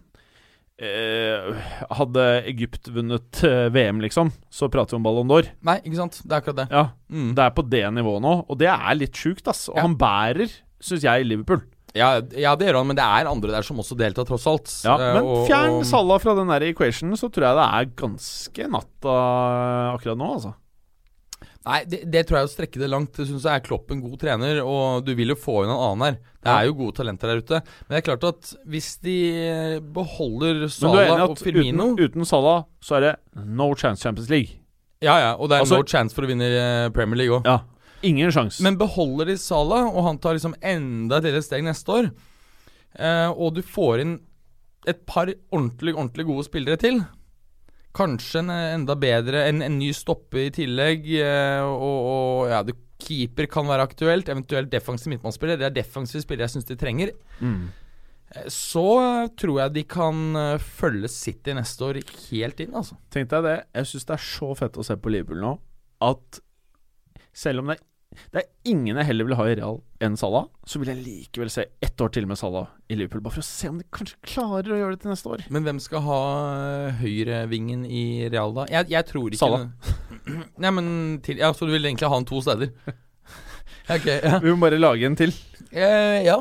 Eh, 0.75 1.55
hadde 1.95 2.23
Egypt 2.51 2.89
vunnet 2.91 3.39
eh, 3.47 3.67
VM, 3.71 4.01
liksom, 4.03 4.31
så 4.51 4.67
prater 4.67 4.95
vi 4.95 4.99
om 4.99 5.05
Ballon 5.05 5.29
d'Or. 5.29 5.47
Nei, 5.63 5.77
ikke 5.85 5.99
sant. 6.01 6.17
Det 6.23 6.33
er 6.35 6.41
akkurat 6.41 6.57
det. 6.63 6.65
Ja, 6.71 6.85
Mm. 7.11 7.29
det 7.37 7.43
er 7.45 7.53
på 7.55 7.63
det 7.69 7.83
nivået 7.95 8.21
nå, 8.25 8.33
og 8.49 8.57
det 8.59 8.67
er 8.67 8.95
litt 8.97 9.15
sjukt, 9.15 9.47
ass. 9.47 9.69
Og 9.71 9.77
han 9.79 9.93
bærer, 9.95 10.51
syns 10.83 11.03
jeg, 11.05 11.23
Liverpool. 11.29 11.61
Ja, 11.95 12.09
ja, 12.35 12.55
det 12.59 12.67
gjør 12.67 12.81
han, 12.81 12.87
men 12.91 12.97
det 12.99 13.05
er 13.07 13.29
andre 13.31 13.53
der 13.55 13.63
som 13.63 13.77
også 13.79 13.95
deltar, 13.97 14.25
tross 14.27 14.45
alt. 14.51 14.67
Ja, 14.83 14.97
Eh, 14.99 15.13
men 15.15 15.23
og- 15.23 15.47
fjern 15.47 15.77
og- 15.79 15.85
Salah 15.87 16.19
fra 16.19 16.35
den 16.35 16.47
der 16.51 16.65
equationen, 16.67 17.15
så 17.15 17.29
tror 17.31 17.47
jeg 17.47 17.55
det 17.55 17.67
er 17.71 17.85
ganske 18.03 18.67
natta 18.69 19.15
akkurat 19.95 20.17
nå, 20.19 20.33
altså. 20.35 20.53
Nei, 21.65 21.79
det, 21.89 22.03
det 22.11 22.27
tror 22.27 22.37
jeg 22.37 22.43
er 22.43 22.49
å 22.49 22.53
strekke 22.53 22.77
det 22.83 22.89
langt. 22.91 23.17
Jeg 23.17 23.25
syns 23.25 23.45
er 23.49 23.59
Klopp 23.65 23.89
en 23.89 24.01
god 24.03 24.19
trener, 24.21 24.59
og 24.61 25.03
du 25.03 25.15
vil 25.17 25.29
jo 25.33 25.35
få 25.39 25.63
inn 25.63 25.71
en 25.71 25.79
annen 25.79 26.03
her. 26.05 26.17
Det 26.45 26.51
er 26.53 26.65
jo 26.67 26.75
gode 26.77 26.93
talenter 26.99 27.31
der 27.31 27.41
ute. 27.41 27.61
Men 27.87 27.95
det 27.95 27.97
er 28.03 28.05
klart 28.15 28.27
at 28.29 28.51
hvis 28.69 28.89
de 29.01 29.15
beholder 29.95 30.65
er 30.67 30.69
Salah 30.69 31.23
og 31.25 31.39
Firmino 31.41 31.95
uten, 31.95 32.05
uten 32.11 32.25
Salah 32.29 32.65
så 32.85 32.97
er 32.99 33.01
det 33.07 33.15
no 33.47 33.71
chance 33.73 34.03
Champions 34.05 34.29
League? 34.29 34.59
Ja, 35.01 35.17
ja, 35.17 35.31
og 35.39 35.49
det 35.49 35.57
er 35.57 35.65
Altså- 35.65 35.79
no 35.81 35.83
chance 35.89 36.13
for 36.13 36.21
å 36.21 36.27
vinne 36.29 36.45
eh, 36.45 36.89
Premier 36.93 37.17
League 37.17 37.39
òg. 37.41 37.45
Ja. 37.49 37.59
Ingen 38.05 38.31
sjans. 38.33 38.61
Men 38.63 38.77
beholder 38.79 39.31
de 39.31 39.37
Sala, 39.41 39.83
og 39.89 40.03
han 40.07 40.21
tar 40.21 40.37
liksom 40.37 40.55
enda 40.61 41.17
et 41.19 41.27
lite 41.29 41.43
steg 41.45 41.65
neste 41.65 41.91
år, 41.91 42.09
eh, 42.99 43.29
og 43.33 43.55
du 43.57 43.61
får 43.65 44.03
inn 44.05 44.15
et 44.85 44.99
par 45.09 45.31
ordentlig, 45.49 45.95
ordentlig 45.95 46.27
gode 46.27 46.45
spillere 46.45 46.77
til 46.77 46.99
Kanskje 47.95 48.41
en 48.43 48.51
eh, 48.53 48.73
enda 48.75 48.93
bedre 48.99 49.45
En, 49.49 49.63
en 49.65 49.77
ny 49.79 49.87
stoppe 49.95 50.43
i 50.43 50.51
tillegg, 50.53 51.07
eh, 51.17 51.63
og, 51.63 52.09
og 52.11 52.51
ja, 52.51 52.59
du, 52.67 52.73
keeper 53.05 53.47
kan 53.51 53.67
være 53.67 53.83
aktuelt. 53.89 54.29
Eventuelt 54.31 54.69
defensiv 54.71 55.11
midtbanespiller. 55.11 55.57
Det 55.59 55.65
er 55.67 55.73
defensive 55.75 56.23
spillere 56.23 56.47
jeg 56.47 56.55
syns 56.55 56.69
de 56.69 56.77
trenger. 56.79 57.11
mm. 57.41 57.65
Eh, 58.35 58.45
Så 58.51 58.85
tror 59.37 59.59
jeg 59.61 59.73
de 59.75 59.83
kan 59.95 60.21
eh, 60.39 60.57
følge 60.79 61.09
City 61.11 61.53
neste 61.57 61.85
år 61.87 61.99
helt 62.29 62.61
inn, 62.63 62.73
altså. 62.75 62.97
Tenk 63.13 63.29
deg 63.33 63.43
det. 63.45 63.57
Jeg 63.79 63.89
syns 63.91 64.07
det 64.09 64.15
er 64.19 64.23
så 64.29 64.53
fett 64.57 64.79
å 64.81 64.85
se 64.87 64.95
på 64.97 65.11
Liverpool 65.13 65.43
nå 65.43 65.55
at 66.05 66.39
selv 67.35 67.61
om 67.63 67.69
det 67.71 67.77
er, 67.77 67.83
det 68.33 68.41
er 68.41 68.71
ingen 68.71 68.99
jeg 68.99 69.07
heller 69.09 69.27
vil 69.29 69.37
ha 69.39 69.45
i 69.49 69.55
Real 69.59 69.79
enn 70.03 70.17
Salah, 70.19 70.47
så 70.67 70.81
vil 70.81 70.91
jeg 70.91 71.01
likevel 71.03 71.51
se 71.53 71.65
ett 71.85 72.01
år 72.03 72.11
til 72.15 72.27
med 72.29 72.39
Salah 72.39 72.67
i 72.91 72.97
Liverpool, 72.97 73.23
bare 73.25 73.37
for 73.37 73.45
å 73.45 73.47
se 73.47 73.69
om 73.71 73.79
de 73.81 73.87
kanskje 73.95 74.19
klarer 74.27 74.73
å 74.75 74.79
gjøre 74.81 74.97
det 74.97 75.03
til 75.05 75.13
neste 75.13 75.31
år. 75.35 75.45
Men 75.55 75.67
hvem 75.67 75.81
skal 75.83 76.03
ha 76.05 76.19
eh, 76.55 76.99
høyrevingen 77.01 77.85
i 77.87 78.05
Real, 78.33 78.55
da? 78.57 78.67
Jeg, 78.71 78.91
jeg 78.93 79.09
tror 79.11 79.29
ikke 79.29 79.41
Salah. 79.43 79.67
Nei, 80.63 80.73
men 80.73 80.87
til, 81.25 81.39
Ja, 81.41 81.51
Så 81.53 81.67
du 81.69 81.73
vil 81.75 81.85
egentlig 81.85 82.09
ha 82.09 82.15
han 82.17 82.27
to 82.27 82.41
steder? 82.45 82.73
ok, 83.95 84.09
ja. 84.11 84.39
Vi 84.43 84.53
må 84.53 84.59
bare 84.65 84.81
lage 84.81 85.07
en 85.07 85.17
til. 85.19 85.33
Eh, 85.71 86.23
ja. 86.25 86.39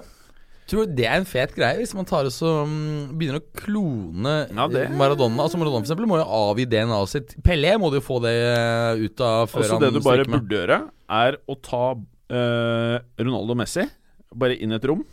Tror 0.71 0.87
du 0.89 0.95
det 0.97 1.05
er 1.05 1.19
en 1.21 1.27
fet 1.29 1.53
greie, 1.57 1.77
hvis 1.77 1.93
man 1.97 2.07
tar 2.09 2.25
og 2.25 2.33
så 2.33 2.51
mm, 2.65 3.17
begynner 3.21 3.43
å 3.43 3.45
klone 3.59 4.35
Ja, 4.49 4.65
Maradona. 4.97 5.45
Altså 5.45 5.61
Maradona 5.61 5.83
for 5.83 5.85
eksempel 5.85 6.09
må 6.09 6.17
jo 6.23 6.25
avgi 6.25 6.65
DNA-et 6.73 7.13
sitt. 7.13 7.35
Pelé 7.45 7.75
må 7.81 7.91
du 7.93 7.99
jo 7.99 8.05
få 8.07 8.17
det 8.25 8.33
eh, 8.33 9.03
ut 9.05 9.25
av 9.25 9.51
før 9.53 9.61
Altså 9.61 9.77
han 9.77 9.85
Det 9.85 9.93
du 9.93 10.01
bare 10.07 10.25
med. 10.25 10.39
burde 10.39 10.57
gjøre, 10.63 10.79
er 11.19 11.37
å 11.45 11.59
ta 11.61 11.83
uh, 11.93 12.97
Ronaldo 13.21 13.59
Messi 13.61 13.85
bare 14.35 14.57
inn 14.57 14.73
i 14.73 14.79
et 14.79 14.89
rom. 14.89 15.05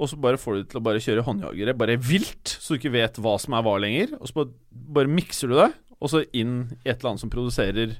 Og 0.00 0.08
så 0.10 0.16
bare 0.18 0.40
får 0.40 0.56
du 0.56 0.64
til 0.72 0.80
å 0.80 0.84
bare 0.88 1.02
kjøre 1.04 1.22
håndjagere 1.28 1.76
bare 1.78 1.94
vilt, 2.02 2.56
så 2.58 2.74
du 2.74 2.80
ikke 2.80 2.96
vet 2.96 3.20
hva 3.22 3.36
som 3.38 3.54
er 3.54 3.62
hva 3.62 3.76
lenger. 3.84 4.16
Og 4.18 4.26
så 4.26 4.40
bare, 4.40 4.50
bare 4.96 5.12
mikser 5.12 5.52
du 5.52 5.58
det, 5.60 5.68
og 6.00 6.10
så 6.10 6.24
inn 6.34 6.56
i 6.80 6.88
et 6.88 6.96
eller 6.96 7.12
annet 7.12 7.22
som 7.22 7.30
produserer 7.30 7.94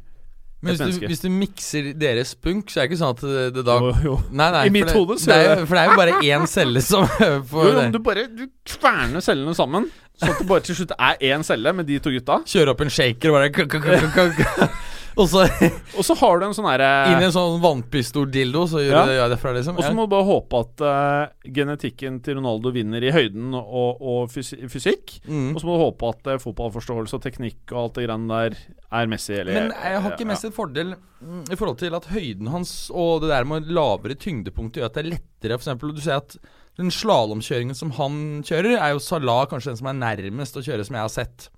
Men 0.65 0.77
hvis 0.81 0.99
du, 0.99 1.07
hvis 1.11 1.21
du 1.23 1.29
mikser 1.31 1.89
deres 2.01 2.33
punk, 2.35 2.71
så 2.73 2.81
er 2.81 2.87
det 2.87 2.91
ikke 2.93 3.01
sånn 3.03 3.13
at 3.15 3.23
det, 3.25 3.45
det 3.59 3.65
da 3.69 3.77
Jo, 3.83 3.93
jo. 4.05 4.15
Nei, 4.33 4.49
nei, 4.57 4.63
I 4.67 4.73
mitt 4.75 4.89
det, 4.89 4.95
hode 4.97 5.19
så 5.21 5.31
gjør 5.37 5.61
jo- 5.61 5.67
For 5.69 5.77
det 5.77 5.83
er 5.85 5.91
jo 5.93 5.99
bare 6.01 6.17
én 6.31 6.47
celle 6.51 6.83
som 6.85 7.07
får 7.53 7.69
jo, 7.69 7.75
det. 7.79 7.85
du 7.93 7.99
bare 8.09 8.27
du 8.33 8.45
kverner 8.75 9.25
cellene 9.25 9.55
sammen, 9.59 9.91
sånn 10.19 10.33
at 10.35 10.41
det 10.43 10.49
bare 10.49 10.65
til 10.67 10.79
slutt 10.81 10.97
er 10.99 11.23
én 11.31 11.45
celle 11.47 11.73
med 11.77 11.87
de 11.91 11.99
to 12.03 12.11
gutta. 12.15 12.41
Kjøre 12.49 12.73
opp 12.75 12.81
en 12.87 12.93
shaker 12.97 13.31
og 13.31 13.39
bare 13.39 13.51
Og 15.21 15.29
så 15.31 15.45
Og 15.99 16.05
så 16.07 16.17
har 16.19 16.41
du 16.41 16.47
en 16.49 16.55
sånn 16.57 16.67
herre 16.69 16.89
inn 17.13 17.23
i 17.23 17.29
en 17.29 17.35
sånn 17.35 17.61
vannpistol-dildo, 17.63 18.65
så 18.71 18.83
gjør 18.83 18.95
Ja. 18.95 19.05
du 19.07 19.13
det 19.15 19.29
derfra, 19.35 19.53
liksom. 19.57 19.79
Og 19.79 19.87
så 19.87 19.93
må 19.97 20.07
du 20.07 20.13
bare 20.15 20.27
håpe 20.29 20.63
at 20.65 20.85
uh, 20.85 21.51
genetikken 21.57 22.19
til 22.25 22.39
Ronaldo 22.41 22.73
vinner 22.75 23.05
i 23.05 23.13
høyden 23.15 23.55
og, 23.59 24.03
og 24.03 24.33
fysi 24.33 24.59
fysikk. 24.71 25.19
Mm. 25.29 25.53
Og 25.55 25.61
så 25.63 25.69
må 25.69 25.77
du 25.77 25.85
håpe 25.85 26.11
at 26.11 26.33
uh, 26.35 26.41
fotballforståelse 26.43 27.19
og 27.19 27.25
teknikk 27.25 27.75
og 27.75 27.81
alt 27.85 28.01
det 28.01 28.09
greiene 28.09 28.41
der 28.43 28.59
er 28.95 29.09
Messi 29.11 29.35
eller 29.37 29.57
Men 29.59 29.73
jeg 29.75 30.03
har 30.05 30.13
ikke 30.15 30.29
mest 30.29 30.47
en 30.47 30.55
fordel 30.55 30.93
mm, 30.95 31.47
i 31.51 31.57
forhold 31.59 31.81
til 31.81 31.97
at 31.99 32.11
høyden 32.13 32.51
hans 32.53 32.75
og 32.95 33.25
det 33.25 33.33
der 33.33 33.47
med 33.49 33.71
lavere 33.75 34.15
tyngdepunkt 34.19 34.79
gjør 34.79 34.91
at 34.91 34.99
det 34.99 35.05
er 35.05 35.13
lettere. 35.17 35.59
For 35.59 35.65
eksempel, 35.65 35.95
du 35.95 36.03
ser 36.05 36.21
at 36.21 36.37
den 36.79 36.91
slalåmkjøringen 36.91 37.77
som 37.79 37.93
han 37.99 38.43
kjører, 38.47 38.77
er 38.81 38.95
jo 38.95 39.03
Salah 39.03 39.45
kanskje 39.51 39.73
den 39.73 39.79
som 39.79 39.91
er 39.93 40.01
nærmest 40.01 40.59
å 40.59 40.63
kjøre, 40.65 40.87
som 40.87 40.97
jeg 40.99 41.07
har 41.07 41.13
sett. 41.13 41.49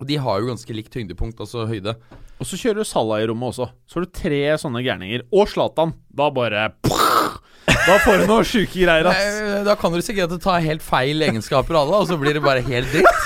Og 0.00 0.06
de 0.08 0.16
har 0.18 0.40
jo 0.42 0.48
ganske 0.50 0.74
likt 0.74 0.90
tyngdepunkt, 0.94 1.38
altså 1.40 1.66
høyde. 1.70 1.94
Og 2.42 2.48
så 2.48 2.58
kjører 2.58 2.82
du 2.82 2.88
Salah 2.88 3.22
i 3.22 3.28
rommet 3.30 3.52
også. 3.52 3.68
Så 3.86 4.00
har 4.00 4.06
du 4.06 4.10
tre 4.16 4.40
sånne 4.58 4.82
gærninger. 4.84 5.22
Og 5.32 5.46
Zlatan. 5.52 5.94
Da 6.10 6.30
bare 6.34 6.66
Da 7.84 7.98
får 8.00 8.22
du 8.22 8.26
noe 8.30 8.44
sjuke 8.48 8.80
greier, 8.80 9.06
ass. 9.10 9.22
Nei, 9.44 9.62
Da 9.68 9.76
kan 9.78 9.92
du 9.92 9.98
risikere 10.00 10.26
at 10.26 10.32
du 10.34 10.40
tar 10.42 10.60
helt 10.64 10.82
feil 10.84 11.22
egenskaper 11.24 11.76
av 11.78 11.90
det, 11.92 12.00
og 12.02 12.08
så 12.10 12.18
blir 12.20 12.36
det 12.36 12.42
bare 12.44 12.64
helt 12.64 12.90
dritt. 12.92 13.22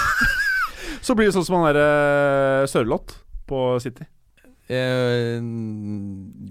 Så 1.08 1.14
blir 1.16 1.28
det 1.30 1.34
sånn 1.36 1.44
som 1.46 1.54
han 1.62 1.68
derre 1.70 2.66
Sørloth 2.68 3.14
på 3.48 3.58
City. 3.80 4.04
Eh, 4.68 5.38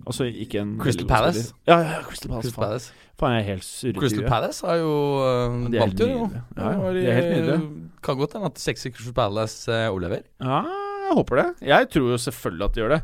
Altså 0.08 0.26
ikke 0.32 0.64
en 0.64 0.72
Crystal 0.82 1.06
Palace. 1.10 1.52
Ja, 1.68 1.78
ja, 1.84 2.00
Crystal 2.08 2.32
Palace. 2.32 2.48
Crystal. 2.48 2.64
Palace. 2.64 2.94
Faen, 3.18 3.34
jeg 3.34 3.46
er 3.46 3.48
helt 3.56 3.66
surret 3.66 3.98
Crystal. 3.98 4.26
Palace 4.30 4.68
har 4.68 4.76
jo 4.78 4.92
uh, 5.18 5.56
er 5.72 5.80
vant 5.82 6.02
jo. 6.04 6.08
nydelige. 6.08 6.42
Ja, 6.54 6.74
ja, 6.74 6.90
de 6.94 7.06
er 7.06 7.16
helt 7.18 7.32
nydelige. 7.34 7.70
Kan 8.06 8.20
godt 8.20 8.36
hende 8.38 8.52
at 8.52 8.60
sexy 8.62 8.92
Crystal 8.94 9.16
Palace 9.18 9.72
uh, 9.72 9.88
overlever. 9.90 10.22
Ja, 10.38 10.60
jeg 11.08 11.16
håper 11.16 11.40
det. 11.40 11.46
Jeg 11.66 11.88
tror 11.94 12.12
jo 12.12 12.18
selvfølgelig 12.22 12.66
at 12.68 12.76
de 12.76 12.82
gjør 12.84 12.94
det. 12.94 13.00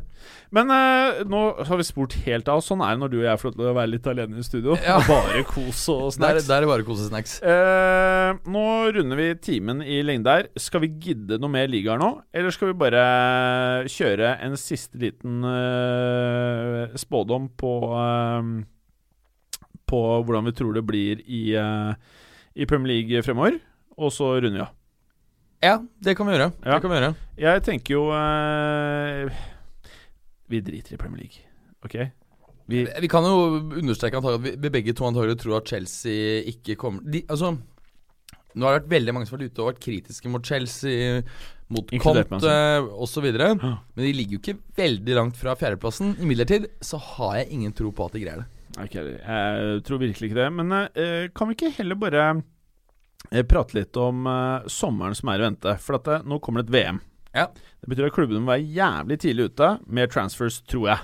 Men 0.54 0.70
uh, 0.70 1.22
nå 1.26 1.40
har 1.66 1.80
vi 1.80 1.86
spurt 1.88 2.14
helt 2.28 2.50
av. 2.52 2.60
Sånn 2.62 2.84
er 2.84 2.94
det 2.94 3.02
når 3.02 3.10
du 3.10 3.16
og 3.18 3.26
jeg 3.26 3.40
får 3.40 3.48
lov 3.48 3.56
til 3.56 3.70
å 3.70 3.74
være 3.78 3.90
litt 3.90 4.06
alene 4.12 4.38
i 4.38 4.46
studio. 4.46 4.76
Ja. 4.84 5.00
Bare 5.08 5.42
kos 5.48 5.82
og 5.90 6.04
snacks. 6.14 6.46
der 6.46 6.60
er 6.60 6.66
det 6.66 6.70
bare 6.70 6.86
kos 6.86 7.02
og 7.02 7.10
snacks. 7.10 7.34
Uh, 7.42 8.38
nå 8.54 8.66
runder 8.94 9.18
vi 9.18 9.28
timen 9.42 9.82
i 9.82 9.98
lengde 10.06 10.36
her. 10.36 10.50
Skal 10.60 10.84
vi 10.84 10.92
gidde 11.08 11.40
noe 11.42 11.50
mer 11.50 11.66
ligaer 11.72 11.98
nå, 11.98 12.12
eller 12.30 12.54
skal 12.54 12.70
vi 12.70 12.78
bare 12.84 13.02
kjøre 13.90 14.36
en 14.46 14.54
siste 14.60 15.00
liten 15.00 15.42
uh, 15.42 16.94
spådom 17.00 17.50
på 17.58 17.74
eh, 17.98 18.54
På 19.90 20.00
hvordan 20.24 20.48
vi 20.48 20.54
tror 20.56 20.76
det 20.76 20.84
blir 20.86 21.20
i, 21.26 21.42
eh, 21.58 21.94
i 22.54 22.66
Premier 22.66 22.94
League 22.94 23.22
fremover, 23.26 23.58
og 23.98 24.12
så 24.14 24.34
runder 24.38 24.58
vi 24.58 24.64
av. 24.64 24.72
Ja, 25.64 25.78
det 26.04 26.16
kan 26.16 26.28
vi 26.28 26.34
gjøre. 26.36 26.50
Ja. 26.64 26.74
Det 26.74 26.82
kan 26.82 26.92
Vi 26.92 26.98
gjøre 26.98 27.14
Jeg 27.40 27.62
tenker 27.64 27.94
jo 27.94 28.02
eh, 28.12 29.30
Vi 30.52 30.60
driter 30.60 30.96
i 30.96 31.00
Premier 31.00 31.24
League, 31.24 31.44
OK? 31.84 31.96
Vi, 32.68 32.84
Vi 33.00 33.08
kan 33.08 33.24
jo 33.24 33.60
understreke 33.80 34.20
at 34.20 34.42
vi, 34.44 34.54
vi 34.60 34.72
begge 34.72 34.94
to 34.96 35.06
antagelig 35.08 35.38
tror 35.40 35.60
at 35.60 35.68
Chelsea 35.68 36.42
ikke 36.52 36.76
kommer 36.80 37.04
de, 37.04 37.24
Altså 37.28 37.54
Nå 38.54 38.66
har 38.66 38.76
det 38.76 38.84
vært 38.84 38.92
veldig 38.92 39.14
mange 39.14 39.26
som 39.26 39.34
har 39.34 39.42
vært 39.42 39.54
ute 39.54 39.62
og 39.64 39.70
vært 39.72 39.82
kritiske 39.82 40.30
mot 40.30 40.46
Chelsea, 40.46 41.22
mot 41.74 41.88
Conte 41.98 42.52
osv. 43.02 43.24
Men 43.34 43.98
de 43.98 44.12
ligger 44.14 44.36
jo 44.36 44.42
ikke 44.44 44.60
veldig 44.78 45.16
langt 45.18 45.40
fra 45.40 45.56
fjerdeplassen. 45.58 46.12
Imidlertid 46.22 46.68
så 46.78 47.00
har 47.02 47.40
jeg 47.40 47.48
ingen 47.56 47.74
tro 47.74 47.90
på 47.90 48.06
at 48.06 48.14
de 48.14 48.22
greier 48.22 48.44
det. 48.44 48.53
Ikke 48.82 48.98
heller. 48.98 49.18
Jeg 49.22 49.82
tror 49.86 50.00
virkelig 50.02 50.30
ikke 50.30 50.40
det. 50.40 50.48
Men 50.52 50.72
eh, 50.74 51.28
kan 51.36 51.48
vi 51.50 51.54
ikke 51.54 51.70
heller 51.76 51.98
bare 52.00 52.24
eh, 53.30 53.44
prate 53.46 53.76
litt 53.78 53.96
om 54.00 54.26
eh, 54.26 54.66
sommeren 54.72 55.14
som 55.14 55.30
er 55.30 55.42
i 55.42 55.46
vente? 55.46 55.76
For 55.84 56.00
at, 56.00 56.10
eh, 56.16 56.24
nå 56.26 56.40
kommer 56.42 56.64
det 56.64 56.72
et 56.72 56.76
VM. 56.78 56.98
Ja. 57.34 57.48
Det 57.82 57.90
betyr 57.90 58.08
at 58.08 58.14
klubbene 58.16 58.42
må 58.42 58.52
være 58.54 58.66
jævlig 58.74 59.18
tidlig 59.22 59.48
ute 59.52 59.70
med 59.86 60.10
transfers, 60.14 60.60
tror 60.70 60.88
jeg. 60.92 60.98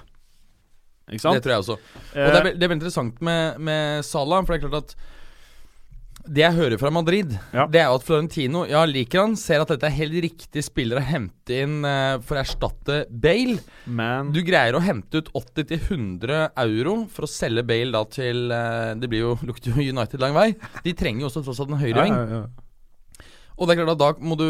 Ikke 1.10 1.32
Det 1.34 1.42
tror 1.42 1.50
jeg 1.56 1.62
også. 1.64 1.76
Og 1.76 2.14
det 2.14 2.36
er, 2.38 2.44
ve- 2.44 2.52
det 2.54 2.62
er 2.62 2.68
veldig 2.70 2.78
interessant 2.80 3.22
med, 3.26 3.56
med 3.66 4.04
Salah, 4.06 4.44
for 4.46 4.54
det 4.54 4.60
er 4.60 4.68
klart 4.68 4.84
at 4.84 4.94
det 6.28 6.42
jeg 6.42 6.56
hører 6.56 6.78
fra 6.78 6.90
Madrid, 6.92 7.32
Ja. 7.54 7.66
det 7.66 7.80
er 7.80 7.86
jo 7.88 7.94
at 7.98 8.04
Florentino 8.06 8.64
ja, 8.68 8.84
liker 8.86 9.22
han, 9.22 9.36
ser 9.40 9.62
at 9.62 9.68
dette 9.72 9.86
er 9.88 9.96
helt 9.96 10.12
riktig 10.24 10.62
spiller 10.66 11.00
å 11.00 11.04
hente 11.04 11.56
inn 11.64 11.80
uh, 11.84 12.18
for 12.20 12.36
å 12.36 12.42
erstatte 12.44 13.06
Bale. 13.10 13.58
men 13.86 14.32
Du 14.34 14.42
greier 14.44 14.76
å 14.76 14.82
hente 14.84 15.22
ut 15.22 15.30
80-100 15.32 16.50
euro 16.66 17.06
for 17.10 17.24
å 17.26 17.30
selge 17.30 17.64
Bale 17.66 17.92
da 17.94 18.04
til 18.10 18.50
uh, 18.52 18.92
Det 19.00 19.08
blir 19.10 19.24
jo, 19.24 19.36
lukter 19.48 19.72
jo 19.72 19.86
United 19.94 20.20
lang 20.20 20.34
vei. 20.36 20.50
De 20.84 20.92
trenger 20.92 21.24
jo 21.24 21.30
også 21.32 21.44
tross 21.46 21.60
alt 21.64 21.72
en 21.72 21.80
høyreving. 21.82 22.12
ja, 22.16 22.26
ja. 22.40 22.42
Og 23.60 23.68
det 23.68 23.74
er 23.74 23.82
klart 23.82 23.90
at 23.92 24.00
da 24.00 24.06
må 24.24 24.36
du 24.40 24.46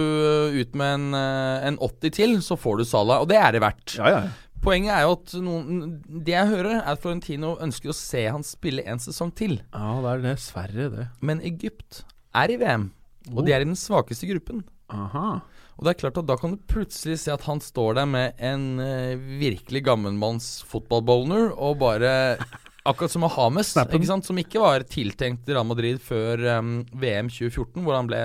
ut 0.55 0.77
med 0.79 0.93
en, 0.95 1.07
eh, 1.18 1.64
en 1.66 1.79
80 1.83 2.12
til, 2.14 2.37
så 2.47 2.55
får 2.55 2.77
du 2.79 2.85
Salah. 2.87 3.18
Og 3.25 3.27
det 3.27 3.41
er 3.43 3.57
det 3.57 3.62
verdt. 3.64 3.97
ja, 3.99 4.07
ja. 4.07 4.21
Poenget 4.61 4.93
er 4.93 5.07
jo 5.07 5.15
at 5.17 5.35
noen, 5.41 5.79
det 6.05 6.35
jeg 6.35 6.51
hører, 6.51 6.75
er 6.83 6.91
at 6.93 7.01
Florentino 7.01 7.55
ønsker 7.65 7.93
å 7.93 7.97
se 7.97 8.27
han 8.29 8.45
spille 8.45 8.85
en 8.85 9.01
sesong 9.01 9.33
til. 9.37 9.61
ja, 9.73 9.93
det 10.05 10.11
er 10.13 10.27
dessverre 10.27 10.91
det. 10.93 11.07
Men 11.25 11.41
Egypt 11.41 12.03
er 12.37 12.53
i 12.53 12.59
VM, 12.61 12.91
og 13.33 13.47
de 13.47 13.55
er 13.57 13.65
i 13.65 13.69
den 13.71 13.79
svakeste 13.79 14.29
gruppen. 14.29 14.63
Aha. 14.93 15.41
Og 15.79 15.87
det 15.87 15.95
er 15.95 16.01
klart 16.03 16.19
at 16.21 16.29
da 16.29 16.37
kan 16.37 16.53
du 16.53 16.65
plutselig 16.69 17.23
se 17.23 17.33
at 17.33 17.47
han 17.47 17.63
står 17.65 17.95
der 18.03 18.09
med 18.11 18.37
en 18.37 18.65
uh, 18.83 19.17
virkelig 19.41 19.81
gammelmanns 19.87 20.59
fotballbowler 20.69 21.55
og 21.57 21.79
bare 21.81 22.13
Akkurat 22.91 23.12
som 23.12 23.26
Hames, 23.30 23.72
ikke 23.78 24.09
sant? 24.09 24.26
som 24.26 24.38
ikke 24.41 24.62
var 24.62 24.84
tiltenkt 24.88 25.49
Real 25.51 25.66
Madrid 25.68 26.01
før 26.03 26.43
um, 26.59 26.80
VM 26.91 27.30
2014, 27.30 27.84
hvor 27.86 27.97
han 27.97 28.11
ble, 28.11 28.20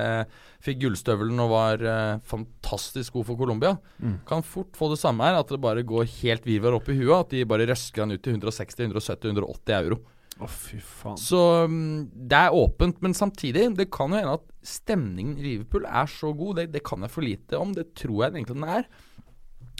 fikk 0.65 0.81
gullstøvelen 0.83 1.43
og 1.43 1.53
var 1.53 1.85
uh, 1.85 2.23
fantastisk 2.25 3.15
god 3.17 3.29
for 3.29 3.39
Colombia. 3.39 3.75
Mm. 4.01 4.17
Kan 4.27 4.45
fort 4.45 4.75
få 4.77 4.89
det 4.93 4.99
samme 5.01 5.27
her, 5.27 5.39
at 5.39 5.53
det 5.53 5.61
bare 5.63 5.85
går 5.87 6.09
helt 6.21 6.47
virvar 6.47 6.79
opp 6.79 6.89
i 6.89 6.97
huet. 6.97 7.15
At 7.19 7.35
de 7.35 7.45
bare 7.47 7.69
røsker 7.69 8.05
han 8.05 8.15
ut 8.15 8.25
til 8.25 8.37
160, 8.37 8.81
170, 8.89 9.31
180 9.35 9.77
euro. 9.79 10.01
Å, 10.35 10.49
fy 10.51 10.81
faen. 10.83 11.19
Så 11.19 11.41
um, 11.63 12.05
det 12.11 12.41
er 12.47 12.55
åpent, 12.55 12.97
men 13.05 13.15
samtidig, 13.15 13.69
det 13.77 13.87
kan 13.93 14.11
jo 14.11 14.19
hende 14.19 14.35
at 14.41 14.47
stemningen 14.65 15.37
i 15.39 15.51
Liverpool 15.51 15.85
er 15.87 16.09
så 16.11 16.33
god. 16.35 16.59
Det, 16.59 16.71
det 16.73 16.83
kan 16.87 17.05
jeg 17.05 17.13
for 17.13 17.25
lite 17.25 17.59
om, 17.61 17.71
det 17.75 17.93
tror 17.95 18.25
jeg 18.25 18.33
egentlig 18.33 18.57
den 18.57 18.71
er. 18.81 18.89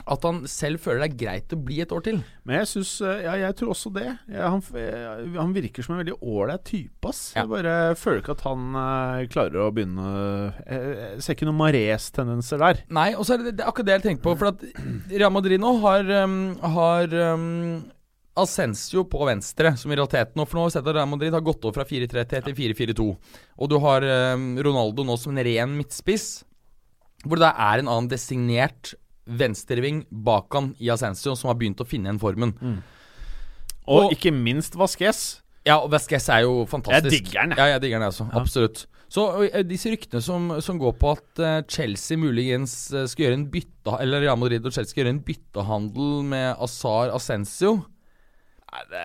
At 0.06 0.22
han 0.22 0.44
selv 0.46 0.78
føler 0.84 1.02
det 1.02 1.06
er 1.08 1.18
greit 1.18 1.54
å 1.54 1.58
bli 1.58 1.80
et 1.82 1.90
år 1.90 2.04
til. 2.06 2.20
Men 2.46 2.60
jeg 2.60 2.68
syns 2.70 2.92
Ja, 3.02 3.32
jeg 3.40 3.56
tror 3.58 3.72
også 3.74 3.90
det. 3.94 4.06
Ja, 4.30 4.52
han, 4.52 4.62
eh, 4.78 5.24
han 5.34 5.54
virker 5.56 5.82
som 5.82 5.96
en 5.96 6.02
veldig 6.04 6.18
ålreit 6.22 6.62
type, 6.68 7.10
ass. 7.10 7.32
Ja. 7.34 7.42
Jeg 7.42 7.50
bare 7.50 7.74
føler 7.98 8.22
ikke 8.22 8.36
at 8.36 8.44
han 8.46 8.78
eh, 8.78 9.24
klarer 9.32 9.64
å 9.64 9.72
begynne 9.74 10.06
Jeg, 10.62 10.92
jeg 11.00 11.24
ser 11.24 11.38
ikke 11.38 11.48
noen 11.48 11.58
Mares-tendenser 11.58 12.62
der. 12.62 12.84
Nei, 12.94 13.08
og 13.16 13.26
så 13.26 13.34
er 13.34 13.42
det, 13.42 13.56
det 13.58 13.64
er 13.64 13.72
akkurat 13.72 13.90
det 13.90 13.96
jeg 13.96 14.04
tenkte 14.06 14.26
på. 14.28 14.36
For 14.38 14.52
at 14.52 14.62
Real 15.10 15.34
Madrid 15.34 15.62
nå 15.62 15.72
har, 15.82 16.12
um, 16.22 16.36
har 16.76 17.16
um, 17.34 17.48
Ascencio 18.38 19.06
på 19.10 19.26
venstre, 19.26 19.72
som 19.80 19.90
i 19.90 19.96
realiteten 19.96 20.38
nå 20.38 20.46
For 20.46 20.58
nå 20.58 20.66
har 20.66 20.70
vi 20.70 20.76
sett 20.76 20.86
at 20.86 20.98
Real 20.98 21.10
Madrid 21.10 21.34
har 21.34 21.44
gått 21.44 21.64
over 21.64 21.80
fra 21.80 21.88
4-3 21.88 22.26
til 22.46 22.58
4-4-2. 22.60 23.08
Og 23.58 23.72
du 23.72 23.78
har 23.82 24.06
um, 24.36 24.52
Ronaldo 24.68 25.06
nå 25.08 25.18
som 25.18 25.34
en 25.34 25.42
ren 25.46 25.74
midtspiss, 25.78 26.28
hvor 27.26 27.42
det 27.42 27.50
er 27.50 27.82
en 27.82 27.90
annen 27.90 28.10
designert 28.12 28.94
venstreving 29.26 30.04
bak 30.10 30.52
han 30.54 30.74
i 30.78 30.90
Ascencio, 30.92 31.34
som 31.36 31.48
har 31.50 31.58
begynt 31.58 31.80
å 31.82 31.86
finne 31.88 32.10
igjen 32.10 32.20
formen. 32.22 32.54
Og, 33.86 34.06
Og- 34.06 34.12
ikke 34.16 34.32
minst 34.34 34.74
Vasques. 34.78 35.42
Ja, 35.66 35.80
og 35.82 35.90
Vasquez 35.90 36.28
er 36.30 36.44
jo 36.44 36.64
fantastisk. 36.70 37.10
Jeg 37.10 37.24
digger 37.26 37.40
den, 37.42 37.50
jeg. 37.50 37.58
Ja, 37.58 37.64
jeg 37.74 37.82
digger 37.82 37.98
den, 37.98 38.08
også. 38.08 38.28
Ja. 38.32 38.40
Absolutt. 38.40 38.86
Så 39.08 39.48
disse 39.66 39.90
ryktene 39.90 40.22
som, 40.22 40.48
som 40.60 40.78
går 40.78 40.92
på 40.98 41.10
at 41.14 41.66
Chelsea 41.70 42.18
muligens 42.18 42.72
skal 42.90 43.24
gjøre 43.26 43.36
en 43.38 43.44
bytte 43.50 43.94
Eller 44.02 44.24
Real 44.24 44.36
Madrid 44.38 44.66
og 44.66 44.72
Chelsea 44.74 44.90
skal 44.90 45.04
gjøre 45.04 45.12
en 45.14 45.20
byttehandel 45.22 46.24
med 46.26 46.56
Azar 46.58 47.12
Ascencio 47.14 47.76
Nei, 48.66 48.82
det 48.90 49.04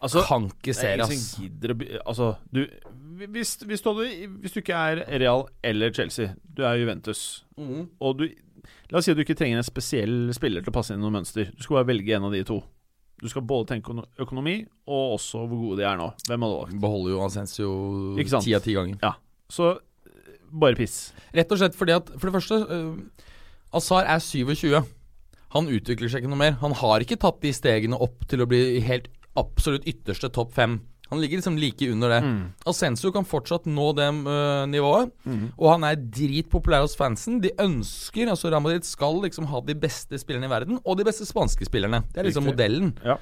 Altså, 0.00 0.24
kan 0.26 0.48
ikke 0.48 0.74
se 0.74 0.88
det, 0.96 1.04
ass. 1.04 1.36
gidder. 1.38 1.74
Altså, 2.06 2.32
du 2.50 2.64
hvis, 3.30 3.52
hvis, 3.62 3.80
du 3.84 3.92
hvis 4.40 4.52
du 4.56 4.58
ikke 4.58 4.74
er 4.74 5.04
Real 5.20 5.44
eller 5.62 5.92
Chelsea, 5.94 6.32
du 6.56 6.64
er 6.66 6.80
Juventus, 6.80 7.44
mm. 7.56 7.84
og 8.00 8.18
du 8.18 8.24
La 8.92 9.00
oss 9.00 9.06
si 9.08 9.12
at 9.14 9.18
du 9.18 9.22
ikke 9.24 9.36
trenger 9.38 9.60
en 9.60 9.66
spesiell 9.66 10.16
spiller 10.36 10.64
til 10.64 10.72
å 10.72 10.76
passe 10.76 10.92
inn 10.94 11.00
i 11.00 11.04
noe 11.04 11.14
mønster. 11.14 11.50
Du 11.54 11.62
skal 11.64 11.80
bare 11.80 11.88
velge 11.92 12.16
en 12.16 12.26
av 12.28 12.34
de 12.34 12.42
to. 12.46 12.58
Du 13.22 13.28
skal 13.30 13.44
både 13.46 13.70
tenke 13.70 13.88
økono- 13.88 14.08
økonomi 14.20 14.56
og 14.90 15.14
også 15.16 15.44
hvor 15.46 15.60
gode 15.60 15.80
de 15.80 15.86
er 15.88 15.96
nå. 16.00 16.10
Hvem 16.28 16.44
hadde 16.44 16.58
valgt? 16.58 16.80
Beholder 16.82 17.14
jo 17.14 17.28
sant? 17.32 18.44
ti 18.44 18.54
av 18.56 18.64
ti 18.64 18.74
ganger. 18.76 18.98
Ja. 19.02 19.14
Så 19.48 19.70
bare 20.54 20.76
piss. 20.78 21.12
Rett 21.34 21.50
og 21.54 21.60
slett 21.60 21.78
fordi 21.78 21.94
at 21.96 22.10
For 22.18 22.28
det 22.28 22.34
første 22.36 22.58
uh, 22.68 23.24
Azar 23.74 24.06
er 24.10 24.20
27. 24.22 24.74
Han 25.54 25.70
utvikler 25.70 26.10
seg 26.10 26.22
ikke 26.24 26.32
noe 26.32 26.42
mer. 26.42 26.58
Han 26.60 26.74
har 26.78 27.02
ikke 27.04 27.18
tatt 27.22 27.40
de 27.42 27.52
stegene 27.54 27.98
opp 28.02 28.26
til 28.30 28.42
å 28.42 28.48
bli 28.50 28.80
helt 28.84 29.08
absolutt 29.38 29.86
ytterste 29.90 30.30
topp 30.34 30.52
fem. 30.54 30.80
Han 31.14 31.22
ligger 31.22 31.40
liksom 31.40 31.56
like 31.62 31.88
under 31.94 32.12
det. 32.16 32.20
Mm. 32.26 32.36
Ascenso 32.70 33.12
kan 33.14 33.26
fortsatt 33.28 33.68
nå 33.70 33.86
det 33.96 34.10
uh, 34.10 34.64
nivået, 34.70 35.14
og 35.54 35.70
han 35.70 35.86
er 35.88 35.96
dritpopulær 36.02 36.84
hos 36.84 36.98
fansen. 36.98 37.40
De 37.44 37.54
ønsker, 37.62 38.28
altså 38.32 38.50
Real 38.52 38.64
Madrid 38.64 38.84
skal 38.88 39.22
liksom 39.24 39.48
ha 39.50 39.62
de 39.64 39.78
beste 39.78 40.18
spillerne 40.20 40.50
i 40.50 40.52
verden, 40.52 40.82
og 40.84 40.98
de 41.00 41.06
beste 41.08 41.26
spanske 41.28 41.66
spillerne. 41.70 42.02
Det 42.12 42.22
er 42.22 42.30
liksom 42.30 42.44
Riktig. 42.48 42.58
modellen. 42.58 42.94
Ja. 43.06 43.18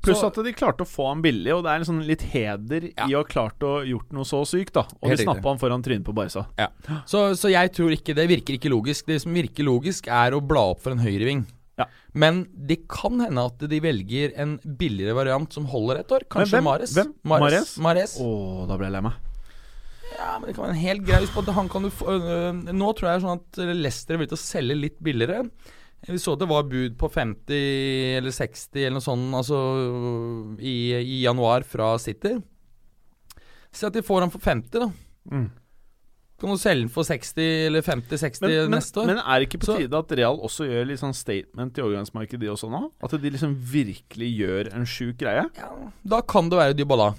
Pluss 0.00 0.22
at 0.24 0.38
de 0.40 0.52
klarte 0.56 0.86
å 0.86 0.88
få 0.88 1.10
han 1.10 1.20
billig, 1.20 1.50
og 1.52 1.66
det 1.66 1.72
er 1.74 1.82
en 1.82 1.88
sånn 1.90 2.00
litt 2.08 2.22
heder 2.32 2.86
Ja. 2.88 3.04
i 3.04 3.12
å 3.12 3.20
ha 3.20 3.26
klart 3.28 3.60
å 3.60 3.84
gjort 3.84 4.14
noe 4.16 4.24
så 4.24 4.40
sykt, 4.48 4.72
da. 4.78 4.86
Og 5.02 5.10
Helt 5.12 5.20
de 5.20 5.26
snappa 5.26 5.52
han 5.52 5.60
foran 5.60 5.82
trynet 5.84 6.06
på 6.06 6.14
Barca. 6.16 6.46
Ja. 6.56 6.68
Så, 7.04 7.36
så 7.36 7.50
jeg 7.52 7.72
tror 7.76 7.92
ikke 7.92 8.14
det 8.16 8.24
virker 8.30 8.56
ikke 8.56 8.72
logisk. 8.72 9.04
Det 9.10 9.20
som 9.20 9.34
virker 9.36 9.66
logisk, 9.68 10.08
er 10.08 10.32
å 10.32 10.40
bla 10.40 10.70
opp 10.72 10.80
for 10.80 10.96
en 10.96 11.02
høyreving. 11.04 11.44
Ja. 11.80 11.88
Men 12.12 12.44
det 12.68 12.82
kan 12.90 13.18
hende 13.22 13.46
at 13.50 13.64
de 13.70 13.80
velger 13.82 14.36
en 14.40 14.58
billigere 14.80 15.16
variant 15.18 15.52
som 15.56 15.66
holder 15.70 16.02
et 16.02 16.14
år. 16.16 16.28
Kanskje 16.32 16.58
hvem? 16.58 16.68
Mares. 16.68 16.94
Hvem? 16.98 17.12
Mares. 17.32 17.74
Mares. 17.82 18.16
Å, 18.20 18.30
da 18.70 18.78
ble 18.78 18.90
jeg 18.90 18.96
lei 18.98 19.04
meg. 19.08 19.26
Ja, 20.20 20.36
men 20.36 20.48
det 20.48 20.54
kan 20.56 20.66
være 20.66 20.74
en 20.74 20.82
helt 20.82 21.04
grei 21.06 21.20
på 21.32 21.42
at 21.44 21.52
han 21.56 21.68
kan 21.70 21.86
du 21.86 21.90
få 21.94 22.12
øh, 22.12 22.56
Nå 22.74 22.88
tror 22.98 23.12
jeg 23.12 23.22
sånn 23.22 23.38
at 23.38 23.60
Leicester 23.70 24.16
er 24.16 24.20
villig 24.20 24.32
til 24.34 24.40
å 24.40 24.42
selge 24.42 24.76
litt 24.76 24.98
billigere. 25.00 25.44
Vi 26.08 26.18
så 26.20 26.34
det 26.40 26.48
var 26.48 26.68
bud 26.68 26.96
på 27.00 27.10
50 27.12 28.16
eller 28.18 28.32
60 28.32 28.80
eller 28.80 28.96
noe 28.96 29.04
sånt 29.04 29.36
altså, 29.36 29.58
i, 30.56 30.76
i 30.96 31.20
januar 31.26 31.66
fra 31.68 31.92
City. 32.00 32.38
Si 33.70 33.86
at 33.86 33.94
de 33.94 34.02
får 34.04 34.24
han 34.24 34.32
for 34.32 34.42
50, 34.42 34.80
da. 34.80 34.88
Mm. 35.30 35.48
Kan 36.40 36.54
du 36.54 36.56
selge 36.60 36.86
den 36.86 36.92
for 36.92 37.04
60 37.04 37.40
eller 37.68 37.84
50-60 37.84 38.44
Men, 38.44 38.52
men, 38.56 38.76
neste 38.78 39.02
år? 39.02 39.10
men 39.10 39.18
er 39.20 39.40
det 39.42 39.48
ikke 39.48 39.62
på 39.62 39.74
tide 39.76 39.98
at 39.98 40.14
Real 40.16 40.38
også 40.40 40.68
gjør 40.68 40.86
litt 40.88 41.02
sånn 41.02 41.16
statement 41.16 41.76
i 41.76 41.84
overgangsmarkedet, 41.84 42.40
de 42.40 42.52
også 42.52 42.70
nå? 42.72 42.86
At 43.04 43.16
de 43.20 43.32
liksom 43.34 43.56
virkelig 43.72 44.30
gjør 44.40 44.70
en 44.72 44.86
sjuk 44.88 45.18
greie? 45.20 45.44
ja, 45.56 45.72
da 46.14 46.22
kan 46.24 46.48
det 46.48 46.60
være 46.60 46.78
Dybala. 46.78 47.12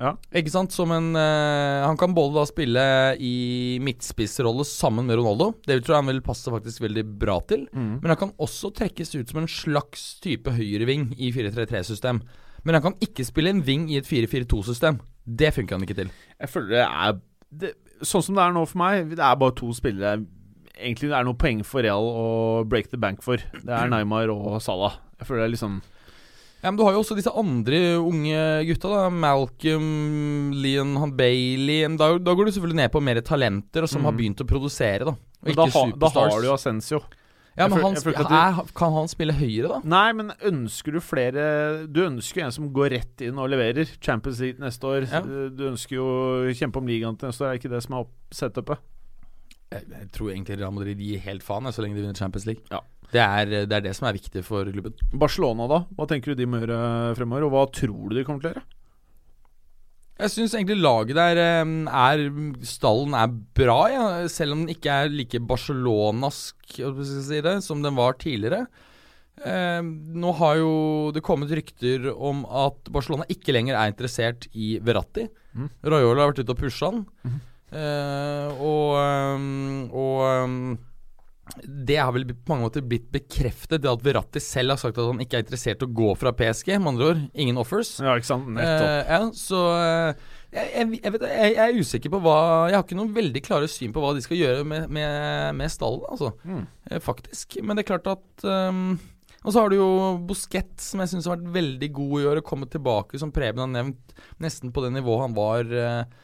Ja. 0.00 0.14
Ikke 0.34 0.50
sant? 0.50 0.74
Som 0.74 0.90
en 0.90 1.12
eh, 1.16 1.84
Han 1.86 1.98
kan 2.00 2.14
både 2.16 2.34
da 2.40 2.44
spille 2.48 2.84
i 3.22 3.78
midtspissrolle 3.84 4.66
sammen 4.66 5.06
med 5.06 5.20
Ronaldo. 5.20 5.52
Det 5.62 5.78
tror 5.84 5.94
jeg 5.94 6.02
han 6.02 6.10
vil 6.10 6.24
passe 6.26 6.50
faktisk 6.50 6.82
veldig 6.84 7.04
bra 7.20 7.38
til. 7.48 7.68
Mm. 7.72 8.00
Men 8.02 8.10
han 8.12 8.20
kan 8.20 8.34
også 8.42 8.72
trekkes 8.74 9.14
ut 9.14 9.30
som 9.30 9.42
en 9.44 9.50
slags 9.50 10.16
type 10.24 10.50
høyreving 10.50 11.12
i 11.14 11.30
4-3-3-system. 11.34 12.20
Men 12.64 12.78
han 12.78 12.84
kan 12.88 12.98
ikke 13.04 13.26
spille 13.28 13.52
en 13.54 13.62
ving 13.64 13.86
i 13.92 14.00
et 14.00 14.08
4-4-2-system. 14.08 14.98
Det 15.24 15.52
funker 15.54 15.78
han 15.78 15.86
ikke 15.86 16.00
til. 16.02 16.12
Jeg 16.40 16.52
føler 16.52 16.74
det 16.74 16.84
er 16.84 17.18
det, 17.54 17.72
Sånn 18.04 18.22
som 18.22 18.34
det 18.36 18.42
er 18.44 18.52
nå 18.52 18.62
for 18.68 18.78
meg, 18.78 19.10
det 19.16 19.18
er 19.24 19.36
bare 19.40 19.54
to 19.56 19.72
spillere 19.76 20.24
Egentlig 20.74 21.06
det 21.10 21.14
er 21.14 21.24
noe 21.24 21.36
poeng 21.38 21.60
for 21.64 21.82
Real 21.86 22.02
å 22.02 22.24
break 22.66 22.88
the 22.90 22.98
bank 22.98 23.22
for. 23.22 23.36
Det 23.36 23.70
er 23.70 23.86
Neymar 23.92 24.28
og 24.34 24.56
Salah. 24.60 24.96
Jeg 25.20 25.28
føler 25.28 25.44
det 25.44 25.46
er 25.46 25.52
liksom 25.54 25.76
Ja, 26.64 26.70
Men 26.72 26.76
du 26.80 26.82
har 26.84 26.92
jo 26.96 27.02
også 27.04 27.14
disse 27.14 27.30
andre 27.30 27.78
unge 28.00 28.40
gutta. 28.66 28.88
da 28.90 29.10
Malcolm, 29.10 30.50
Leon 30.52 30.96
han 30.96 31.12
Bailey 31.16 31.84
da, 31.96 32.08
da 32.18 32.34
går 32.34 32.46
du 32.48 32.52
selvfølgelig 32.56 32.80
ned 32.82 32.90
på 32.94 33.02
mer 33.04 33.20
talenter, 33.22 33.82
og 33.84 33.88
som 33.88 34.02
Mm. 34.02 34.04
har 34.04 34.12
begynt 34.18 34.40
å 34.42 34.46
produsere. 34.48 35.04
da 35.04 35.14
Og 35.14 35.54
da, 35.54 35.66
ha, 35.66 35.84
da 35.96 36.08
har 36.08 36.40
du 36.40 36.46
jo 36.48 36.54
Ascencio. 36.54 37.00
Ja, 37.54 37.68
men 37.70 37.78
han, 37.78 37.94
jeg 37.94 38.14
jeg, 38.16 38.26
er, 38.26 38.56
Kan 38.74 38.94
han 38.96 39.10
spille 39.10 39.34
høyere, 39.36 39.76
da? 39.76 39.76
Nei, 39.86 40.08
men 40.18 40.32
ønsker 40.42 40.96
du 40.96 40.98
flere 41.04 41.44
Du 41.86 42.00
ønsker 42.02 42.40
jo 42.40 42.46
en 42.48 42.54
som 42.56 42.66
går 42.74 42.90
rett 42.96 43.22
inn 43.22 43.38
og 43.38 43.52
leverer. 43.52 43.92
Champions 44.02 44.40
League 44.42 44.62
neste 44.62 44.90
år. 44.90 45.06
Ja. 45.06 45.20
Du 45.22 45.62
ønsker 45.70 46.00
jo 46.00 46.08
å 46.08 46.56
kjempe 46.56 46.82
om 46.82 46.90
ligaen 46.90 47.18
til 47.20 47.30
neste 47.30 47.46
år. 47.46 47.52
Er 47.52 47.62
ikke 47.62 47.70
det 47.70 47.84
som 47.86 48.00
er 48.00 48.10
setupet? 48.34 48.82
Jeg, 49.74 49.86
jeg 49.90 50.10
tror 50.14 50.32
egentlig 50.32 50.58
Real 50.58 50.74
Madrid 50.74 51.00
gir 51.02 51.22
helt 51.24 51.46
faen 51.46 51.70
så 51.70 51.84
lenge 51.84 51.98
de 51.98 52.04
vinner 52.04 52.18
Champions 52.18 52.46
League. 52.50 52.66
Ja. 52.74 52.82
Det, 53.14 53.22
er, 53.22 53.50
det 53.70 53.76
er 53.78 53.84
det 53.84 53.94
som 53.94 54.08
er 54.08 54.16
viktig 54.16 54.42
for 54.46 54.66
klubben. 54.74 54.96
Barcelona, 55.14 55.68
da? 55.70 55.84
Hva 55.94 56.08
tenker 56.10 56.34
du 56.34 56.42
de 56.42 56.50
må 56.50 56.62
gjøre 56.62 56.78
fremover? 57.18 57.46
Og 57.46 57.54
hva 57.54 57.66
tror 57.70 58.10
du 58.10 58.18
de 58.18 58.26
kommer 58.26 58.42
til 58.42 58.50
å 58.50 58.54
gjøre? 58.56 58.66
Jeg 60.14 60.30
syns 60.30 60.52
egentlig 60.54 60.78
laget 60.78 61.16
der 61.18 61.40
eh, 61.42 61.70
er 61.90 62.24
Stallen 62.66 63.16
er 63.18 63.32
bra, 63.58 63.78
ja, 63.90 64.02
selv 64.30 64.54
om 64.54 64.64
den 64.64 64.74
ikke 64.76 64.92
er 64.92 65.10
like 65.10 65.40
barcelonask 65.42 66.76
si 66.78 67.40
det, 67.42 67.56
som 67.66 67.82
den 67.82 67.96
var 67.98 68.14
tidligere. 68.20 68.66
Eh, 69.42 69.82
nå 69.82 70.34
har 70.38 70.60
jo 70.60 70.74
det 71.14 71.24
kommet 71.26 71.50
rykter 71.50 72.06
om 72.14 72.44
at 72.46 72.92
Barcelona 72.94 73.26
ikke 73.32 73.56
lenger 73.56 73.74
er 73.74 73.90
interessert 73.90 74.46
i 74.54 74.76
Verratti. 74.78 75.26
Mm. 75.54 75.68
Royal 75.90 76.22
har 76.22 76.30
vært 76.30 76.44
ute 76.44 76.54
og 76.54 76.62
pusha 76.62 76.92
han. 76.92 77.02
Mm. 77.26 77.40
Eh, 77.74 78.62
og 78.62 78.94
um, 79.34 79.78
og 79.90 80.20
um, 80.46 80.58
det 81.62 81.96
har 82.00 82.12
vel 82.14 82.24
på 82.32 82.54
mange 82.54 82.64
måter 82.64 82.84
blitt 82.88 83.10
bekreftet, 83.12 83.82
det 83.84 83.90
at 83.90 84.04
Verratti 84.04 84.40
selv 84.42 84.74
har 84.74 84.80
sagt 84.80 84.96
at 84.98 85.10
han 85.10 85.20
ikke 85.20 85.38
er 85.38 85.44
interessert 85.44 85.82
i 85.84 85.86
å 85.86 85.96
gå 86.00 86.14
fra 86.16 86.32
PSG. 86.36 86.72
Med 86.78 86.94
andre 86.94 87.10
ord, 87.12 87.20
ingen 87.36 87.60
offers. 87.60 87.90
Ja, 88.00 88.14
ikke 88.16 88.30
sant? 88.30 88.48
Nettopp. 88.56 88.88
Uh, 88.88 89.12
ja, 89.12 89.20
så 89.36 89.60
uh, 89.76 90.32
jeg, 90.54 90.88
jeg, 91.02 91.12
vet, 91.14 91.26
jeg, 91.28 91.54
jeg 91.58 91.64
er 91.64 91.80
usikker 91.82 92.12
på 92.14 92.20
hva 92.24 92.36
Jeg 92.70 92.76
har 92.78 92.84
ikke 92.86 92.98
noen 92.98 93.14
veldig 93.16 93.42
klare 93.44 93.68
syn 93.70 93.92
på 93.94 94.02
hva 94.02 94.14
de 94.16 94.22
skal 94.24 94.40
gjøre 94.40 94.66
med, 94.70 94.86
med, 94.94 95.50
med 95.60 95.72
stallen, 95.72 96.06
altså. 96.08 96.32
Mm. 96.48 96.64
Uh, 96.88 97.00
faktisk. 97.04 97.58
Men 97.60 97.76
det 97.76 97.84
er 97.84 97.90
klart 97.92 98.08
at 98.14 98.46
um, 98.48 98.96
Og 99.44 99.52
så 99.52 99.60
har 99.60 99.68
du 99.68 99.78
jo 99.78 99.90
Busquet, 100.24 100.72
som 100.80 101.04
jeg 101.04 101.12
syns 101.12 101.28
har 101.28 101.36
vært 101.36 101.56
veldig 101.60 101.90
god 102.00 102.14
i 102.16 102.28
år. 102.32 102.40
å 102.40 102.48
kommet 102.48 102.72
tilbake, 102.72 103.20
som 103.20 103.34
Preben 103.34 103.66
har 103.66 103.72
nevnt, 103.72 104.16
nesten 104.40 104.72
på 104.72 104.86
det 104.86 104.94
nivået 104.96 105.26
han 105.26 105.36
var 105.36 105.68
eh, 105.68 106.22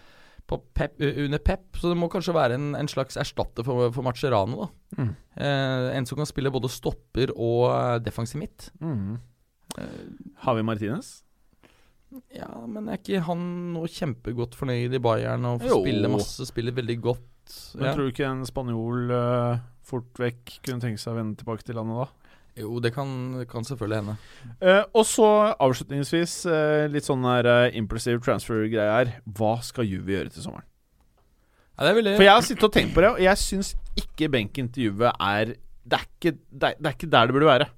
pep, 0.59 0.97
under 1.01 1.39
Pep. 1.39 1.77
Så 1.79 1.89
det 1.93 1.97
må 2.01 2.09
kanskje 2.11 2.35
være 2.35 2.55
en, 2.59 2.75
en 2.75 2.89
slags 2.91 3.17
erstatter 3.17 3.63
for, 3.65 3.91
for 3.95 4.03
Marcerano. 4.03 4.67
da. 4.67 5.03
Mm. 5.05 5.11
Eh, 5.37 5.97
en 5.97 6.07
som 6.07 6.17
kan 6.19 6.27
spille 6.27 6.51
både 6.51 6.69
stopper 6.69 7.31
og 7.37 7.69
eh, 7.71 7.99
defensiv 8.03 8.41
midt. 8.43 8.71
Mm. 8.81 9.19
Eh, 9.79 10.07
Har 10.45 10.55
vi 10.59 10.63
Martinez? 10.67 11.23
ja, 12.35 12.49
men 12.67 12.89
er 12.91 12.99
ikke 12.99 13.21
han 13.23 13.43
nå 13.71 13.85
kjempegodt 13.87 14.57
fornøyd 14.59 14.97
i 14.99 14.99
Bayern 14.99 15.45
og 15.47 15.61
får 15.63 15.85
spille 15.85 16.09
masse, 16.11 16.47
spiller 16.49 16.75
veldig 16.75 16.97
godt? 17.05 17.27
Men 17.79 17.87
Ja. 17.87 17.93
tror 17.95 18.09
du 18.09 18.11
ikke 18.11 18.27
en 18.27 18.43
spanjol 18.47 19.13
uh, 19.15 19.61
fort 19.87 20.19
vekk 20.19 20.57
kunne 20.67 20.83
tenke 20.83 20.99
seg 20.99 21.13
å 21.15 21.19
vende 21.21 21.39
tilbake 21.39 21.63
til 21.67 21.79
landet 21.79 22.01
da? 22.03 22.09
Jo, 22.59 22.81
det 22.83 22.91
kan, 22.95 23.09
kan 23.49 23.65
selvfølgelig 23.65 24.01
hende. 24.01 24.17
Eh, 24.59 24.83
og 24.97 25.07
så 25.07 25.29
avslutningsvis, 25.55 26.35
eh, 26.51 26.89
litt 26.91 27.07
sånn 27.07 27.23
der 27.25 27.47
uh, 27.47 27.79
impulsive 27.79 28.21
transfer-greie 28.25 28.91
her. 28.91 29.13
Hva 29.39 29.55
skal 29.65 29.87
Juve 29.89 30.17
gjøre 30.17 30.35
til 30.35 30.45
sommeren? 30.45 30.67
Ja, 31.77 31.87
det 31.87 31.93
er 31.93 31.99
veldig 32.01 32.15
For 32.19 32.27
jeg 32.27 32.37
har 32.37 32.47
sittet 32.47 32.67
og 32.67 32.75
tenkt 32.75 32.95
på 32.97 33.05
det, 33.05 33.11
og 33.15 33.23
jeg 33.25 33.41
syns 33.41 33.75
ikke 33.97 34.29
benken 34.35 34.69
til 34.75 34.91
Juve 34.91 35.13
er 35.15 35.55
det 35.91 35.97
er, 35.97 36.07
ikke, 36.07 36.33
det, 36.51 36.75
det 36.79 36.91
er 36.91 36.97
ikke 36.97 37.11
der 37.11 37.29
det 37.29 37.35
burde 37.35 37.49
være. 37.49 37.69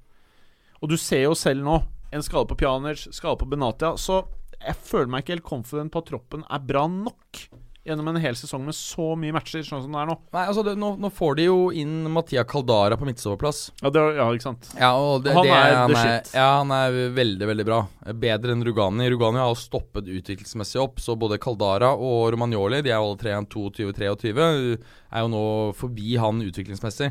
Og 0.83 0.91
du 0.91 0.97
ser 0.99 1.23
jo 1.29 1.37
selv 1.39 1.63
nå, 1.65 1.79
en 2.13 2.25
skade 2.25 2.49
på 2.51 2.59
Pjanic, 2.59 3.07
skade 3.15 3.39
på 3.41 3.49
Benatia, 3.49 3.95
så 3.97 4.25
jeg 4.59 4.75
føler 4.85 5.11
meg 5.13 5.23
ikke 5.23 5.37
helt 5.37 5.47
confident 5.47 5.93
på 5.95 6.03
at 6.03 6.11
troppen 6.11 6.43
er 6.51 6.65
bra 6.67 6.85
nok 6.91 7.45
gjennom 7.87 8.09
en 8.13 8.19
hel 8.23 8.37
sesong 8.39 8.63
med 8.67 8.77
så 8.79 9.13
mye 9.19 9.35
matcher, 9.35 9.65
sånn 9.67 9.83
som 9.83 9.95
det 9.95 10.01
er 10.03 10.09
nå. 10.13 10.15
Nei, 10.37 10.45
altså 10.47 10.63
det, 10.67 10.75
nå, 10.79 10.93
nå 11.03 11.11
får 11.15 11.37
de 11.41 11.47
jo 11.49 11.57
inn 11.75 11.97
Matia 12.15 12.45
Caldara 12.49 12.99
på 12.99 13.09
Midtsoverplass 13.09 13.63
Ja, 13.83 13.91
det, 13.95 14.05
ja 14.19 14.27
ikke 14.31 14.47
sant? 14.47 14.69
Ja, 14.79 14.93
det, 15.25 15.35
Han 15.35 15.49
det, 15.49 15.57
er 15.57 15.77
han 15.81 15.95
er, 15.97 16.07
shit. 16.23 16.33
ja, 16.39 16.49
han 16.61 16.75
er 16.77 16.99
veldig, 17.17 17.49
veldig 17.51 17.67
bra. 17.67 17.81
Bedre 18.23 18.55
enn 18.55 18.65
Rugani. 18.67 19.09
Rugani 19.13 19.43
har 19.43 19.59
stoppet 19.59 20.11
utviklingsmessig 20.13 20.83
opp, 20.83 21.03
så 21.03 21.17
både 21.19 21.41
Caldara 21.43 21.91
og 21.97 22.29
Romagnoli, 22.37 22.83
de 22.87 22.93
er 22.95 22.99
jo 23.01 23.09
alle 23.11 23.23
tre 23.23 23.35
22-23, 23.57 24.35
er 24.39 25.25
jo 25.25 25.33
nå 25.33 25.45
forbi 25.79 26.15
han 26.23 26.43
utviklingsmessig. 26.47 27.11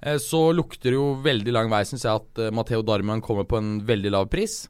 Eh, 0.00 0.18
Så 0.20 0.42
lukter 0.56 0.90
det 0.92 0.98
jo 0.98 1.14
veldig 1.24 1.52
lang 1.56 1.72
vei, 1.72 1.82
syns 1.88 2.04
jeg, 2.04 2.12
at 2.20 2.44
Matheo 2.52 2.80
Matteo 2.80 2.84
Darmian 2.86 3.24
kommer 3.24 3.48
på 3.48 3.58
en 3.60 3.78
veldig 3.88 4.12
lav 4.12 4.28
pris. 4.32 4.66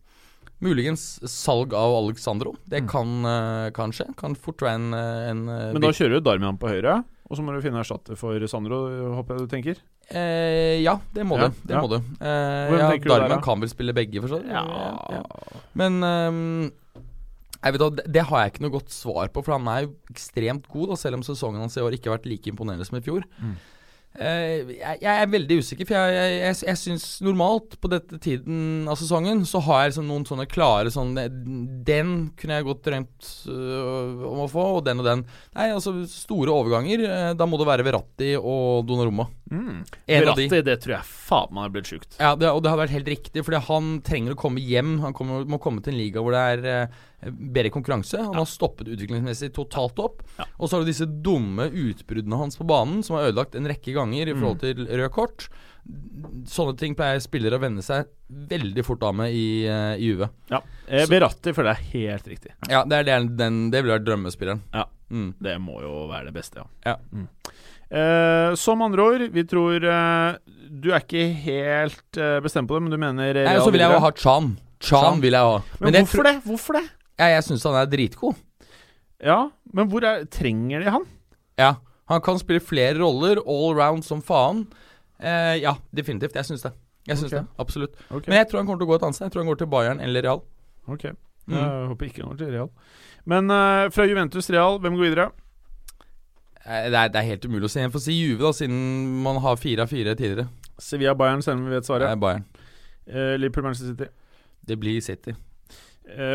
Muligens 0.61 1.03
salg 1.25 1.73
av 1.75 1.95
Alexandro. 2.03 2.55
Det 2.69 2.83
kan, 2.89 3.25
eh, 3.25 3.71
kan 3.77 3.93
skje. 3.97 4.11
Kan 4.17 4.37
fort 4.37 4.61
være 4.61 4.75
en, 4.77 4.93
eh, 4.95 5.31
en 5.31 5.49
eh, 5.49 5.73
Men 5.73 5.81
da 5.81 5.89
kjører 5.89 6.19
du 6.19 6.21
Darmian 6.21 6.59
på 6.61 6.69
høyre, 6.69 6.99
og 7.31 7.37
så 7.37 7.43
må 7.43 7.55
du 7.55 7.63
finne 7.65 7.81
erstatter 7.81 8.19
for 8.19 8.37
Sandro, 8.47 8.83
håper 9.17 9.39
jeg 9.39 9.47
du 9.47 9.55
tenker? 9.55 9.81
Eh, 10.11 10.83
ja, 10.83 10.99
det 11.15 11.25
må 11.25 11.39
Ja, 11.39 11.49
du. 11.49 11.55
Det 11.65 11.77
ja. 11.77 11.81
må 11.81 11.89
du. 11.89 11.97
Eh, 11.97 12.77
ja, 12.77 12.91
Darmian 12.99 13.39
der, 13.39 13.43
kan 13.47 13.61
vel 13.61 13.71
spille 13.73 13.95
begge, 13.95 14.21
for 14.21 14.29
så 14.29 14.43
vidt. 14.43 15.65
Men 15.75 16.03
um, 16.03 16.73
jeg 17.63 17.73
vet, 17.77 17.97
det, 17.97 18.05
det 18.13 18.23
har 18.29 18.45
jeg 18.45 18.53
ikke 18.55 18.65
noe 18.67 18.75
godt 18.75 18.93
svar 18.93 19.29
på, 19.33 19.45
for 19.45 19.57
han 19.57 19.69
er 19.69 19.85
jo 19.87 19.95
ekstremt 20.13 20.69
god, 20.69 20.89
da, 20.93 20.97
selv 21.01 21.21
om 21.21 21.23
sesongen 21.25 21.61
hans 21.61 21.77
i 21.77 21.85
år 21.85 21.97
ikke 21.97 22.11
har 22.11 22.19
vært 22.19 22.29
like 22.29 22.53
imponerende 22.53 22.85
som 22.89 22.99
i 22.99 23.05
fjor. 23.05 23.25
Mm. 23.41 23.57
Eh, 24.19 24.73
jeg, 24.75 25.07
er 25.07 25.29
veldig 25.31 25.61
usikker, 25.63 25.87
for 25.87 25.95
jeg, 25.95 26.15
jeg, 26.17 26.39
jeg, 26.41 26.57
jeg 26.67 26.79
syns 26.81 27.05
normalt 27.23 27.77
på 27.79 27.91
dette 27.93 28.19
tiden 28.19 28.89
av 28.91 28.99
sesongen 28.99 29.45
så 29.47 29.61
har 29.63 29.85
jeg 29.85 29.93
liksom 29.93 30.09
noen 30.11 30.25
sånne 30.27 30.49
klare 30.51 30.91
sånn 30.91 31.13
Den 31.87 32.11
kunne 32.35 32.59
jeg 32.59 32.67
godt 32.67 32.83
drømt 32.89 33.29
øh, 33.55 34.25
om 34.33 34.43
å 34.43 34.49
få, 34.51 34.65
og 34.81 34.83
den 34.89 35.03
og 35.03 35.07
den. 35.07 35.23
Nei, 35.55 35.69
altså 35.77 35.95
store 36.11 36.51
overganger. 36.51 37.05
eh, 37.07 37.29
da 37.39 37.47
må 37.47 37.61
det 37.61 37.69
være 37.71 37.87
Verratti 37.87 38.33
og 38.41 38.83
Donnarumma. 38.89 39.29
Mm. 39.51 39.79
En 39.79 39.85
de. 39.87 40.19
Verratti, 40.19 40.63
det 40.67 40.77
tror 40.83 40.97
jeg 40.97 41.11
faen 41.31 41.55
meg 41.55 41.69
har 41.69 41.77
blitt 41.77 41.93
sjukt. 41.95 42.19
Ja, 42.19 42.35
det, 42.39 42.51
og 42.51 42.65
det 42.67 42.75
har 42.75 42.83
vært 42.83 42.97
helt 42.97 43.13
riktig, 43.15 43.47
fordi 43.47 43.63
han 43.71 43.95
trenger 44.07 44.35
å 44.35 44.41
komme 44.43 44.63
hjem. 44.63 44.99
Han 45.07 45.15
kommer, 45.15 45.47
må 45.47 45.63
komme 45.63 45.87
til 45.87 45.95
en 45.95 46.03
liga 46.03 46.23
hvor 46.25 46.35
det 46.35 46.43
er 46.57 46.69
eh, 46.75 47.01
bedre 47.29 47.71
konkurranse. 47.75 48.19
Han 48.25 48.35
har 48.39 48.47
stoppet 48.49 48.89
utviklingsmessig 48.89 49.53
totalt 49.57 49.99
opp. 50.01 50.23
Ja. 50.39 50.47
Og 50.59 50.69
så 50.71 50.77
har 50.79 50.85
du 50.85 50.91
disse 50.91 51.07
dumme 51.07 51.69
utbruddene 51.71 52.39
hans 52.41 52.57
på 52.57 52.67
banen, 52.69 53.03
som 53.05 53.17
har 53.19 53.29
ødelagt 53.31 53.55
en 53.59 53.69
rekke 53.69 53.93
ganger 53.97 54.29
i 54.29 54.33
Mm. 54.35 54.41
forhold 54.41 54.61
til 54.61 54.87
rød 54.87 55.11
kort. 55.13 55.49
Sånne 56.51 56.77
ting 56.79 56.95
pleier 56.95 57.21
spillere 57.21 57.57
å 57.59 57.63
venne 57.63 57.83
seg 57.83 58.07
veldig 58.31 58.85
fort 58.85 59.03
av 59.03 59.15
med 59.17 59.33
i, 59.33 59.65
eh, 59.67 59.97
i 59.99 60.11
UV. 60.15 60.29
Ja. 60.51 60.61
Beratti 60.87 61.11
Verratti 61.11 61.55
føler 61.57 61.75
jeg 61.75 61.81
er 61.81 62.09
helt 62.15 62.29
riktig. 62.29 62.53
Ja, 62.71 62.85
det 62.85 63.01
er 63.09 63.25
den, 63.29 63.71
det 63.71 63.83
vil 63.85 63.93
være 63.99 64.05
drømmespilleren. 64.05 64.61
Ja. 64.73 64.85
Mm. 65.11 65.35
Det 65.43 65.57
må 65.61 65.81
jo 65.83 66.07
være 66.09 66.27
det 66.31 66.35
beste, 66.35 66.63
ja. 66.63 66.67
Ja. 66.87 66.97
Mm. 67.13 67.29
Eh, 67.91 68.55
som 68.55 68.83
andre 68.83 69.03
ord, 69.03 69.25
vi 69.35 69.43
tror 69.51 69.83
eh, 69.83 70.37
Du 70.71 70.93
er 70.93 71.01
ikke 71.03 71.25
helt 71.43 72.17
eh, 72.23 72.37
bestemt 72.45 72.69
på 72.71 72.77
det, 72.79 72.83
men 72.85 72.93
du 72.93 72.99
mener 73.03 73.35
Nei, 73.35 73.57
så 73.59 73.73
vil 73.75 73.81
jeg 73.83 73.91
jo 73.91 73.99
ha 74.05 74.11
Chan. 74.15 74.53
Chan 74.79 75.03
Chan. 75.03 75.21
vil 75.25 75.35
jeg 75.35 75.43
ha. 75.43 75.57
Men, 75.81 75.93
men 75.93 76.05
hvorfor 76.07 76.23
det? 76.29 76.35
Hvorfor 76.45 76.79
det? 76.79 76.85
Jeg, 77.21 77.37
jeg 77.37 77.47
syns 77.47 77.67
han 77.69 77.77
er 77.77 77.89
dritgod. 77.93 78.39
Ja, 79.21 79.41
men 79.77 79.91
hvor 79.93 80.05
er 80.09 80.25
Trenger 80.33 80.81
de 80.81 80.93
han? 80.95 81.03
Ja, 81.61 81.75
han 82.09 82.23
kan 82.25 82.41
spille 82.41 82.63
flere 82.65 82.97
roller, 82.99 83.43
all 83.45 83.75
round 83.77 84.07
som 84.07 84.23
faen. 84.25 84.65
Eh, 85.21 85.61
ja, 85.61 85.77
definitivt. 85.93 86.35
Jeg 86.35 86.49
syns 86.49 86.65
det. 86.65 86.73
Jeg 87.07 87.19
synes 87.19 87.33
okay. 87.33 87.45
det, 87.45 87.61
Absolutt. 87.61 88.01
Okay. 88.09 88.31
Men 88.31 88.41
jeg 88.41 88.49
tror 88.49 88.61
han 88.61 88.69
kommer 88.69 88.81
til 88.81 88.89
å 88.89 88.93
gå 88.93 88.97
et 88.97 89.05
annet 89.07 89.19
sted. 89.19 89.29
Jeg 89.29 89.35
tror 89.35 89.45
han 89.45 89.51
går 89.53 89.61
til 89.61 89.71
Bayern 89.73 90.01
eller 90.01 90.27
Real. 90.29 90.47
ok 90.87 91.13
Mm. 91.51 91.57
Jeg 91.57 91.87
håper 91.91 92.07
ikke 92.07 92.21
han 92.23 92.29
går 92.31 92.37
til 92.39 92.51
Real. 92.53 92.69
Men 93.27 93.51
uh, 93.51 93.89
fra 93.91 94.05
Juventus 94.07 94.51
Real, 94.53 94.77
hvem 94.79 94.95
går 94.95 95.03
videre? 95.09 95.25
Eh, 96.63 96.85
det, 96.93 96.99
er, 97.01 97.09
det 97.11 97.19
er 97.19 97.27
helt 97.27 97.47
umulig 97.49 97.67
å 97.67 97.71
si. 97.73 97.81
Jeg 97.81 97.91
får 97.91 98.03
si 98.05 98.15
Juve, 98.15 98.45
da, 98.45 98.53
siden 98.55 98.77
man 99.25 99.41
har 99.43 99.59
fire 99.59 99.83
av 99.83 99.91
fire 99.91 100.15
tidligere. 100.15 100.47
Sevilla 100.79 101.17
Bayern, 101.19 101.43
selv 101.43 101.59
om 101.59 101.65
vi 101.67 101.75
vet 101.75 101.83
Det 101.83 101.91
svaret. 101.91 102.07
er 102.13 102.21
Bayern. 102.23 102.45
Eh, 103.09 103.35
Liverpool 103.41 103.67
Manchester 103.67 103.97
City. 103.97 104.11
Det 104.69 104.79
blir 104.79 105.01
City. 105.03 105.35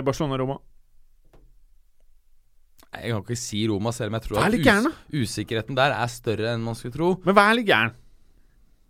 Barcelona 0.03 0.41
Roma. 0.41 0.57
Jeg 3.01 3.11
kan 3.15 3.23
ikke 3.25 3.39
si 3.39 3.61
Roma, 3.69 3.91
selv 3.95 4.13
om 4.13 4.17
jeg 4.19 4.25
tror 4.27 4.41
at 4.45 4.57
gæren, 4.63 4.87
usikkerheten 5.13 5.77
der 5.77 5.95
er 5.95 6.07
større 6.11 6.53
enn 6.55 6.63
man 6.63 6.77
skulle 6.79 6.95
tro. 6.95 7.11
Men 7.25 7.35
vær 7.37 7.53
litt 7.57 7.67
gæren. 7.69 7.93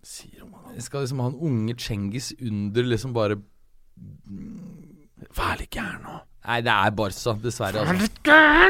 Si 0.06 0.30
Roma, 0.41 0.62
da. 0.68 0.82
Skal 0.86 1.06
liksom 1.06 1.24
ha 1.24 1.28
en 1.32 1.39
unge 1.49 1.76
Cengiz 1.80 2.32
under 2.41 2.84
liksom 2.84 3.14
bare 3.16 3.39
Vær 5.36 5.56
litt 5.60 5.72
gæren 5.72 6.03
nå. 6.03 6.20
Nei, 6.46 6.60
det 6.62 6.74
er 6.74 6.91
Barca, 6.93 7.34
dessverre. 7.41 7.82
Altså. 7.82 8.10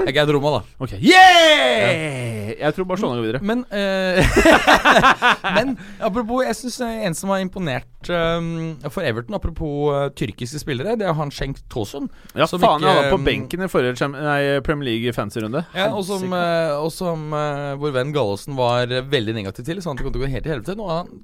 Jeg 0.07 0.19
er 0.21 0.29
Roma, 0.31 0.51
da. 0.55 0.61
Ok, 0.79 0.93
yeah! 1.03 2.53
Jeg 2.55 2.75
tror 2.77 2.87
Barcelona 2.87 3.19
går 3.19 3.25
videre. 3.25 3.41
Men 3.43 3.65
eh, 3.73 4.37
Men 5.57 5.73
apropos, 5.99 6.45
jeg 6.45 6.55
syns 6.61 6.79
en 6.85 7.17
som 7.17 7.33
har 7.33 7.41
imponert 7.43 8.09
um, 8.11 8.77
for 8.87 9.03
Everton, 9.03 9.35
apropos 9.35 9.91
uh, 9.91 10.07
tyrkiske 10.15 10.61
spillere, 10.63 10.95
det 10.99 11.09
er 11.09 11.17
han 11.17 11.33
Schenk 11.35 11.59
Tosun. 11.71 12.07
Ja, 12.31 12.47
som 12.47 12.63
faen, 12.63 12.85
jeg 12.85 12.91
han 12.91 13.01
var 13.01 13.11
på 13.11 13.19
um, 13.19 13.27
benken 13.27 13.65
i 13.65 13.69
forrige 13.71 14.09
nei, 14.13 14.39
Premier 14.65 14.93
League 14.93 15.15
fancy-runde. 15.17 15.65
Ja, 15.75 15.91
og 15.91 16.07
som, 16.07 16.31
uh, 16.31 16.79
og 16.79 16.91
som 16.95 17.27
uh, 17.35 17.75
vår 17.81 17.95
venn 17.99 18.15
Gallosen 18.15 18.55
var 18.55 18.91
veldig 19.11 19.35
negativ 19.41 19.67
til, 19.67 19.83
så 19.83 19.91
han 19.91 19.99
det 19.99 20.07
kom 20.07 20.15
til 20.15 20.23
å 20.23 20.27
gå 20.27 20.31
helt 20.31 20.47
i 20.47 20.55
helvete. 20.55 20.79
Nå 20.79 20.89
han 20.91 21.15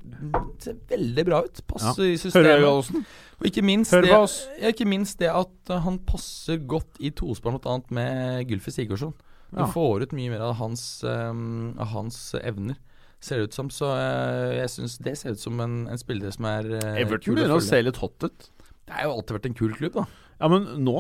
ser 0.62 0.80
veldig 0.92 1.28
bra 1.32 1.44
ut. 1.48 1.64
Passer 1.72 2.12
i 2.12 2.16
systemet. 2.20 2.52
Hører 2.52 2.60
du. 2.60 2.68
Gallosen? 2.68 3.12
Og 3.42 3.48
ikke 3.50 3.64
minst, 3.66 3.92
Hør 3.96 4.04
det, 4.06 4.12
på 4.14 4.22
oss. 4.28 4.36
ikke 4.70 4.86
minst 4.86 5.18
det 5.22 5.32
at 5.34 5.72
eh, 5.74 5.82
han 5.82 5.98
passer 6.06 6.60
godt 6.70 7.00
i 7.02 7.10
tospar, 7.18 7.56
bl.a. 7.58 7.80
med 7.90 8.46
Gylfi 8.52 8.72
Sigurdsson. 8.76 9.16
Du 9.52 9.58
Ja. 9.60 9.66
får 9.68 10.06
ut 10.06 10.14
mye 10.16 10.30
mer 10.32 10.44
av 10.46 10.54
hans, 10.62 11.04
um, 11.04 11.74
av 11.82 11.90
hans 11.92 12.20
evner, 12.40 12.78
ser 13.20 13.42
det 13.42 13.50
ut 13.50 13.54
som. 13.58 13.68
Så 13.74 13.90
eh, 13.98 14.60
jeg 14.62 14.70
syns 14.78 14.98
det 15.04 15.18
ser 15.20 15.34
ut 15.36 15.42
som 15.42 15.60
en, 15.60 15.88
en 15.92 15.98
spiller 16.00 16.32
som 16.32 16.46
er 16.48 16.70
uh, 16.78 17.02
Everton 17.02 17.36
begynner 17.36 17.58
å 17.58 17.64
se 17.66 17.82
litt 17.84 17.98
hot 18.00 18.24
ut. 18.30 18.48
Det 18.88 18.94
har 18.96 19.10
jo 19.10 19.18
alltid 19.18 19.36
vært 19.40 19.50
en 19.50 19.58
kul 19.58 19.74
klubb, 19.76 19.98
da. 20.00 20.06
Ja, 20.42 20.48
men 20.50 20.64
nå, 20.86 20.96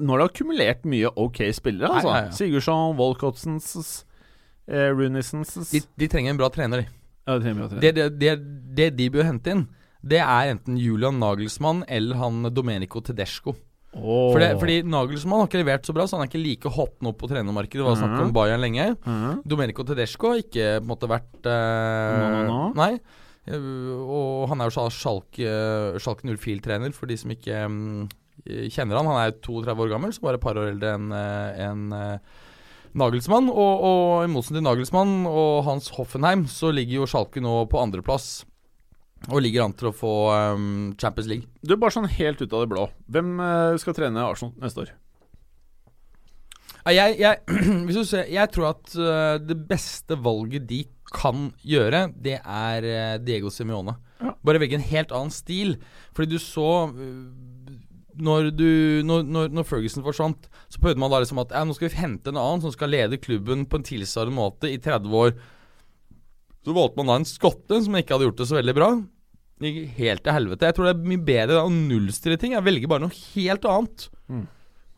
nå 0.00 0.14
har 0.14 0.22
det 0.22 0.30
akkumulert 0.30 0.86
mye 0.88 1.10
ok 1.20 1.42
spillere, 1.54 1.90
altså. 1.98 2.08
Nei, 2.14 2.22
ja, 2.22 2.30
ja. 2.30 2.32
Sigurdsson, 2.38 2.96
Walcottsons, 2.98 4.04
eh, 4.70 4.88
Runisons 4.94 5.54
De, 5.70 5.82
de 5.98 6.08
trenger 6.10 6.30
en 6.34 6.40
bra 6.40 6.48
trener, 6.54 6.82
de. 6.86 6.88
Ja, 7.26 7.36
det 7.36 7.44
trenger 7.44 7.54
en 7.54 7.60
bra 7.62 7.68
trener. 7.70 7.82
Det, 7.84 7.92
det, 7.94 8.08
det, 8.18 8.32
det 8.80 8.88
de 8.98 9.10
bør 9.14 9.28
hente 9.28 9.54
inn, 9.54 9.66
det 10.02 10.18
er 10.20 10.50
enten 10.54 10.76
Julian 10.78 11.18
Nagelsmann 11.22 11.84
eller 11.88 12.16
han 12.18 12.42
Domenico 12.54 13.00
Tedesco. 13.00 13.54
Oh. 13.94 14.32
Fordi, 14.32 14.46
fordi 14.58 14.76
Nagelsmann 14.88 15.42
har 15.42 15.48
ikke 15.50 15.60
levert 15.60 15.84
så 15.84 15.92
bra, 15.94 16.06
så 16.08 16.16
han 16.16 16.24
er 16.24 16.30
ikke 16.30 16.40
like 16.42 16.70
hot 16.72 16.94
nå 17.04 17.12
på 17.12 17.28
trenermarkedet. 17.28 17.82
Det 17.82 17.84
var 17.90 17.98
snakk 18.00 18.14
om 18.22 18.30
Mhm. 18.30 18.32
Bayern 18.32 18.60
lenge. 18.64 18.86
Mhm. 19.04 19.42
Domenico 19.46 19.84
Tedesco 19.84 20.30
har 20.32 20.38
ikke 20.40 20.80
på 20.80 20.82
en 20.82 20.88
måte 20.88 21.10
vært 21.10 21.44
eh, 21.44 22.18
no, 22.18 22.30
no, 22.30 22.42
no. 22.48 22.72
Nei. 22.74 22.98
Eh, 23.46 23.58
og 24.00 24.48
han 24.48 24.60
er 24.60 24.70
jo 24.70 24.74
Schal- 24.78 24.90
Schalke, 24.96 26.00
Schalke 26.00 26.24
04-trener, 26.24 26.92
for 26.94 27.06
de 27.06 27.16
som 27.18 27.30
ikke 27.30 27.64
um, 27.66 28.08
kjenner 28.46 28.96
han. 28.96 29.06
Han 29.06 29.20
er 29.20 29.30
jo 29.32 29.40
32 29.62 29.84
år 29.84 29.90
gammel, 29.92 30.10
så 30.16 30.22
bare 30.24 30.34
et 30.40 30.40
par 30.40 30.54
år 30.56 30.72
eldre 30.72 30.94
enn 30.96 31.12
en, 31.12 31.92
eh, 31.92 32.18
Nagelsmann. 32.94 33.48
Og, 33.52 33.84
og 33.84 34.24
i 34.24 34.30
motsetning 34.32 34.62
til 34.62 34.68
Nagelsmann 34.70 35.26
og 35.28 35.64
Hans 35.68 35.90
Hoffenheim, 35.96 36.46
så 36.48 36.72
ligger 36.72 37.02
jo 37.02 37.06
Schalke 37.06 37.40
nå 37.44 37.66
på 37.68 37.80
andreplass. 37.82 38.44
Og 39.30 39.42
ligger 39.44 39.66
an 39.66 39.74
til 39.78 39.90
å 39.90 39.94
få 39.94 40.14
um, 40.56 40.92
Champions 40.98 41.28
League. 41.30 41.46
Du, 41.62 41.76
bare 41.76 41.94
sånn 41.94 42.10
helt 42.10 42.42
ut 42.42 42.50
av 42.50 42.64
det 42.64 42.72
blå. 42.72 42.88
Hvem 43.12 43.36
uh, 43.38 43.78
skal 43.80 43.96
trene 43.96 44.24
Arsenal 44.26 44.56
neste 44.62 44.86
år? 44.86 44.92
Jeg, 46.90 47.14
jeg, 47.20 48.02
ser, 48.10 48.26
jeg 48.32 48.50
tror 48.54 48.72
at 48.72 48.96
uh, 48.98 49.36
det 49.38 49.60
beste 49.68 50.18
valget 50.18 50.66
de 50.66 50.82
kan 51.12 51.52
gjøre, 51.62 52.08
det 52.24 52.40
er 52.40 52.88
uh, 52.88 53.20
Diego 53.22 53.52
Simione. 53.54 53.94
Ja. 54.22 54.34
Bare 54.42 54.62
velge 54.62 54.80
en 54.80 54.90
helt 54.90 55.14
annen 55.14 55.34
stil. 55.34 55.76
Fordi 56.16 56.34
du 56.34 56.42
så 56.42 56.70
når, 58.18 58.50
du, 58.56 58.68
når, 59.06 59.24
når, 59.24 59.48
når 59.54 59.66
Ferguson 59.68 60.04
forsvant, 60.04 60.48
så 60.68 60.80
prøvde 60.82 61.00
man 61.00 61.12
da 61.12 61.22
liksom 61.22 61.40
at 61.42 61.54
ja, 61.54 61.62
nå 61.64 61.76
skal 61.76 61.88
vi 61.88 62.00
hente 62.00 62.32
en 62.32 62.40
annen 62.40 62.62
som 62.64 62.74
skal 62.74 62.92
lede 62.92 63.20
klubben 63.22 63.64
på 63.66 63.80
en 63.80 63.86
tilsvarende 63.86 64.36
måte 64.36 64.70
i 64.70 64.80
30 64.82 65.16
år. 65.22 65.34
Så 66.62 66.74
valgte 66.76 67.00
man 67.00 67.10
da 67.10 67.18
en 67.20 67.28
skotte 67.28 67.80
som 67.84 67.98
ikke 67.98 68.14
hadde 68.14 68.28
gjort 68.28 68.40
det 68.42 68.48
så 68.50 68.58
veldig 68.58 68.74
bra. 68.76 68.88
Det 69.62 69.70
gikk 69.70 69.98
helt 69.98 70.24
til 70.26 70.36
helvete. 70.36 70.68
Jeg 70.68 70.76
tror 70.76 70.88
det 70.88 70.94
er 70.94 71.10
mye 71.12 71.26
bedre 71.26 71.58
da 71.58 71.66
å 71.66 71.74
nullstille 71.74 72.38
ting. 72.40 72.54
Jeg 72.56 72.66
velger 72.66 72.90
bare 72.90 73.04
noe 73.04 73.18
helt 73.34 73.66
annet. 73.70 74.06
Mm. 74.30 74.46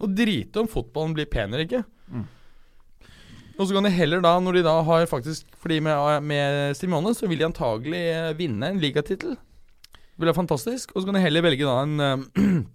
Og 0.04 0.14
drite 0.18 0.62
om 0.62 0.70
fotballen 0.70 1.16
blir 1.16 1.28
pen 1.30 1.52
eller 1.52 1.66
ikke. 1.66 1.82
Mm. 2.12 2.26
Og 3.54 3.68
så 3.68 3.76
kan 3.76 3.86
de 3.86 3.92
heller 3.94 4.22
da, 4.24 4.34
når 4.42 4.58
de 4.58 4.62
da 4.66 4.74
har 4.82 5.04
faktisk 5.06 5.46
Fordi 5.62 5.76
med, 5.84 6.24
med 6.26 6.76
Simone, 6.76 7.12
så 7.14 7.28
vil 7.30 7.38
de 7.38 7.46
antagelig 7.46 8.00
eh, 8.10 8.32
vinne 8.38 8.72
en 8.72 8.80
ligatittel. 8.82 9.36
Det 9.36 10.22
vil 10.22 10.30
være 10.30 10.40
fantastisk. 10.42 10.94
Og 10.94 11.02
så 11.02 11.08
kan 11.08 11.18
de 11.18 11.24
heller 11.24 11.44
velge 11.44 11.68
da 11.68 11.76
en 11.84 12.00
eh, 12.00 12.64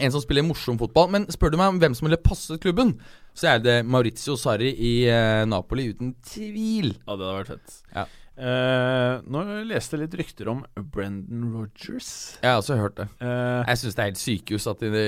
En 0.00 0.08
som 0.08 0.22
spiller 0.22 0.44
morsom 0.46 0.78
fotball. 0.80 1.10
Men 1.12 1.26
spør 1.28 1.52
du 1.52 1.58
meg 1.60 1.68
om 1.68 1.78
hvem 1.82 1.92
som 1.92 2.06
ville 2.06 2.16
passet 2.16 2.62
klubben, 2.62 2.94
så 3.36 3.50
er 3.50 3.58
det 3.60 3.74
Maurizio 3.84 4.38
Sarri 4.40 4.70
i 4.72 4.92
eh, 5.04 5.42
Napoli, 5.44 5.90
uten 5.92 6.14
tvil. 6.24 6.94
Ja, 7.02 7.12
det 7.12 7.26
hadde 7.26 7.34
vært 7.36 7.50
fett. 7.52 7.74
Ja. 7.92 8.06
Eh, 8.42 9.20
nå 9.30 9.40
leste 9.68 9.94
jeg 9.94 10.00
litt 10.02 10.14
rykter 10.18 10.48
om 10.50 10.64
Brendan 10.90 11.44
Rogers. 11.54 12.08
Jeg 12.42 12.50
har 12.50 12.58
også 12.58 12.74
hørt 12.80 12.96
det. 12.98 13.06
Uh, 13.22 13.62
Jeg 13.68 13.78
syns 13.78 13.94
det 13.94 14.02
er 14.02 14.08
helt 14.10 14.18
sykehus 14.22 14.66
at, 14.72 14.82
de, 14.82 15.02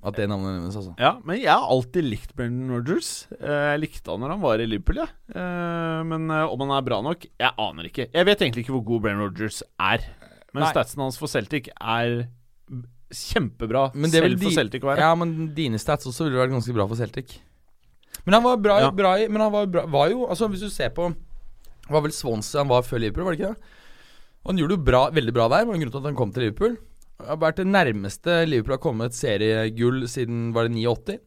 at 0.00 0.16
det 0.16 0.28
navnet 0.30 0.54
nevnes, 0.56 0.78
altså. 0.80 0.94
ja, 0.96 1.10
men 1.28 1.42
jeg 1.42 1.52
har 1.52 1.66
alltid 1.74 2.08
likt 2.08 2.32
Brendan 2.38 2.72
Rogers. 2.72 3.10
Uh, 3.36 3.74
jeg 3.74 3.82
likte 3.84 4.14
han 4.14 4.24
når 4.24 4.34
han 4.36 4.44
var 4.46 4.62
i 4.64 4.68
Liverpool, 4.70 5.02
ja. 5.02 5.08
Eh, 5.32 6.00
men 6.08 6.28
eh, 6.32 6.46
om 6.52 6.64
han 6.64 6.72
er 6.78 6.86
bra 6.86 7.00
nok, 7.04 7.26
jeg 7.28 7.52
aner 7.66 7.88
ikke. 7.88 8.08
Jeg 8.12 8.28
vet 8.28 8.44
egentlig 8.44 8.64
ikke 8.64 8.74
hvor 8.78 8.86
god 8.94 9.04
Brendan 9.06 9.26
Rogers 9.26 9.60
er. 9.80 10.04
Men 10.52 10.64
Nei. 10.66 10.70
statsen 10.72 11.00
hans 11.04 11.18
for 11.20 11.30
Celtic 11.32 11.68
er 11.80 12.26
kjempebra, 13.12 13.90
Men 13.94 14.12
det 14.12 14.22
vel 14.24 14.34
selv 14.38 14.46
for 14.46 14.56
Celtic 14.56 14.84
å 14.84 14.90
være. 14.92 15.04
Ja, 15.04 15.12
men 15.18 15.50
dine 15.56 15.80
stats 15.80 16.08
også 16.08 16.26
ville 16.28 16.40
vært 16.40 16.54
ganske 16.54 16.74
bra 16.76 16.86
for 16.88 16.96
Celtic. 17.00 17.36
Men 18.24 18.38
han 18.38 18.44
var 18.44 18.56
bra, 18.62 18.78
Ja. 18.86 18.90
bra 18.94 19.14
i 19.18 19.26
Men 19.28 19.40
han 19.42 19.52
var, 19.52 19.66
bra, 19.66 19.82
var 19.90 20.10
jo 20.12 20.26
Altså, 20.28 20.46
hvis 20.52 20.60
du 20.60 20.70
ser 20.70 20.90
på 20.94 21.08
Det 21.92 21.98
var 21.98 22.06
vel 22.06 22.14
Swansea 22.16 22.62
han 22.62 22.70
var 22.72 22.86
før 22.88 23.02
Liverpool, 23.02 23.26
var 23.26 23.34
det 23.36 23.42
ikke 23.42 23.52
det? 23.52 23.74
Og 24.42 24.48
han 24.48 24.62
gjorde 24.62 24.78
det 24.78 24.86
bra, 24.86 25.02
veldig 25.12 25.34
bra 25.36 25.48
der. 25.52 25.66
Var 25.68 25.76
en 25.76 25.82
grunn 25.84 25.92
til 25.92 26.00
at 26.00 26.08
han 26.08 26.16
kom 26.16 26.32
til 26.32 26.46
Liverpool. 26.46 26.78
Det 27.20 27.28
har 27.28 27.42
vært 27.42 27.60
det 27.60 27.66
nærmeste 27.68 28.38
Liverpool 28.48 28.74
har 28.78 28.80
kommet 28.82 29.14
seriegull 29.14 30.06
siden 30.08 30.48
var 30.56 30.66
det 30.66 30.72
89. 30.80 31.20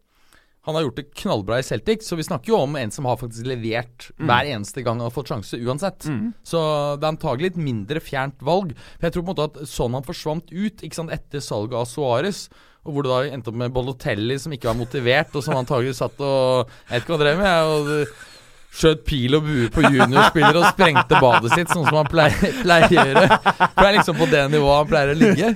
Han 0.66 0.74
har 0.74 0.88
gjort 0.88 0.98
det 0.98 1.12
knallbra 1.22 1.60
i 1.62 1.66
Celtic, 1.68 2.02
så 2.02 2.18
vi 2.18 2.26
snakker 2.26 2.50
jo 2.50 2.64
om 2.66 2.74
en 2.80 2.90
som 2.92 3.06
har 3.06 3.20
faktisk 3.22 3.46
levert 3.46 4.08
hver 4.18 4.48
eneste 4.50 4.82
gang 4.82 4.98
han 4.98 5.06
har 5.06 5.14
fått 5.14 5.30
sjanse, 5.30 5.60
uansett. 5.62 6.08
Mm. 6.10 6.32
Så 6.42 6.58
det 6.98 7.06
er 7.06 7.12
antagelig 7.14 7.52
et 7.52 7.60
mindre 7.62 8.02
fjernt 8.02 8.42
valg. 8.42 8.74
For 8.96 9.06
jeg 9.06 9.14
tror 9.14 9.28
på 9.28 9.30
en 9.30 9.36
måte 9.36 9.46
at 9.52 9.70
sånn 9.70 9.94
han 9.94 10.08
forsvant 10.08 10.50
ut 10.50 10.82
ikke 10.82 10.98
sant, 10.98 11.14
etter 11.14 11.46
salget 11.46 11.78
av 11.78 11.86
Suárez, 11.92 12.48
og 12.82 12.96
hvor 12.96 13.06
det 13.06 13.14
da 13.14 13.36
endte 13.38 13.54
opp 13.54 13.60
med 13.62 13.74
Bolotelli 13.78 14.40
som 14.42 14.54
ikke 14.58 14.72
var 14.72 14.80
motivert, 14.82 15.38
og 15.38 15.46
som 15.46 15.58
antagelig 15.58 16.00
satt 16.00 16.18
og 16.22 16.66
Jeg 16.90 16.96
vet 16.96 17.06
ikke 17.06 17.14
hva 17.14 17.20
han 17.20 17.26
drev 17.28 17.44
med. 17.46 17.70
og 17.70 18.35
Skjøt 18.76 19.06
pil 19.08 19.38
og 19.38 19.46
bue 19.48 19.70
på 19.72 19.84
juniorspillere 19.86 20.60
og 20.60 20.66
sprengte 20.74 21.20
badet 21.24 21.54
sitt, 21.54 21.70
sånn 21.72 21.86
som 21.88 21.96
han 22.02 22.10
pleier, 22.12 22.36
pleier 22.60 22.90
å 22.90 22.96
gjøre. 22.98 23.26
For 23.40 23.80
det 23.80 23.88
er 23.88 23.98
liksom 24.02 24.18
på 24.20 24.28
det 24.34 24.42
nivået 24.52 24.80
han 24.82 24.90
pleier 24.90 25.14
å 25.14 25.18
ligge. 25.22 25.52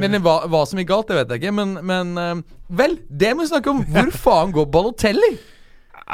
Men 0.00 0.16
hva, 0.24 0.38
hva 0.48 0.62
som 0.68 0.80
gikk 0.80 0.88
galt, 0.88 1.10
det 1.12 1.18
vet 1.20 1.34
jeg 1.34 1.42
ikke. 1.42 1.54
Men, 1.58 1.74
men 1.84 2.12
eh, 2.22 2.34
vel, 2.82 2.96
det 3.08 3.34
må 3.36 3.44
vi 3.44 3.52
snakke 3.52 3.74
om. 3.74 3.82
Hvor 3.92 4.12
faen 4.24 4.54
går 4.56 4.70
Balotelli? 4.72 5.34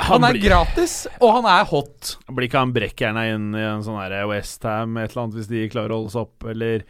Han 0.08 0.26
er 0.26 0.34
blir- 0.36 0.44
gratis, 0.50 0.96
og 1.22 1.38
han 1.38 1.46
er 1.50 1.64
hot. 1.70 2.16
Blir 2.30 2.46
ikke 2.50 2.60
han 2.62 2.74
brekkjerna 2.74 3.24
inn 3.32 3.48
i 3.56 3.62
en 3.66 3.84
sånn 3.86 3.98
Westham 4.30 4.98
et 5.00 5.10
eller 5.10 5.24
annet 5.24 5.38
hvis 5.40 5.50
de 5.50 5.64
klarer 5.72 5.94
å 5.94 6.00
holde 6.02 6.14
seg 6.14 6.26
opp, 6.26 6.48
eller 6.52 6.84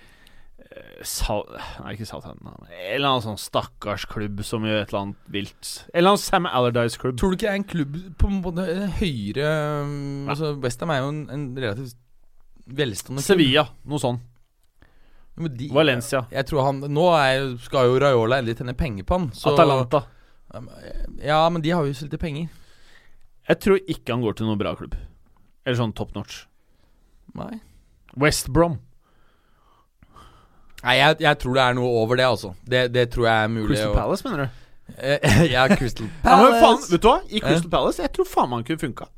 eh, 0.77 1.03
Sal 1.07 1.45
Nei, 1.83 1.95
ikke 1.97 2.07
Southampton. 2.09 2.67
En 2.69 2.95
eller 2.97 3.09
annen 3.13 3.25
sånn 3.25 3.39
stakkars 3.41 4.07
klubb 4.11 4.43
som 4.47 4.67
gjør 4.67 4.83
et 4.83 4.89
eller 4.93 5.01
annet 5.07 5.31
vilt. 5.35 5.71
En 5.93 5.99
eller 6.03 6.15
annen 6.15 6.23
Sam 6.25 6.49
Allardyce-klubb. 6.51 7.19
Tror 7.21 7.33
du 7.33 7.39
ikke 7.39 7.47
det 7.47 7.53
er 7.55 7.61
en 7.63 7.69
klubb 7.75 7.97
på 8.19 8.31
en 8.31 8.41
måte 8.45 8.67
høyere 9.01 9.53
um, 9.85 10.29
Altså 10.33 10.53
Westham 10.63 10.93
er 10.95 11.01
jo 11.05 11.13
en, 11.15 11.23
en 11.35 11.47
relativt 11.57 11.97
velstående 12.69 13.23
klubb. 13.23 13.31
Sevilla, 13.33 13.67
noe 13.89 14.03
sånn. 14.03 14.21
De- 15.39 15.69
Valencia. 15.71 16.25
Jeg 16.35 16.49
tror 16.51 16.65
han 16.67 16.81
Nå 16.91 17.05
er, 17.15 17.45
skal 17.63 17.87
jo 17.87 17.99
Raiola 18.03 18.41
endelig 18.41 18.57
tjene 18.59 18.75
penger 18.75 19.07
på 19.07 19.19
han. 19.21 19.29
Så, 19.39 19.53
Atalanta. 19.55 20.01
Ja, 21.23 21.45
men 21.53 21.63
de 21.63 21.71
har 21.77 21.87
jo 21.87 21.95
stilt 21.95 22.11
til 22.11 22.19
penger. 22.23 22.49
Jeg 23.49 23.61
tror 23.63 23.79
ikke 23.87 24.13
han 24.17 24.25
går 24.25 24.35
til 24.37 24.49
noen 24.49 24.59
bra 24.61 24.73
klubb. 24.77 24.97
Eller 25.65 25.79
sånn 25.79 25.95
top 25.97 26.11
notch. 26.17 26.41
Nei. 27.39 27.61
West 28.19 28.51
Brom. 28.53 28.79
Nei, 30.85 30.95
jeg, 31.01 31.19
jeg 31.25 31.39
tror 31.43 31.59
det 31.59 31.67
er 31.67 31.77
noe 31.79 31.93
over 32.05 32.21
det, 32.21 32.27
altså. 32.29 32.55
Det, 32.63 32.87
det 32.95 33.09
tror 33.15 33.27
jeg 33.27 33.45
er 33.45 33.53
mulig. 33.53 33.69
Crystal 33.73 33.93
å- 33.93 33.99
Palace, 33.99 34.27
mener 34.29 34.45
du? 34.45 34.65
Eh, 34.97 35.45
ja, 35.57 35.67
Crystal 35.69 36.07
Ja, 36.25 36.37
men 36.39 36.55
faen, 36.55 36.61
Palace. 36.63 36.93
vet 36.95 37.03
du 37.03 37.09
hva? 37.11 37.17
I 37.29 37.43
Crystal 37.45 37.73
Palace, 37.73 38.03
jeg 38.05 38.15
tror 38.17 38.29
faen 38.31 38.53
man 38.55 38.67
kunne 38.69 38.83
funka. 38.83 39.09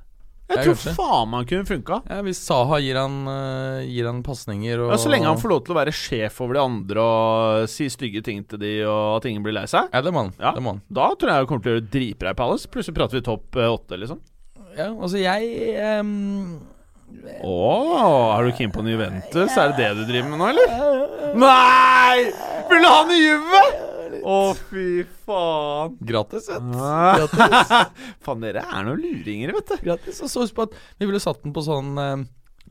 Jeg 0.51 0.65
tror 0.67 0.95
faen 0.97 1.29
man 1.31 1.45
kunne 1.47 1.67
funka. 1.69 2.01
Ja, 2.11 2.17
Hvis 2.27 2.41
Saha 2.43 2.81
gir 2.83 2.97
han, 2.99 3.21
uh, 3.29 3.85
gir 3.87 4.09
han 4.09 4.19
pasninger 4.27 4.81
og 4.83 4.91
Ja, 4.91 4.99
så 4.99 5.13
lenge 5.13 5.29
han 5.31 5.39
får 5.39 5.53
lov 5.53 5.61
til 5.67 5.77
å 5.77 5.79
være 5.79 5.95
sjef 5.95 6.41
over 6.43 6.59
de 6.59 6.63
andre 6.65 7.05
og 7.05 7.69
si 7.71 7.87
stygge 7.93 8.25
ting 8.27 8.43
til 8.51 8.59
de, 8.59 8.73
og 8.83 9.21
at 9.21 9.29
ingen 9.31 9.45
blir 9.47 9.55
lei 9.55 9.67
seg. 9.71 9.87
Ja, 9.95 10.03
det 10.03 10.11
må 10.17 10.25
han. 10.25 10.33
Ja. 10.41 10.51
Det 10.57 10.65
må 10.65 10.75
han. 10.75 10.83
Da 10.91 11.07
tror 11.15 11.31
jeg 11.31 11.45
jeg 11.45 11.51
kommer 11.53 11.63
til 11.67 11.71
å 11.71 11.77
gjøre 11.79 11.87
dritbra 11.95 12.35
i 12.35 12.41
Palace. 12.43 12.73
Plutselig 12.73 12.99
prater 12.99 13.21
vi 13.21 13.25
topp 13.31 13.61
eh, 13.61 13.71
åtte, 13.71 14.01
liksom. 14.03 14.19
Ja, 14.75 14.89
altså, 14.91 15.21
jeg 15.23 15.77
ehm, 15.79 16.59
Å, 17.45 17.55
er 18.37 18.47
du 18.49 18.51
keen 18.59 18.73
på 18.75 18.83
en 18.83 18.91
Juventus? 18.91 19.55
Er 19.59 19.73
det 19.73 19.79
det 19.79 19.91
du 19.99 20.03
driver 20.09 20.29
med 20.33 20.41
nå, 20.41 20.49
eller? 20.53 21.35
Nei! 21.41 22.31
Vil 22.71 22.83
du 22.85 22.89
ha 22.91 22.99
en 23.05 23.15
Juve? 23.17 23.63
Å, 24.21 24.39
fy 24.69 24.87
faen. 25.27 25.95
Gratis, 26.05 26.49
vet. 26.51 26.67
Ah. 26.77 27.87
faen, 28.27 28.43
dere 28.45 28.65
er 28.67 28.85
noen 28.87 29.01
luringer, 29.01 29.55
vet 29.57 29.71
du. 29.73 29.77
Gratis. 29.87 30.21
Og 30.27 30.33
så 30.33 30.45
husk 30.45 30.57
på 30.59 30.67
at 30.69 30.77
vi 31.01 31.09
ville 31.09 31.23
satt 31.23 31.41
den 31.45 31.55
på 31.57 31.63
sånn 31.65 31.95
eh, 32.03 32.27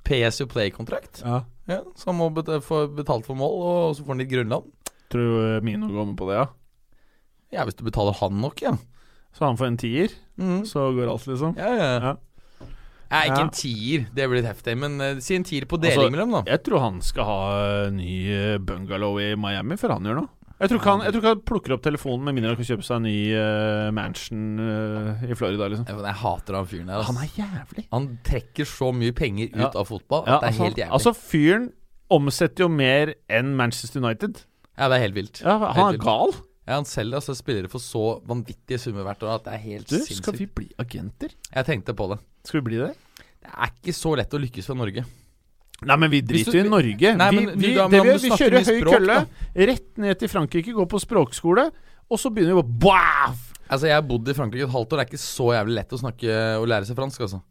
PS 0.05 0.43
You 0.43 0.49
Play-kontrakt. 0.51 1.23
Ja. 1.25 1.41
Ja, 1.69 1.81
så 1.97 2.09
han 2.11 2.17
må 2.19 2.29
bet 2.33 2.49
få 2.65 2.83
betalt 2.97 3.27
for 3.29 3.37
mål, 3.37 3.57
og 3.61 3.97
så 3.97 4.05
får 4.05 4.15
han 4.15 4.23
litt 4.23 4.31
grunnland. 4.31 4.69
Tror 5.13 5.27
du 5.59 5.65
Mino 5.65 5.89
går 5.89 6.07
med 6.11 6.17
på 6.19 6.29
det, 6.29 6.37
ja? 6.41 6.47
Ja, 7.53 7.65
hvis 7.65 7.77
du 7.79 7.83
betaler 7.87 8.13
han 8.19 8.37
nok, 8.41 8.61
ja. 8.65 8.75
Så 9.33 9.45
han 9.45 9.57
får 9.57 9.71
en 9.71 9.77
tier, 9.81 10.13
Mm. 10.39 10.61
så 10.65 10.87
går 10.95 11.09
alt, 11.11 11.25
liksom. 11.27 11.57
Ja, 11.59 11.69
ja. 11.75 11.87
Ja. 11.99 12.13
Ja, 13.09 13.23
ikke 13.25 13.37
Ja. 13.39 13.43
en 13.47 13.49
tier, 13.49 14.03
det 14.13 14.25
blir 14.29 14.41
litt 14.41 14.49
heftig, 14.51 14.77
men 14.77 14.99
uh, 15.01 15.19
si 15.19 15.35
en 15.35 15.43
tier 15.43 15.65
på 15.65 15.79
deling 15.81 15.97
Altså, 15.97 16.11
mellom, 16.13 16.31
da. 16.37 16.41
Jeg 16.51 16.61
tror 16.63 16.79
han 16.83 16.99
skal 17.01 17.25
ha 17.25 17.37
eh, 17.85 17.89
ny 17.95 18.11
eh, 18.35 18.57
bungalow 18.61 19.17
i 19.19 19.31
Miami 19.35 19.77
før 19.81 19.95
han 19.97 20.03
gjør 20.05 20.19
noe. 20.21 20.29
Jeg 20.59 20.69
tror 20.69 20.79
ikke 20.81 20.91
han, 20.91 21.01
jeg 21.07 21.13
tror 21.13 21.21
ikke 21.23 21.31
han 21.31 21.41
plukker 21.47 21.73
opp 21.73 21.83
telefonen 21.85 22.25
med 22.27 22.35
mindre 22.35 22.49
han 22.51 22.57
kan 22.59 22.67
kjøpe 22.67 22.83
seg 22.83 22.97
en 22.99 23.05
ny 23.07 23.15
uh, 23.31 23.91
mansion 23.95 24.59
uh, 24.59 25.21
i 25.23 25.33
Florida. 25.39 25.69
liksom 25.71 25.87
Jeg, 25.87 25.95
jeg 26.03 26.17
hater 26.19 26.57
han 26.59 26.67
fyren 26.67 26.89
der. 26.91 26.97
Altså. 26.99 27.13
Han 27.15 27.23
er 27.23 27.29
jævlig. 27.39 27.85
Han 27.95 28.07
trekker 28.27 28.67
så 28.67 28.89
mye 28.93 29.15
penger 29.15 29.53
ut 29.55 29.61
Ja. 29.63 29.69
av 29.73 29.87
fotball 29.87 30.25
at 30.25 30.27
Ja, 30.27 30.35
det 30.35 30.43
er 30.43 30.51
altså, 30.51 30.63
helt 30.67 30.81
jævlig. 30.83 30.93
altså, 30.99 31.13
fyren 31.15 31.69
omsetter 32.11 32.65
jo 32.65 32.69
mer 32.75 33.13
enn 33.29 33.55
Manchester 33.55 34.03
United. 34.03 34.43
ja, 34.77 34.89
det 34.91 34.97
er 34.99 35.03
helt 35.07 35.15
vilt. 35.15 35.41
Ja, 35.45 35.57
Helt 35.63 35.75
Han 35.77 35.87
er 35.87 35.97
vilt. 35.97 36.03
gal. 36.03 36.35
Ja, 36.69 36.75
han 36.77 36.85
selger 36.85 37.17
altså 37.17 37.33
spillere 37.33 37.69
for 37.71 37.81
så 37.81 38.01
vanvittige 38.29 38.77
summer 38.77 39.07
hvert 39.07 39.23
år 39.25 39.39
at 39.39 39.47
det 39.47 39.53
er 39.57 39.61
helt 39.63 39.87
Du, 39.89 39.95
sinnssykt. 39.97 40.19
skal 40.21 40.35
vi 40.37 40.45
bli 40.59 40.67
agenter? 40.77 41.31
Jeg 41.55 41.65
tenkte 41.65 41.95
på 41.97 42.05
det. 42.11 42.19
Skal 42.45 42.59
vi 42.61 42.65
bli 42.69 42.77
det? 42.83 42.91
Det 43.41 43.49
er 43.55 43.71
ikke 43.73 43.95
så 43.97 44.11
lett 44.19 44.35
å 44.37 44.41
lykkes 44.43 44.67
fra 44.69 44.75
Norge. 44.77 45.01
Nei, 45.81 45.95
men 45.95 46.11
vi 46.11 46.19
du- 46.21 46.33
driter 46.35 46.59
jo 46.59 46.65
i 46.67 46.69
Norge. 46.69 47.15
Nei, 47.17 47.29
vi, 47.31 47.45
men 47.47 47.57
vi, 47.57 47.67
du 47.73 47.75
da- 47.79 47.87
vi, 47.87 47.99
vi 48.21 48.29
kjører 48.37 48.59
høy 48.59 48.79
språk, 48.81 48.93
kølle 48.99 49.15
da. 49.15 49.45
rett 49.71 49.97
ned 49.97 50.19
til 50.19 50.27
Frankrike, 50.29 50.73
går 50.75 50.89
på 50.91 50.99
språkskole, 51.01 51.71
og 52.11 52.19
så 52.19 52.29
begynner 52.35 52.59
vi 52.59 52.61
å! 52.61 53.35
Altså, 53.69 53.85
Jeg 53.87 53.95
har 53.95 54.01
bodd 54.05 54.27
i 54.29 54.33
Frankrike 54.33 54.65
et 54.65 54.73
halvt 54.73 54.93
år. 54.93 54.97
Det 54.97 55.05
er 55.05 55.09
ikke 55.09 55.23
så 55.23 55.49
jævlig 55.55 55.75
lett 55.79 55.91
å 55.93 55.99
snakke 56.01 56.37
og 56.59 56.67
lære 56.67 56.85
seg 56.89 56.95
fransk, 56.97 57.21
altså. 57.21 57.41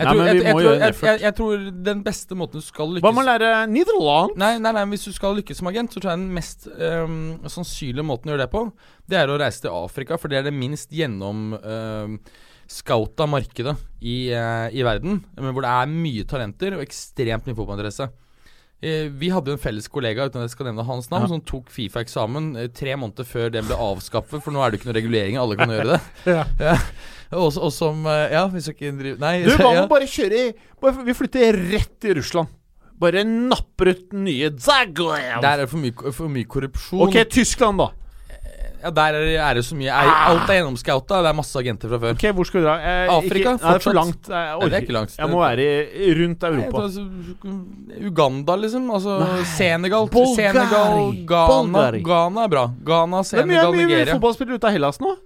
Jeg 0.00 1.34
tror 1.36 1.64
den 1.84 2.02
beste 2.06 2.36
måten 2.38 2.62
du 2.62 2.64
skal 2.64 2.94
lykkes 2.94 3.04
Hva 3.04 3.12
med 3.14 3.24
å 3.24 3.28
lære 3.28 3.50
Nederland? 3.70 4.36
Nei, 4.40 4.54
nei, 4.62 4.72
nei, 4.76 4.84
hvis 4.92 5.08
du 5.08 5.16
skal 5.16 5.36
lykkes 5.38 5.60
som 5.60 5.70
agent, 5.70 5.92
så 5.92 6.02
tror 6.02 6.12
jeg 6.12 6.22
den 6.22 6.30
mest 6.36 6.68
um, 6.70 7.18
sannsynlige 7.50 8.06
måten 8.06 8.30
å 8.30 8.34
gjøre 8.34 8.46
det 8.46 8.52
på, 8.54 8.64
det 9.10 9.20
er 9.20 9.32
å 9.32 9.38
reise 9.40 9.64
til 9.64 9.74
Afrika, 9.74 10.18
for 10.20 10.32
det 10.32 10.40
er 10.40 10.48
det 10.48 10.54
minst 10.56 10.94
gjennom 10.94 11.52
um, 11.58 12.16
scouta 12.70 13.26
markedet 13.28 13.76
i, 14.00 14.30
uh, 14.32 14.68
i 14.72 14.84
verden, 14.86 15.20
hvor 15.36 15.64
det 15.66 15.76
er 15.76 15.94
mye 15.94 16.26
talenter 16.30 16.78
og 16.78 16.84
ekstremt 16.86 17.48
mye 17.48 17.58
fotballinteresse. 17.58 18.10
Eh, 18.82 19.08
Vi 19.12 19.28
hadde 19.28 19.52
jo 19.52 19.56
en 19.58 19.60
felles 19.60 19.88
kollega 19.92 20.24
uten 20.30 20.40
at 20.40 20.48
jeg 20.48 20.54
skal 20.54 20.70
nevne 20.70 20.84
hans 20.88 21.10
navn, 21.10 21.26
Ja. 21.26 21.28
som 21.34 21.40
tok 21.44 21.68
Fifa-eksamen 21.68 22.56
eh, 22.56 22.68
tre 22.72 22.94
måneder 22.96 23.26
før 23.28 23.50
den 23.52 23.66
ble 23.68 23.76
avskaffet, 23.76 24.40
for 24.42 24.50
nå 24.54 24.62
er 24.64 24.70
det 24.72 24.80
ikke 24.80 24.88
noe 24.92 24.96
regulering, 24.96 25.36
alle 25.36 25.56
kan 25.60 25.68
gjøre 25.68 25.92
det. 25.96 26.00
Ja. 26.36 26.44
Ja. 26.60 26.76
Og, 27.36 27.52
og 27.62 27.70
som 27.72 28.06
eh, 28.10 28.32
Ja, 28.32 28.46
hvis 28.50 28.64
du 28.66 28.72
ikke 28.72 28.90
driver 28.98 29.20
Nei, 29.22 29.34
Du, 29.44 29.52
hva 29.54 29.68
med 29.76 29.88
bare 29.92 30.08
kjøre 30.10 30.40
i 30.48 30.54
bare, 30.82 31.04
Vi 31.06 31.14
flytter 31.14 31.60
rett 31.70 31.92
til 32.02 32.16
Russland. 32.18 32.48
Bare 33.00 33.22
napper 33.24 33.92
ut 33.94 34.10
nye 34.12 34.50
Zagoyev. 34.60 35.38
Der 35.40 35.52
er 35.52 35.62
det 35.62 35.68
for 35.70 35.78
mye, 35.80 36.10
for 36.12 36.28
mye 36.28 36.44
korrupsjon. 36.44 37.00
Ok, 37.06 37.20
Tyskland, 37.32 37.78
da. 37.80 37.86
Ja, 38.82 38.90
Der 38.96 39.12
er, 39.18 39.26
er 39.50 39.54
det 39.58 39.64
så 39.66 39.76
mye 39.76 39.90
er, 39.92 40.08
Alt 40.30 40.48
er 40.48 40.56
gjennomscouta, 40.60 41.18
det 41.20 41.28
er 41.28 41.36
masse 41.36 41.58
agenter 41.60 41.90
fra 41.92 41.98
før. 42.00 42.14
Ok, 42.16 42.22
Hvor 42.38 42.46
skal 42.48 42.60
vi 42.60 42.64
dra? 42.64 42.76
Eh, 42.80 43.10
Afrika, 43.12 43.50
ikke, 43.52 43.52
nei, 43.60 43.72
det 43.74 43.80
er 43.80 43.84
for 43.84 43.98
langt. 43.98 44.28
Jeg, 44.30 44.58
Nei, 44.60 44.68
det 44.70 44.78
er 44.78 44.84
ikke 44.86 44.96
langt. 44.96 45.16
jeg 45.18 45.28
må 45.34 45.40
være 45.42 45.66
i, 45.68 46.12
rundt 46.20 46.40
Nei, 46.46 46.50
Europa. 46.54 46.82
altså, 46.86 47.04
Uganda, 48.10 48.56
liksom. 48.56 48.90
Altså 48.90 49.18
Nei. 49.20 49.42
Senegal, 49.44 50.08
Bulgari. 50.08 50.36
Senegal 50.36 51.26
Ghana. 51.28 51.50
Bulgari. 51.66 52.02
Ghana 52.06 52.44
er 52.44 52.48
bra. 52.54 52.64
Ghana, 52.84 53.22
Senegal, 53.24 53.50
Nigeria. 53.50 53.60
Det 53.60 53.66
er 53.66 53.76
mye, 53.76 53.84
mye, 53.86 53.90
Nigeria. 53.98 54.14
fotballspillere 54.16 54.60
ute 54.60 54.70
av 54.70 54.76
Hellas 54.78 55.00
nå. 55.04 55.16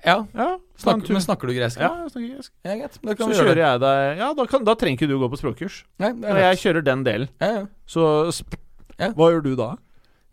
Ja, 0.00 0.14
Ja, 0.32 0.48
Snakker, 0.80 1.12
men 1.12 1.20
snakker 1.20 1.46
du 1.50 1.52
gresk? 1.52 1.76
ja, 1.76 1.90
jeg 2.00 2.10
snakker 2.14 2.28
gresk. 2.38 2.52
Ja, 2.64 2.74
greit. 2.80 2.94
Da 3.04 3.10
Så 3.12 3.16
kan 3.18 3.32
kjører 3.36 3.54
det. 3.54 3.64
jeg 3.66 3.80
deg 3.82 4.18
Ja, 4.22 4.32
da, 4.32 4.46
kan, 4.48 4.64
da 4.64 4.74
trenger 4.74 4.96
ikke 4.96 5.08
du 5.10 5.18
gå 5.20 5.28
på 5.28 5.36
språkkurs. 5.42 5.82
Nei, 6.00 6.12
det 6.16 6.30
er 6.30 6.38
jeg 6.54 6.56
kjører 6.62 6.84
den 6.86 7.04
delen. 7.04 7.28
Ja, 7.40 7.50
ja. 7.58 7.66
Så 7.86 8.06
sp 8.32 8.56
Ja. 9.00 9.10
Hva 9.16 9.28
gjør 9.32 9.42
du 9.44 9.54
da? 9.56 9.74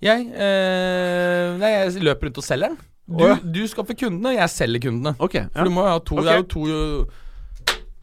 Jeg, 0.04 0.28
eh, 0.30 1.56
nei, 1.58 1.72
jeg 1.74 2.04
løper 2.06 2.30
rundt 2.30 2.42
og 2.42 2.46
selger 2.46 2.74
den. 2.74 2.82
Du, 3.08 3.24
Å, 3.24 3.30
ja. 3.32 3.38
du 3.42 3.62
skaffer 3.72 3.96
kundene, 3.98 4.36
jeg 4.36 4.52
selger 4.52 4.84
kundene. 4.90 5.16
Ok, 5.24 5.40
ja. 5.40 5.48
For 5.56 5.70
du 5.70 5.74
må 5.74 5.86
jo 5.88 5.94
ha 5.96 6.02
to. 6.04 6.20
Det 6.22 6.34
er 6.34 6.42
jo 6.44 6.50
to 6.52 6.68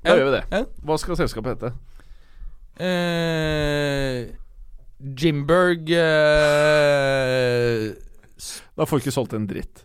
da 0.04 0.14
gjør 0.18 0.26
vi 0.28 0.32
det. 0.34 0.42
Ja. 0.52 0.64
Hva 0.84 0.96
skal 1.00 1.16
selskapet 1.16 1.54
hete? 1.54 1.70
Eh, 2.84 4.18
Jimberg 5.14 5.92
eh, 5.94 7.84
Da 8.74 8.86
får 8.88 8.98
vi 8.98 9.04
ikke 9.04 9.14
solgt 9.14 9.36
en 9.38 9.46
dritt. 9.48 9.84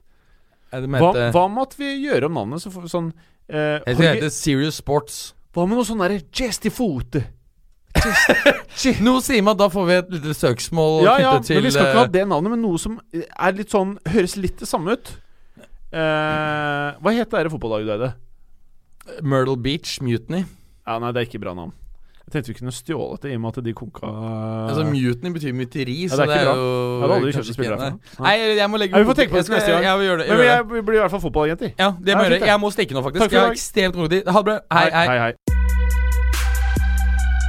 Er 0.73 0.83
det 0.83 0.89
Hva, 0.91 1.11
hva 1.33 1.45
måtte 1.51 1.79
vi 1.79 1.93
gjøre 2.03 2.27
om 2.27 2.35
navnet? 2.35 2.63
Så 2.63 2.71
får 2.73 2.81
vi 2.85 2.91
sånn 2.91 3.11
eh, 3.13 3.77
Jeg 3.85 3.95
tror 3.95 4.03
det 4.03 4.15
heter 4.17 4.33
Serious 4.33 4.81
Sports. 4.81 5.15
Hva 5.55 5.65
med 5.69 5.79
noe 5.79 5.87
sånn 5.87 6.03
derre 6.03 6.19
Gestifote? 6.35 7.23
Noe 9.05 9.21
sier 9.25 9.43
meg 9.43 9.55
at 9.55 9.61
da 9.63 9.67
får 9.73 9.87
vi 9.89 9.95
et 9.97 10.13
lite 10.13 10.35
søksmål 10.37 11.01
Ja, 11.03 11.15
ja, 11.19 11.31
til 11.43 11.57
men 11.59 11.67
vi 11.67 11.73
skal 11.73 11.89
ikke 11.89 11.99
ha 11.99 12.05
eh, 12.05 12.13
det 12.13 12.27
navnet, 12.29 12.53
men 12.53 12.61
noe 12.63 12.79
som 12.81 12.99
er 13.17 13.57
litt 13.57 13.73
sånn 13.73 13.97
Høres 14.07 14.37
litt 14.39 14.61
det 14.61 14.69
samme 14.69 14.95
ut. 14.95 15.11
Eh, 15.89 16.87
hva 17.01 17.15
het 17.17 17.33
det 17.33 17.51
fotballaget 17.53 17.89
du 17.89 17.93
eide? 17.97 18.13
Myrtle 19.25 19.57
Beach 19.57 19.97
Mutiny. 20.05 20.45
Ja, 20.85 20.99
nei, 21.01 21.11
det 21.15 21.23
er 21.23 21.29
ikke 21.29 21.41
bra 21.41 21.55
navn. 21.57 21.73
Jeg 22.29 22.35
tenkte 22.35 22.51
vi 22.51 22.57
kunne 22.59 22.73
stjålet 22.75 23.23
det 23.25 23.31
i 23.33 23.37
og 23.39 23.41
med 23.41 23.55
at 23.57 23.65
de 23.65 23.71
konka 23.73 24.05
Altså 24.05 24.83
Mutiny 24.85 25.31
betyr 25.33 25.55
mytteri, 25.57 25.95
Ja, 26.03 26.11
så 26.13 26.19
det 26.21 26.27
er 26.27 26.29
det 26.29 26.37
er 26.37 26.59
jo 26.61 26.67
Jeg 26.69 27.01
hadde 27.01 27.15
aldri 27.15 27.31
kjøpt 27.33 27.53
spillere 27.55 27.79
herfra. 27.81 28.25
Nei, 28.27 28.33
jeg 28.59 28.69
må 28.69 28.81
legge 28.83 28.93
Ja, 28.93 29.01
vi 29.01 29.09
får 29.09 29.17
tenke 29.17 29.33
på 29.33 29.41
det 29.41 29.55
neste 29.55 29.71
gang. 29.73 29.87
Jeg 29.89 29.99
vi 29.99 30.09
gjør 30.11 30.21
det. 30.21 30.27
Men 30.29 30.37
gjøre 30.37 30.49
jeg 30.51 30.67
blir 30.69 30.99
i 30.99 31.01
hvert 31.01 31.15
fall 31.15 31.23
fotballjenter. 31.25 31.71
Ja, 31.73 31.93
det 31.97 32.13
må 32.13 32.21
Ja, 32.21 32.29
jeg 32.29 32.37
gjøre. 32.37 32.51
Jeg 32.53 32.61
må 32.61 32.75
stikke 32.77 32.93
nå, 32.93 33.07
faktisk. 33.07 33.31
Jeg 33.31 33.41
har 33.41 33.57
ekstremt 33.57 33.97
god 33.97 34.13
tid. 34.13 34.29
Ha 34.29 34.43
det 34.45 34.51
bra. 34.51 34.59
Hei, 34.77 34.91
hei. 34.93 35.07
hei, 35.07 35.23
hei. 35.25 35.58